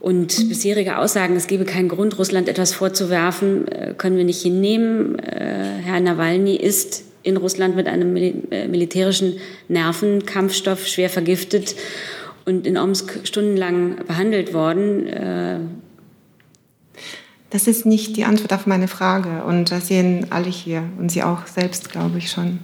Und 0.00 0.48
bisherige 0.48 0.98
Aussagen, 0.98 1.34
es 1.34 1.48
gebe 1.48 1.64
keinen 1.64 1.88
Grund, 1.88 2.18
Russland 2.18 2.48
etwas 2.48 2.72
vorzuwerfen, 2.72 3.66
äh, 3.68 3.94
können 3.96 4.16
wir 4.16 4.24
nicht 4.24 4.42
hinnehmen. 4.42 5.18
Äh, 5.18 5.80
Herr 5.84 6.00
Nawalny 6.00 6.54
ist 6.54 7.04
in 7.24 7.36
Russland 7.36 7.74
mit 7.74 7.88
einem 7.88 8.16
äh, 8.16 8.68
militärischen 8.68 9.38
Nervenkampfstoff 9.68 10.86
schwer 10.86 11.10
vergiftet 11.10 11.74
und 12.44 12.66
in 12.66 12.78
Omsk 12.78 13.20
stundenlang 13.24 13.96
behandelt 14.06 14.54
worden. 14.54 15.76
Das 17.50 17.66
ist 17.66 17.84
nicht 17.84 18.16
die 18.16 18.24
Antwort 18.24 18.54
auf 18.54 18.66
meine 18.66 18.88
Frage 18.88 19.44
und 19.44 19.70
das 19.70 19.88
sehen 19.88 20.28
alle 20.30 20.48
hier 20.48 20.82
und 20.98 21.10
Sie 21.10 21.22
auch 21.22 21.46
selbst, 21.46 21.90
glaube 21.90 22.16
ich 22.16 22.30
schon. 22.30 22.60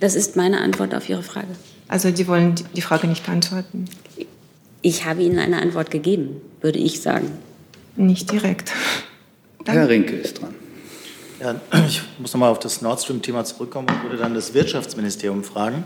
Das 0.00 0.14
ist 0.14 0.34
meine 0.34 0.62
Antwort 0.62 0.94
auf 0.94 1.10
Ihre 1.10 1.22
Frage. 1.22 1.48
Also 1.88 2.14
Sie 2.14 2.26
wollen 2.26 2.54
die 2.74 2.80
Frage 2.80 3.06
nicht 3.06 3.26
beantworten? 3.26 3.84
Ich 4.82 5.04
habe 5.04 5.22
Ihnen 5.22 5.38
eine 5.38 5.62
Antwort 5.62 5.90
gegeben, 5.92 6.40
würde 6.60 6.78
ich 6.78 7.00
sagen. 7.00 7.30
Nicht 7.94 8.32
direkt. 8.32 8.72
Danke. 9.64 9.80
Herr 9.80 9.88
Rinke 9.88 10.16
ist 10.16 10.40
dran. 10.40 10.54
Ja, 11.40 11.60
ich 11.86 12.02
muss 12.18 12.32
nochmal 12.32 12.50
auf 12.50 12.58
das 12.58 12.82
Nord 12.82 13.00
Stream-Thema 13.00 13.44
zurückkommen 13.44 13.88
und 13.88 14.02
würde 14.02 14.16
dann 14.16 14.34
das 14.34 14.54
Wirtschaftsministerium 14.54 15.44
fragen. 15.44 15.84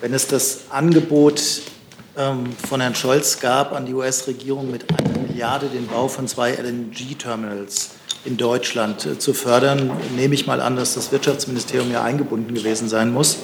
Wenn 0.00 0.14
es 0.14 0.28
das 0.28 0.70
Angebot 0.70 1.42
ähm, 2.16 2.52
von 2.68 2.80
Herrn 2.80 2.94
Scholz 2.94 3.40
gab 3.40 3.72
an 3.72 3.86
die 3.86 3.94
US-Regierung 3.94 4.70
mit 4.70 4.84
einer 4.90 5.18
Milliarde 5.18 5.66
den 5.66 5.86
Bau 5.88 6.06
von 6.06 6.28
zwei 6.28 6.52
LNG-Terminals 6.52 7.90
in 8.24 8.36
Deutschland 8.36 9.06
äh, 9.06 9.18
zu 9.18 9.34
fördern, 9.34 9.90
nehme 10.16 10.34
ich 10.34 10.46
mal 10.46 10.60
an, 10.60 10.76
dass 10.76 10.94
das 10.94 11.10
Wirtschaftsministerium 11.10 11.90
ja 11.90 12.02
eingebunden 12.02 12.54
gewesen 12.54 12.88
sein 12.88 13.12
muss. 13.12 13.38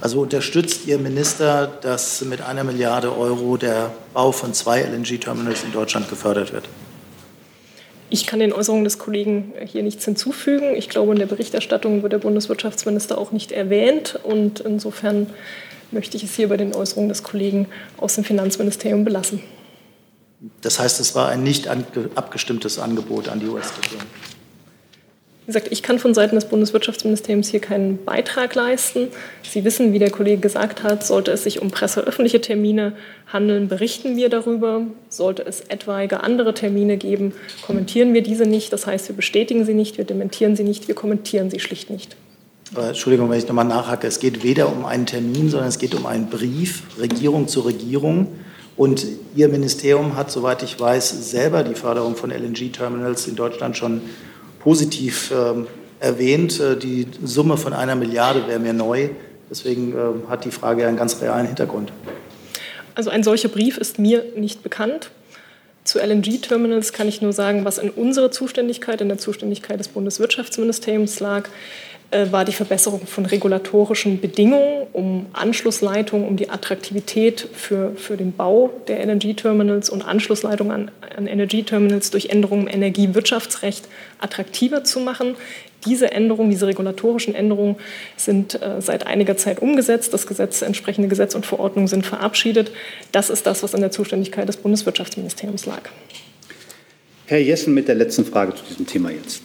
Also 0.00 0.20
unterstützt 0.20 0.86
Ihr 0.86 0.98
Minister, 0.98 1.66
dass 1.66 2.22
mit 2.22 2.42
einer 2.42 2.64
Milliarde 2.64 3.16
Euro 3.16 3.56
der 3.56 3.92
Bau 4.12 4.32
von 4.32 4.52
zwei 4.52 4.82
LNG-Terminals 4.82 5.64
in 5.64 5.72
Deutschland 5.72 6.08
gefördert 6.10 6.52
wird? 6.52 6.68
Ich 8.10 8.26
kann 8.26 8.38
den 8.38 8.52
Äußerungen 8.52 8.84
des 8.84 8.98
Kollegen 8.98 9.54
hier 9.64 9.82
nichts 9.82 10.04
hinzufügen. 10.04 10.76
Ich 10.76 10.88
glaube, 10.88 11.12
in 11.12 11.18
der 11.18 11.26
Berichterstattung 11.26 12.02
wird 12.02 12.12
der 12.12 12.18
Bundeswirtschaftsminister 12.18 13.18
auch 13.18 13.32
nicht 13.32 13.50
erwähnt. 13.50 14.18
Und 14.22 14.60
insofern 14.60 15.28
möchte 15.90 16.16
ich 16.16 16.22
es 16.22 16.34
hier 16.34 16.48
bei 16.48 16.56
den 16.56 16.74
Äußerungen 16.74 17.08
des 17.08 17.22
Kollegen 17.22 17.66
aus 17.96 18.14
dem 18.14 18.24
Finanzministerium 18.24 19.04
belassen. 19.04 19.42
Das 20.60 20.78
heißt, 20.78 21.00
es 21.00 21.14
war 21.14 21.28
ein 21.28 21.42
nicht 21.42 21.68
abgestimmtes 22.14 22.78
Angebot 22.78 23.28
an 23.28 23.40
die 23.40 23.46
US-Regierung. 23.46 24.04
Wie 25.46 25.52
gesagt, 25.52 25.68
ich 25.70 25.82
kann 25.82 25.98
von 25.98 26.14
Seiten 26.14 26.36
des 26.36 26.46
Bundeswirtschaftsministeriums 26.46 27.48
hier 27.48 27.60
keinen 27.60 28.02
Beitrag 28.02 28.54
leisten. 28.54 29.08
Sie 29.42 29.62
wissen, 29.62 29.92
wie 29.92 29.98
der 29.98 30.10
Kollege 30.10 30.40
gesagt 30.40 30.82
hat, 30.82 31.04
sollte 31.04 31.32
es 31.32 31.44
sich 31.44 31.60
um 31.60 31.70
presseöffentliche 31.70 32.40
Termine 32.40 32.94
handeln, 33.30 33.68
berichten 33.68 34.16
wir 34.16 34.30
darüber. 34.30 34.86
Sollte 35.10 35.44
es 35.44 35.60
etwaige 35.60 36.22
andere 36.22 36.54
Termine 36.54 36.96
geben, 36.96 37.34
kommentieren 37.66 38.14
wir 38.14 38.22
diese 38.22 38.44
nicht. 38.44 38.72
Das 38.72 38.86
heißt, 38.86 39.08
wir 39.08 39.16
bestätigen 39.16 39.66
sie 39.66 39.74
nicht, 39.74 39.98
wir 39.98 40.06
dementieren 40.06 40.56
sie 40.56 40.64
nicht, 40.64 40.88
wir 40.88 40.94
kommentieren 40.94 41.50
sie 41.50 41.60
schlicht 41.60 41.90
nicht. 41.90 42.16
Entschuldigung, 42.74 43.28
wenn 43.28 43.38
ich 43.38 43.46
nochmal 43.46 43.66
nachhacke. 43.66 44.06
Es 44.06 44.20
geht 44.20 44.42
weder 44.44 44.72
um 44.72 44.86
einen 44.86 45.04
Termin, 45.04 45.50
sondern 45.50 45.68
es 45.68 45.78
geht 45.78 45.94
um 45.94 46.06
einen 46.06 46.28
Brief, 46.28 46.84
Regierung 46.98 47.48
zu 47.48 47.60
Regierung. 47.60 48.28
Und 48.76 49.06
Ihr 49.36 49.48
Ministerium 49.48 50.16
hat, 50.16 50.30
soweit 50.30 50.62
ich 50.62 50.80
weiß, 50.80 51.30
selber 51.30 51.62
die 51.62 51.74
Förderung 51.74 52.16
von 52.16 52.30
LNG-Terminals 52.30 53.28
in 53.28 53.36
Deutschland 53.36 53.76
schon 53.76 54.00
positiv 54.64 55.30
ähm, 55.30 55.68
erwähnt. 56.00 56.58
Äh, 56.58 56.76
die 56.76 57.06
Summe 57.22 57.56
von 57.56 57.72
einer 57.72 57.94
Milliarde 57.94 58.48
wäre 58.48 58.58
mir 58.58 58.72
neu. 58.72 59.10
Deswegen 59.48 59.92
äh, 59.92 60.28
hat 60.28 60.44
die 60.44 60.50
Frage 60.50 60.88
einen 60.88 60.96
ganz 60.96 61.20
realen 61.20 61.46
Hintergrund. 61.46 61.92
Also 62.96 63.10
ein 63.10 63.22
solcher 63.22 63.48
Brief 63.48 63.76
ist 63.78 63.98
mir 63.98 64.24
nicht 64.36 64.62
bekannt. 64.62 65.10
Zu 65.84 65.98
LNG-Terminals 65.98 66.94
kann 66.94 67.08
ich 67.08 67.20
nur 67.20 67.34
sagen, 67.34 67.66
was 67.66 67.76
in 67.76 67.90
unserer 67.90 68.30
Zuständigkeit, 68.30 69.02
in 69.02 69.08
der 69.08 69.18
Zuständigkeit 69.18 69.78
des 69.78 69.88
Bundeswirtschaftsministeriums 69.88 71.20
lag. 71.20 71.48
Äh, 72.10 72.30
war 72.30 72.44
die 72.44 72.52
Verbesserung 72.52 73.06
von 73.06 73.26
regulatorischen 73.26 74.20
Bedingungen, 74.20 74.86
um 74.92 75.26
Anschlussleitungen, 75.32 76.28
um 76.28 76.36
die 76.36 76.50
Attraktivität 76.50 77.48
für, 77.52 77.92
für 77.96 78.16
den 78.16 78.32
Bau 78.32 78.70
der 78.86 79.04
LNG-Terminals 79.04 79.90
und 79.90 80.02
Anschlussleitungen 80.02 80.72
an, 80.72 80.90
an 81.16 81.26
Energy-Terminals 81.26 82.10
durch 82.10 82.26
Änderungen 82.26 82.68
im 82.68 82.74
Energiewirtschaftsrecht 82.74 83.88
attraktiver 84.20 84.84
zu 84.84 85.00
machen. 85.00 85.34
Diese 85.86 86.12
Änderungen, 86.12 86.50
diese 86.50 86.66
regulatorischen 86.66 87.34
Änderungen 87.34 87.76
sind 88.16 88.62
äh, 88.62 88.80
seit 88.80 89.06
einiger 89.06 89.36
Zeit 89.36 89.60
umgesetzt. 89.60 90.14
Das 90.14 90.26
Gesetz, 90.26 90.62
entsprechende 90.62 91.08
Gesetz 91.08 91.34
und 91.34 91.46
Verordnungen 91.46 91.88
sind 91.88 92.06
verabschiedet. 92.06 92.70
Das 93.12 93.28
ist 93.28 93.46
das, 93.46 93.62
was 93.62 93.74
in 93.74 93.80
der 93.80 93.90
Zuständigkeit 93.90 94.46
des 94.46 94.58
Bundeswirtschaftsministeriums 94.58 95.66
lag. 95.66 95.88
Herr 97.26 97.40
Jessen 97.40 97.74
mit 97.74 97.88
der 97.88 97.94
letzten 97.94 98.24
Frage 98.24 98.54
zu 98.54 98.62
diesem 98.68 98.86
Thema 98.86 99.10
jetzt. 99.10 99.42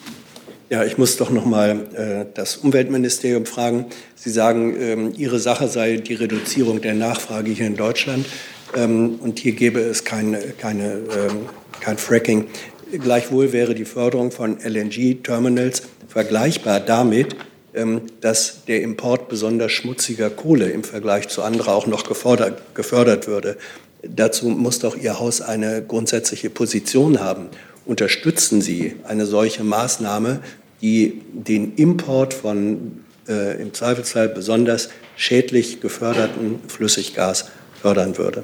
Ja, 0.70 0.84
ich 0.84 1.00
muss 1.00 1.18
doch 1.18 1.32
noch 1.32 1.46
mal 1.46 1.88
äh, 1.96 2.26
das 2.36 2.58
Umweltministerium 2.58 3.48
fragen. 3.48 3.88
Sie 4.14 4.30
sagen, 4.30 4.76
ähm, 4.80 5.14
Ihre 5.18 5.40
Sache 5.40 5.68
sei 5.68 5.96
die 5.96 6.14
Reduzierung 6.14 6.80
der 6.80 6.94
Nachfrage 6.94 7.50
hier 7.50 7.66
in 7.66 7.76
Deutschland 7.76 8.28
ähm, 8.76 9.16
und 9.20 9.40
hier 9.40 9.54
gäbe 9.54 9.80
es 9.80 10.04
keine, 10.04 10.38
keine, 10.60 10.94
ähm, 10.94 11.48
kein 11.80 11.98
Fracking. 11.98 12.46
Gleichwohl 12.92 13.52
wäre 13.52 13.74
die 13.74 13.86
Förderung 13.86 14.32
von 14.32 14.60
LNG-Terminals 14.60 15.82
vergleichbar 16.08 16.80
damit, 16.80 17.36
ähm, 17.74 18.02
dass 18.22 18.66
der 18.66 18.84
Import 18.84 19.28
besonders 19.28 19.72
schmutziger 19.72 20.30
Kohle 20.30 20.70
im 20.70 20.84
Vergleich 20.84 21.30
zu 21.30 21.42
anderen 21.42 21.74
auch 21.74 21.88
noch 21.88 22.04
gefordert, 22.04 22.76
gefördert 22.76 23.26
würde. 23.26 23.58
Dazu 24.04 24.48
muss 24.50 24.78
doch 24.78 24.96
Ihr 24.96 25.20
Haus 25.20 25.42
eine 25.42 25.84
grundsätzliche 25.84 26.52
Position 26.52 27.20
haben. 27.20 27.48
Unterstützen 27.90 28.62
Sie 28.62 28.98
eine 29.04 29.26
solche 29.26 29.64
Maßnahme, 29.64 30.42
die 30.80 31.24
den 31.34 31.74
Import 31.74 32.36
von 32.36 33.04
äh, 33.28 33.60
im 33.60 33.74
Zweifelsfall 33.74 34.30
besonders 34.30 34.90
schädlich 35.16 35.82
geförderten 35.82 36.60
Flüssiggas 36.68 37.50
fördern 37.82 38.20
würde? 38.20 38.44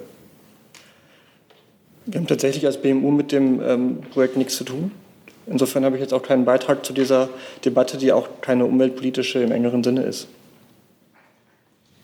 Wir 2.07 2.19
haben 2.19 2.25
tatsächlich 2.25 2.65
als 2.65 2.81
BMU 2.81 3.11
mit 3.11 3.31
dem 3.31 3.61
ähm, 3.61 3.97
Projekt 4.11 4.35
nichts 4.35 4.55
zu 4.55 4.63
tun. 4.63 4.89
Insofern 5.45 5.85
habe 5.85 5.95
ich 5.95 6.01
jetzt 6.01 6.15
auch 6.15 6.23
keinen 6.23 6.45
Beitrag 6.45 6.83
zu 6.83 6.91
dieser 6.91 7.29
Debatte, 7.63 7.99
die 7.99 8.11
auch 8.11 8.27
keine 8.41 8.65
umweltpolitische 8.65 9.43
im 9.43 9.51
engeren 9.51 9.83
Sinne 9.83 10.05
ist. 10.05 10.27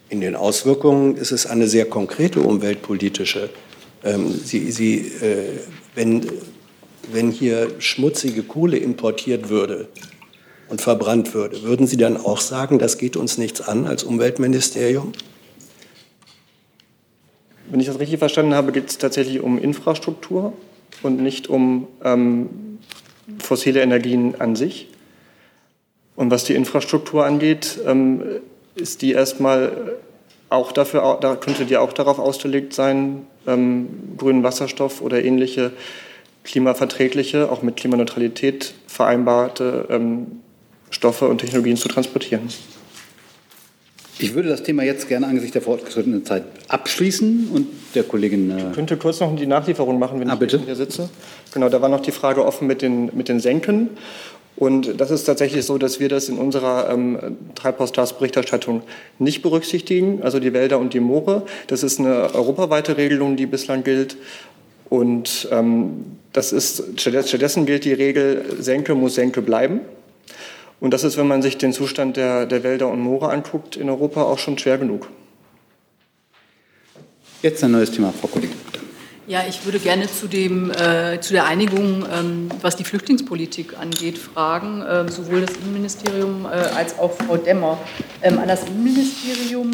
In 0.10 0.22
den 0.22 0.36
Auswirkungen 0.36 1.18
ist 1.18 1.32
es 1.32 1.48
eine 1.48 1.68
sehr 1.68 1.86
konkrete 1.86 2.42
umweltpolitische 2.42 3.50
Ähm, 4.04 4.32
Sie, 4.32 4.72
Sie, 4.72 4.98
äh, 5.22 5.60
wenn, 5.96 6.28
wenn 7.12 7.32
hier 7.32 7.70
schmutzige 7.80 8.44
Kohle 8.44 8.78
importiert 8.78 9.50
würde 9.50 9.88
und 10.70 10.82
verbrannt 10.82 11.34
würde, 11.34 11.64
würden 11.64 11.88
Sie 11.88 11.98
dann 11.98 12.18
auch 12.18 12.40
sagen, 12.40 12.80
das 12.80 12.98
geht 12.98 13.18
uns 13.18 13.38
nichts 13.38 13.62
an 13.62 13.86
als 13.86 14.04
Umweltministerium? 14.04 15.12
Wenn 17.70 17.80
ich 17.80 17.88
das 17.88 18.00
richtig 18.00 18.20
verstanden 18.20 18.54
habe, 18.54 18.72
geht 18.72 18.90
es 18.90 18.98
tatsächlich 18.98 19.42
um 19.42 19.58
Infrastruktur 19.58 20.54
und 21.04 21.22
nicht 21.22 21.48
um 21.48 21.88
ähm, 22.04 22.80
fossile 23.40 23.82
Energien 23.82 24.40
an 24.40 24.56
sich. 24.56 24.90
Und 26.16 26.32
was 26.32 26.44
die 26.44 26.54
Infrastruktur 26.54 27.26
angeht, 27.26 27.80
ähm, 27.88 28.22
ist 28.76 29.02
die 29.02 29.14
erstmal 29.14 29.98
auch 30.50 30.74
dafür, 30.74 31.18
da 31.22 31.36
könnte 31.36 31.66
die 31.66 31.78
auch 31.78 31.94
darauf 31.94 32.20
ausgelegt 32.20 32.74
sein, 32.74 33.26
ähm, 33.48 33.88
grünen 34.18 34.44
Wasserstoff 34.44 35.02
oder 35.02 35.24
ähnliche 35.24 35.72
klimaverträgliche, 36.44 37.52
auch 37.52 37.62
mit 37.62 37.78
Klimaneutralität 37.78 38.74
vereinbarte 38.88 39.88
ähm, 39.90 40.28
Stoffe 40.90 41.28
und 41.28 41.40
Technologien 41.40 41.78
zu 41.78 41.88
transportieren. 41.88 42.50
Ich 44.20 44.36
würde 44.36 44.50
das 44.50 44.62
Thema 44.62 44.84
jetzt 44.84 45.08
gerne 45.08 45.26
angesichts 45.26 45.54
der 45.54 45.64
fortgeschrittenen 45.64 46.24
Zeit 46.26 46.44
abschließen 46.68 47.50
und 47.52 47.68
der 47.96 48.04
Kollegin. 48.04 48.52
Äh 48.52 48.68
ich 48.68 48.74
könnte 48.74 48.98
kurz 48.98 49.20
noch 49.20 49.36
die 49.36 49.48
Nachlieferung 49.48 49.98
machen, 49.98 50.20
wenn 50.20 50.30
ah, 50.30 50.38
ich 50.40 50.52
hier 50.64 50.76
sitze. 50.76 51.10
Genau, 51.54 51.70
da 51.70 51.82
war 51.82 51.90
noch 51.90 52.02
die 52.02 52.12
Frage 52.12 52.46
offen 52.46 52.68
mit 52.68 52.84
den, 52.84 53.10
mit 53.16 53.30
den 53.30 53.40
Senken. 53.40 53.90
Und 54.58 55.02
das 55.02 55.10
ist 55.10 55.24
tatsächlich 55.24 55.66
so, 55.66 55.80
dass 55.80 56.00
wir 56.00 56.08
das 56.08 56.30
in 56.30 56.38
unserer 56.38 56.92
ähm, 56.92 57.38
Treibhausgasberichterstattung 57.56 58.84
nicht 59.18 59.42
berücksichtigen, 59.42 60.22
also 60.22 60.40
die 60.40 60.54
Wälder 60.54 60.78
und 60.78 60.94
die 60.94 61.00
Moore. 61.00 61.44
Das 61.66 61.82
ist 61.82 62.00
eine 62.00 62.36
europaweite 62.36 62.98
Regelung, 62.98 63.38
die 63.38 63.48
bislang 63.48 63.84
gilt. 63.84 64.18
Und 64.92 65.48
ähm, 65.52 66.18
das 66.34 66.52
ist, 66.52 67.00
stattdessen 67.00 67.66
gilt 67.66 67.86
die 67.86 67.94
Regel, 67.94 68.44
Senke 68.60 68.94
muss 68.94 69.16
Senke 69.16 69.42
bleiben. 69.42 69.80
Und 70.82 70.94
das 70.94 71.06
ist, 71.06 71.16
wenn 71.16 71.28
man 71.28 71.42
sich 71.42 71.58
den 71.58 71.72
Zustand 71.72 72.18
der, 72.18 72.46
der 72.46 72.64
Wälder 72.64 72.90
und 72.90 73.00
Moore 73.00 73.30
anguckt, 73.30 73.78
in 73.78 73.90
Europa 73.90 74.24
auch 74.24 74.38
schon 74.38 74.58
schwer 74.58 74.78
genug. 74.78 75.08
Jetzt 77.42 77.64
ein 77.64 77.72
neues 77.72 77.92
Thema, 77.92 78.12
Frau 78.12 78.28
Kollegin. 78.28 78.61
Ja, 79.32 79.44
ich 79.48 79.64
würde 79.64 79.80
gerne 79.80 80.12
zu, 80.12 80.28
dem, 80.28 80.72
äh, 80.72 81.22
zu 81.22 81.32
der 81.32 81.46
Einigung, 81.46 82.06
ähm, 82.12 82.50
was 82.60 82.76
die 82.76 82.84
Flüchtlingspolitik 82.84 83.80
angeht, 83.80 84.18
fragen, 84.18 84.82
äh, 84.82 85.10
sowohl 85.10 85.40
das 85.40 85.56
Innenministerium 85.56 86.44
äh, 86.44 86.50
als 86.50 87.00
auch 87.00 87.14
Frau 87.14 87.38
Demmer. 87.38 87.78
Ähm, 88.22 88.40
an 88.40 88.50
das 88.50 88.66
Innenministerium, 88.66 89.72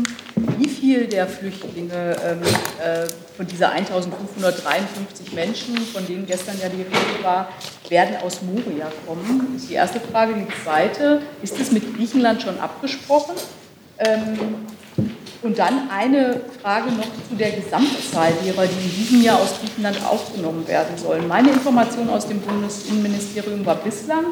wie 0.59 0.69
viel 0.69 1.07
der 1.07 1.25
Flüchtlinge 1.25 2.15
ähm, 2.23 2.41
äh, 2.83 3.07
von 3.35 3.47
dieser 3.47 3.71
1553 3.71 5.33
Menschen, 5.33 5.75
von 5.75 6.05
denen 6.05 6.27
gestern 6.27 6.59
ja 6.61 6.69
die 6.69 6.83
Rede 6.83 7.23
war, 7.23 7.49
werden 7.89 8.17
aus 8.23 8.43
Moria 8.43 8.91
kommen? 9.07 9.53
Das 9.53 9.63
ist 9.63 9.71
die 9.71 9.73
erste 9.73 9.99
Frage. 9.99 10.35
Die 10.35 10.63
zweite, 10.63 11.23
ist 11.41 11.59
es 11.59 11.71
mit 11.71 11.97
Griechenland 11.97 12.43
schon 12.43 12.59
abgesprochen? 12.59 13.33
Und 15.47 15.57
dann 15.57 15.89
eine 15.89 16.41
Frage 16.61 16.91
noch 16.91 17.05
zu 17.29 17.35
der 17.39 17.51
Gesamtzahl 17.51 18.33
derer, 18.43 18.65
die 18.65 18.85
in 18.85 18.95
diesem 18.97 19.21
Jahr 19.21 19.39
aus 19.39 19.57
Griechenland 19.61 19.97
aufgenommen 20.05 20.67
werden 20.67 20.97
sollen. 20.97 21.25
Meine 21.25 21.51
Information 21.51 22.09
aus 22.09 22.27
dem 22.27 22.41
Bundesinnenministerium 22.41 23.65
war 23.65 23.75
bislang, 23.75 24.25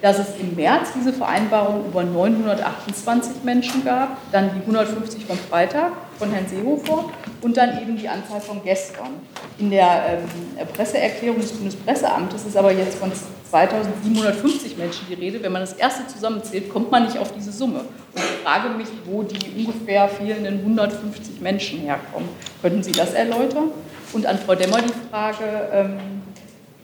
dass 0.00 0.18
es 0.18 0.28
im 0.40 0.56
März 0.56 0.88
diese 0.98 1.12
Vereinbarung 1.12 1.84
über 1.84 2.02
928 2.02 3.44
Menschen 3.44 3.84
gab, 3.84 4.16
dann 4.32 4.50
die 4.54 4.62
150 4.62 5.26
vom 5.26 5.36
Freitag 5.36 5.92
von 6.18 6.30
Herrn 6.30 6.46
Seehofer 6.48 7.04
und 7.42 7.56
dann 7.56 7.82
eben 7.82 7.96
die 7.96 8.08
Anzahl 8.08 8.40
von 8.40 8.62
gestern. 8.62 9.10
In 9.58 9.70
der 9.70 10.18
ähm, 10.58 10.66
Presseerklärung 10.74 11.40
des 11.40 11.52
Bundespresseamtes 11.52 12.46
ist 12.46 12.56
aber 12.56 12.72
jetzt 12.72 12.96
von 12.96 13.12
2750 13.50 14.78
Menschen 14.78 15.06
die 15.10 15.14
Rede. 15.14 15.42
Wenn 15.42 15.52
man 15.52 15.60
das 15.60 15.74
erste 15.74 16.06
zusammenzählt, 16.06 16.70
kommt 16.70 16.90
man 16.90 17.04
nicht 17.04 17.18
auf 17.18 17.32
diese 17.32 17.52
Summe. 17.52 17.80
Und 17.80 18.16
ich 18.16 18.42
frage 18.44 18.70
mich, 18.70 18.88
wo 19.04 19.22
die 19.22 19.66
ungefähr 19.66 20.08
fehlenden 20.08 20.60
150 20.60 21.40
Menschen 21.40 21.80
herkommen. 21.80 22.28
Könnten 22.62 22.82
Sie 22.82 22.92
das 22.92 23.12
erläutern? 23.12 23.70
Und 24.12 24.26
an 24.26 24.38
Frau 24.38 24.54
Demmer 24.54 24.80
die 24.80 24.92
Frage, 25.10 25.44
ähm, 25.72 25.96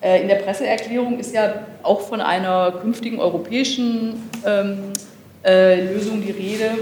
äh, 0.03 0.23
in 0.23 0.29
der 0.29 0.37
Presseerklärung 0.37 1.19
ist 1.19 1.35
ja 1.35 1.55
auch 1.83 2.01
von 2.01 2.21
einer 2.21 2.73
künftigen 2.73 3.21
europäischen 3.21 4.29
ähm, 4.45 4.93
äh, 5.45 5.93
Lösung 5.93 6.21
die 6.21 6.33
Rede 6.33 6.73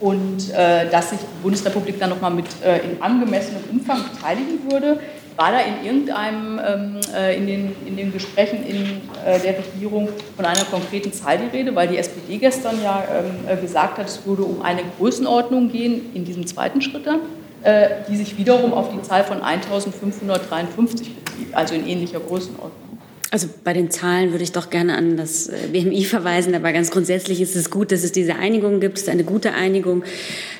und 0.00 0.50
äh, 0.50 0.88
dass 0.90 1.10
sich 1.10 1.20
die 1.20 1.42
Bundesrepublik 1.42 1.98
dann 1.98 2.10
nochmal 2.10 2.30
mit 2.30 2.46
äh, 2.64 2.78
in 2.78 3.00
angemessenem 3.00 3.62
Umfang 3.70 4.02
beteiligen 4.10 4.70
würde. 4.70 4.98
War 5.36 5.52
da 5.52 5.60
in 5.60 5.86
irgendeinem, 5.86 6.60
ähm, 6.66 7.00
äh, 7.14 7.36
in, 7.36 7.46
den, 7.46 7.76
in 7.86 7.96
den 7.96 8.12
Gesprächen 8.12 8.66
in 8.66 9.00
äh, 9.24 9.38
der 9.38 9.56
Regierung 9.58 10.08
von 10.36 10.44
einer 10.44 10.64
konkreten 10.64 11.12
Zahl 11.12 11.38
die 11.38 11.56
Rede? 11.56 11.74
Weil 11.74 11.88
die 11.88 11.96
SPD 11.96 12.36
gestern 12.36 12.82
ja 12.82 13.04
ähm, 13.10 13.60
gesagt 13.60 13.98
hat, 13.98 14.08
es 14.08 14.26
würde 14.26 14.42
um 14.42 14.60
eine 14.62 14.82
Größenordnung 14.98 15.70
gehen 15.70 16.10
in 16.14 16.24
diesem 16.24 16.46
zweiten 16.46 16.82
Schritt 16.82 17.06
dann. 17.06 17.20
Äh, 17.62 18.04
die 18.08 18.16
sich 18.16 18.38
wiederum 18.38 18.72
auf 18.72 18.88
die 18.90 19.02
Zahl 19.02 19.22
von 19.22 19.42
1553 19.42 21.14
bezieht, 21.14 21.54
also 21.54 21.74
in 21.74 21.86
ähnlicher 21.86 22.18
Größenordnung. 22.18 22.89
Also 23.32 23.48
bei 23.62 23.72
den 23.72 23.92
Zahlen 23.92 24.32
würde 24.32 24.42
ich 24.42 24.50
doch 24.50 24.70
gerne 24.70 24.96
an 24.96 25.16
das 25.16 25.46
äh, 25.46 25.68
BMI 25.72 26.04
verweisen, 26.04 26.52
aber 26.54 26.72
ganz 26.72 26.90
grundsätzlich 26.90 27.40
ist 27.40 27.54
es 27.54 27.70
gut, 27.70 27.92
dass 27.92 28.02
es 28.02 28.10
diese 28.10 28.34
Einigung 28.34 28.80
gibt. 28.80 28.96
Es 28.96 29.04
ist 29.04 29.08
eine 29.08 29.22
gute 29.22 29.52
Einigung. 29.54 30.02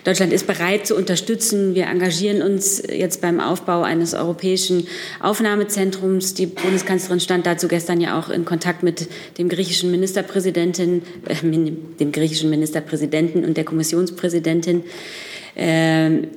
Deutschland 0.04 0.32
ist 0.32 0.46
bereit 0.46 0.86
zu 0.86 0.94
unterstützen. 0.94 1.74
Wir 1.74 1.86
engagieren 1.86 2.42
uns 2.42 2.80
jetzt 2.88 3.22
beim 3.22 3.40
Aufbau 3.40 3.82
eines 3.82 4.14
europäischen 4.14 4.86
Aufnahmezentrums. 5.18 6.34
Die 6.34 6.46
Bundeskanzlerin 6.46 7.18
stand 7.18 7.44
dazu 7.44 7.66
gestern 7.66 8.00
ja 8.00 8.16
auch 8.16 8.28
in 8.28 8.44
Kontakt 8.44 8.84
mit 8.84 9.08
dem 9.38 9.48
griechischen 9.48 9.90
Ministerpräsidenten, 9.90 11.02
äh, 11.26 11.34
dem 11.42 12.12
griechischen 12.12 12.50
Ministerpräsidenten 12.50 13.44
und 13.44 13.56
der 13.56 13.64
Kommissionspräsidentin. 13.64 14.84
Ähm, 15.56 16.28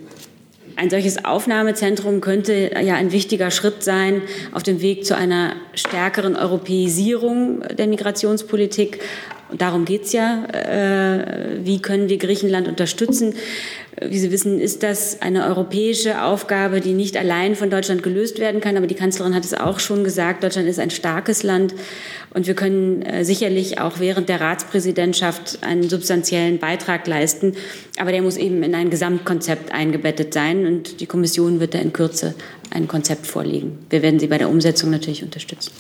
ein 0.75 0.89
solches 0.89 1.23
Aufnahmezentrum 1.25 2.21
könnte 2.21 2.71
ja 2.81 2.95
ein 2.95 3.11
wichtiger 3.11 3.51
Schritt 3.51 3.83
sein 3.83 4.21
auf 4.51 4.63
dem 4.63 4.81
Weg 4.81 5.05
zu 5.05 5.15
einer 5.15 5.55
stärkeren 5.73 6.35
Europäisierung 6.35 7.61
der 7.61 7.87
Migrationspolitik. 7.87 8.99
Darum 9.57 9.85
geht 9.85 10.03
es 10.03 10.13
ja. 10.13 10.45
Äh, 10.45 11.63
wie 11.63 11.81
können 11.81 12.09
wir 12.09 12.17
Griechenland 12.17 12.67
unterstützen? 12.67 13.35
Wie 14.01 14.17
Sie 14.17 14.31
wissen, 14.31 14.59
ist 14.59 14.81
das 14.81 15.21
eine 15.21 15.45
europäische 15.45 16.23
Aufgabe, 16.23 16.81
die 16.81 16.93
nicht 16.93 17.15
allein 17.15 17.55
von 17.55 17.69
Deutschland 17.69 18.01
gelöst 18.01 18.39
werden 18.39 18.59
kann. 18.59 18.75
Aber 18.75 18.87
die 18.87 18.95
Kanzlerin 18.95 19.35
hat 19.35 19.45
es 19.45 19.53
auch 19.53 19.79
schon 19.79 20.03
gesagt, 20.03 20.43
Deutschland 20.43 20.67
ist 20.67 20.79
ein 20.79 20.89
starkes 20.89 21.43
Land 21.43 21.75
und 22.33 22.47
wir 22.47 22.55
können 22.55 23.03
äh, 23.03 23.23
sicherlich 23.23 23.79
auch 23.79 23.99
während 23.99 24.29
der 24.29 24.41
Ratspräsidentschaft 24.41 25.59
einen 25.61 25.89
substanziellen 25.89 26.57
Beitrag 26.57 27.05
leisten. 27.05 27.53
Aber 27.97 28.11
der 28.11 28.23
muss 28.23 28.37
eben 28.37 28.63
in 28.63 28.73
ein 28.73 28.89
Gesamtkonzept 28.89 29.71
eingebettet 29.71 30.33
sein 30.33 30.65
und 30.65 30.99
die 30.99 31.05
Kommission 31.05 31.59
wird 31.59 31.75
da 31.75 31.79
in 31.79 31.93
Kürze 31.93 32.33
ein 32.71 32.87
Konzept 32.87 33.27
vorlegen. 33.27 33.77
Wir 33.91 34.01
werden 34.01 34.19
Sie 34.19 34.27
bei 34.27 34.39
der 34.39 34.49
Umsetzung 34.49 34.89
natürlich 34.89 35.23
unterstützen. 35.23 35.71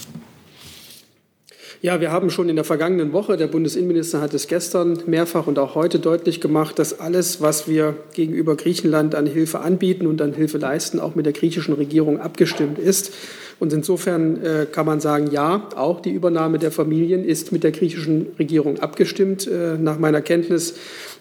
Ja, 1.83 1.99
wir 1.99 2.13
haben 2.13 2.29
schon 2.29 2.47
in 2.47 2.55
der 2.55 2.63
vergangenen 2.63 3.11
Woche, 3.11 3.35
der 3.35 3.47
Bundesinnenminister 3.47 4.21
hat 4.21 4.33
es 4.33 4.47
gestern 4.47 4.99
mehrfach 5.05 5.47
und 5.47 5.59
auch 5.59 5.75
heute 5.75 5.99
deutlich 5.99 6.39
gemacht, 6.39 6.79
dass 6.79 7.01
alles, 7.01 7.41
was 7.41 7.67
wir 7.67 7.97
gegenüber 8.13 8.55
Griechenland 8.55 9.15
an 9.15 9.25
Hilfe 9.25 9.59
anbieten 9.59 10.07
und 10.07 10.21
an 10.21 10.31
Hilfe 10.31 10.59
leisten, 10.59 11.01
auch 11.01 11.15
mit 11.15 11.25
der 11.25 11.33
griechischen 11.33 11.73
Regierung 11.73 12.21
abgestimmt 12.21 12.79
ist. 12.79 13.11
Und 13.59 13.73
insofern 13.73 14.41
äh, 14.41 14.65
kann 14.71 14.85
man 14.85 15.01
sagen, 15.01 15.27
ja, 15.31 15.67
auch 15.75 15.99
die 15.99 16.11
Übernahme 16.11 16.57
der 16.57 16.71
Familien 16.71 17.25
ist 17.25 17.51
mit 17.51 17.65
der 17.65 17.73
griechischen 17.73 18.27
Regierung 18.39 18.79
abgestimmt. 18.79 19.45
Äh, 19.45 19.77
nach 19.77 19.99
meiner 19.99 20.21
Kenntnis 20.21 20.75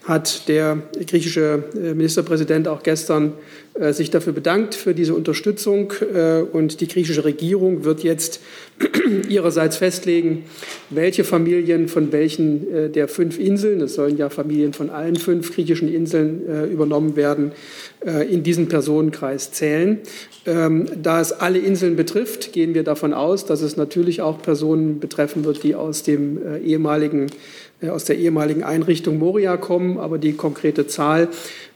hat 0.04 0.48
der 0.48 0.78
griechische 1.06 1.62
äh, 1.74 1.94
Ministerpräsident 1.94 2.66
auch 2.66 2.82
gestern 2.82 3.34
äh, 3.74 3.92
sich 3.92 4.10
dafür 4.10 4.32
bedankt 4.32 4.74
für 4.74 4.94
diese 4.94 5.14
Unterstützung. 5.14 5.92
Äh, 6.12 6.40
und 6.40 6.80
die 6.80 6.88
griechische 6.88 7.24
Regierung 7.24 7.84
wird 7.84 8.02
jetzt 8.02 8.40
ihrerseits 9.28 9.76
festlegen, 9.76 10.44
welche 10.90 11.22
Familien 11.22 11.86
von 11.88 12.10
welchen 12.10 12.92
der 12.92 13.06
fünf 13.06 13.38
Inseln, 13.38 13.80
es 13.80 13.94
sollen 13.94 14.16
ja 14.16 14.28
Familien 14.28 14.72
von 14.72 14.90
allen 14.90 15.16
fünf 15.16 15.54
griechischen 15.54 15.92
Inseln 15.92 16.70
übernommen 16.70 17.14
werden, 17.16 17.52
in 18.28 18.42
diesen 18.42 18.68
Personenkreis 18.68 19.52
zählen. 19.52 20.00
Ähm, 20.44 20.86
da 21.00 21.20
es 21.20 21.32
alle 21.32 21.58
Inseln 21.58 21.94
betrifft, 21.96 22.52
gehen 22.52 22.74
wir 22.74 22.82
davon 22.82 23.12
aus, 23.12 23.46
dass 23.46 23.62
es 23.62 23.76
natürlich 23.76 24.20
auch 24.20 24.42
Personen 24.42 24.98
betreffen 24.98 25.44
wird, 25.44 25.62
die 25.62 25.74
aus 25.74 26.02
dem 26.02 26.40
ehemaligen 26.64 27.28
aus 27.90 28.04
der 28.04 28.18
ehemaligen 28.18 28.62
Einrichtung 28.62 29.18
Moria 29.18 29.56
kommen, 29.56 29.98
aber 29.98 30.18
die 30.18 30.34
konkrete 30.34 30.86
Zahl 30.86 31.28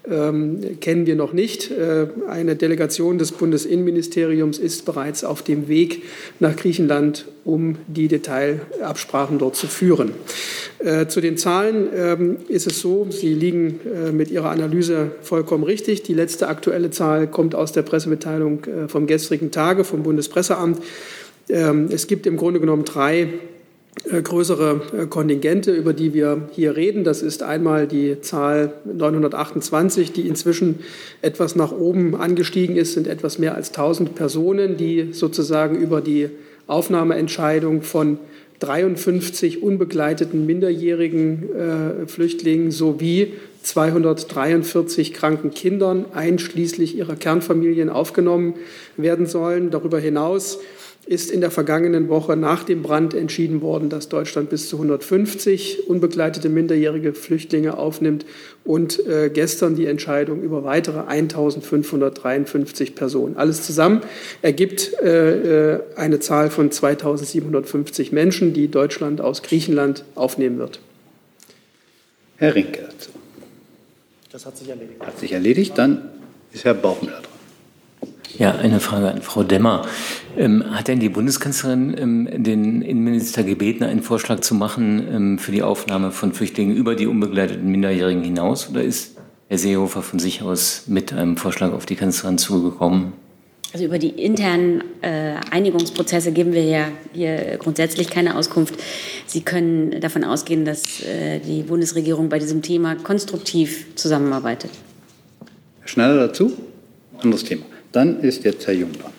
ähm, 0.08 0.78
kennen 0.80 1.06
wir 1.06 1.16
noch 1.16 1.32
nicht. 1.32 1.70
Äh, 1.70 2.06
eine 2.28 2.54
Delegation 2.56 3.18
des 3.18 3.32
Bundesinnenministeriums 3.32 4.58
ist 4.58 4.84
bereits 4.84 5.24
auf 5.24 5.42
dem 5.42 5.68
Weg 5.68 6.04
nach 6.38 6.54
Griechenland, 6.54 7.26
um 7.44 7.76
die 7.88 8.08
Detailabsprachen 8.08 9.38
dort 9.38 9.56
zu 9.56 9.66
führen. 9.66 10.12
Äh, 10.78 11.06
zu 11.08 11.20
den 11.20 11.36
Zahlen 11.38 11.88
ähm, 11.94 12.36
ist 12.48 12.66
es 12.66 12.80
so, 12.80 13.08
Sie 13.10 13.34
liegen 13.34 13.80
äh, 13.84 14.12
mit 14.12 14.30
Ihrer 14.30 14.50
Analyse 14.50 15.12
vollkommen 15.22 15.64
richtig. 15.64 16.02
Die 16.02 16.14
letzte 16.14 16.48
aktuelle 16.48 16.90
Zahl 16.90 17.26
kommt 17.26 17.54
aus 17.54 17.72
der 17.72 17.82
Pressemitteilung 17.82 18.64
äh, 18.64 18.88
vom 18.88 19.06
gestrigen 19.06 19.50
Tage 19.50 19.84
vom 19.84 20.02
Bundespresseamt. 20.02 20.80
Ähm, 21.48 21.88
es 21.90 22.06
gibt 22.06 22.26
im 22.26 22.36
Grunde 22.36 22.60
genommen 22.60 22.84
drei 22.84 23.28
größere 24.04 25.06
Kontingente, 25.10 25.72
über 25.72 25.92
die 25.92 26.14
wir 26.14 26.48
hier 26.52 26.76
reden. 26.76 27.02
Das 27.02 27.22
ist 27.22 27.42
einmal 27.42 27.86
die 27.86 28.20
Zahl 28.20 28.72
928, 28.84 30.12
die 30.12 30.28
inzwischen 30.28 30.80
etwas 31.22 31.56
nach 31.56 31.72
oben 31.72 32.14
angestiegen 32.14 32.76
ist, 32.76 32.92
sind 32.92 33.06
etwas 33.06 33.38
mehr 33.38 33.54
als 33.54 33.70
1000 33.70 34.14
Personen, 34.14 34.76
die 34.76 35.12
sozusagen 35.12 35.76
über 35.76 36.00
die 36.00 36.28
Aufnahmeentscheidung 36.66 37.82
von 37.82 38.18
53 38.60 39.62
unbegleiteten 39.62 40.46
minderjährigen 40.46 41.54
äh, 41.54 42.06
Flüchtlingen 42.06 42.70
sowie 42.70 43.34
243 43.62 45.12
kranken 45.12 45.50
Kindern 45.50 46.06
einschließlich 46.14 46.96
ihrer 46.96 47.16
Kernfamilien 47.16 47.90
aufgenommen 47.90 48.54
werden 48.96 49.26
sollen. 49.26 49.70
Darüber 49.70 49.98
hinaus 49.98 50.58
ist 51.06 51.30
in 51.30 51.40
der 51.40 51.52
vergangenen 51.52 52.08
Woche 52.08 52.36
nach 52.36 52.64
dem 52.64 52.82
Brand 52.82 53.14
entschieden 53.14 53.62
worden, 53.62 53.88
dass 53.88 54.08
Deutschland 54.08 54.50
bis 54.50 54.68
zu 54.68 54.76
150 54.76 55.88
unbegleitete 55.88 56.48
minderjährige 56.48 57.14
Flüchtlinge 57.14 57.78
aufnimmt 57.78 58.26
und 58.64 59.06
äh, 59.06 59.30
gestern 59.32 59.76
die 59.76 59.86
Entscheidung 59.86 60.42
über 60.42 60.64
weitere 60.64 61.06
1553 61.06 62.96
Personen. 62.96 63.36
Alles 63.36 63.62
zusammen 63.62 64.02
ergibt 64.42 64.92
äh, 65.00 65.74
äh 65.74 65.80
eine 65.94 66.18
Zahl 66.18 66.50
von 66.50 66.72
2750 66.72 68.10
Menschen, 68.10 68.52
die 68.52 68.68
Deutschland 68.68 69.20
aus 69.20 69.42
Griechenland 69.42 70.04
aufnehmen 70.16 70.58
wird. 70.58 70.80
Herr 72.36 72.54
Rinke 72.54 72.82
dazu. 72.82 73.10
Das 74.32 74.44
hat 74.44 74.58
sich 74.58 74.68
erledigt. 74.68 75.00
Hat 75.00 75.18
sich 75.18 75.32
erledigt, 75.32 75.78
dann 75.78 76.10
ist 76.52 76.64
Herr 76.64 76.74
Bauchmüller 76.74 77.20
dran. 77.20 77.35
Ja, 78.38 78.54
eine 78.54 78.80
Frage 78.80 79.10
an 79.10 79.22
Frau 79.22 79.42
Demmer. 79.42 79.86
Ähm, 80.36 80.64
hat 80.70 80.88
denn 80.88 81.00
die 81.00 81.08
Bundeskanzlerin 81.08 81.96
ähm, 81.98 82.42
den 82.42 82.82
Innenminister 82.82 83.42
gebeten, 83.42 83.84
einen 83.84 84.02
Vorschlag 84.02 84.40
zu 84.40 84.54
machen 84.54 85.06
ähm, 85.10 85.38
für 85.38 85.52
die 85.52 85.62
Aufnahme 85.62 86.10
von 86.10 86.32
Flüchtlingen 86.32 86.76
über 86.76 86.94
die 86.94 87.06
unbegleiteten 87.06 87.70
Minderjährigen 87.70 88.22
hinaus? 88.22 88.68
Oder 88.68 88.82
ist 88.82 89.16
Herr 89.48 89.58
Seehofer 89.58 90.02
von 90.02 90.18
sich 90.18 90.42
aus 90.42 90.84
mit 90.86 91.12
einem 91.12 91.36
Vorschlag 91.36 91.72
auf 91.72 91.86
die 91.86 91.96
Kanzlerin 91.96 92.36
zugekommen? 92.36 93.12
Also 93.72 93.84
über 93.84 93.98
die 93.98 94.08
internen 94.08 94.82
äh, 95.02 95.34
Einigungsprozesse 95.50 96.32
geben 96.32 96.52
wir 96.52 96.64
ja 96.64 96.88
hier 97.12 97.56
grundsätzlich 97.58 98.08
keine 98.08 98.36
Auskunft. 98.36 98.74
Sie 99.26 99.42
können 99.42 100.00
davon 100.00 100.24
ausgehen, 100.24 100.64
dass 100.64 101.02
äh, 101.02 101.40
die 101.40 101.62
Bundesregierung 101.62 102.28
bei 102.28 102.38
diesem 102.38 102.62
Thema 102.62 102.96
konstruktiv 102.96 103.86
zusammenarbeitet. 103.94 104.70
Herr 105.80 105.88
Schneider 105.88 106.26
dazu? 106.28 106.52
Anderes 107.18 107.44
Thema. 107.44 107.64
Dann 107.96 108.20
ist 108.20 108.44
jetzt 108.44 108.66
Herr 108.66 108.74
Jung 108.74 108.92
dran. 108.92 109.10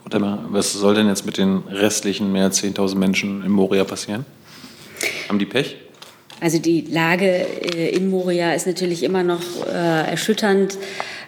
Frau 0.00 0.08
Demmer, 0.08 0.42
was 0.48 0.72
soll 0.72 0.94
denn 0.94 1.06
jetzt 1.06 1.26
mit 1.26 1.36
den 1.36 1.58
restlichen 1.68 2.32
mehr 2.32 2.44
als 2.44 2.64
10.000 2.64 2.96
Menschen 2.96 3.44
in 3.44 3.50
Moria 3.50 3.84
passieren? 3.84 4.24
Haben 5.28 5.38
die 5.38 5.44
Pech? 5.44 5.76
Also 6.40 6.58
die 6.58 6.80
Lage 6.88 7.26
äh, 7.26 7.94
in 7.94 8.08
Moria 8.08 8.54
ist 8.54 8.66
natürlich 8.66 9.02
immer 9.02 9.22
noch 9.22 9.42
äh, 9.66 10.10
erschütternd. 10.10 10.78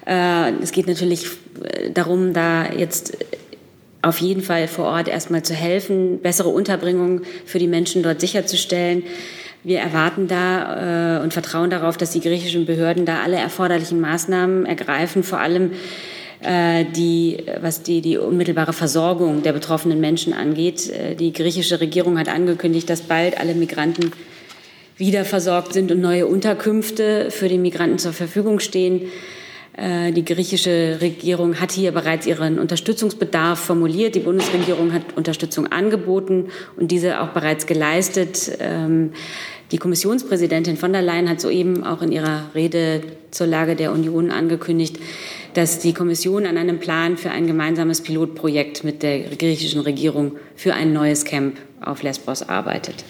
Äh, 0.07 0.53
es 0.63 0.73
geht 0.73 0.87
natürlich 0.87 1.27
äh, 1.63 1.91
darum, 1.91 2.33
da 2.33 2.73
jetzt 2.73 3.19
auf 4.01 4.17
jeden 4.17 4.41
Fall 4.41 4.67
vor 4.67 4.87
Ort 4.87 5.09
erstmal 5.09 5.43
zu 5.43 5.53
helfen, 5.53 6.23
bessere 6.23 6.49
Unterbringung 6.49 7.21
für 7.45 7.59
die 7.59 7.69
Menschen 7.69 8.03
dort 8.03 8.23
sicherzustellen. 8.23 9.03
Wir 9.63 9.81
erwarten 9.81 10.27
da 10.27 11.19
äh, 11.19 11.23
und 11.23 11.35
vertrauen 11.35 11.69
darauf, 11.69 11.99
dass 11.99 12.13
die 12.13 12.23
griechischen 12.23 12.65
Behörden 12.65 13.05
da 13.05 13.21
alle 13.21 13.37
erforderlichen 13.37 14.01
Maßnahmen 14.01 14.65
ergreifen, 14.65 15.23
vor 15.23 15.39
allem 15.39 15.73
äh, 15.73 15.77
die, 16.43 17.45
was 17.61 17.83
die, 17.83 18.01
die 18.01 18.17
unmittelbare 18.17 18.73
Versorgung 18.73 19.43
der 19.43 19.53
betroffenen 19.53 20.01
Menschen 20.01 20.33
angeht. 20.33 20.89
Äh, 20.89 21.15
die 21.15 21.33
griechische 21.33 21.81
Regierung 21.81 22.19
hat 22.19 22.29
angekündigt, 22.29 22.89
dass 22.89 23.03
bald 23.03 23.39
alle 23.39 23.55
Migranten 23.55 24.13
wieder 24.97 25.25
versorgt 25.25 25.73
sind 25.73 25.91
und 25.91 26.01
neue 26.01 26.27
Unterkünfte 26.27 27.31
für 27.31 27.49
die 27.49 27.59
Migranten 27.59 27.99
zur 27.99 28.13
Verfügung 28.13 28.61
stehen. 28.61 29.03
Äh, 29.77 30.13
die 30.13 30.25
griechische 30.25 30.99
Regierung 31.01 31.61
hat 31.61 31.73
hier 31.73 31.93
bereits 31.93 32.27
ihren 32.27 32.59
Unterstützungsbedarf 32.59 33.59
formuliert. 33.59 34.15
Die 34.15 34.21
Bundesregierung 34.21 34.93
hat 34.93 35.03
Unterstützung 35.17 35.67
angeboten 35.69 36.49
und 36.77 36.91
diese 36.91 37.21
auch 37.21 37.29
bereits 37.29 37.67
geleistet. 37.67 38.53
Ähm, 38.61 39.13
die 39.73 39.79
Kommissionspräsidentin 39.79 40.77
von 40.77 40.93
der 40.93 41.03
Leyen 41.03 41.29
hat 41.29 41.41
soeben 41.41 41.85
auch 41.85 42.03
in 42.03 42.11
ihrer 42.11 42.51
Rede 42.55 43.03
zur 43.31 43.47
Lage 43.47 43.77
der 43.77 43.93
Union 43.93 44.31
angekündigt, 44.31 44.99
dass 45.55 45.79
die 45.79 45.93
Kommission 45.93 46.47
an 46.47 46.57
einem 46.57 46.79
Plan 46.79 47.17
für 47.17 47.31
ein 47.31 47.47
gemeinsames 47.47 48.03
Pilotprojekt 48.03 48.85
mit 48.85 49.03
der 49.03 49.21
griechischen 49.21 49.81
Regierung 49.81 50.37
für 50.57 50.75
ein 50.75 50.93
neues 50.93 51.25
Camp 51.25 51.57
auf 51.81 52.03
Lesbos 52.03 52.49
arbeitet. 52.49 53.05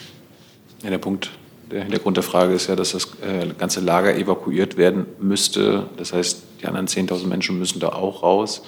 Ja, 0.83 0.91
der 0.91 0.99
Punkt, 0.99 1.31
der 1.71 1.83
Hintergrund 1.83 2.17
der 2.17 2.25
Frage 2.25 2.55
ist 2.55 2.69
ja, 2.69 2.77
dass 2.77 2.93
das 2.93 3.05
äh, 3.23 3.47
ganze 3.59 3.81
Lager 3.81 4.17
evakuiert 4.17 4.77
werden 4.77 5.07
müsste. 5.21 5.87
Das 5.97 6.13
heißt, 6.13 6.43
die 6.61 6.67
anderen 6.67 6.87
10.000 6.87 7.27
Menschen 7.27 7.59
müssen 7.59 7.81
da 7.81 7.91
auch 7.91 8.23
raus. 8.23 8.63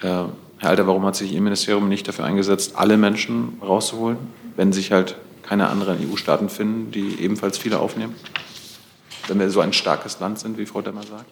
Äh, 0.00 0.06
Herr 0.06 0.70
Alter, 0.70 0.86
warum 0.86 1.04
hat 1.04 1.16
sich 1.16 1.32
Ihr 1.32 1.40
Ministerium 1.40 1.88
nicht 1.88 2.08
dafür 2.08 2.24
eingesetzt, 2.24 2.74
alle 2.76 2.96
Menschen 2.96 3.58
rauszuholen, 3.60 4.18
wenn 4.56 4.72
sich 4.72 4.92
halt 4.92 5.16
keine 5.42 5.68
anderen 5.68 5.98
EU-Staaten 6.10 6.48
finden, 6.48 6.90
die 6.90 7.20
ebenfalls 7.20 7.58
viele 7.58 7.78
aufnehmen? 7.78 8.14
Wenn 9.28 9.38
wir 9.38 9.50
so 9.50 9.60
ein 9.60 9.72
starkes 9.72 10.20
Land 10.20 10.38
sind, 10.38 10.58
wie 10.58 10.66
Frau 10.66 10.80
Demmer 10.80 11.02
sagt? 11.02 11.26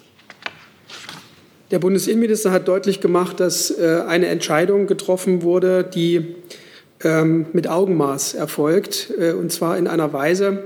Der 1.72 1.78
Bundesinnenminister 1.78 2.52
hat 2.52 2.68
deutlich 2.68 3.00
gemacht, 3.00 3.40
dass 3.40 3.70
äh, 3.70 4.02
eine 4.06 4.26
Entscheidung 4.26 4.86
getroffen 4.86 5.40
wurde, 5.40 5.82
die 5.82 6.34
ähm, 7.02 7.46
mit 7.54 7.66
Augenmaß 7.66 8.34
erfolgt, 8.34 9.10
äh, 9.18 9.32
und 9.32 9.50
zwar 9.50 9.78
in 9.78 9.88
einer 9.88 10.12
Weise, 10.12 10.64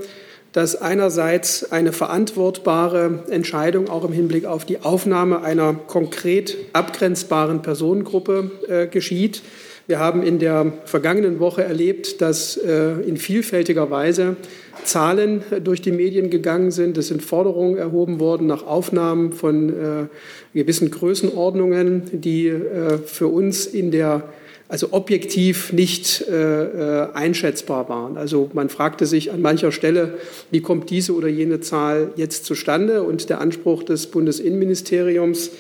dass 0.50 0.74
einerseits 0.74 1.70
eine 1.70 1.92
verantwortbare 1.92 3.20
Entscheidung 3.30 3.88
auch 3.88 4.04
im 4.04 4.12
Hinblick 4.12 4.46
auf 4.46 4.64
die 4.64 4.80
Aufnahme 4.80 5.42
einer 5.42 5.74
konkret 5.74 6.56
abgrenzbaren 6.72 7.62
Personengruppe 7.62 8.50
äh, 8.66 8.86
geschieht. 8.88 9.42
Wir 9.86 10.00
haben 10.00 10.22
in 10.22 10.38
der 10.40 10.72
vergangenen 10.84 11.38
Woche 11.38 11.62
erlebt, 11.62 12.20
dass 12.20 12.56
in 12.56 13.16
vielfältiger 13.16 13.88
Weise 13.88 14.36
Zahlen 14.84 15.42
durch 15.62 15.82
die 15.82 15.92
Medien 15.92 16.30
gegangen 16.30 16.70
sind. 16.70 16.96
Es 16.98 17.08
sind 17.08 17.22
Forderungen 17.22 17.76
erhoben 17.76 18.20
worden 18.20 18.46
nach 18.46 18.66
Aufnahmen 18.66 19.32
von 19.32 19.68
äh, 19.68 20.06
gewissen 20.54 20.90
Größenordnungen, 20.90 22.02
die 22.12 22.48
äh, 22.48 22.98
für 22.98 23.28
uns 23.28 23.66
in 23.66 23.90
der 23.90 24.24
also 24.68 24.88
objektiv 24.90 25.72
nicht 25.72 26.26
äh, 26.28 27.04
äh, 27.04 27.12
einschätzbar 27.12 27.88
waren. 27.88 28.16
Also 28.16 28.50
man 28.52 28.68
fragte 28.68 29.06
sich 29.06 29.30
an 29.30 29.40
mancher 29.40 29.70
Stelle, 29.70 30.14
wie 30.50 30.60
kommt 30.60 30.90
diese 30.90 31.14
oder 31.14 31.28
jene 31.28 31.60
Zahl 31.60 32.10
jetzt 32.16 32.44
zustande? 32.44 33.04
Und 33.04 33.30
der 33.30 33.40
Anspruch 33.40 33.84
des 33.84 34.08
Bundesinnenministeriums 34.08 35.48
äh, 35.48 35.52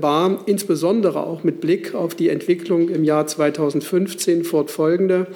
war 0.00 0.42
insbesondere 0.46 1.26
auch 1.26 1.44
mit 1.44 1.60
Blick 1.60 1.94
auf 1.94 2.14
die 2.14 2.28
Entwicklung 2.28 2.88
im 2.88 3.04
Jahr 3.04 3.26
2015 3.26 4.44
fortfolgende, 4.44 5.26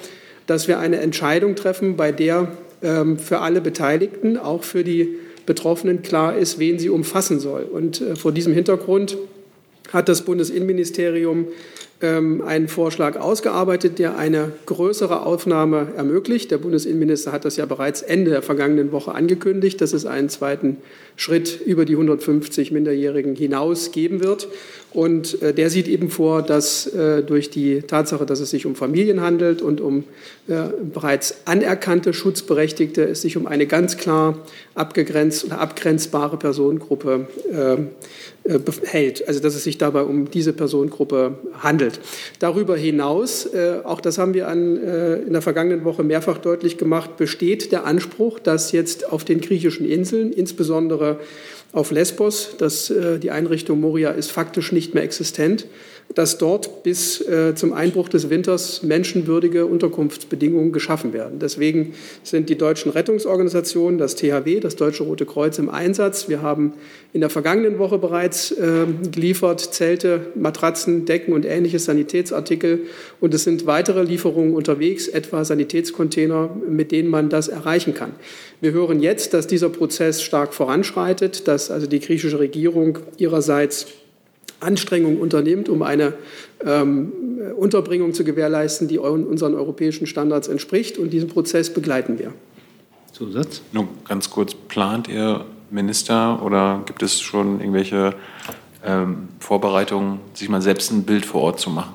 dass 0.45 0.67
wir 0.67 0.79
eine 0.79 0.99
Entscheidung 0.99 1.55
treffen, 1.55 1.97
bei 1.97 2.11
der 2.11 2.49
ähm, 2.81 3.17
für 3.17 3.39
alle 3.39 3.61
Beteiligten, 3.61 4.37
auch 4.37 4.63
für 4.63 4.83
die 4.83 5.17
Betroffenen 5.45 6.01
klar 6.01 6.37
ist, 6.37 6.59
wen 6.59 6.77
sie 6.77 6.89
umfassen 6.89 7.39
soll. 7.39 7.63
Und 7.63 8.01
äh, 8.01 8.15
vor 8.15 8.31
diesem 8.31 8.53
Hintergrund 8.53 9.17
hat 9.91 10.09
das 10.09 10.23
Bundesinnenministerium 10.23 11.47
einen 11.99 12.67
Vorschlag 12.67 13.17
ausgearbeitet, 13.19 13.97
der 13.97 14.19
eine 14.19 14.51
größere 14.67 15.25
Aufnahme 15.25 15.93
ermöglicht. 15.97 16.51
Der 16.51 16.59
Bundesinnenminister 16.59 17.31
hat 17.31 17.43
das 17.43 17.57
ja 17.57 17.65
bereits 17.65 18.03
Ende 18.03 18.29
der 18.29 18.43
vergangenen 18.43 18.91
Woche 18.91 19.15
angekündigt, 19.15 19.81
dass 19.81 19.93
es 19.93 20.05
einen 20.05 20.29
zweiten 20.29 20.77
Schritt 21.15 21.59
über 21.65 21.85
die 21.85 21.93
150 21.93 22.71
Minderjährigen 22.71 23.35
hinaus 23.35 23.91
geben 23.91 24.23
wird. 24.23 24.47
Und 24.91 25.41
äh, 25.41 25.53
der 25.53 25.69
sieht 25.69 25.87
eben 25.87 26.09
vor, 26.09 26.43
dass 26.43 26.87
äh, 26.87 27.23
durch 27.23 27.49
die 27.49 27.81
Tatsache, 27.81 28.25
dass 28.25 28.39
es 28.39 28.51
sich 28.51 28.65
um 28.65 28.75
Familien 28.75 29.21
handelt 29.21 29.61
und 29.61 29.81
um 29.81 30.03
äh, 30.47 30.63
bereits 30.93 31.41
anerkannte 31.45 32.13
Schutzberechtigte, 32.13 33.03
es 33.03 33.21
sich 33.21 33.37
um 33.37 33.47
eine 33.47 33.65
ganz 33.65 33.97
klar 33.97 34.37
abgegrenzt 34.75 35.45
oder 35.45 35.59
abgrenzbare 35.59 36.37
Personengruppe 36.37 37.27
ähm, 37.51 37.87
äh, 37.87 37.87
hält. 38.83 39.27
Also 39.27 39.39
dass 39.39 39.55
es 39.55 39.63
sich 39.63 39.77
dabei 39.77 40.03
um 40.03 40.29
diese 40.29 40.53
Personengruppe 40.53 41.35
handelt. 41.59 41.99
Darüber 42.39 42.77
hinaus, 42.77 43.45
äh, 43.45 43.79
auch 43.83 44.01
das 44.01 44.17
haben 44.17 44.33
wir 44.33 44.47
an, 44.47 44.77
äh, 44.77 45.15
in 45.17 45.33
der 45.33 45.41
vergangenen 45.41 45.83
Woche 45.83 46.03
mehrfach 46.03 46.37
deutlich 46.37 46.77
gemacht, 46.77 47.17
besteht 47.17 47.71
der 47.71 47.85
Anspruch, 47.85 48.39
dass 48.39 48.71
jetzt 48.71 49.11
auf 49.11 49.25
den 49.25 49.41
griechischen 49.41 49.87
Inseln, 49.87 50.31
insbesondere 50.31 51.19
auf 51.73 51.91
Lesbos, 51.91 52.55
dass 52.57 52.91
die 53.21 53.29
Einrichtung 53.29 53.81
Moria 53.81 54.11
ist 54.11 54.31
faktisch 54.31 54.71
nicht 54.71 54.93
mehr 54.93 55.03
existent, 55.03 55.67
dass 56.15 56.37
dort 56.37 56.83
bis 56.83 57.21
äh, 57.21 57.53
zum 57.55 57.73
Einbruch 57.73 58.09
des 58.09 58.29
Winters 58.29 58.81
menschenwürdige 58.81 59.65
Unterkunftsbedingungen 59.65 60.71
geschaffen 60.71 61.13
werden. 61.13 61.39
Deswegen 61.39 61.93
sind 62.23 62.49
die 62.49 62.57
deutschen 62.57 62.91
Rettungsorganisationen, 62.91 63.99
das 63.99 64.15
THW, 64.15 64.59
das 64.59 64.75
Deutsche 64.75 65.03
Rote 65.03 65.25
Kreuz 65.25 65.59
im 65.59 65.69
Einsatz. 65.69 66.29
Wir 66.29 66.41
haben 66.41 66.73
in 67.13 67.21
der 67.21 67.29
vergangenen 67.29 67.77
Woche 67.77 67.97
bereits 67.97 68.51
äh, 68.51 68.85
geliefert 69.11 69.59
Zelte, 69.59 70.27
Matratzen, 70.35 71.05
Decken 71.05 71.33
und 71.33 71.45
ähnliche 71.45 71.79
Sanitätsartikel. 71.79 72.81
Und 73.19 73.33
es 73.33 73.43
sind 73.43 73.65
weitere 73.65 74.03
Lieferungen 74.03 74.55
unterwegs, 74.55 75.07
etwa 75.07 75.43
Sanitätscontainer, 75.43 76.49
mit 76.67 76.91
denen 76.91 77.09
man 77.09 77.29
das 77.29 77.47
erreichen 77.47 77.93
kann. 77.93 78.13
Wir 78.61 78.71
hören 78.71 79.01
jetzt, 79.01 79.33
dass 79.33 79.45
dieser 79.45 79.69
Prozess 79.69 80.23
stark 80.23 80.53
voranschreitet, 80.53 81.47
dass 81.47 81.69
also 81.69 81.85
die 81.85 81.99
griechische 81.99 82.39
Regierung 82.39 82.99
ihrerseits 83.17 83.87
Anstrengungen 84.59 85.19
unternimmt, 85.19 85.69
um 85.69 85.83
eine 85.83 86.13
ähm, 86.65 87.11
Unterbringung 87.55 88.13
zu 88.13 88.23
gewährleisten, 88.23 88.87
die 88.87 88.97
unseren 88.97 89.53
europäischen 89.53 90.07
Standards 90.07 90.47
entspricht. 90.47 90.97
Und 90.97 91.11
diesen 91.11 91.29
Prozess 91.29 91.73
begleiten 91.73 92.19
wir. 92.19 92.33
Zusatz? 93.11 93.61
Nur 93.71 93.87
ganz 94.07 94.29
kurz, 94.29 94.53
plant 94.53 95.07
Ihr 95.07 95.45
Minister 95.69 96.41
oder 96.43 96.83
gibt 96.85 97.03
es 97.03 97.19
schon 97.19 97.59
irgendwelche 97.59 98.13
ähm, 98.85 99.29
Vorbereitungen, 99.39 100.19
sich 100.33 100.49
mal 100.49 100.61
selbst 100.61 100.91
ein 100.91 101.03
Bild 101.03 101.25
vor 101.25 101.41
Ort 101.41 101.59
zu 101.59 101.69
machen? 101.69 101.93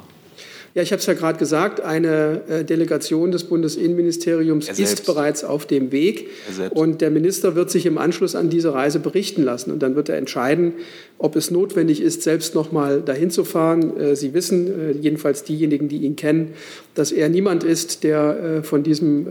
Ja, 0.75 0.83
ich 0.83 0.91
habe 0.91 1.01
es 1.01 1.07
ja 1.07 1.13
gerade 1.13 1.39
gesagt, 1.39 1.83
eine 1.83 2.41
äh, 2.49 2.65
Delegation 2.65 3.31
des 3.31 3.45
Bundesinnenministeriums 3.45 4.71
ist 4.71 5.05
bereits 5.05 5.45
auf 5.45 5.67
dem 5.67 5.93
Weg. 5.93 6.31
Und 6.71 7.03
der 7.03 7.11
Minister 7.11 7.55
wird 7.55 7.71
sich 7.71 7.85
im 7.85 7.99
Anschluss 7.99 8.35
an 8.35 8.49
diese 8.49 8.73
Reise 8.73 8.99
berichten 8.99 9.43
lassen. 9.43 9.71
Und 9.71 9.83
dann 9.83 9.97
wird 9.97 10.09
er 10.09 10.17
entscheiden, 10.17 10.73
ob 11.19 11.37
es 11.37 11.51
notwendig 11.51 12.01
ist, 12.01 12.23
selbst 12.23 12.55
noch 12.55 12.73
mal 12.73 13.03
dahin 13.03 13.31
zu 13.31 13.45
fahren. 13.45 13.99
Äh, 13.99 14.17
Sie 14.17 14.33
wissen, 14.33 14.67
äh, 14.67 14.93
jedenfalls 14.93 15.45
diejenigen, 15.45 15.89
die 15.89 15.99
ihn 15.99 16.17
kennen, 16.17 16.55
dass 16.95 17.13
er 17.13 17.29
niemand 17.29 17.65
ist, 17.65 18.03
der 18.05 18.63
von 18.63 18.83
diesem 18.83 19.27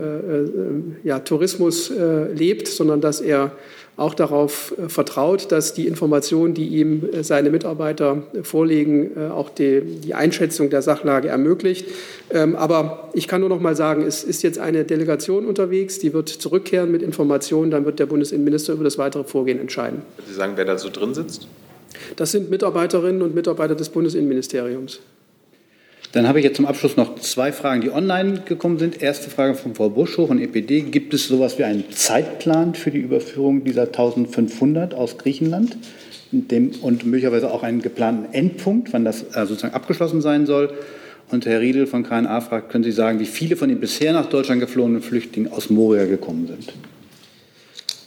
ja, 1.04 1.20
Tourismus 1.20 1.92
lebt, 2.34 2.66
sondern 2.66 3.00
dass 3.00 3.20
er 3.20 3.52
auch 3.96 4.14
darauf 4.14 4.74
äh, 4.78 4.88
vertraut, 4.88 5.52
dass 5.52 5.74
die 5.74 5.86
Informationen, 5.86 6.54
die 6.54 6.68
ihm 6.68 7.08
äh, 7.12 7.22
seine 7.22 7.50
Mitarbeiter 7.50 8.22
äh, 8.32 8.42
vorlegen, 8.42 9.30
auch 9.30 9.50
die, 9.50 9.82
die 9.82 10.14
Einschätzung 10.14 10.70
der 10.70 10.82
Sachlage 10.82 11.28
ermöglicht. 11.28 11.86
Ähm, 12.30 12.56
aber 12.56 13.10
ich 13.12 13.28
kann 13.28 13.40
nur 13.40 13.50
noch 13.50 13.60
mal 13.60 13.76
sagen, 13.76 14.02
es 14.02 14.24
ist 14.24 14.42
jetzt 14.42 14.58
eine 14.58 14.84
Delegation 14.84 15.46
unterwegs, 15.46 15.98
die 15.98 16.12
wird 16.12 16.28
zurückkehren 16.28 16.90
mit 16.90 17.02
Informationen, 17.02 17.70
dann 17.70 17.84
wird 17.84 17.98
der 17.98 18.06
Bundesinnenminister 18.06 18.72
über 18.72 18.84
das 18.84 18.98
weitere 18.98 19.24
Vorgehen 19.24 19.60
entscheiden. 19.60 20.02
Sie 20.26 20.34
sagen, 20.34 20.52
wer 20.56 20.64
da 20.64 20.78
so 20.78 20.88
drin 20.88 21.14
sitzt? 21.14 21.46
Das 22.16 22.32
sind 22.32 22.50
Mitarbeiterinnen 22.50 23.22
und 23.22 23.34
Mitarbeiter 23.34 23.74
des 23.74 23.90
Bundesinnenministeriums. 23.90 25.00
Dann 26.12 26.28
habe 26.28 26.38
ich 26.38 26.44
jetzt 26.44 26.56
zum 26.56 26.66
Abschluss 26.66 26.96
noch 26.96 27.18
zwei 27.20 27.52
Fragen, 27.52 27.80
die 27.80 27.90
online 27.90 28.42
gekommen 28.44 28.78
sind. 28.78 29.02
Erste 29.02 29.30
Frage 29.30 29.54
von 29.54 29.74
Frau 29.74 29.88
Buschhoch 29.88 30.28
von 30.28 30.38
EPD. 30.38 30.82
Gibt 30.82 31.14
es 31.14 31.26
sowas 31.26 31.58
wie 31.58 31.64
einen 31.64 31.90
Zeitplan 31.90 32.74
für 32.74 32.90
die 32.90 32.98
Überführung 32.98 33.64
dieser 33.64 33.84
1500 33.84 34.94
aus 34.94 35.18
Griechenland? 35.18 35.76
und 36.80 37.04
möglicherweise 37.04 37.50
auch 37.50 37.62
einen 37.62 37.82
geplanten 37.82 38.32
Endpunkt, 38.32 38.94
wann 38.94 39.04
das 39.04 39.22
äh, 39.34 39.44
sozusagen 39.44 39.74
abgeschlossen 39.74 40.22
sein 40.22 40.46
soll? 40.46 40.72
Und 41.30 41.44
Herr 41.44 41.60
Riedel 41.60 41.86
von 41.86 42.04
KNA 42.04 42.40
fragt, 42.40 42.70
können 42.70 42.84
Sie 42.84 42.92
sagen, 42.92 43.20
wie 43.20 43.26
viele 43.26 43.54
von 43.54 43.68
den 43.68 43.80
bisher 43.80 44.14
nach 44.14 44.26
Deutschland 44.26 44.60
geflohenen 44.60 45.02
Flüchtlingen 45.02 45.52
aus 45.52 45.68
Moria 45.68 46.06
gekommen 46.06 46.46
sind? 46.46 46.72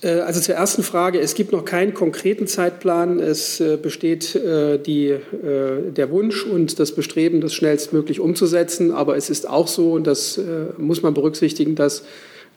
Äh, 0.05 0.19
also 0.19 0.39
zur 0.39 0.55
ersten 0.55 0.83
Frage. 0.83 1.19
Es 1.19 1.33
gibt 1.33 1.51
noch 1.51 1.65
keinen 1.65 1.93
konkreten 1.93 2.47
Zeitplan. 2.47 3.19
Es 3.19 3.59
äh, 3.59 3.77
besteht 3.81 4.35
äh, 4.35 4.77
die, 4.77 5.15
der 5.41 6.11
Wunsch 6.11 6.45
und 6.45 6.79
das 6.79 6.91
Bestreben, 6.91 7.41
das 7.41 7.53
schnellstmöglich 7.53 8.19
umzusetzen. 8.19 8.91
Aber 8.91 9.17
es 9.17 9.29
ist 9.29 9.49
auch 9.49 9.67
so, 9.67 9.93
und 9.93 10.05
das 10.05 10.39
muss 10.77 11.01
man 11.01 11.13
berücksichtigen, 11.13 11.75
dass 11.75 12.03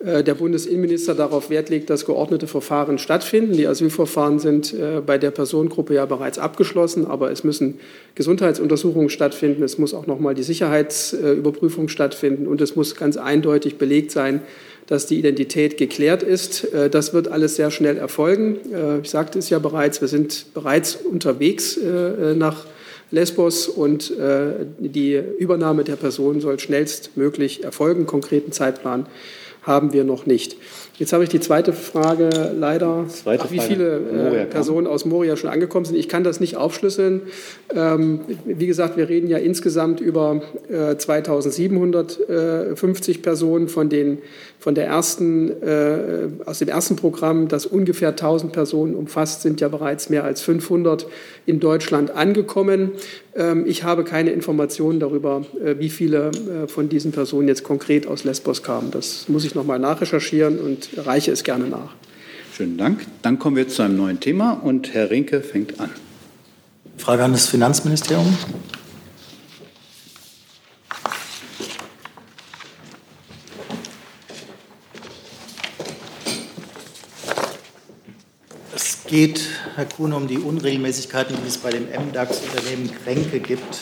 der 0.00 0.34
Bundesinnenminister 0.34 1.14
darauf 1.14 1.50
Wert 1.50 1.70
legt, 1.70 1.90
dass 1.90 2.04
geordnete 2.04 2.46
Verfahren 2.46 2.98
stattfinden. 2.98 3.54
Die 3.54 3.66
Asylverfahren 3.66 4.38
sind 4.38 4.74
bei 5.06 5.18
der 5.18 5.30
Personengruppe 5.30 5.94
ja 5.94 6.06
bereits 6.06 6.38
abgeschlossen, 6.38 7.06
aber 7.06 7.30
es 7.30 7.44
müssen 7.44 7.80
Gesundheitsuntersuchungen 8.14 9.10
stattfinden, 9.10 9.62
es 9.62 9.78
muss 9.78 9.94
auch 9.94 10.06
noch 10.06 10.20
mal 10.20 10.34
die 10.34 10.44
Sicherheitsüberprüfung 10.44 11.88
stattfinden 11.88 12.46
und 12.46 12.60
es 12.60 12.76
muss 12.76 12.94
ganz 12.94 13.16
eindeutig 13.16 13.76
belegt 13.76 14.10
sein, 14.10 14.42
dass 14.88 15.06
die 15.06 15.18
Identität 15.18 15.76
geklärt 15.76 16.24
ist. 16.24 16.64
Äh, 16.72 16.90
das 16.90 17.14
wird 17.14 17.28
alles 17.28 17.54
sehr 17.54 17.70
schnell 17.70 17.96
erfolgen. 17.96 18.56
Äh, 18.72 19.00
ich 19.00 19.10
sagte 19.10 19.38
es 19.38 19.50
ja 19.50 19.60
bereits, 19.60 20.00
wir 20.00 20.08
sind 20.08 20.46
bereits 20.54 20.96
unterwegs 20.96 21.76
äh, 21.76 22.34
nach 22.34 22.66
Lesbos 23.10 23.68
und 23.68 24.12
die 24.78 25.18
Übernahme 25.38 25.82
der 25.82 25.96
Person 25.96 26.42
soll 26.42 26.58
schnellstmöglich 26.58 27.64
erfolgen. 27.64 28.04
Konkreten 28.04 28.52
Zeitplan 28.52 29.06
haben 29.62 29.94
wir 29.94 30.04
noch 30.04 30.26
nicht. 30.26 30.58
Jetzt 30.98 31.12
habe 31.12 31.22
ich 31.22 31.30
die 31.30 31.38
zweite 31.38 31.72
Frage 31.72 32.52
leider, 32.58 33.06
zweite 33.08 33.44
ach, 33.44 33.52
wie 33.52 33.60
viele 33.60 33.98
äh, 33.98 34.46
Personen 34.46 34.88
aus 34.88 35.04
Moria 35.04 35.36
schon 35.36 35.50
angekommen 35.50 35.84
sind. 35.84 35.96
Ich 35.96 36.08
kann 36.08 36.24
das 36.24 36.40
nicht 36.40 36.56
aufschlüsseln. 36.56 37.22
Ähm, 37.72 38.22
wie 38.44 38.66
gesagt, 38.66 38.96
wir 38.96 39.08
reden 39.08 39.28
ja 39.28 39.38
insgesamt 39.38 40.00
über 40.00 40.42
äh, 40.68 40.96
2750 40.96 43.22
Personen 43.22 43.68
von, 43.68 43.88
den, 43.88 44.18
von 44.58 44.74
der 44.74 44.86
ersten, 44.86 45.50
äh, 45.62 46.28
aus 46.44 46.58
dem 46.58 46.68
ersten 46.68 46.96
Programm, 46.96 47.48
das 47.48 47.64
ungefähr 47.64 48.10
1000 48.10 48.52
Personen 48.52 48.94
umfasst, 48.94 49.42
sind 49.42 49.60
ja 49.60 49.68
bereits 49.68 50.10
mehr 50.10 50.24
als 50.24 50.40
500 50.40 51.06
in 51.46 51.60
Deutschland 51.60 52.10
angekommen. 52.10 52.92
Ähm, 53.36 53.64
ich 53.66 53.84
habe 53.84 54.02
keine 54.04 54.30
Informationen 54.30 54.98
darüber, 54.98 55.44
äh, 55.64 55.76
wie 55.78 55.90
viele 55.90 56.30
äh, 56.30 56.68
von 56.68 56.88
diesen 56.88 57.12
Personen 57.12 57.46
jetzt 57.46 57.62
konkret 57.62 58.06
aus 58.06 58.24
Lesbos 58.24 58.62
kamen. 58.62 58.90
Das 58.90 59.28
muss 59.28 59.44
ich 59.44 59.54
noch 59.54 59.64
mal 59.64 59.78
nachrecherchieren 59.78 60.58
und 60.58 60.90
reiche 60.96 61.30
es 61.30 61.44
gerne 61.44 61.68
nach. 61.68 61.94
Schönen 62.56 62.76
Dank. 62.76 63.06
Dann 63.22 63.38
kommen 63.38 63.54
wir 63.54 63.68
zu 63.68 63.82
einem 63.82 63.96
neuen 63.96 64.18
Thema 64.18 64.52
und 64.52 64.92
Herr 64.92 65.10
Rinke 65.10 65.40
fängt 65.42 65.78
an. 65.78 65.90
Frage 66.96 67.22
an 67.22 67.30
das 67.30 67.46
Finanzministerium. 67.46 68.36
Geht, 79.08 79.40
Herr 79.74 79.86
Kuhn, 79.86 80.12
um 80.12 80.28
die 80.28 80.38
Unregelmäßigkeiten, 80.38 81.36
die 81.42 81.48
es 81.48 81.58
bei 81.58 81.70
dem 81.70 81.84
MDAX-Unternehmen 81.84 82.90
Kränke 83.02 83.40
gibt. 83.40 83.80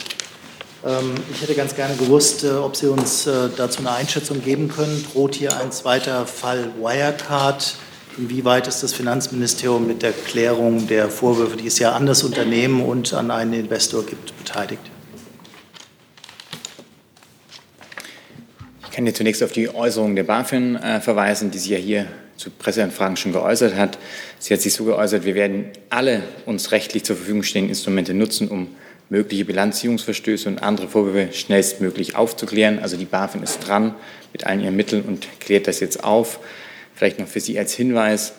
Ähm, 0.85 1.13
ich 1.31 1.41
hätte 1.41 1.53
ganz 1.53 1.75
gerne 1.75 1.95
gewusst, 1.95 2.43
äh, 2.43 2.51
ob 2.51 2.75
Sie 2.75 2.87
uns 2.87 3.27
äh, 3.27 3.49
dazu 3.55 3.79
eine 3.79 3.91
Einschätzung 3.91 4.41
geben 4.41 4.69
können. 4.69 5.05
Droht 5.11 5.35
hier 5.35 5.59
ein 5.59 5.71
zweiter 5.71 6.25
Fall 6.25 6.71
Wirecard? 6.79 7.75
Inwieweit 8.17 8.67
ist 8.67 8.81
das 8.81 8.93
Finanzministerium 8.93 9.85
mit 9.85 10.01
der 10.01 10.13
Klärung 10.13 10.87
der 10.87 11.09
Vorwürfe, 11.09 11.57
die 11.57 11.67
es 11.67 11.77
ja 11.77 11.91
an 11.91 12.05
das 12.05 12.23
Unternehmen 12.23 12.81
und 12.81 13.13
an 13.13 13.29
einen 13.29 13.53
Investor 13.53 14.03
gibt, 14.05 14.35
beteiligt? 14.37 14.81
Ich 18.83 18.91
kann 18.91 19.03
hier 19.03 19.13
zunächst 19.13 19.43
auf 19.43 19.51
die 19.51 19.69
Äußerungen 19.69 20.15
der 20.15 20.23
BaFin 20.23 20.77
äh, 20.77 21.01
verweisen, 21.01 21.51
die 21.51 21.59
sie 21.59 21.73
ja 21.73 21.77
hier 21.77 22.07
zu 22.37 22.51
Presseanfragen 22.51 23.17
schon 23.17 23.33
geäußert 23.33 23.75
hat. 23.75 23.97
Sie 24.39 24.53
hat 24.53 24.61
sich 24.61 24.73
so 24.73 24.85
geäußert, 24.85 25.25
wir 25.25 25.35
werden 25.35 25.65
alle 25.89 26.23
uns 26.45 26.71
rechtlich 26.71 27.03
zur 27.03 27.15
Verfügung 27.15 27.43
stehenden 27.43 27.71
Instrumente 27.71 28.13
nutzen, 28.13 28.47
um 28.47 28.69
mögliche 29.09 29.45
Bilanzierungsverstöße 29.45 30.49
und 30.49 30.61
andere 30.61 30.87
Vorwürfe 30.87 31.33
schnellstmöglich 31.33 32.15
aufzuklären. 32.15 32.79
Also 32.79 32.97
die 32.97 33.05
BaFin 33.05 33.43
ist 33.43 33.59
dran 33.59 33.95
mit 34.33 34.45
allen 34.45 34.61
ihren 34.61 34.75
Mitteln 34.75 35.03
und 35.03 35.27
klärt 35.39 35.67
das 35.67 35.79
jetzt 35.79 36.03
auf. 36.03 36.39
Vielleicht 36.93 37.19
noch 37.19 37.27
für 37.27 37.39
Sie 37.39 37.57
als 37.57 37.73
Hinweis, 37.73 38.33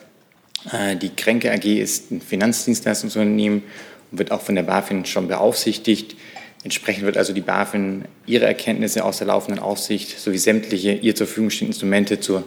äh, 0.72 0.96
die 0.96 1.11
Kränke 1.11 1.53
AG 1.53 1.64
ist 1.64 2.11
ein 2.11 2.20
Finanzdienstleistungsunternehmen 2.20 3.62
und 4.11 4.18
wird 4.18 4.30
auch 4.30 4.42
von 4.42 4.55
der 4.55 4.64
BaFin 4.64 5.05
schon 5.05 5.28
beaufsichtigt. 5.28 6.16
Entsprechend 6.64 7.05
wird 7.05 7.16
also 7.16 7.32
die 7.32 7.40
BaFin 7.40 8.05
ihre 8.26 8.46
Erkenntnisse 8.46 9.05
aus 9.05 9.18
der 9.18 9.28
laufenden 9.28 9.62
Aufsicht 9.62 10.18
sowie 10.18 10.38
sämtliche 10.38 10.92
ihr 10.92 11.14
zur 11.14 11.26
Verfügung 11.26 11.51
stehenden 11.51 11.72
Instrumente 11.72 12.20
zur 12.20 12.44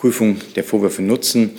Prüfung 0.00 0.40
der 0.56 0.64
Vorwürfe 0.64 1.02
nutzen. 1.02 1.58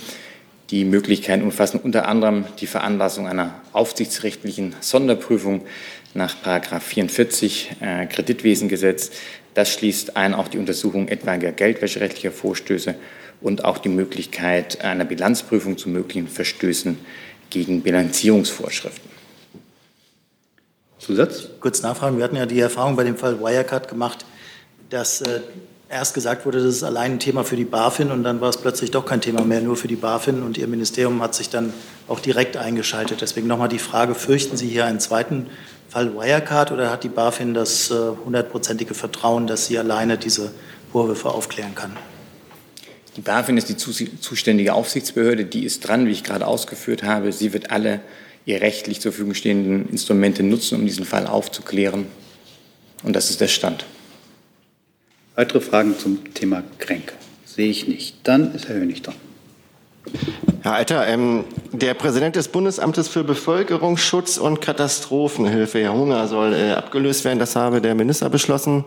Die 0.70 0.84
Möglichkeiten 0.84 1.44
umfassen 1.44 1.78
unter 1.78 2.08
anderem 2.08 2.44
die 2.58 2.66
Veranlassung 2.66 3.28
einer 3.28 3.60
aufsichtsrechtlichen 3.72 4.74
Sonderprüfung 4.80 5.62
nach 6.14 6.34
44 6.80 7.76
äh, 7.80 8.06
Kreditwesengesetz. 8.06 9.12
Das 9.54 9.70
schließt 9.70 10.16
ein 10.16 10.34
auch 10.34 10.48
die 10.48 10.58
Untersuchung 10.58 11.06
etwaiger 11.06 11.52
geldwäscherechtlicher 11.52 12.32
Vorstöße 12.32 12.96
und 13.40 13.64
auch 13.64 13.78
die 13.78 13.90
Möglichkeit 13.90 14.82
einer 14.82 15.04
Bilanzprüfung 15.04 15.78
zu 15.78 15.88
möglichen 15.88 16.26
Verstößen 16.26 16.98
gegen 17.50 17.82
Bilanzierungsvorschriften. 17.82 19.10
Zusatz? 20.98 21.48
Kurz 21.60 21.82
nachfragen. 21.82 22.16
Wir 22.16 22.24
hatten 22.24 22.36
ja 22.36 22.46
die 22.46 22.60
Erfahrung 22.60 22.96
bei 22.96 23.04
dem 23.04 23.16
Fall 23.16 23.40
Wirecard 23.40 23.88
gemacht, 23.88 24.24
dass 24.90 25.20
äh, 25.20 25.40
erst 25.92 26.14
gesagt 26.14 26.46
wurde, 26.46 26.58
das 26.58 26.76
ist 26.76 26.82
allein 26.82 27.12
ein 27.12 27.18
Thema 27.18 27.44
für 27.44 27.56
die 27.56 27.64
BaFin 27.64 28.10
und 28.10 28.24
dann 28.24 28.40
war 28.40 28.48
es 28.48 28.56
plötzlich 28.56 28.90
doch 28.90 29.04
kein 29.04 29.20
Thema 29.20 29.44
mehr, 29.44 29.60
nur 29.60 29.76
für 29.76 29.88
die 29.88 29.96
BaFin 29.96 30.42
und 30.42 30.56
Ihr 30.56 30.66
Ministerium 30.66 31.20
hat 31.22 31.34
sich 31.34 31.50
dann 31.50 31.72
auch 32.08 32.18
direkt 32.18 32.56
eingeschaltet. 32.56 33.20
Deswegen 33.20 33.46
nochmal 33.46 33.68
die 33.68 33.78
Frage, 33.78 34.14
fürchten 34.14 34.56
Sie 34.56 34.68
hier 34.68 34.86
einen 34.86 35.00
zweiten 35.00 35.48
Fall 35.88 36.14
Wirecard 36.14 36.72
oder 36.72 36.90
hat 36.90 37.04
die 37.04 37.10
BaFin 37.10 37.52
das 37.52 37.90
äh, 37.90 37.94
hundertprozentige 38.24 38.94
Vertrauen, 38.94 39.46
dass 39.46 39.66
sie 39.66 39.78
alleine 39.78 40.16
diese 40.16 40.52
Vorwürfe 40.90 41.28
aufklären 41.28 41.74
kann? 41.74 41.94
Die 43.16 43.20
BaFin 43.20 43.58
ist 43.58 43.68
die 43.68 43.76
zuständige 43.76 44.72
Aufsichtsbehörde, 44.72 45.44
die 45.44 45.64
ist 45.64 45.86
dran, 45.86 46.06
wie 46.06 46.12
ich 46.12 46.24
gerade 46.24 46.46
ausgeführt 46.46 47.02
habe. 47.02 47.30
Sie 47.32 47.52
wird 47.52 47.70
alle 47.70 48.00
ihr 48.46 48.62
rechtlich 48.62 49.02
zur 49.02 49.12
Verfügung 49.12 49.34
stehenden 49.34 49.90
Instrumente 49.90 50.42
nutzen, 50.42 50.78
um 50.78 50.86
diesen 50.86 51.04
Fall 51.04 51.26
aufzuklären. 51.26 52.06
Und 53.02 53.14
das 53.14 53.28
ist 53.28 53.42
der 53.42 53.48
Stand. 53.48 53.84
Weitere 55.34 55.60
Fragen 55.60 55.98
zum 55.98 56.34
Thema 56.34 56.62
Kränke? 56.78 57.14
Sehe 57.44 57.70
ich 57.70 57.88
nicht. 57.88 58.16
Dann 58.24 58.54
ist 58.54 58.68
Herr 58.68 58.76
Hönig 58.76 59.02
dran. 59.02 59.14
Herr 60.62 60.74
Alter, 60.74 61.06
ähm, 61.06 61.44
der 61.72 61.94
Präsident 61.94 62.36
des 62.36 62.48
Bundesamtes 62.48 63.08
für 63.08 63.24
Bevölkerungsschutz 63.24 64.36
und 64.36 64.60
Katastrophenhilfe, 64.60 65.80
Herr 65.80 65.94
Hunger, 65.94 66.28
soll 66.28 66.52
äh, 66.54 66.72
abgelöst 66.72 67.24
werden. 67.24 67.38
Das 67.38 67.56
habe 67.56 67.80
der 67.80 67.94
Minister 67.94 68.28
beschlossen. 68.28 68.84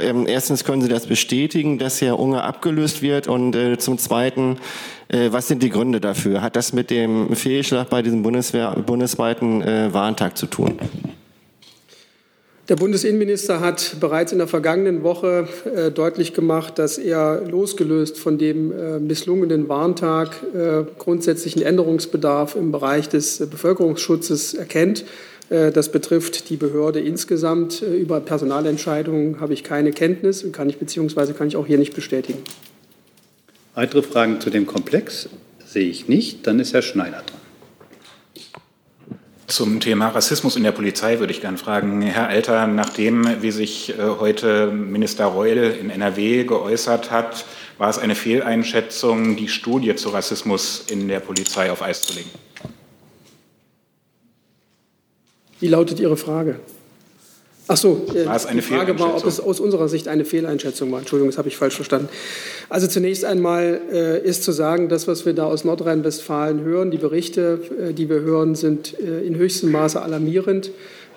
Ähm, 0.00 0.26
erstens 0.26 0.64
können 0.64 0.82
Sie 0.82 0.88
das 0.88 1.06
bestätigen, 1.06 1.78
dass 1.78 2.00
Herr 2.00 2.18
Hunger 2.18 2.44
abgelöst 2.44 3.02
wird. 3.02 3.26
Und 3.26 3.56
äh, 3.56 3.78
zum 3.78 3.98
Zweiten, 3.98 4.58
äh, 5.08 5.32
was 5.32 5.48
sind 5.48 5.62
die 5.62 5.70
Gründe 5.70 6.00
dafür? 6.00 6.40
Hat 6.40 6.56
das 6.56 6.72
mit 6.72 6.90
dem 6.90 7.34
Fehlschlag 7.34 7.90
bei 7.90 8.02
diesem 8.02 8.22
Bundeswehr, 8.22 8.70
bundesweiten 8.86 9.62
äh, 9.62 9.92
Warntag 9.92 10.38
zu 10.38 10.46
tun? 10.46 10.78
Der 12.70 12.76
Bundesinnenminister 12.76 13.58
hat 13.58 13.96
bereits 13.98 14.30
in 14.30 14.38
der 14.38 14.46
vergangenen 14.46 15.02
Woche 15.02 15.48
äh, 15.74 15.90
deutlich 15.90 16.34
gemacht, 16.34 16.78
dass 16.78 16.98
er 16.98 17.42
losgelöst 17.44 18.16
von 18.16 18.38
dem 18.38 18.70
äh, 18.70 19.00
misslungenen 19.00 19.68
Warntag 19.68 20.36
äh, 20.54 20.84
grundsätzlichen 20.96 21.62
Änderungsbedarf 21.62 22.54
im 22.54 22.70
Bereich 22.70 23.08
des 23.08 23.38
Bevölkerungsschutzes 23.38 24.54
erkennt. 24.54 25.04
Äh, 25.48 25.72
das 25.72 25.90
betrifft 25.90 26.48
die 26.48 26.56
Behörde 26.56 27.00
insgesamt. 27.00 27.82
Äh, 27.82 27.96
über 27.96 28.20
Personalentscheidungen 28.20 29.40
habe 29.40 29.52
ich 29.52 29.64
keine 29.64 29.90
Kenntnis 29.90 30.44
und 30.44 30.52
kann 30.52 30.70
ich 30.70 30.78
beziehungsweise 30.78 31.34
kann 31.34 31.48
ich 31.48 31.56
auch 31.56 31.66
hier 31.66 31.78
nicht 31.78 31.96
bestätigen. 31.96 32.38
Weitere 33.74 34.02
Fragen 34.02 34.40
zu 34.40 34.48
dem 34.48 34.66
Komplex 34.66 35.28
sehe 35.66 35.88
ich 35.88 36.06
nicht. 36.06 36.46
Dann 36.46 36.60
ist 36.60 36.72
Herr 36.72 36.82
Schneider 36.82 37.24
dran. 37.26 37.39
Zum 39.50 39.80
Thema 39.80 40.06
Rassismus 40.06 40.54
in 40.54 40.62
der 40.62 40.70
Polizei 40.70 41.18
würde 41.18 41.32
ich 41.32 41.40
gerne 41.40 41.58
fragen, 41.58 42.02
Herr 42.02 42.28
Alter, 42.28 42.68
nachdem, 42.68 43.42
wie 43.42 43.50
sich 43.50 43.90
äh, 43.90 43.94
heute 44.20 44.68
Minister 44.68 45.24
Reul 45.24 45.76
in 45.80 45.90
NRW 45.90 46.44
geäußert 46.44 47.10
hat, 47.10 47.44
war 47.76 47.90
es 47.90 47.98
eine 47.98 48.14
Fehleinschätzung, 48.14 49.34
die 49.34 49.48
Studie 49.48 49.96
zu 49.96 50.10
Rassismus 50.10 50.84
in 50.88 51.08
der 51.08 51.18
Polizei 51.18 51.72
auf 51.72 51.82
Eis 51.82 52.02
zu 52.02 52.14
legen? 52.14 52.30
Wie 55.58 55.66
lautet 55.66 55.98
Ihre 55.98 56.16
Frage? 56.16 56.60
Ach 57.72 57.76
so, 57.76 58.04
äh, 58.16 58.26
war 58.26 58.34
es 58.34 58.46
eine 58.46 58.62
die 58.62 58.66
Frage 58.66 58.98
war, 58.98 59.16
ob 59.16 59.24
es 59.24 59.38
aus 59.38 59.60
unserer 59.60 59.88
Sicht 59.88 60.08
eine 60.08 60.24
Fehleinschätzung 60.24 60.90
war. 60.90 60.98
Entschuldigung, 60.98 61.30
das 61.30 61.38
habe 61.38 61.46
ich 61.46 61.56
falsch 61.56 61.76
verstanden. 61.76 62.08
Also 62.68 62.88
zunächst 62.88 63.24
einmal 63.24 63.80
äh, 63.92 64.20
ist 64.26 64.42
zu 64.42 64.50
sagen, 64.50 64.88
das, 64.88 65.06
was 65.06 65.24
wir 65.24 65.34
da 65.34 65.44
aus 65.44 65.62
Nordrhein-Westfalen 65.62 66.64
hören, 66.64 66.90
die 66.90 66.98
Berichte, 66.98 67.60
äh, 67.80 67.92
die 67.92 68.10
wir 68.10 68.22
hören, 68.22 68.56
sind 68.56 68.98
äh, 68.98 69.20
in 69.20 69.36
höchstem 69.36 69.70
Maße 69.70 70.02
alarmierend. 70.02 70.72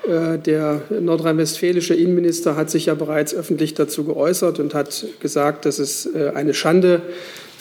Äh, 0.07 0.37
der 0.37 0.83
nordrhein-westfälische 0.91 1.95
Innenminister 1.95 2.55
hat 2.55 2.69
sich 2.69 2.85
ja 2.85 2.93
bereits 2.93 3.33
öffentlich 3.33 3.73
dazu 3.73 4.03
geäußert 4.03 4.59
und 4.59 4.75
hat 4.75 5.07
gesagt, 5.21 5.65
dass 5.65 5.79
es 5.79 6.07
eine 6.13 6.53
Schande 6.53 7.01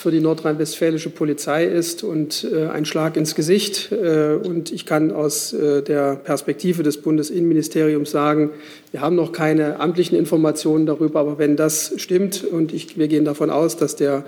für 0.02 0.10
die 0.10 0.20
nordrhein-westfälische 0.20 1.10
Polizei 1.10 1.64
ist 1.64 2.02
und 2.02 2.44
äh, 2.52 2.66
ein 2.66 2.84
Schlag 2.84 3.16
ins 3.16 3.36
Gesicht. 3.36 3.92
Äh, 3.92 4.34
und 4.34 4.72
ich 4.72 4.84
kann 4.84 5.12
aus 5.12 5.52
äh, 5.52 5.80
der 5.80 6.16
Perspektive 6.16 6.82
des 6.82 7.00
Bundesinnenministeriums 7.00 8.10
sagen, 8.10 8.50
wir 8.90 9.00
haben 9.00 9.14
noch 9.14 9.30
keine 9.30 9.78
amtlichen 9.78 10.18
Informationen 10.18 10.86
darüber, 10.86 11.20
aber 11.20 11.38
wenn 11.38 11.56
das 11.56 11.94
stimmt 11.98 12.42
und 12.42 12.74
ich, 12.74 12.98
wir 12.98 13.06
gehen 13.06 13.24
davon 13.24 13.48
aus, 13.48 13.76
dass 13.76 13.94
der 13.94 14.24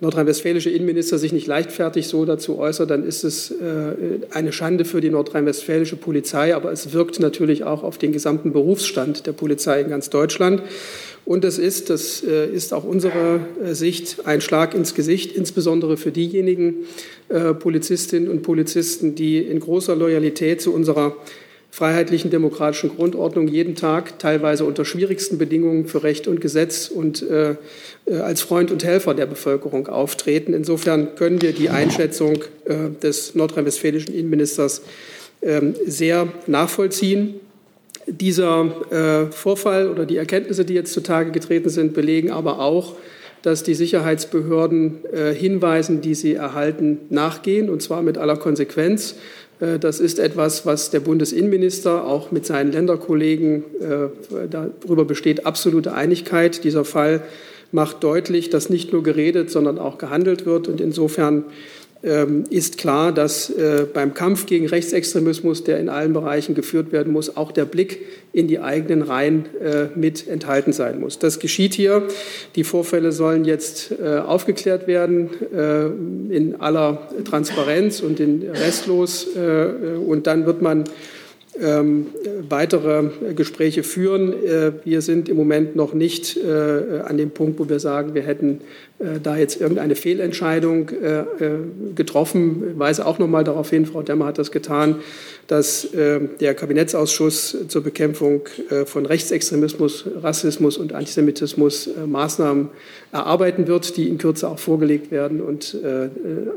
nordrhein-westfälische 0.00 0.70
Innenminister 0.70 1.18
sich 1.18 1.32
nicht 1.32 1.46
leichtfertig 1.46 2.08
so 2.08 2.24
dazu 2.24 2.58
äußert, 2.58 2.90
dann 2.90 3.04
ist 3.04 3.22
es 3.22 3.52
äh, 3.52 3.54
eine 4.32 4.52
Schande 4.52 4.84
für 4.84 5.00
die 5.00 5.10
nordrhein-westfälische 5.10 5.96
Polizei, 5.96 6.54
aber 6.54 6.72
es 6.72 6.92
wirkt 6.92 7.20
natürlich 7.20 7.62
auch 7.62 7.84
auf 7.84 7.96
den 7.96 8.12
gesamten 8.12 8.52
Berufsstand 8.52 9.26
der 9.26 9.32
Polizei 9.32 9.80
in 9.80 9.88
ganz 9.88 10.10
Deutschland. 10.10 10.62
Und 11.26 11.44
es 11.44 11.58
ist, 11.58 11.90
das 11.90 12.22
äh, 12.22 12.46
ist 12.46 12.72
auch 12.72 12.84
unsere 12.84 13.40
äh, 13.62 13.74
Sicht, 13.74 14.26
ein 14.26 14.40
Schlag 14.40 14.74
ins 14.74 14.94
Gesicht, 14.94 15.32
insbesondere 15.32 15.96
für 15.96 16.12
diejenigen 16.12 16.86
äh, 17.28 17.52
Polizistinnen 17.52 18.30
und 18.30 18.42
Polizisten, 18.42 19.16
die 19.16 19.38
in 19.38 19.58
großer 19.58 19.96
Loyalität 19.96 20.60
zu 20.60 20.72
unserer 20.72 21.16
freiheitlichen 21.72 22.30
demokratischen 22.30 22.90
Grundordnung 22.90 23.48
jeden 23.48 23.74
Tag, 23.74 24.20
teilweise 24.20 24.64
unter 24.64 24.84
schwierigsten 24.84 25.36
Bedingungen 25.36 25.88
für 25.88 26.04
Recht 26.04 26.26
und 26.26 26.40
Gesetz 26.40 26.88
und 26.88 27.22
als 28.08 28.40
Freund 28.40 28.70
und 28.70 28.82
Helfer 28.82 29.12
der 29.12 29.26
Bevölkerung 29.26 29.86
auftreten. 29.88 30.54
Insofern 30.54 31.16
können 31.16 31.42
wir 31.42 31.52
die 31.52 31.68
Einschätzung 31.68 32.44
des 33.02 33.34
nordrhein-westfälischen 33.34 34.14
Innenministers 34.14 34.80
äh, 35.46 35.60
sehr 35.86 36.28
nachvollziehen. 36.46 37.34
Dieser 38.06 38.70
äh, 38.90 39.32
Vorfall 39.32 39.88
oder 39.88 40.06
die 40.06 40.16
Erkenntnisse, 40.16 40.64
die 40.64 40.74
jetzt 40.74 40.92
zutage 40.92 41.32
getreten 41.32 41.68
sind, 41.68 41.92
belegen 41.92 42.30
aber 42.30 42.60
auch, 42.60 42.94
dass 43.42 43.62
die 43.62 43.74
Sicherheitsbehörden 43.74 45.04
äh, 45.12 45.32
Hinweisen, 45.32 46.00
die 46.00 46.14
sie 46.14 46.34
erhalten, 46.34 46.98
nachgehen, 47.10 47.70
und 47.70 47.82
zwar 47.82 48.02
mit 48.02 48.18
aller 48.18 48.36
Konsequenz. 48.36 49.16
Äh, 49.60 49.78
das 49.78 50.00
ist 50.00 50.18
etwas, 50.18 50.66
was 50.66 50.90
der 50.90 51.00
Bundesinnenminister 51.00 52.04
auch 52.06 52.30
mit 52.30 52.46
seinen 52.46 52.72
Länderkollegen, 52.72 53.64
äh, 53.80 54.48
darüber 54.50 55.04
besteht 55.04 55.46
absolute 55.46 55.92
Einigkeit. 55.92 56.64
Dieser 56.64 56.84
Fall 56.84 57.22
macht 57.72 58.02
deutlich, 58.04 58.50
dass 58.50 58.70
nicht 58.70 58.92
nur 58.92 59.02
geredet, 59.02 59.50
sondern 59.50 59.78
auch 59.78 59.98
gehandelt 59.98 60.46
wird. 60.46 60.68
Und 60.68 60.80
insofern 60.80 61.44
ist 62.50 62.78
klar, 62.78 63.12
dass 63.12 63.50
äh, 63.50 63.84
beim 63.92 64.14
Kampf 64.14 64.46
gegen 64.46 64.66
Rechtsextremismus, 64.66 65.64
der 65.64 65.80
in 65.80 65.88
allen 65.88 66.12
Bereichen 66.12 66.54
geführt 66.54 66.92
werden 66.92 67.12
muss, 67.12 67.36
auch 67.36 67.50
der 67.50 67.64
Blick 67.64 68.00
in 68.32 68.46
die 68.46 68.60
eigenen 68.60 69.02
Reihen 69.02 69.46
äh, 69.60 69.86
mit 69.96 70.28
enthalten 70.28 70.72
sein 70.72 71.00
muss. 71.00 71.18
Das 71.18 71.40
geschieht 71.40 71.74
hier. 71.74 72.06
Die 72.54 72.62
Vorfälle 72.62 73.10
sollen 73.10 73.44
jetzt 73.44 73.90
äh, 73.90 74.18
aufgeklärt 74.18 74.86
werden 74.86 75.30
in 76.30 76.56
aller 76.60 77.08
Transparenz 77.24 78.00
und 78.00 78.20
in 78.20 78.48
restlos. 78.50 79.26
Und 79.26 80.26
dann 80.26 80.46
wird 80.46 80.62
man 80.62 80.84
ähm, 81.60 82.06
weitere 82.48 83.10
Gespräche 83.34 83.82
führen. 83.82 84.32
Äh, 84.32 84.72
wir 84.84 85.00
sind 85.00 85.28
im 85.28 85.36
Moment 85.36 85.76
noch 85.76 85.94
nicht 85.94 86.36
äh, 86.36 87.00
an 87.00 87.16
dem 87.16 87.30
Punkt, 87.30 87.58
wo 87.58 87.68
wir 87.68 87.80
sagen, 87.80 88.14
wir 88.14 88.22
hätten 88.22 88.60
äh, 88.98 89.20
da 89.22 89.36
jetzt 89.36 89.60
irgendeine 89.60 89.94
Fehlentscheidung 89.94 90.90
äh, 90.90 91.20
äh, 91.20 91.24
getroffen. 91.94 92.64
Ich 92.72 92.78
weise 92.78 93.06
auch 93.06 93.18
noch 93.18 93.28
mal 93.28 93.44
darauf 93.44 93.70
hin, 93.70 93.86
Frau 93.86 94.02
Demmer 94.02 94.26
hat 94.26 94.38
das 94.38 94.50
getan, 94.50 94.96
dass 95.46 95.84
äh, 95.94 96.20
der 96.40 96.54
Kabinettsausschuss 96.54 97.56
zur 97.68 97.82
Bekämpfung 97.82 98.42
von 98.86 99.06
Rechtsextremismus, 99.06 100.06
Rassismus 100.22 100.76
und 100.76 100.92
Antisemitismus 100.92 101.88
Maßnahmen 102.06 102.68
erarbeiten 103.12 103.66
wird, 103.66 103.96
die 103.96 104.08
in 104.08 104.18
Kürze 104.18 104.48
auch 104.48 104.58
vorgelegt 104.58 105.10
werden. 105.10 105.40
Und 105.40 105.76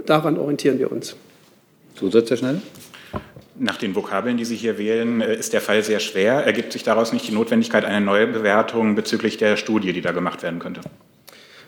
daran 0.06 0.38
orientieren 0.38 0.80
wir 0.80 0.92
uns. 0.92 1.16
Zusatz, 1.96 2.30
Herr 2.30 2.38
Schneider? 2.38 2.62
Nach 3.62 3.76
den 3.76 3.94
Vokabeln, 3.94 4.38
die 4.38 4.46
Sie 4.46 4.56
hier 4.56 4.78
wählen, 4.78 5.20
äh, 5.20 5.36
ist 5.36 5.52
der 5.52 5.60
Fall 5.60 5.84
sehr 5.84 6.00
schwer. 6.00 6.46
Ergibt 6.46 6.72
sich 6.72 6.84
daraus 6.84 7.12
nicht 7.12 7.28
die 7.28 7.34
Notwendigkeit 7.34 7.84
einer 7.84 8.00
Neubewertung 8.00 8.96
bezüglich 8.96 9.36
der 9.36 9.58
Studie, 9.58 9.92
die 9.92 10.00
da 10.02 10.14
gemacht 10.14 10.44
werden 10.44 10.60
könnte? 10.60 10.80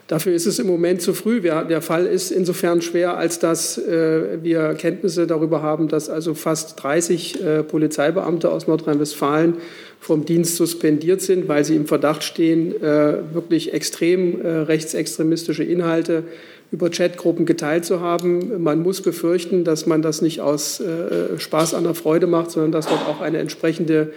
Dafür 0.08 0.32
ist 0.32 0.46
es 0.46 0.58
im 0.58 0.66
Moment 0.66 1.02
zu 1.02 1.12
früh. 1.12 1.40
Der 1.40 1.82
Fall 1.82 2.06
ist 2.06 2.30
insofern 2.30 2.80
schwer, 2.80 3.18
als 3.18 3.38
dass 3.38 3.76
äh, 3.76 4.42
wir 4.42 4.74
Kenntnisse 4.74 5.26
darüber 5.26 5.60
haben, 5.62 5.88
dass 5.88 6.08
also 6.08 6.34
fast 6.34 6.82
30 6.82 7.42
äh, 7.42 7.62
Polizeibeamte 7.62 8.50
aus 8.50 8.66
Nordrhein-Westfalen 8.66 9.58
vom 10.00 10.24
Dienst 10.24 10.56
suspendiert 10.56 11.20
sind, 11.20 11.46
weil 11.46 11.64
sie 11.64 11.76
im 11.76 11.86
Verdacht 11.86 12.24
stehen, 12.24 12.74
wirklich 12.80 13.72
extrem 13.72 14.40
rechtsextremistische 14.40 15.62
Inhalte 15.62 16.24
über 16.72 16.90
Chatgruppen 16.90 17.44
geteilt 17.44 17.84
zu 17.84 18.00
haben. 18.00 18.62
Man 18.62 18.82
muss 18.82 19.02
befürchten, 19.02 19.62
dass 19.62 19.86
man 19.86 20.00
das 20.00 20.22
nicht 20.22 20.40
aus 20.40 20.80
äh, 20.80 21.38
Spaß 21.38 21.74
an 21.74 21.84
der 21.84 21.94
Freude 21.94 22.26
macht, 22.26 22.50
sondern 22.50 22.72
dass 22.72 22.86
dort 22.86 23.06
auch 23.06 23.20
eine 23.20 23.38
entsprechende 23.38 24.12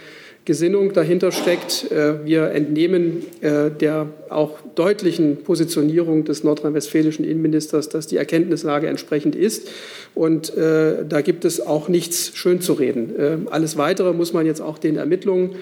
Gesinnung 0.45 0.93
dahinter 0.93 1.31
steckt. 1.31 1.91
Äh, 1.91 2.23
wir 2.23 2.51
entnehmen 2.51 3.23
äh, 3.41 3.71
der 3.71 4.07
auch 4.29 4.59
deutlichen 4.75 5.37
Positionierung 5.37 6.23
des 6.23 6.43
nordrhein-westfälischen 6.43 7.25
Innenministers, 7.25 7.89
dass 7.89 8.05
die 8.05 8.17
Erkenntnislage 8.17 8.87
entsprechend 8.87 9.35
ist. 9.35 9.67
Und 10.13 10.55
äh, 10.55 11.03
da 11.07 11.21
gibt 11.21 11.45
es 11.45 11.65
auch 11.65 11.89
nichts 11.89 12.31
schön 12.35 12.61
zu 12.61 12.73
reden. 12.73 13.47
alles 13.49 13.77
Weitere 13.77 14.13
muss 14.13 14.33
man 14.33 14.45
jetzt 14.45 14.61
auch 14.61 14.77
den 14.77 14.97
Ermittlungen, 14.97 15.55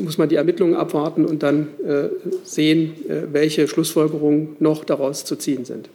muss 0.00 0.18
man 0.18 0.28
die 0.28 0.36
Ermittlungen 0.36 0.74
abwarten 0.74 1.24
und 1.24 1.42
dann 1.42 1.68
sehen, 2.44 2.92
welche 3.32 3.68
Schlussfolgerungen 3.68 4.56
noch 4.58 4.84
daraus 4.84 5.24
zu 5.24 5.36
ziehen 5.36 5.64
sind. 5.64 5.88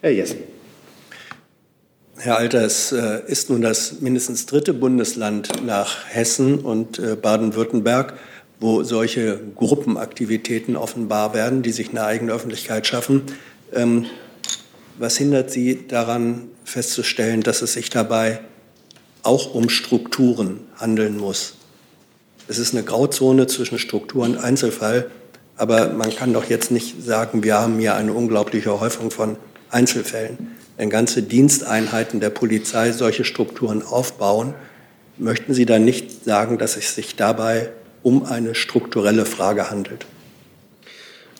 Herr 0.00 0.10
Jessen. 0.10 0.57
Herr 2.20 2.36
Alter, 2.36 2.62
es 2.62 2.90
äh, 2.90 3.20
ist 3.28 3.48
nun 3.48 3.62
das 3.62 4.00
mindestens 4.00 4.44
dritte 4.46 4.74
Bundesland 4.74 5.64
nach 5.64 6.04
Hessen 6.08 6.58
und 6.58 6.98
äh, 6.98 7.14
Baden-Württemberg, 7.14 8.14
wo 8.58 8.82
solche 8.82 9.38
Gruppenaktivitäten 9.54 10.74
offenbar 10.74 11.32
werden, 11.32 11.62
die 11.62 11.70
sich 11.70 11.90
eine 11.90 12.02
eigene 12.02 12.32
Öffentlichkeit 12.32 12.88
schaffen. 12.88 13.22
Ähm, 13.72 14.06
was 14.98 15.16
hindert 15.16 15.52
Sie 15.52 15.86
daran 15.86 16.48
festzustellen, 16.64 17.42
dass 17.42 17.62
es 17.62 17.74
sich 17.74 17.88
dabei 17.88 18.40
auch 19.22 19.54
um 19.54 19.68
Strukturen 19.68 20.58
handeln 20.74 21.18
muss? 21.18 21.54
Es 22.48 22.58
ist 22.58 22.74
eine 22.74 22.82
Grauzone 22.82 23.46
zwischen 23.46 23.78
Struktur 23.78 24.24
und 24.24 24.38
Einzelfall, 24.38 25.08
aber 25.56 25.90
man 25.90 26.12
kann 26.16 26.32
doch 26.32 26.50
jetzt 26.50 26.72
nicht 26.72 27.00
sagen, 27.00 27.44
wir 27.44 27.60
haben 27.60 27.78
hier 27.78 27.94
eine 27.94 28.12
unglaubliche 28.12 28.80
Häufung 28.80 29.12
von 29.12 29.36
Einzelfällen 29.70 30.58
wenn 30.78 30.90
ganze 30.90 31.22
Diensteinheiten 31.22 32.20
der 32.20 32.30
Polizei 32.30 32.92
solche 32.92 33.24
Strukturen 33.24 33.82
aufbauen, 33.82 34.54
möchten 35.18 35.52
Sie 35.52 35.66
dann 35.66 35.84
nicht 35.84 36.24
sagen, 36.24 36.56
dass 36.56 36.76
es 36.76 36.94
sich 36.94 37.16
dabei 37.16 37.70
um 38.02 38.24
eine 38.24 38.54
strukturelle 38.54 39.26
Frage 39.26 39.70
handelt? 39.70 40.06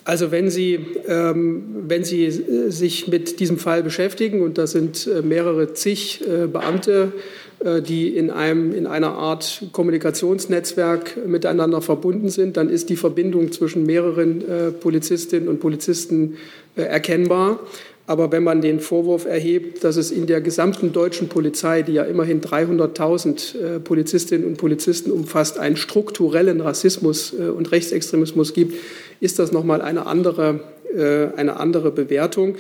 Also 0.05 0.33
wenn 0.33 0.51
Sie, 0.51 0.75
ähm, 1.07 1.85
wenn 1.87 2.03
Sie 2.03 2.25
äh, 2.25 2.71
sich 2.71 3.09
mit 3.09 3.41
diesem 3.41 3.59
Fall 3.59 3.83
beschäftigen, 3.83 4.43
und 4.43 4.59
da 4.59 4.67
sind 4.67 5.07
äh, 5.07 5.23
mehrere 5.23 5.75
zig 5.75 6.25
äh, 6.27 6.47
Beamte, 6.47 7.13
äh, 7.61 7.83
die 7.83 8.17
in, 8.17 8.31
einem, 8.31 8.75
in 8.75 8.87
einer 8.87 9.13
Art 9.13 9.65
Kommunikationsnetzwerk 9.71 11.27
miteinander 11.27 11.83
verbunden 11.83 12.31
sind, 12.31 12.57
dann 12.57 12.71
ist 12.71 12.89
die 12.89 12.97
Verbindung 12.97 13.53
zwischen 13.53 13.85
mehreren 13.85 14.41
äh, 14.49 14.71
Polizistinnen 14.73 15.49
und 15.49 15.61
Polizisten 15.61 16.39
äh, 16.75 16.83
erkennbar. 16.83 17.61
Aber 18.09 18.33
wenn 18.33 18.43
man 18.43 18.63
den 18.63 18.81
Vorwurf 18.81 19.27
erhebt, 19.27 19.85
dass 19.85 19.97
es 19.97 20.11
in 20.11 20.27
der 20.27 20.41
gesamten 20.41 20.95
deutschen 20.95 21.29
Polizei, 21.29 21.83
die 21.83 21.93
ja 21.93 22.05
immerhin 22.05 22.41
300.000 22.41 23.59
äh, 23.77 23.81
Polizistinnen 23.81 24.47
und 24.47 24.57
Polizisten 24.57 25.11
umfasst, 25.11 25.59
einen 25.59 25.77
strukturellen 25.77 26.63
Rassismus 26.63 27.35
äh, 27.39 27.49
und 27.49 27.71
Rechtsextremismus 27.71 28.55
gibt, 28.55 28.77
ist 29.21 29.39
das 29.39 29.53
nochmal 29.53 29.83
eine 29.83 30.07
andere, 30.07 30.61
äh, 30.97 31.39
eine 31.39 31.61
andere 31.61 31.91
Bewertung. 31.91 32.55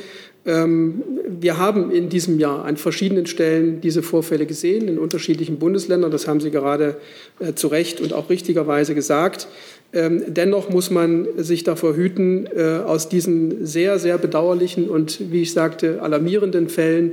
Ähm, 0.44 1.02
wir 1.26 1.56
haben 1.56 1.92
in 1.92 2.10
diesem 2.10 2.38
Jahr 2.38 2.66
an 2.66 2.76
verschiedenen 2.76 3.24
Stellen 3.24 3.80
diese 3.80 4.02
Vorfälle 4.02 4.44
gesehen, 4.44 4.86
in 4.86 4.98
unterschiedlichen 4.98 5.58
Bundesländern. 5.58 6.10
Das 6.10 6.28
haben 6.28 6.40
Sie 6.40 6.50
gerade 6.50 6.96
zu 7.54 7.68
Recht 7.68 8.02
und 8.02 8.12
auch 8.12 8.28
richtigerweise 8.28 8.94
gesagt. 8.94 9.48
Ähm, 9.92 10.22
dennoch 10.26 10.68
muss 10.68 10.90
man 10.90 11.26
sich 11.38 11.64
davor 11.64 11.96
hüten, 11.96 12.46
äh, 12.46 12.80
aus 12.84 13.08
diesen 13.08 13.64
sehr, 13.64 13.98
sehr 13.98 14.18
bedauerlichen 14.18 14.88
und, 14.88 15.32
wie 15.32 15.42
ich 15.42 15.52
sagte, 15.52 16.02
alarmierenden 16.02 16.68
Fällen 16.68 17.12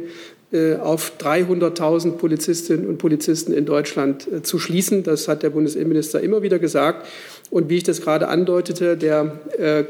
äh, 0.52 0.76
auf 0.76 1.14
300.000 1.18 2.11
Polizistinnen 2.11 2.85
und 2.85 2.97
Polizisten 2.97 3.53
in 3.53 3.65
Deutschland 3.65 4.27
äh, 4.27 4.41
zu 4.43 4.60
schließen. 4.60 5.03
Das 5.03 5.30
hat 5.30 5.41
der 5.41 5.52
Bundesinnenminister 5.52 6.19
immer 6.19 6.41
wieder 6.41 6.60
gesagt. 6.60 7.07
Und 7.49 7.69
wie 7.69 7.77
ich 7.77 7.84
das 7.84 8.02
gerade 8.02 8.27
andeutete, 8.27 8.97
der 8.97 9.39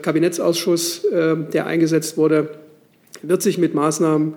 Kabinettsausschuss, 0.02 1.08
der 1.54 1.66
eingesetzt 1.66 2.18
wurde, 2.18 2.50
wird 3.22 3.42
sich 3.42 3.58
mit 3.58 3.74
Maßnahmen 3.74 4.36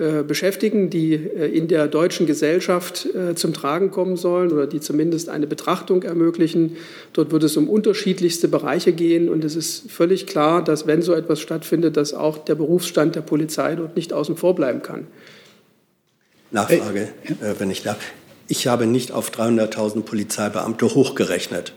äh, 0.00 0.22
beschäftigen, 0.22 0.88
die 0.88 1.14
äh, 1.14 1.46
in 1.46 1.68
der 1.68 1.88
deutschen 1.88 2.26
Gesellschaft 2.26 3.06
äh, 3.14 3.34
zum 3.34 3.52
Tragen 3.52 3.90
kommen 3.90 4.16
sollen 4.16 4.52
oder 4.52 4.66
die 4.66 4.80
zumindest 4.80 5.28
eine 5.28 5.46
Betrachtung 5.46 6.04
ermöglichen. 6.04 6.76
Dort 7.12 7.32
wird 7.32 7.42
es 7.42 7.56
um 7.56 7.68
unterschiedlichste 7.68 8.48
Bereiche 8.48 8.92
gehen 8.92 9.28
und 9.28 9.44
es 9.44 9.56
ist 9.56 9.90
völlig 9.90 10.26
klar, 10.26 10.64
dass 10.64 10.86
wenn 10.86 11.02
so 11.02 11.12
etwas 11.12 11.40
stattfindet, 11.40 11.96
dass 11.96 12.14
auch 12.14 12.38
der 12.38 12.54
Berufsstand 12.54 13.16
der 13.16 13.22
Polizei 13.22 13.74
dort 13.74 13.96
nicht 13.96 14.12
außen 14.12 14.36
vor 14.36 14.54
bleiben 14.54 14.80
kann. 14.80 15.06
Nachfrage, 16.52 17.08
wenn 17.58 17.70
ich 17.70 17.82
darf. 17.82 17.98
Ich 18.48 18.66
habe 18.68 18.86
nicht 18.86 19.12
auf 19.12 19.30
300.000 19.30 20.02
Polizeibeamte 20.02 20.94
hochgerechnet, 20.94 21.72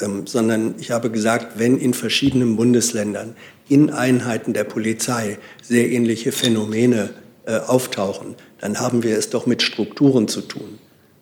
ähm, 0.00 0.26
sondern 0.26 0.74
ich 0.78 0.90
habe 0.90 1.10
gesagt, 1.10 1.58
wenn 1.58 1.78
in 1.78 1.94
verschiedenen 1.94 2.56
Bundesländern 2.56 3.34
in 3.68 3.90
Einheiten 3.90 4.52
der 4.52 4.64
Polizei 4.64 5.38
sehr 5.62 5.90
ähnliche 5.90 6.32
Phänomene 6.32 7.10
äh, 7.46 7.58
auftauchen, 7.58 8.34
dann 8.60 8.80
haben 8.80 9.02
wir 9.02 9.16
es 9.16 9.30
doch 9.30 9.46
mit 9.46 9.62
Strukturen 9.62 10.28
zu 10.28 10.42
tun. 10.42 10.78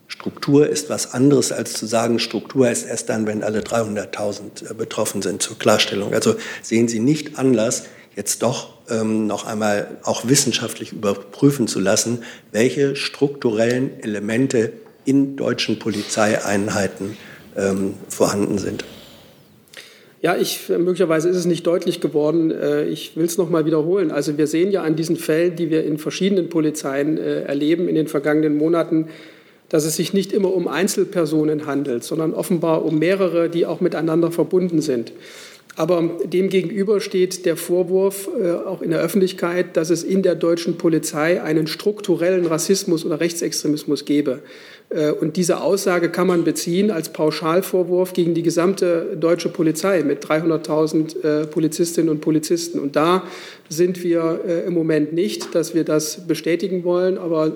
Struktur 0.09 0.69
ist 0.69 0.89
was 0.89 1.13
anderes 1.13 1.53
als 1.53 1.75
zu 1.75 1.87
sagen, 1.87 2.19
Struktur 2.19 2.71
ist 2.71 2.85
erst 2.85 3.09
dann, 3.09 3.27
wenn 3.27 3.43
alle 3.43 3.61
300.000 3.61 4.71
äh, 4.71 4.75
betroffen 4.75 5.23
sind, 5.23 5.43
zur 5.43 5.59
Klarstellung. 5.59 6.15
Also 6.15 6.37
sehen 6.63 6.89
Sie 6.89 6.99
nicht 6.99 7.39
Anlass, 7.39 7.85
jetzt 8.17 8.43
doch 8.43 8.75
ähm, 8.91 9.27
noch 9.27 9.47
einmal 9.47 9.99
auch 10.03 10.27
wissenschaftlich 10.27 10.93
überprüfen 10.93 11.69
zu 11.69 11.79
lassen, 11.79 12.25
welche 12.53 12.97
strukturellen 12.97 14.01
Elemente 14.03 14.73
in 15.05 15.37
deutschen 15.37 15.79
Polizeieinheiten 15.79 17.17
ähm, 17.59 17.95
vorhanden 18.09 18.57
sind. 18.59 18.85
Ja, 20.21 20.37
ich, 20.37 20.69
möglicherweise 20.69 21.29
ist 21.29 21.37
es 21.37 21.47
nicht 21.47 21.67
deutlich 21.67 22.01
geworden. 22.01 22.51
Äh, 22.51 22.87
ich 22.87 23.17
will 23.17 23.27
es 23.27 23.39
noch 23.39 23.51
mal 23.51 23.67
wiederholen. 23.67 24.11
Also 24.11 24.37
wir 24.37 24.47
sehen 24.47 24.73
ja 24.73 24.83
an 24.83 24.97
diesen 24.97 25.17
Fällen, 25.17 25.55
die 25.55 25.71
wir 25.71 25.85
in 25.85 25.99
verschiedenen 25.99 26.49
Polizeien 26.49 27.19
äh, 27.19 27.43
erleben 27.43 27.89
in 27.89 27.95
den 27.95 28.09
vergangenen 28.09 28.57
Monaten, 28.57 29.09
dass 29.69 29.85
es 29.85 29.97
sich 29.97 30.15
nicht 30.15 30.33
immer 30.33 30.53
um 30.55 30.67
Einzelpersonen 30.67 31.67
handelt, 31.67 32.03
sondern 32.03 32.35
offenbar 32.35 32.85
um 32.85 32.99
mehrere, 32.99 33.49
die 33.49 33.67
auch 33.67 33.81
miteinander 33.81 34.33
verbunden 34.33 34.81
sind. 34.81 35.13
Aber 35.77 36.03
demgegenüber 36.25 37.01
steht 37.01 37.47
der 37.47 37.57
Vorwurf 37.57 38.29
äh, 38.43 38.51
auch 38.51 38.83
in 38.83 38.91
der 38.91 38.99
Öffentlichkeit, 38.99 39.77
dass 39.77 39.91
es 39.91 40.03
in 40.03 40.25
der 40.25 40.35
deutschen 40.35 40.77
Polizei 40.77 41.41
einen 41.41 41.69
strukturellen 41.69 42.47
Rassismus 42.47 43.05
oder 43.05 43.21
Rechtsextremismus 43.21 44.05
gebe. 44.05 44.41
Äh, 44.91 45.11
und 45.11 45.37
diese 45.37 45.61
Aussage 45.61 46.09
kann 46.09 46.27
man 46.27 46.45
beziehen 46.45 46.91
als 46.91 47.11
Pauschalvorwurf 47.11 48.13
gegen 48.13 48.35
die 48.35 48.43
gesamte 48.43 49.17
deutsche 49.19 49.49
Polizei 49.49 50.03
mit 50.03 50.25
300.000 50.25 51.43
äh, 51.43 51.47
Polizistinnen 51.47 52.09
und 52.09 52.21
Polizisten. 52.21 52.79
Und 52.79 52.97
da 52.97 53.25
sind 53.69 54.03
wir 54.03 54.41
äh, 54.47 54.67
im 54.67 54.75
Moment 54.75 55.13
nicht, 55.13 55.55
dass 55.55 55.75
wir 55.75 55.85
das 55.85 56.27
bestätigen 56.27 56.85
wollen. 56.85 57.19
Aber 57.19 57.53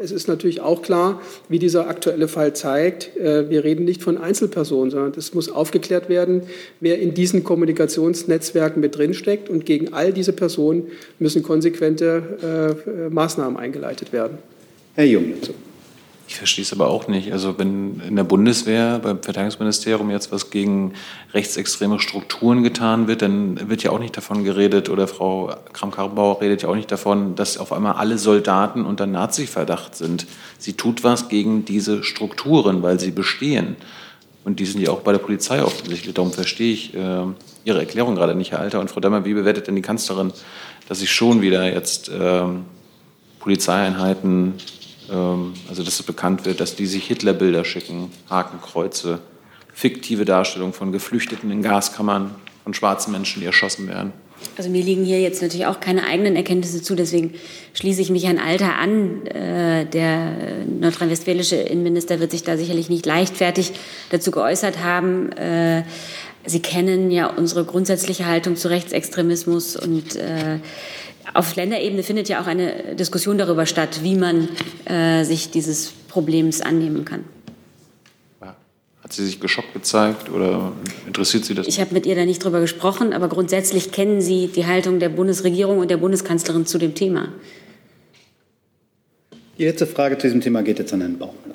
es 0.00 0.12
ist 0.12 0.28
natürlich 0.28 0.60
auch 0.60 0.82
klar, 0.82 1.20
wie 1.48 1.58
dieser 1.58 1.88
aktuelle 1.88 2.28
Fall 2.28 2.54
zeigt, 2.54 3.10
wir 3.16 3.64
reden 3.64 3.84
nicht 3.84 4.02
von 4.02 4.18
Einzelpersonen, 4.18 4.90
sondern 4.90 5.12
es 5.16 5.34
muss 5.34 5.48
aufgeklärt 5.48 6.08
werden, 6.08 6.42
wer 6.80 6.98
in 6.98 7.14
diesen 7.14 7.44
Kommunikationsnetzwerken 7.44 8.80
mit 8.80 8.96
drinsteckt. 8.96 9.48
Und 9.48 9.66
gegen 9.66 9.92
all 9.92 10.12
diese 10.12 10.32
Personen 10.32 10.88
müssen 11.18 11.42
konsequente 11.42 13.08
Maßnahmen 13.10 13.56
eingeleitet 13.56 14.12
werden. 14.12 14.38
Herr 14.94 15.06
Jung 15.06 15.32
dazu. 15.38 15.54
Ich 16.28 16.36
verstehe 16.36 16.62
es 16.62 16.74
aber 16.74 16.88
auch 16.88 17.08
nicht. 17.08 17.32
Also 17.32 17.58
wenn 17.58 18.00
in 18.06 18.14
der 18.14 18.22
Bundeswehr, 18.22 18.98
beim 18.98 19.22
Verteidigungsministerium 19.22 20.10
jetzt 20.10 20.30
was 20.30 20.50
gegen 20.50 20.92
rechtsextreme 21.32 21.98
Strukturen 22.00 22.62
getan 22.62 23.08
wird, 23.08 23.22
dann 23.22 23.70
wird 23.70 23.82
ja 23.82 23.92
auch 23.92 23.98
nicht 23.98 24.14
davon 24.14 24.44
geredet, 24.44 24.90
oder 24.90 25.08
Frau 25.08 25.54
Kramp-Karrenbauer 25.72 26.42
redet 26.42 26.62
ja 26.62 26.68
auch 26.68 26.74
nicht 26.74 26.92
davon, 26.92 27.34
dass 27.34 27.56
auf 27.56 27.72
einmal 27.72 27.94
alle 27.94 28.18
Soldaten 28.18 28.84
unter 28.84 29.06
Nazi-Verdacht 29.06 29.96
sind. 29.96 30.26
Sie 30.58 30.74
tut 30.74 31.02
was 31.02 31.30
gegen 31.30 31.64
diese 31.64 32.04
Strukturen, 32.04 32.82
weil 32.82 33.00
sie 33.00 33.10
bestehen. 33.10 33.76
Und 34.44 34.60
die 34.60 34.66
sind 34.66 34.82
ja 34.82 34.90
auch 34.90 35.00
bei 35.00 35.12
der 35.12 35.20
Polizei 35.20 35.62
offensichtlich. 35.62 36.14
Darum 36.14 36.32
verstehe 36.32 36.74
ich 36.74 36.94
äh, 36.94 37.24
Ihre 37.64 37.78
Erklärung 37.78 38.16
gerade 38.16 38.34
nicht, 38.34 38.50
Herr 38.50 38.60
Alter. 38.60 38.80
Und 38.80 38.90
Frau 38.90 39.00
Demmer, 39.00 39.24
wie 39.24 39.32
bewertet 39.32 39.66
denn 39.66 39.76
die 39.76 39.82
Kanzlerin, 39.82 40.34
dass 40.90 40.98
sich 40.98 41.10
schon 41.10 41.40
wieder 41.40 41.72
jetzt 41.72 42.10
äh, 42.10 42.42
Polizeieinheiten 43.38 44.54
also 45.10 45.82
dass 45.82 46.00
es 46.00 46.02
bekannt 46.02 46.44
wird, 46.44 46.60
dass 46.60 46.76
die 46.76 46.86
sich 46.86 47.06
Hitlerbilder 47.06 47.64
schicken, 47.64 48.10
Hakenkreuze, 48.28 49.20
fiktive 49.72 50.24
Darstellung 50.24 50.72
von 50.72 50.92
Geflüchteten 50.92 51.50
in 51.50 51.62
Gaskammern, 51.62 52.34
von 52.64 52.74
schwarzen 52.74 53.12
Menschen, 53.12 53.40
die 53.40 53.46
erschossen 53.46 53.88
werden. 53.88 54.12
Also 54.56 54.70
mir 54.70 54.82
liegen 54.82 55.04
hier 55.04 55.20
jetzt 55.20 55.42
natürlich 55.42 55.66
auch 55.66 55.80
keine 55.80 56.04
eigenen 56.04 56.36
Erkenntnisse 56.36 56.82
zu, 56.82 56.94
deswegen 56.94 57.34
schließe 57.74 58.00
ich 58.00 58.10
mich 58.10 58.26
Herrn 58.26 58.38
Alter 58.38 58.76
an. 58.76 59.26
Äh, 59.26 59.86
der 59.86 60.64
nordrhein-westfälische 60.80 61.56
Innenminister 61.56 62.20
wird 62.20 62.30
sich 62.30 62.44
da 62.44 62.56
sicherlich 62.56 62.88
nicht 62.88 63.06
leichtfertig 63.06 63.72
dazu 64.10 64.30
geäußert 64.30 64.82
haben. 64.82 65.32
Äh, 65.32 65.84
Sie 66.46 66.60
kennen 66.60 67.10
ja 67.10 67.26
unsere 67.26 67.64
grundsätzliche 67.64 68.26
Haltung 68.26 68.56
zu 68.56 68.68
Rechtsextremismus 68.68 69.76
und 69.76 70.16
äh, 70.16 70.60
auf 71.34 71.56
Länderebene 71.56 72.02
findet 72.02 72.28
ja 72.28 72.40
auch 72.40 72.46
eine 72.46 72.94
Diskussion 72.94 73.38
darüber 73.38 73.66
statt, 73.66 74.00
wie 74.02 74.16
man 74.16 74.48
äh, 74.84 75.24
sich 75.24 75.50
dieses 75.50 75.92
Problems 76.08 76.60
annehmen 76.60 77.04
kann. 77.04 77.24
Hat 79.08 79.14
sie 79.14 79.24
sich 79.24 79.40
geschockt 79.40 79.72
gezeigt 79.72 80.28
oder 80.28 80.72
interessiert 81.06 81.42
Sie 81.46 81.54
das? 81.54 81.66
Ich 81.66 81.80
habe 81.80 81.94
mit 81.94 82.04
ihr 82.04 82.14
da 82.14 82.26
nicht 82.26 82.44
drüber 82.44 82.60
gesprochen, 82.60 83.14
aber 83.14 83.28
grundsätzlich 83.28 83.90
kennen 83.90 84.20
Sie 84.20 84.48
die 84.48 84.66
Haltung 84.66 84.98
der 84.98 85.08
Bundesregierung 85.08 85.78
und 85.78 85.90
der 85.90 85.96
Bundeskanzlerin 85.96 86.66
zu 86.66 86.76
dem 86.76 86.94
Thema. 86.94 87.28
Die 89.56 89.64
letzte 89.64 89.86
Frage 89.86 90.18
zu 90.18 90.26
diesem 90.26 90.42
Thema 90.42 90.62
geht 90.62 90.78
jetzt 90.78 90.92
an 90.92 91.00
Herrn 91.00 91.16
Baumler. 91.16 91.54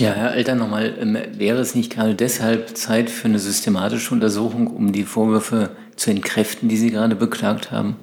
Ja, 0.00 0.14
Herr 0.14 0.30
Alter, 0.32 0.56
nochmal, 0.56 0.96
ähm, 1.00 1.16
wäre 1.38 1.60
es 1.60 1.76
nicht 1.76 1.92
gerade 1.92 2.16
deshalb 2.16 2.76
Zeit 2.76 3.08
für 3.08 3.28
eine 3.28 3.38
systematische 3.38 4.12
Untersuchung, 4.12 4.66
um 4.66 4.92
die 4.92 5.04
Vorwürfe 5.04 5.70
zu 5.94 6.10
entkräften, 6.10 6.68
die 6.68 6.76
Sie 6.76 6.90
gerade 6.90 7.14
beklagt 7.14 7.70
haben? 7.70 7.94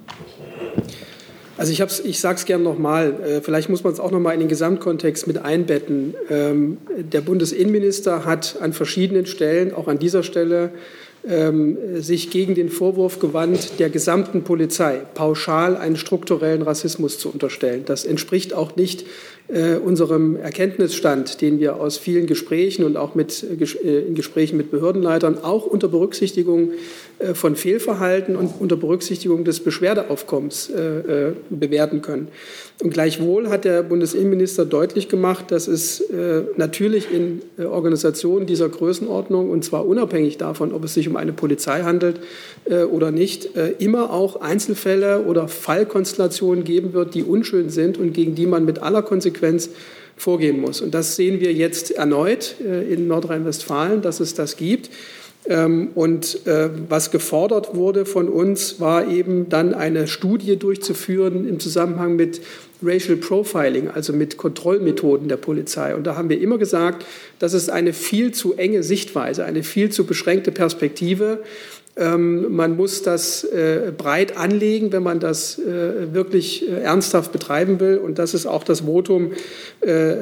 Also 1.64 1.72
ich, 1.72 2.06
ich 2.06 2.20
sage 2.20 2.36
es 2.36 2.44
gerne 2.44 2.62
nochmal, 2.62 3.14
äh, 3.22 3.42
vielleicht 3.42 3.70
muss 3.70 3.86
man 3.86 3.94
es 3.94 4.02
auch 4.02 4.12
nochmal 4.12 4.34
in 4.34 4.42
den 4.42 4.50
Gesamtkontext 4.50 5.28
mit 5.28 5.38
einbetten. 5.38 6.14
Ähm, 6.30 6.78
der 6.98 7.22
Bundesinnenminister 7.22 8.26
hat 8.26 8.58
an 8.60 8.74
verschiedenen 8.74 9.26
Stellen, 9.26 9.74
auch 9.74 9.88
an 9.88 9.98
dieser 9.98 10.24
Stelle, 10.24 10.72
ähm, 11.26 11.78
sich 12.02 12.32
gegen 12.32 12.54
den 12.54 12.68
Vorwurf 12.68 13.20
gewandt, 13.20 13.80
der 13.80 13.90
gesamten 13.90 14.44
Polizei 14.44 15.04
pauschal 15.14 15.78
einen 15.78 15.96
strukturellen 15.96 16.64
Rassismus 16.64 17.18
zu 17.18 17.30
unterstellen. 17.30 17.84
Das 17.86 18.04
entspricht 18.04 18.54
auch 18.54 18.76
nicht 18.76 19.06
äh, 19.50 19.76
unserem 19.76 20.38
Erkenntnisstand, 20.38 21.42
den 21.42 21.60
wir 21.60 21.76
aus 21.76 21.98
vielen 21.98 22.28
Gesprächen 22.28 22.86
und 22.86 22.96
auch 22.96 23.14
mit, 23.14 23.44
äh, 23.44 24.00
in 24.00 24.16
Gesprächen 24.16 24.56
mit 24.56 24.72
Behördenleitern 24.72 25.38
auch 25.44 25.66
unter 25.66 25.90
Berücksichtigung 25.90 26.72
äh, 27.20 27.34
von 27.34 27.58
Fehlverhalten 27.58 28.38
und 28.38 28.52
unter 28.60 28.78
Berücksichtigung 28.78 29.44
des 29.44 29.60
Beschwerdeaufkommens 29.60 30.70
äh, 30.70 31.28
äh, 31.28 31.34
bewerten 31.50 32.02
können. 32.02 32.30
Und 32.82 32.92
gleichwohl 32.92 33.50
hat 33.50 33.66
der 33.66 33.84
Bundesinnenminister 33.84 34.66
deutlich 34.66 35.10
gemacht, 35.10 35.52
dass 35.52 35.68
es 35.68 36.00
äh, 36.00 36.44
natürlich 36.58 37.08
in 37.14 37.42
Organisationen 37.64 38.48
dieser 38.48 38.68
Größenordnung, 38.70 39.50
und 39.50 39.64
zwar 39.64 39.86
unabhängig 39.86 40.38
davon, 40.38 40.74
ob 40.74 40.84
es 40.86 40.94
sich 40.94 41.08
um 41.08 41.16
eine 41.16 41.34
Polizei 41.34 41.82
handelt 41.84 42.20
oder 42.92 43.12
nicht, 43.12 43.50
immer 43.80 44.12
auch 44.12 44.42
Einzelfälle 44.42 45.24
oder 45.24 45.48
Fallkonstellationen 45.48 46.64
geben 46.64 46.94
wird, 46.94 47.14
die 47.14 47.24
unschön 47.24 47.70
sind 47.70 47.98
und 47.98 48.14
gegen 48.14 48.36
die 48.36 48.46
man 48.46 48.66
mit 48.66 48.80
aller 48.82 49.02
Konsequenz 49.02 49.33
vorgehen 50.16 50.60
muss. 50.60 50.82
Und 50.82 50.94
das 50.94 51.16
sehen 51.16 51.40
wir 51.40 51.54
jetzt 51.54 51.92
erneut 51.92 52.56
in 52.60 53.08
Nordrhein-Westfalen, 53.08 54.02
dass 54.02 54.20
es 54.20 54.34
das 54.34 54.58
gibt. 54.58 54.90
Ähm, 55.46 55.90
und 55.94 56.48
äh, 56.48 56.70
was 56.88 57.12
gefordert 57.12 57.76
wurde 57.76 58.06
von 58.06 58.30
uns, 58.30 58.80
war 58.80 59.10
eben 59.10 59.50
dann 59.50 59.74
eine 59.74 60.08
Studie 60.08 60.56
durchzuführen 60.56 61.48
im 61.48 61.60
Zusammenhang 61.60 62.16
mit 62.16 62.42
Racial 62.82 63.18
Profiling, 63.18 63.90
also 63.90 64.14
mit 64.14 64.38
Kontrollmethoden 64.38 65.28
der 65.28 65.38
Polizei. 65.38 65.96
Und 65.96 66.06
da 66.06 66.16
haben 66.16 66.30
wir 66.30 66.40
immer 66.40 66.58
gesagt, 66.58 67.06
das 67.40 67.54
ist 67.54 67.70
eine 67.70 67.94
viel 67.94 68.32
zu 68.32 68.54
enge 68.56 68.84
Sichtweise, 68.84 69.44
eine 69.44 69.64
viel 69.64 69.90
zu 69.90 70.06
beschränkte 70.06 70.52
Perspektive. 70.52 71.44
Ähm, 71.96 72.56
man 72.56 72.76
muss 72.76 73.04
das 73.04 73.44
äh, 73.44 73.92
breit 73.96 74.36
anlegen, 74.36 74.92
wenn 74.92 75.04
man 75.04 75.20
das 75.20 75.60
äh, 75.60 76.12
wirklich 76.12 76.68
äh, 76.68 76.82
ernsthaft 76.82 77.32
betreiben 77.32 77.80
will. 77.80 77.98
Und 77.98 78.18
das 78.18 78.34
ist 78.34 78.48
auch 78.48 78.64
das 78.64 78.82
Votum, 78.82 79.32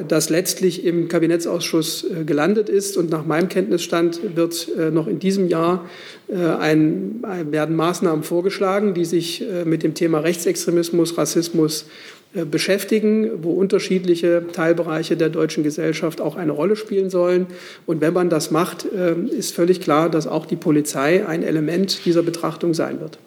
das 0.08 0.28
letztlich 0.28 0.84
im 0.84 1.08
Kabinettsausschuss 1.08 2.06
gelandet 2.26 2.68
ist. 2.68 2.96
Und 2.96 3.10
nach 3.10 3.24
meinem 3.24 3.48
Kenntnisstand 3.48 4.36
wird 4.36 4.68
noch 4.92 5.06
in 5.06 5.18
diesem 5.18 5.46
Jahr 5.48 5.88
ein, 6.28 7.22
werden 7.50 7.76
Maßnahmen 7.76 8.24
vorgeschlagen, 8.24 8.94
die 8.94 9.04
sich 9.04 9.44
mit 9.64 9.82
dem 9.84 9.94
Thema 9.94 10.18
Rechtsextremismus, 10.18 11.16
Rassismus 11.16 11.82
äh, 11.82 12.11
beschäftigen, 12.34 13.42
wo 13.42 13.52
unterschiedliche 13.52 14.44
Teilbereiche 14.52 15.16
der 15.16 15.28
deutschen 15.28 15.62
Gesellschaft 15.62 16.20
auch 16.20 16.36
eine 16.36 16.52
Rolle 16.52 16.76
spielen 16.76 17.10
sollen. 17.10 17.46
Und 17.84 18.00
wenn 18.00 18.14
man 18.14 18.30
das 18.30 18.50
macht, 18.50 18.86
äh, 18.86 19.14
ist 19.14 19.54
völlig 19.54 19.80
klar, 19.80 20.08
dass 20.08 20.26
auch 20.26 20.46
die 20.46 20.56
Polizei 20.56 21.26
ein 21.26 21.42
Element 21.42 22.06
dieser 22.06 22.22
Betrachtung 22.22 22.72
sein 22.72 23.00
wird. 23.00 23.18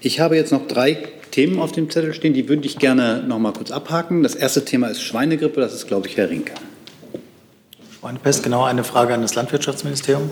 Ich 0.00 0.20
habe 0.20 0.36
jetzt 0.36 0.52
noch 0.52 0.66
drei 0.66 0.98
Themen 1.30 1.58
auf 1.58 1.72
dem 1.72 1.90
Zettel 1.90 2.14
stehen, 2.14 2.34
die 2.34 2.48
würde 2.48 2.66
ich 2.66 2.78
gerne 2.78 3.22
noch 3.26 3.38
mal 3.38 3.52
kurz 3.52 3.70
abhaken. 3.70 4.22
Das 4.22 4.34
erste 4.34 4.64
Thema 4.64 4.88
ist 4.88 5.02
Schweinegrippe, 5.02 5.60
das 5.60 5.74
ist, 5.74 5.86
glaube 5.86 6.08
ich, 6.08 6.16
Herr 6.16 6.30
Rinker. 6.30 6.54
Schweinepest, 8.00 8.42
genau 8.42 8.64
eine 8.64 8.84
Frage 8.84 9.14
an 9.14 9.22
das 9.22 9.34
Landwirtschaftsministerium. 9.34 10.30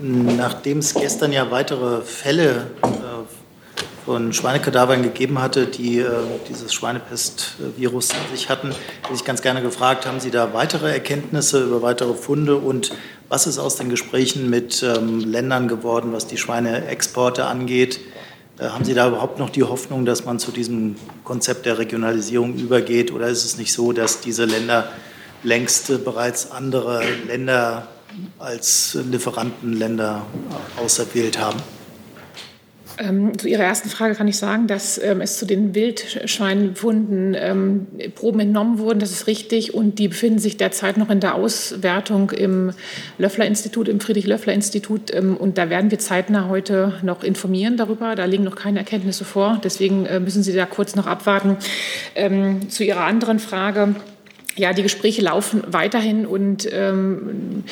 Nachdem 0.00 0.78
es 0.78 0.94
gestern 0.94 1.32
ja 1.32 1.50
weitere 1.50 2.02
Fälle 2.02 2.68
äh, 2.82 4.04
von 4.04 4.32
Schweinekadavern 4.32 5.02
gegeben 5.02 5.40
hatte, 5.40 5.66
die 5.66 5.98
äh, 5.98 6.08
dieses 6.48 6.72
Schweinepest-Virus 6.72 8.10
in 8.10 8.36
sich 8.36 8.48
hatten, 8.48 8.68
hätte 8.68 9.14
ich 9.14 9.24
ganz 9.24 9.42
gerne 9.42 9.60
gefragt, 9.60 10.06
haben 10.06 10.20
Sie 10.20 10.30
da 10.30 10.54
weitere 10.54 10.92
Erkenntnisse 10.92 11.64
über 11.64 11.82
weitere 11.82 12.14
Funde 12.14 12.56
und 12.56 12.92
was 13.28 13.48
ist 13.48 13.58
aus 13.58 13.74
den 13.74 13.90
Gesprächen 13.90 14.48
mit 14.48 14.84
ähm, 14.84 15.18
Ländern 15.18 15.66
geworden, 15.66 16.12
was 16.12 16.28
die 16.28 16.38
Schweineexporte 16.38 17.46
angeht? 17.46 17.98
Äh, 18.60 18.68
haben 18.68 18.84
Sie 18.84 18.94
da 18.94 19.08
überhaupt 19.08 19.40
noch 19.40 19.50
die 19.50 19.64
Hoffnung, 19.64 20.06
dass 20.06 20.24
man 20.24 20.38
zu 20.38 20.52
diesem 20.52 20.94
Konzept 21.24 21.66
der 21.66 21.78
Regionalisierung 21.78 22.54
übergeht 22.54 23.12
oder 23.12 23.26
ist 23.26 23.44
es 23.44 23.58
nicht 23.58 23.72
so, 23.72 23.92
dass 23.92 24.20
diese 24.20 24.44
Länder 24.44 24.92
längst 25.42 26.04
bereits 26.04 26.52
andere 26.52 27.02
Länder 27.26 27.88
als 28.38 28.98
Lieferantenländer 29.10 30.26
auserwählt 30.76 31.38
haben? 31.38 31.60
Ähm, 32.98 33.38
zu 33.38 33.48
Ihrer 33.48 33.62
ersten 33.62 33.88
Frage 33.88 34.14
kann 34.14 34.26
ich 34.26 34.36
sagen, 34.36 34.66
dass 34.66 34.98
ähm, 34.98 35.20
es 35.20 35.38
zu 35.38 35.46
den 35.46 35.74
Wildschweinfunden 35.74 37.36
ähm, 37.38 37.86
Proben 38.14 38.40
entnommen 38.40 38.78
wurden. 38.78 38.98
Das 38.98 39.12
ist 39.12 39.26
richtig. 39.26 39.74
Und 39.74 39.98
die 39.98 40.08
befinden 40.08 40.38
sich 40.38 40.56
derzeit 40.56 40.96
noch 40.96 41.08
in 41.08 41.20
der 41.20 41.34
Auswertung 41.36 42.30
im 42.30 42.72
Löffler-Institut, 43.18 43.88
im 43.88 44.00
Friedrich-Löffler-Institut. 44.00 45.14
Ähm, 45.14 45.36
und 45.36 45.58
da 45.58 45.70
werden 45.70 45.90
wir 45.90 45.98
zeitnah 45.98 46.48
heute 46.48 46.94
noch 47.02 47.22
informieren 47.22 47.76
darüber. 47.76 48.16
Da 48.16 48.24
liegen 48.24 48.44
noch 48.44 48.56
keine 48.56 48.80
Erkenntnisse 48.80 49.24
vor. 49.24 49.60
Deswegen 49.62 50.06
äh, 50.06 50.18
müssen 50.18 50.42
Sie 50.42 50.52
da 50.52 50.66
kurz 50.66 50.96
noch 50.96 51.06
abwarten. 51.06 51.56
Ähm, 52.16 52.68
zu 52.68 52.82
Ihrer 52.82 53.04
anderen 53.04 53.38
Frage 53.38 53.94
ja, 54.58 54.72
die 54.72 54.82
Gespräche 54.82 55.22
laufen 55.22 55.62
weiterhin 55.66 56.26
und 56.26 56.68
ähm, 56.72 57.64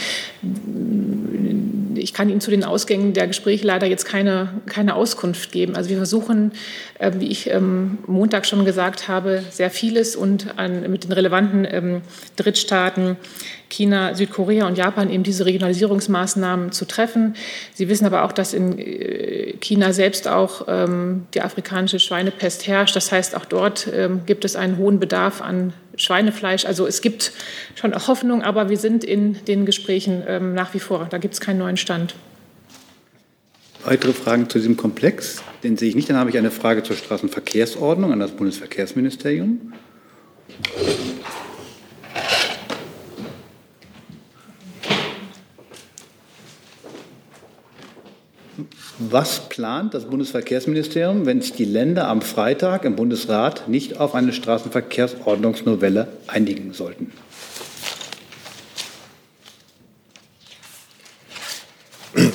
ich 1.97 2.13
kann 2.13 2.29
Ihnen 2.29 2.41
zu 2.41 2.51
den 2.51 2.65
Ausgängen 2.65 3.13
der 3.13 3.27
Gespräche 3.27 3.67
leider 3.67 3.87
jetzt 3.87 4.05
keine, 4.05 4.49
keine 4.67 4.95
Auskunft 4.95 5.53
geben. 5.53 5.77
Also 5.77 5.91
wir 5.91 5.97
versuchen, 5.97 6.53
äh, 6.99 7.13
wie 7.19 7.27
ich 7.27 7.51
ähm, 7.51 7.99
Montag 8.07 8.47
schon 8.47 8.65
gesagt 8.65 9.09
habe, 9.09 9.43
sehr 9.51 9.71
vieles 9.71 10.17
und 10.17 10.59
an, 10.59 10.91
mit 10.91 11.05
den 11.05 11.13
relevanten 11.13 11.67
ähm, 11.69 12.03
Drittstaaten 12.37 13.17
China, 13.69 14.15
Südkorea 14.15 14.67
und 14.67 14.79
Japan 14.79 15.11
eben 15.11 15.23
diese 15.23 15.47
Regionalisierungsmaßnahmen 15.47 16.73
zu 16.73 16.85
treffen. 16.85 17.35
Sie 17.75 17.89
wissen 17.89 18.07
aber 18.07 18.25
auch, 18.25 18.33
dass 18.33 18.55
in 18.55 18.79
äh, 18.79 19.55
China 19.61 19.93
selbst 19.93 20.29
auch 20.29 20.67
ähm, 20.69 21.27
die 21.35 21.41
afrikanische 21.41 21.99
Schweinepest 21.99 22.67
herrscht. 22.67 22.95
Das 22.95 23.11
heißt, 23.11 23.37
auch 23.37 23.45
dort 23.45 23.89
ähm, 23.93 24.23
gibt 24.27 24.45
es 24.45 24.57
einen 24.57 24.79
hohen 24.79 25.01
Bedarf 25.01 25.43
an 25.43 25.73
Schweinefleisch. 25.97 26.65
Also 26.65 26.87
es 26.87 27.01
gibt 27.01 27.33
schon 27.75 27.95
Hoffnung, 27.95 28.43
aber 28.43 28.69
wir 28.69 28.77
sind 28.77 29.03
in 29.03 29.45
den 29.47 29.67
Gesprächen 29.67 30.23
ähm, 30.27 30.55
nach 30.55 30.75
wie 30.75 30.81
vor. 30.81 31.07
Da 31.11 31.19
gibt 31.19 31.35
es 31.35 31.41
keinen 31.41 31.59
neuen 31.59 31.77
Stand. 31.77 32.15
Weitere 33.85 34.13
Fragen 34.13 34.49
zu 34.49 34.59
diesem 34.59 34.77
Komplex? 34.77 35.43
Den 35.63 35.77
sehe 35.77 35.89
ich 35.89 35.95
nicht. 35.95 36.11
Dann 36.11 36.17
habe 36.17 36.31
ich 36.31 36.37
eine 36.37 36.51
Frage 36.51 36.83
zur 36.83 36.97
Straßenverkehrsordnung 36.97 38.13
an 38.13 38.19
das 38.19 38.33
Bundesverkehrsministerium. 38.33 39.73
Was 48.98 49.51
plant 49.51 49.93
das 49.93 50.06
Bundesverkehrsministerium, 50.06 51.27
wenn 51.27 51.43
sich 51.43 51.52
die 51.52 51.66
Länder 51.66 52.09
am 52.09 52.23
Freitag 52.23 52.86
im 52.86 52.97
Bundesrat 52.97 53.68
nicht 53.68 54.01
auf 54.01 54.14
eine 54.14 54.32
Straßenverkehrsordnungsnovelle 54.32 56.09
einigen 56.27 56.73
sollten? 56.73 57.12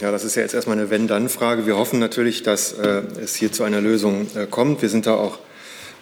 Ja, 0.01 0.11
das 0.11 0.23
ist 0.23 0.35
ja 0.35 0.43
jetzt 0.43 0.53
erstmal 0.53 0.77
eine 0.77 0.91
Wenn-Dann-Frage. 0.91 1.65
Wir 1.65 1.77
hoffen 1.77 1.97
natürlich, 1.99 2.43
dass 2.43 2.73
äh, 2.73 3.01
es 3.19 3.33
hier 3.33 3.51
zu 3.51 3.63
einer 3.63 3.81
Lösung 3.81 4.27
äh, 4.35 4.45
kommt. 4.45 4.83
Wir 4.83 4.89
sind 4.89 5.07
da 5.07 5.15
auch 5.15 5.39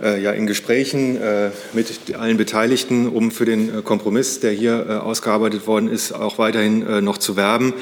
äh, 0.01 0.21
ja, 0.21 0.31
in 0.31 0.45
Gesprächen 0.45 1.15
äh, 1.21 1.51
mit 1.71 2.15
allen 2.17 2.35
Beteiligten, 2.35 3.07
um 3.07 3.31
für 3.31 3.45
den 3.45 3.79
äh, 3.79 3.81
Kompromiss, 3.81 4.41
der 4.41 4.51
hier 4.51 4.85
äh, 4.89 4.93
ausgearbeitet 4.95 5.67
worden 5.67 5.89
ist, 5.89 6.11
auch 6.11 6.37
weiterhin 6.37 7.03
noch 7.03 7.17
zu 7.17 7.37
werben. 7.37 7.73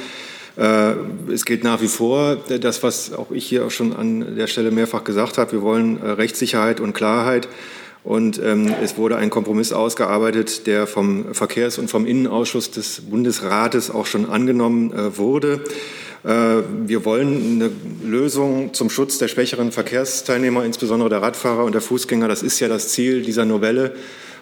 Äh, 0.57 0.93
es 1.31 1.45
gilt 1.45 1.63
nach 1.63 1.81
wie 1.81 1.87
vor 1.87 2.35
das, 2.35 2.81
was 2.81 3.13
auch 3.13 3.31
ich 3.31 3.45
hier 3.45 3.65
auch 3.65 3.71
schon 3.71 3.95
an 3.95 4.35
der 4.35 4.47
Stelle 4.47 4.71
mehrfach 4.71 5.03
gesagt 5.03 5.37
habe. 5.37 5.51
Wir 5.51 5.61
wollen 5.61 6.01
äh, 6.01 6.09
Rechtssicherheit 6.09 6.79
und 6.79 6.93
Klarheit. 6.93 7.47
Und 8.03 8.41
ähm, 8.41 8.73
es 8.81 8.97
wurde 8.97 9.17
ein 9.17 9.29
Kompromiss 9.29 9.73
ausgearbeitet, 9.73 10.65
der 10.65 10.87
vom 10.87 11.33
Verkehrs- 11.33 11.77
und 11.77 11.91
vom 11.91 12.05
Innenausschuss 12.05 12.71
des 12.71 13.01
Bundesrates 13.01 13.91
auch 13.91 14.05
schon 14.05 14.29
angenommen 14.29 14.93
äh, 14.93 15.17
wurde. 15.17 15.61
wir 16.23 17.05
wollen 17.05 17.61
eine 17.61 17.69
Lösung 18.03 18.73
zum 18.73 18.89
Schutz 18.89 19.17
der 19.17 19.29
schwächeren 19.29 19.71
Verkehrsteilnehmer, 19.71 20.65
insbesondere 20.65 21.09
der 21.09 21.21
Radfahrer 21.21 21.63
und 21.63 21.73
der 21.73 21.81
Fußgänger. 21.81 22.27
Das 22.27 22.43
ist 22.43 22.59
ja 22.59 22.67
das 22.67 22.89
Ziel 22.89 23.21
dieser 23.21 23.45
Novelle. 23.45 23.93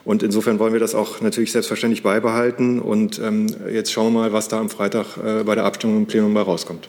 Und 0.06 0.22
insofern 0.22 0.60
wollen 0.60 0.72
wir 0.72 0.80
das 0.80 0.94
auch 0.94 1.19
natürlich 1.19 1.52
selbstverständlich 1.52 2.03
beibehalten. 2.03 2.80
Und 2.80 3.19
ähm, 3.19 3.48
jetzt 3.72 3.91
schauen 3.91 4.14
wir 4.14 4.19
mal, 4.22 4.34
was 4.34 4.48
da 4.48 4.60
am 4.60 4.69
Freitag 4.69 5.18
äh, 5.18 5.44
bei 5.44 5.56
der 5.56 5.65
Abstimmung 5.65 5.98
im 5.98 6.06
Plenum 6.06 6.34
bei 6.34 6.41
rauskommt. 6.41 6.88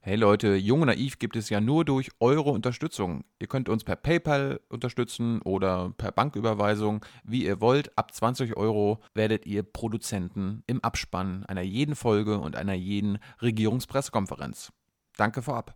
Hey 0.00 0.16
Leute, 0.16 0.54
Jung 0.54 0.80
und 0.80 0.86
Naiv 0.86 1.18
gibt 1.18 1.36
es 1.36 1.50
ja 1.50 1.60
nur 1.60 1.84
durch 1.84 2.08
eure 2.18 2.50
Unterstützung. 2.50 3.24
Ihr 3.40 3.46
könnt 3.46 3.68
uns 3.68 3.84
per 3.84 3.94
PayPal 3.94 4.58
unterstützen 4.70 5.42
oder 5.42 5.92
per 5.98 6.12
Banküberweisung, 6.12 7.04
wie 7.24 7.44
ihr 7.44 7.60
wollt. 7.60 7.96
Ab 7.98 8.14
20 8.14 8.56
Euro 8.56 9.00
werdet 9.14 9.44
ihr 9.44 9.62
Produzenten 9.62 10.62
im 10.66 10.82
Abspann 10.82 11.44
einer 11.46 11.60
jeden 11.60 11.94
Folge 11.94 12.38
und 12.38 12.56
einer 12.56 12.72
jeden 12.72 13.18
Regierungspressekonferenz. 13.42 14.72
Danke 15.18 15.42
vorab. 15.42 15.74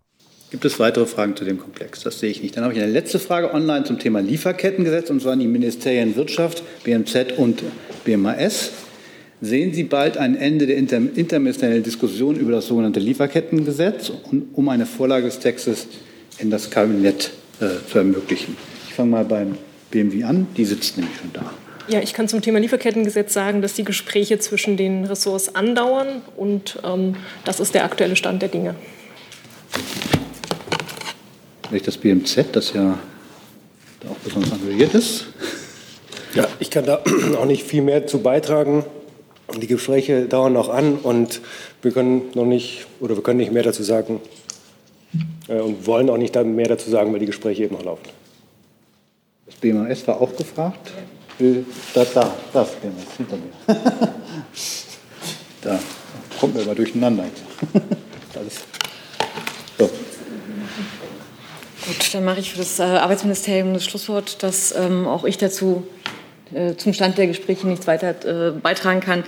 Gibt 0.53 0.67
es 0.67 0.79
weitere 0.79 1.07
Fragen 1.07 1.35
zu 1.35 1.47
dem 1.47 1.57
Komplex? 1.57 2.03
Das 2.03 2.21
sehe 2.21 2.29
ich 2.29 2.43
nicht. 2.43 2.55
Dann 2.55 2.65
habe 2.65 2.75
ich 2.75 2.81
eine 2.83 2.93
letzte 2.93 3.19
Frage 3.19 3.55
online 3.55 3.85
zum 3.85 3.99
Thema 3.99 4.21
Lieferkettengesetz, 4.21 5.09
und 5.09 5.23
zwar 5.23 5.33
an 5.33 5.41
die 5.41 5.47
Ministerien 5.47 6.15
Wirtschaft, 6.15 6.63
BMZ 6.85 7.39
und 7.39 7.63
BMAS. 8.05 8.71
Sehen 9.41 9.73
Sie 9.73 9.85
bald 9.85 10.19
ein 10.19 10.37
Ende 10.37 10.67
der 10.67 10.77
inter 10.77 10.99
interministeriellen 10.99 11.83
Diskussion 11.83 12.37
über 12.37 12.53
das 12.53 12.67
sogenannte 12.67 13.01
Lieferkettengesetz, 13.01 14.13
um 14.53 14.69
eine 14.69 14.85
Vorlage 14.85 15.25
des 15.25 15.39
Textes 15.39 15.87
in 16.39 16.51
das 16.51 16.69
Kabinett 16.69 17.31
äh, 17.59 17.69
zu 17.91 17.97
ermöglichen? 17.97 18.55
Ich 18.89 18.95
fange 18.95 19.09
mal 19.09 19.25
beim 19.25 19.57
BMW 19.91 20.25
an. 20.25 20.49
Die 20.59 20.67
sitzt 20.67 20.99
nämlich 20.99 21.17
schon 21.17 21.33
da. 21.33 21.51
Ja, 21.89 22.01
ich 22.01 22.13
kann 22.13 22.29
zum 22.29 22.43
Thema 22.43 22.59
Lieferkettengesetz 22.59 23.33
sagen, 23.33 23.63
dass 23.63 23.73
die 23.73 23.85
Gespräche 23.85 24.39
zwischen 24.39 24.77
den 24.77 25.07
Ressorts 25.07 25.55
andauern 25.55 26.21
und 26.37 26.79
ähm, 26.85 27.17
das 27.47 27.59
ist 27.59 27.75
der 27.75 27.85
aktuelle 27.85 28.17
Stand 28.17 28.43
der 28.43 28.51
Dinge 28.51 28.75
vielleicht 31.69 31.87
das 31.87 31.97
BMZ, 31.97 32.47
das 32.53 32.73
ja 32.73 32.99
da 34.01 34.09
auch 34.09 34.17
besonders 34.25 34.53
engagiert 34.53 34.95
ist. 34.95 35.27
Ja, 36.35 36.49
ich 36.59 36.71
kann 36.71 36.87
da 36.87 37.03
auch 37.39 37.45
nicht 37.45 37.65
viel 37.65 37.83
mehr 37.83 38.07
zu 38.07 38.21
beitragen. 38.21 38.85
Die 39.57 39.67
Gespräche 39.67 40.27
dauern 40.27 40.55
noch 40.55 40.71
an 40.71 40.97
und 40.97 41.41
wir 41.83 41.93
können 41.93 42.23
noch 42.35 42.47
nicht 42.47 42.87
oder 43.01 43.17
wir 43.17 43.23
können 43.23 43.39
nicht 43.39 43.53
mehr 43.53 43.63
dazu 43.63 43.83
sagen 43.83 44.21
äh, 45.49 45.61
und 45.61 45.87
wollen 45.87 46.09
auch 46.09 46.17
nicht 46.17 46.35
mehr 46.35 46.69
dazu 46.69 46.91
sagen, 46.91 47.13
weil 47.13 47.21
die 47.21 47.27
Gespräche 47.27 47.65
eben 47.65 47.75
noch 47.75 47.85
laufen. 47.85 48.09
Das 49.47 49.57
BMAS 49.57 50.07
war 50.09 50.21
auch 50.21 50.35
gefragt. 50.37 50.93
Da, 51.39 52.05
da, 52.15 52.35
das 52.53 52.71
BMAS 52.77 53.17
hinter 53.17 53.37
mir. 53.37 53.53
da 55.63 55.79
kommt 56.41 56.55
mir 56.55 56.63
immer 56.63 56.75
durcheinander. 56.75 57.25
Alles. 58.35 58.61
So. 59.79 59.91
Gut, 61.87 62.15
dann 62.15 62.25
mache 62.25 62.39
ich 62.39 62.53
für 62.53 62.59
das 62.59 62.79
äh, 62.79 62.83
Arbeitsministerium 62.83 63.75
das 63.75 63.85
Schlusswort, 63.85 64.43
dass 64.43 64.73
ähm, 64.73 65.09
auch 65.09 65.25
ich 65.25 65.37
dazu 65.37 65.85
äh, 66.55 66.77
zum 66.77 66.93
Stand 66.93 67.19
der 67.19 67.27
Gespräche 67.27 67.67
nichts 67.67 67.89
weiter 67.89 68.15
äh, 68.25 68.53
beitragen 68.53 69.01
kann. 69.01 69.25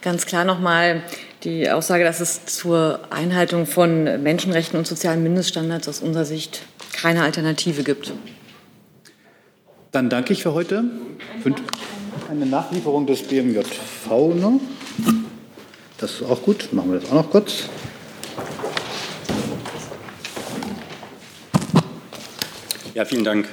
Ganz 0.00 0.26
klar 0.26 0.44
nochmal 0.44 1.02
die 1.42 1.68
Aussage, 1.70 2.04
dass 2.04 2.20
es 2.20 2.44
zur 2.46 3.00
Einhaltung 3.10 3.66
von 3.66 4.22
Menschenrechten 4.22 4.78
und 4.78 4.86
sozialen 4.86 5.24
Mindeststandards 5.24 5.88
aus 5.88 6.00
unserer 6.00 6.24
Sicht 6.24 6.62
keine 6.92 7.22
Alternative 7.22 7.82
gibt. 7.82 8.12
Dann 9.90 10.08
danke 10.08 10.32
ich 10.32 10.42
für 10.44 10.54
heute. 10.54 10.84
Eine 12.30 12.46
Nachlieferung 12.46 13.06
des 13.06 13.22
BMJV 13.22 14.08
noch. 14.08 14.60
Das 15.98 16.12
ist 16.12 16.22
auch 16.22 16.42
gut. 16.42 16.72
Machen 16.72 16.92
wir 16.92 17.00
das 17.00 17.10
auch 17.10 17.14
noch 17.14 17.30
kurz. 17.30 17.64
Ja, 22.94 23.06
vielen 23.06 23.24
Dank. 23.24 23.48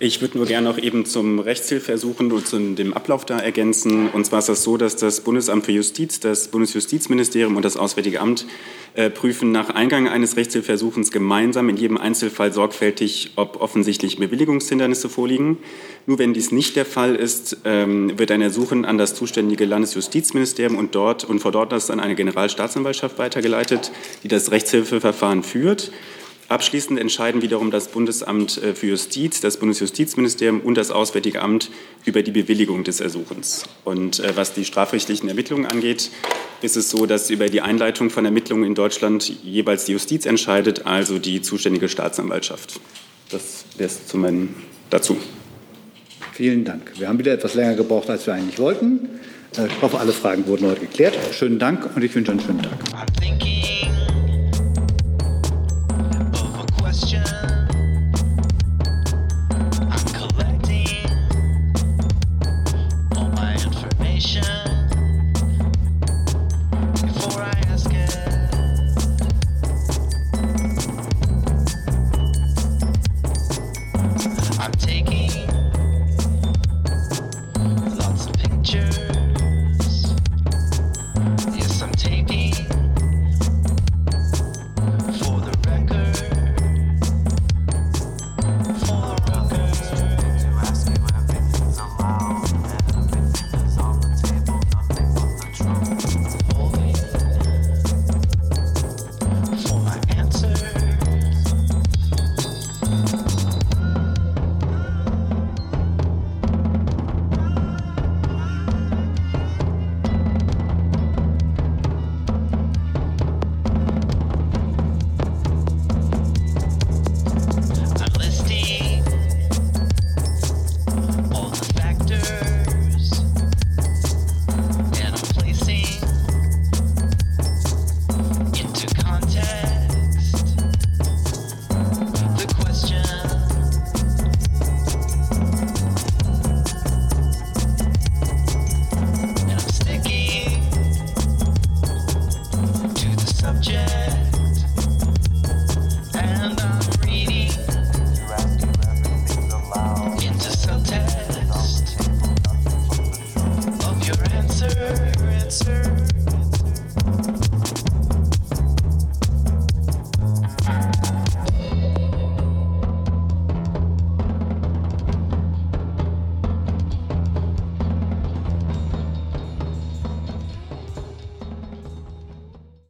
Ich 0.00 0.22
würde 0.22 0.38
nur 0.38 0.46
gerne 0.46 0.66
noch 0.66 0.78
eben 0.78 1.04
zum 1.04 1.40
Rechtshilfeersuchen 1.40 2.32
und 2.32 2.46
zu 2.46 2.58
dem 2.58 2.94
Ablauf 2.94 3.26
da 3.26 3.38
ergänzen. 3.38 4.08
Und 4.08 4.24
zwar 4.24 4.38
ist 4.38 4.48
das 4.48 4.62
so, 4.62 4.78
dass 4.78 4.96
das 4.96 5.20
Bundesamt 5.20 5.66
für 5.66 5.72
Justiz, 5.72 6.20
das 6.20 6.48
Bundesjustizministerium 6.48 7.56
und 7.56 7.64
das 7.64 7.76
Auswärtige 7.76 8.20
Amt 8.20 8.46
äh, 8.94 9.10
prüfen 9.10 9.52
nach 9.52 9.68
Eingang 9.70 10.08
eines 10.08 10.38
Rechtshilfeersuchens 10.38 11.10
gemeinsam 11.10 11.68
in 11.68 11.76
jedem 11.76 11.98
Einzelfall 11.98 12.50
sorgfältig, 12.52 13.32
ob 13.36 13.60
offensichtlich 13.60 14.18
Bewilligungshindernisse 14.18 15.10
vorliegen. 15.10 15.58
Nur 16.06 16.18
wenn 16.18 16.32
dies 16.32 16.50
nicht 16.50 16.76
der 16.76 16.86
Fall 16.86 17.14
ist, 17.14 17.58
ähm, 17.66 18.18
wird 18.18 18.30
ein 18.30 18.40
Ersuchen 18.40 18.86
an 18.86 18.96
das 18.96 19.14
zuständige 19.14 19.66
Landesjustizministerium 19.66 20.78
und 20.78 20.94
dort 20.94 21.24
und 21.24 21.40
vor 21.40 21.52
dort 21.52 21.72
das 21.72 21.90
an 21.90 22.00
eine 22.00 22.14
Generalstaatsanwaltschaft 22.14 23.18
weitergeleitet, 23.18 23.92
die 24.22 24.28
das 24.28 24.50
Rechtshilfeverfahren 24.50 25.42
führt. 25.42 25.92
Abschließend 26.48 26.98
entscheiden 26.98 27.42
wiederum 27.42 27.70
das 27.70 27.88
Bundesamt 27.88 28.62
äh, 28.62 28.74
für 28.74 28.86
Justiz, 28.86 29.42
das 29.42 29.58
Bundesjustizministerium 29.58 30.60
und 30.62 30.76
das 30.76 30.90
Auswärtige 30.90 31.42
Amt 31.42 31.70
über 32.06 32.22
die 32.22 32.30
Bewilligung 32.30 32.84
des 32.84 33.00
Ersuchens. 33.00 33.64
Und 33.84 34.20
äh, 34.20 34.34
was 34.34 34.54
die 34.54 34.64
strafrechtlichen 34.64 35.28
Ermittlungen 35.28 35.66
angeht, 35.66 36.10
ist 36.62 36.76
es 36.78 36.88
so, 36.88 37.04
dass 37.04 37.28
über 37.28 37.50
die 37.50 37.60
Einleitung 37.60 38.08
von 38.08 38.24
Ermittlungen 38.24 38.64
in 38.64 38.74
Deutschland 38.74 39.28
jeweils 39.44 39.84
die 39.84 39.92
Justiz 39.92 40.24
entscheidet, 40.24 40.86
also 40.86 41.18
die 41.18 41.42
zuständige 41.42 41.90
Staatsanwaltschaft. 41.90 42.80
Das 43.30 43.66
wäre 43.76 43.90
es 43.90 44.06
zu 44.06 44.16
meinen 44.16 44.54
dazu. 44.88 45.18
Vielen 46.32 46.64
Dank. 46.64 46.92
Wir 46.98 47.08
haben 47.08 47.18
wieder 47.18 47.32
etwas 47.32 47.54
länger 47.54 47.74
gebraucht, 47.74 48.08
als 48.08 48.26
wir 48.26 48.32
eigentlich 48.32 48.58
wollten. 48.58 49.20
Äh, 49.58 49.66
ich 49.66 49.82
hoffe, 49.82 50.00
alle 50.00 50.12
Fragen 50.12 50.46
wurden 50.46 50.66
heute 50.66 50.80
geklärt. 50.80 51.14
Schönen 51.32 51.58
Dank 51.58 51.94
und 51.94 52.02
ich 52.02 52.14
wünsche 52.14 52.32
einen 52.32 52.40
schönen 52.40 52.62
Tag. 52.62 52.78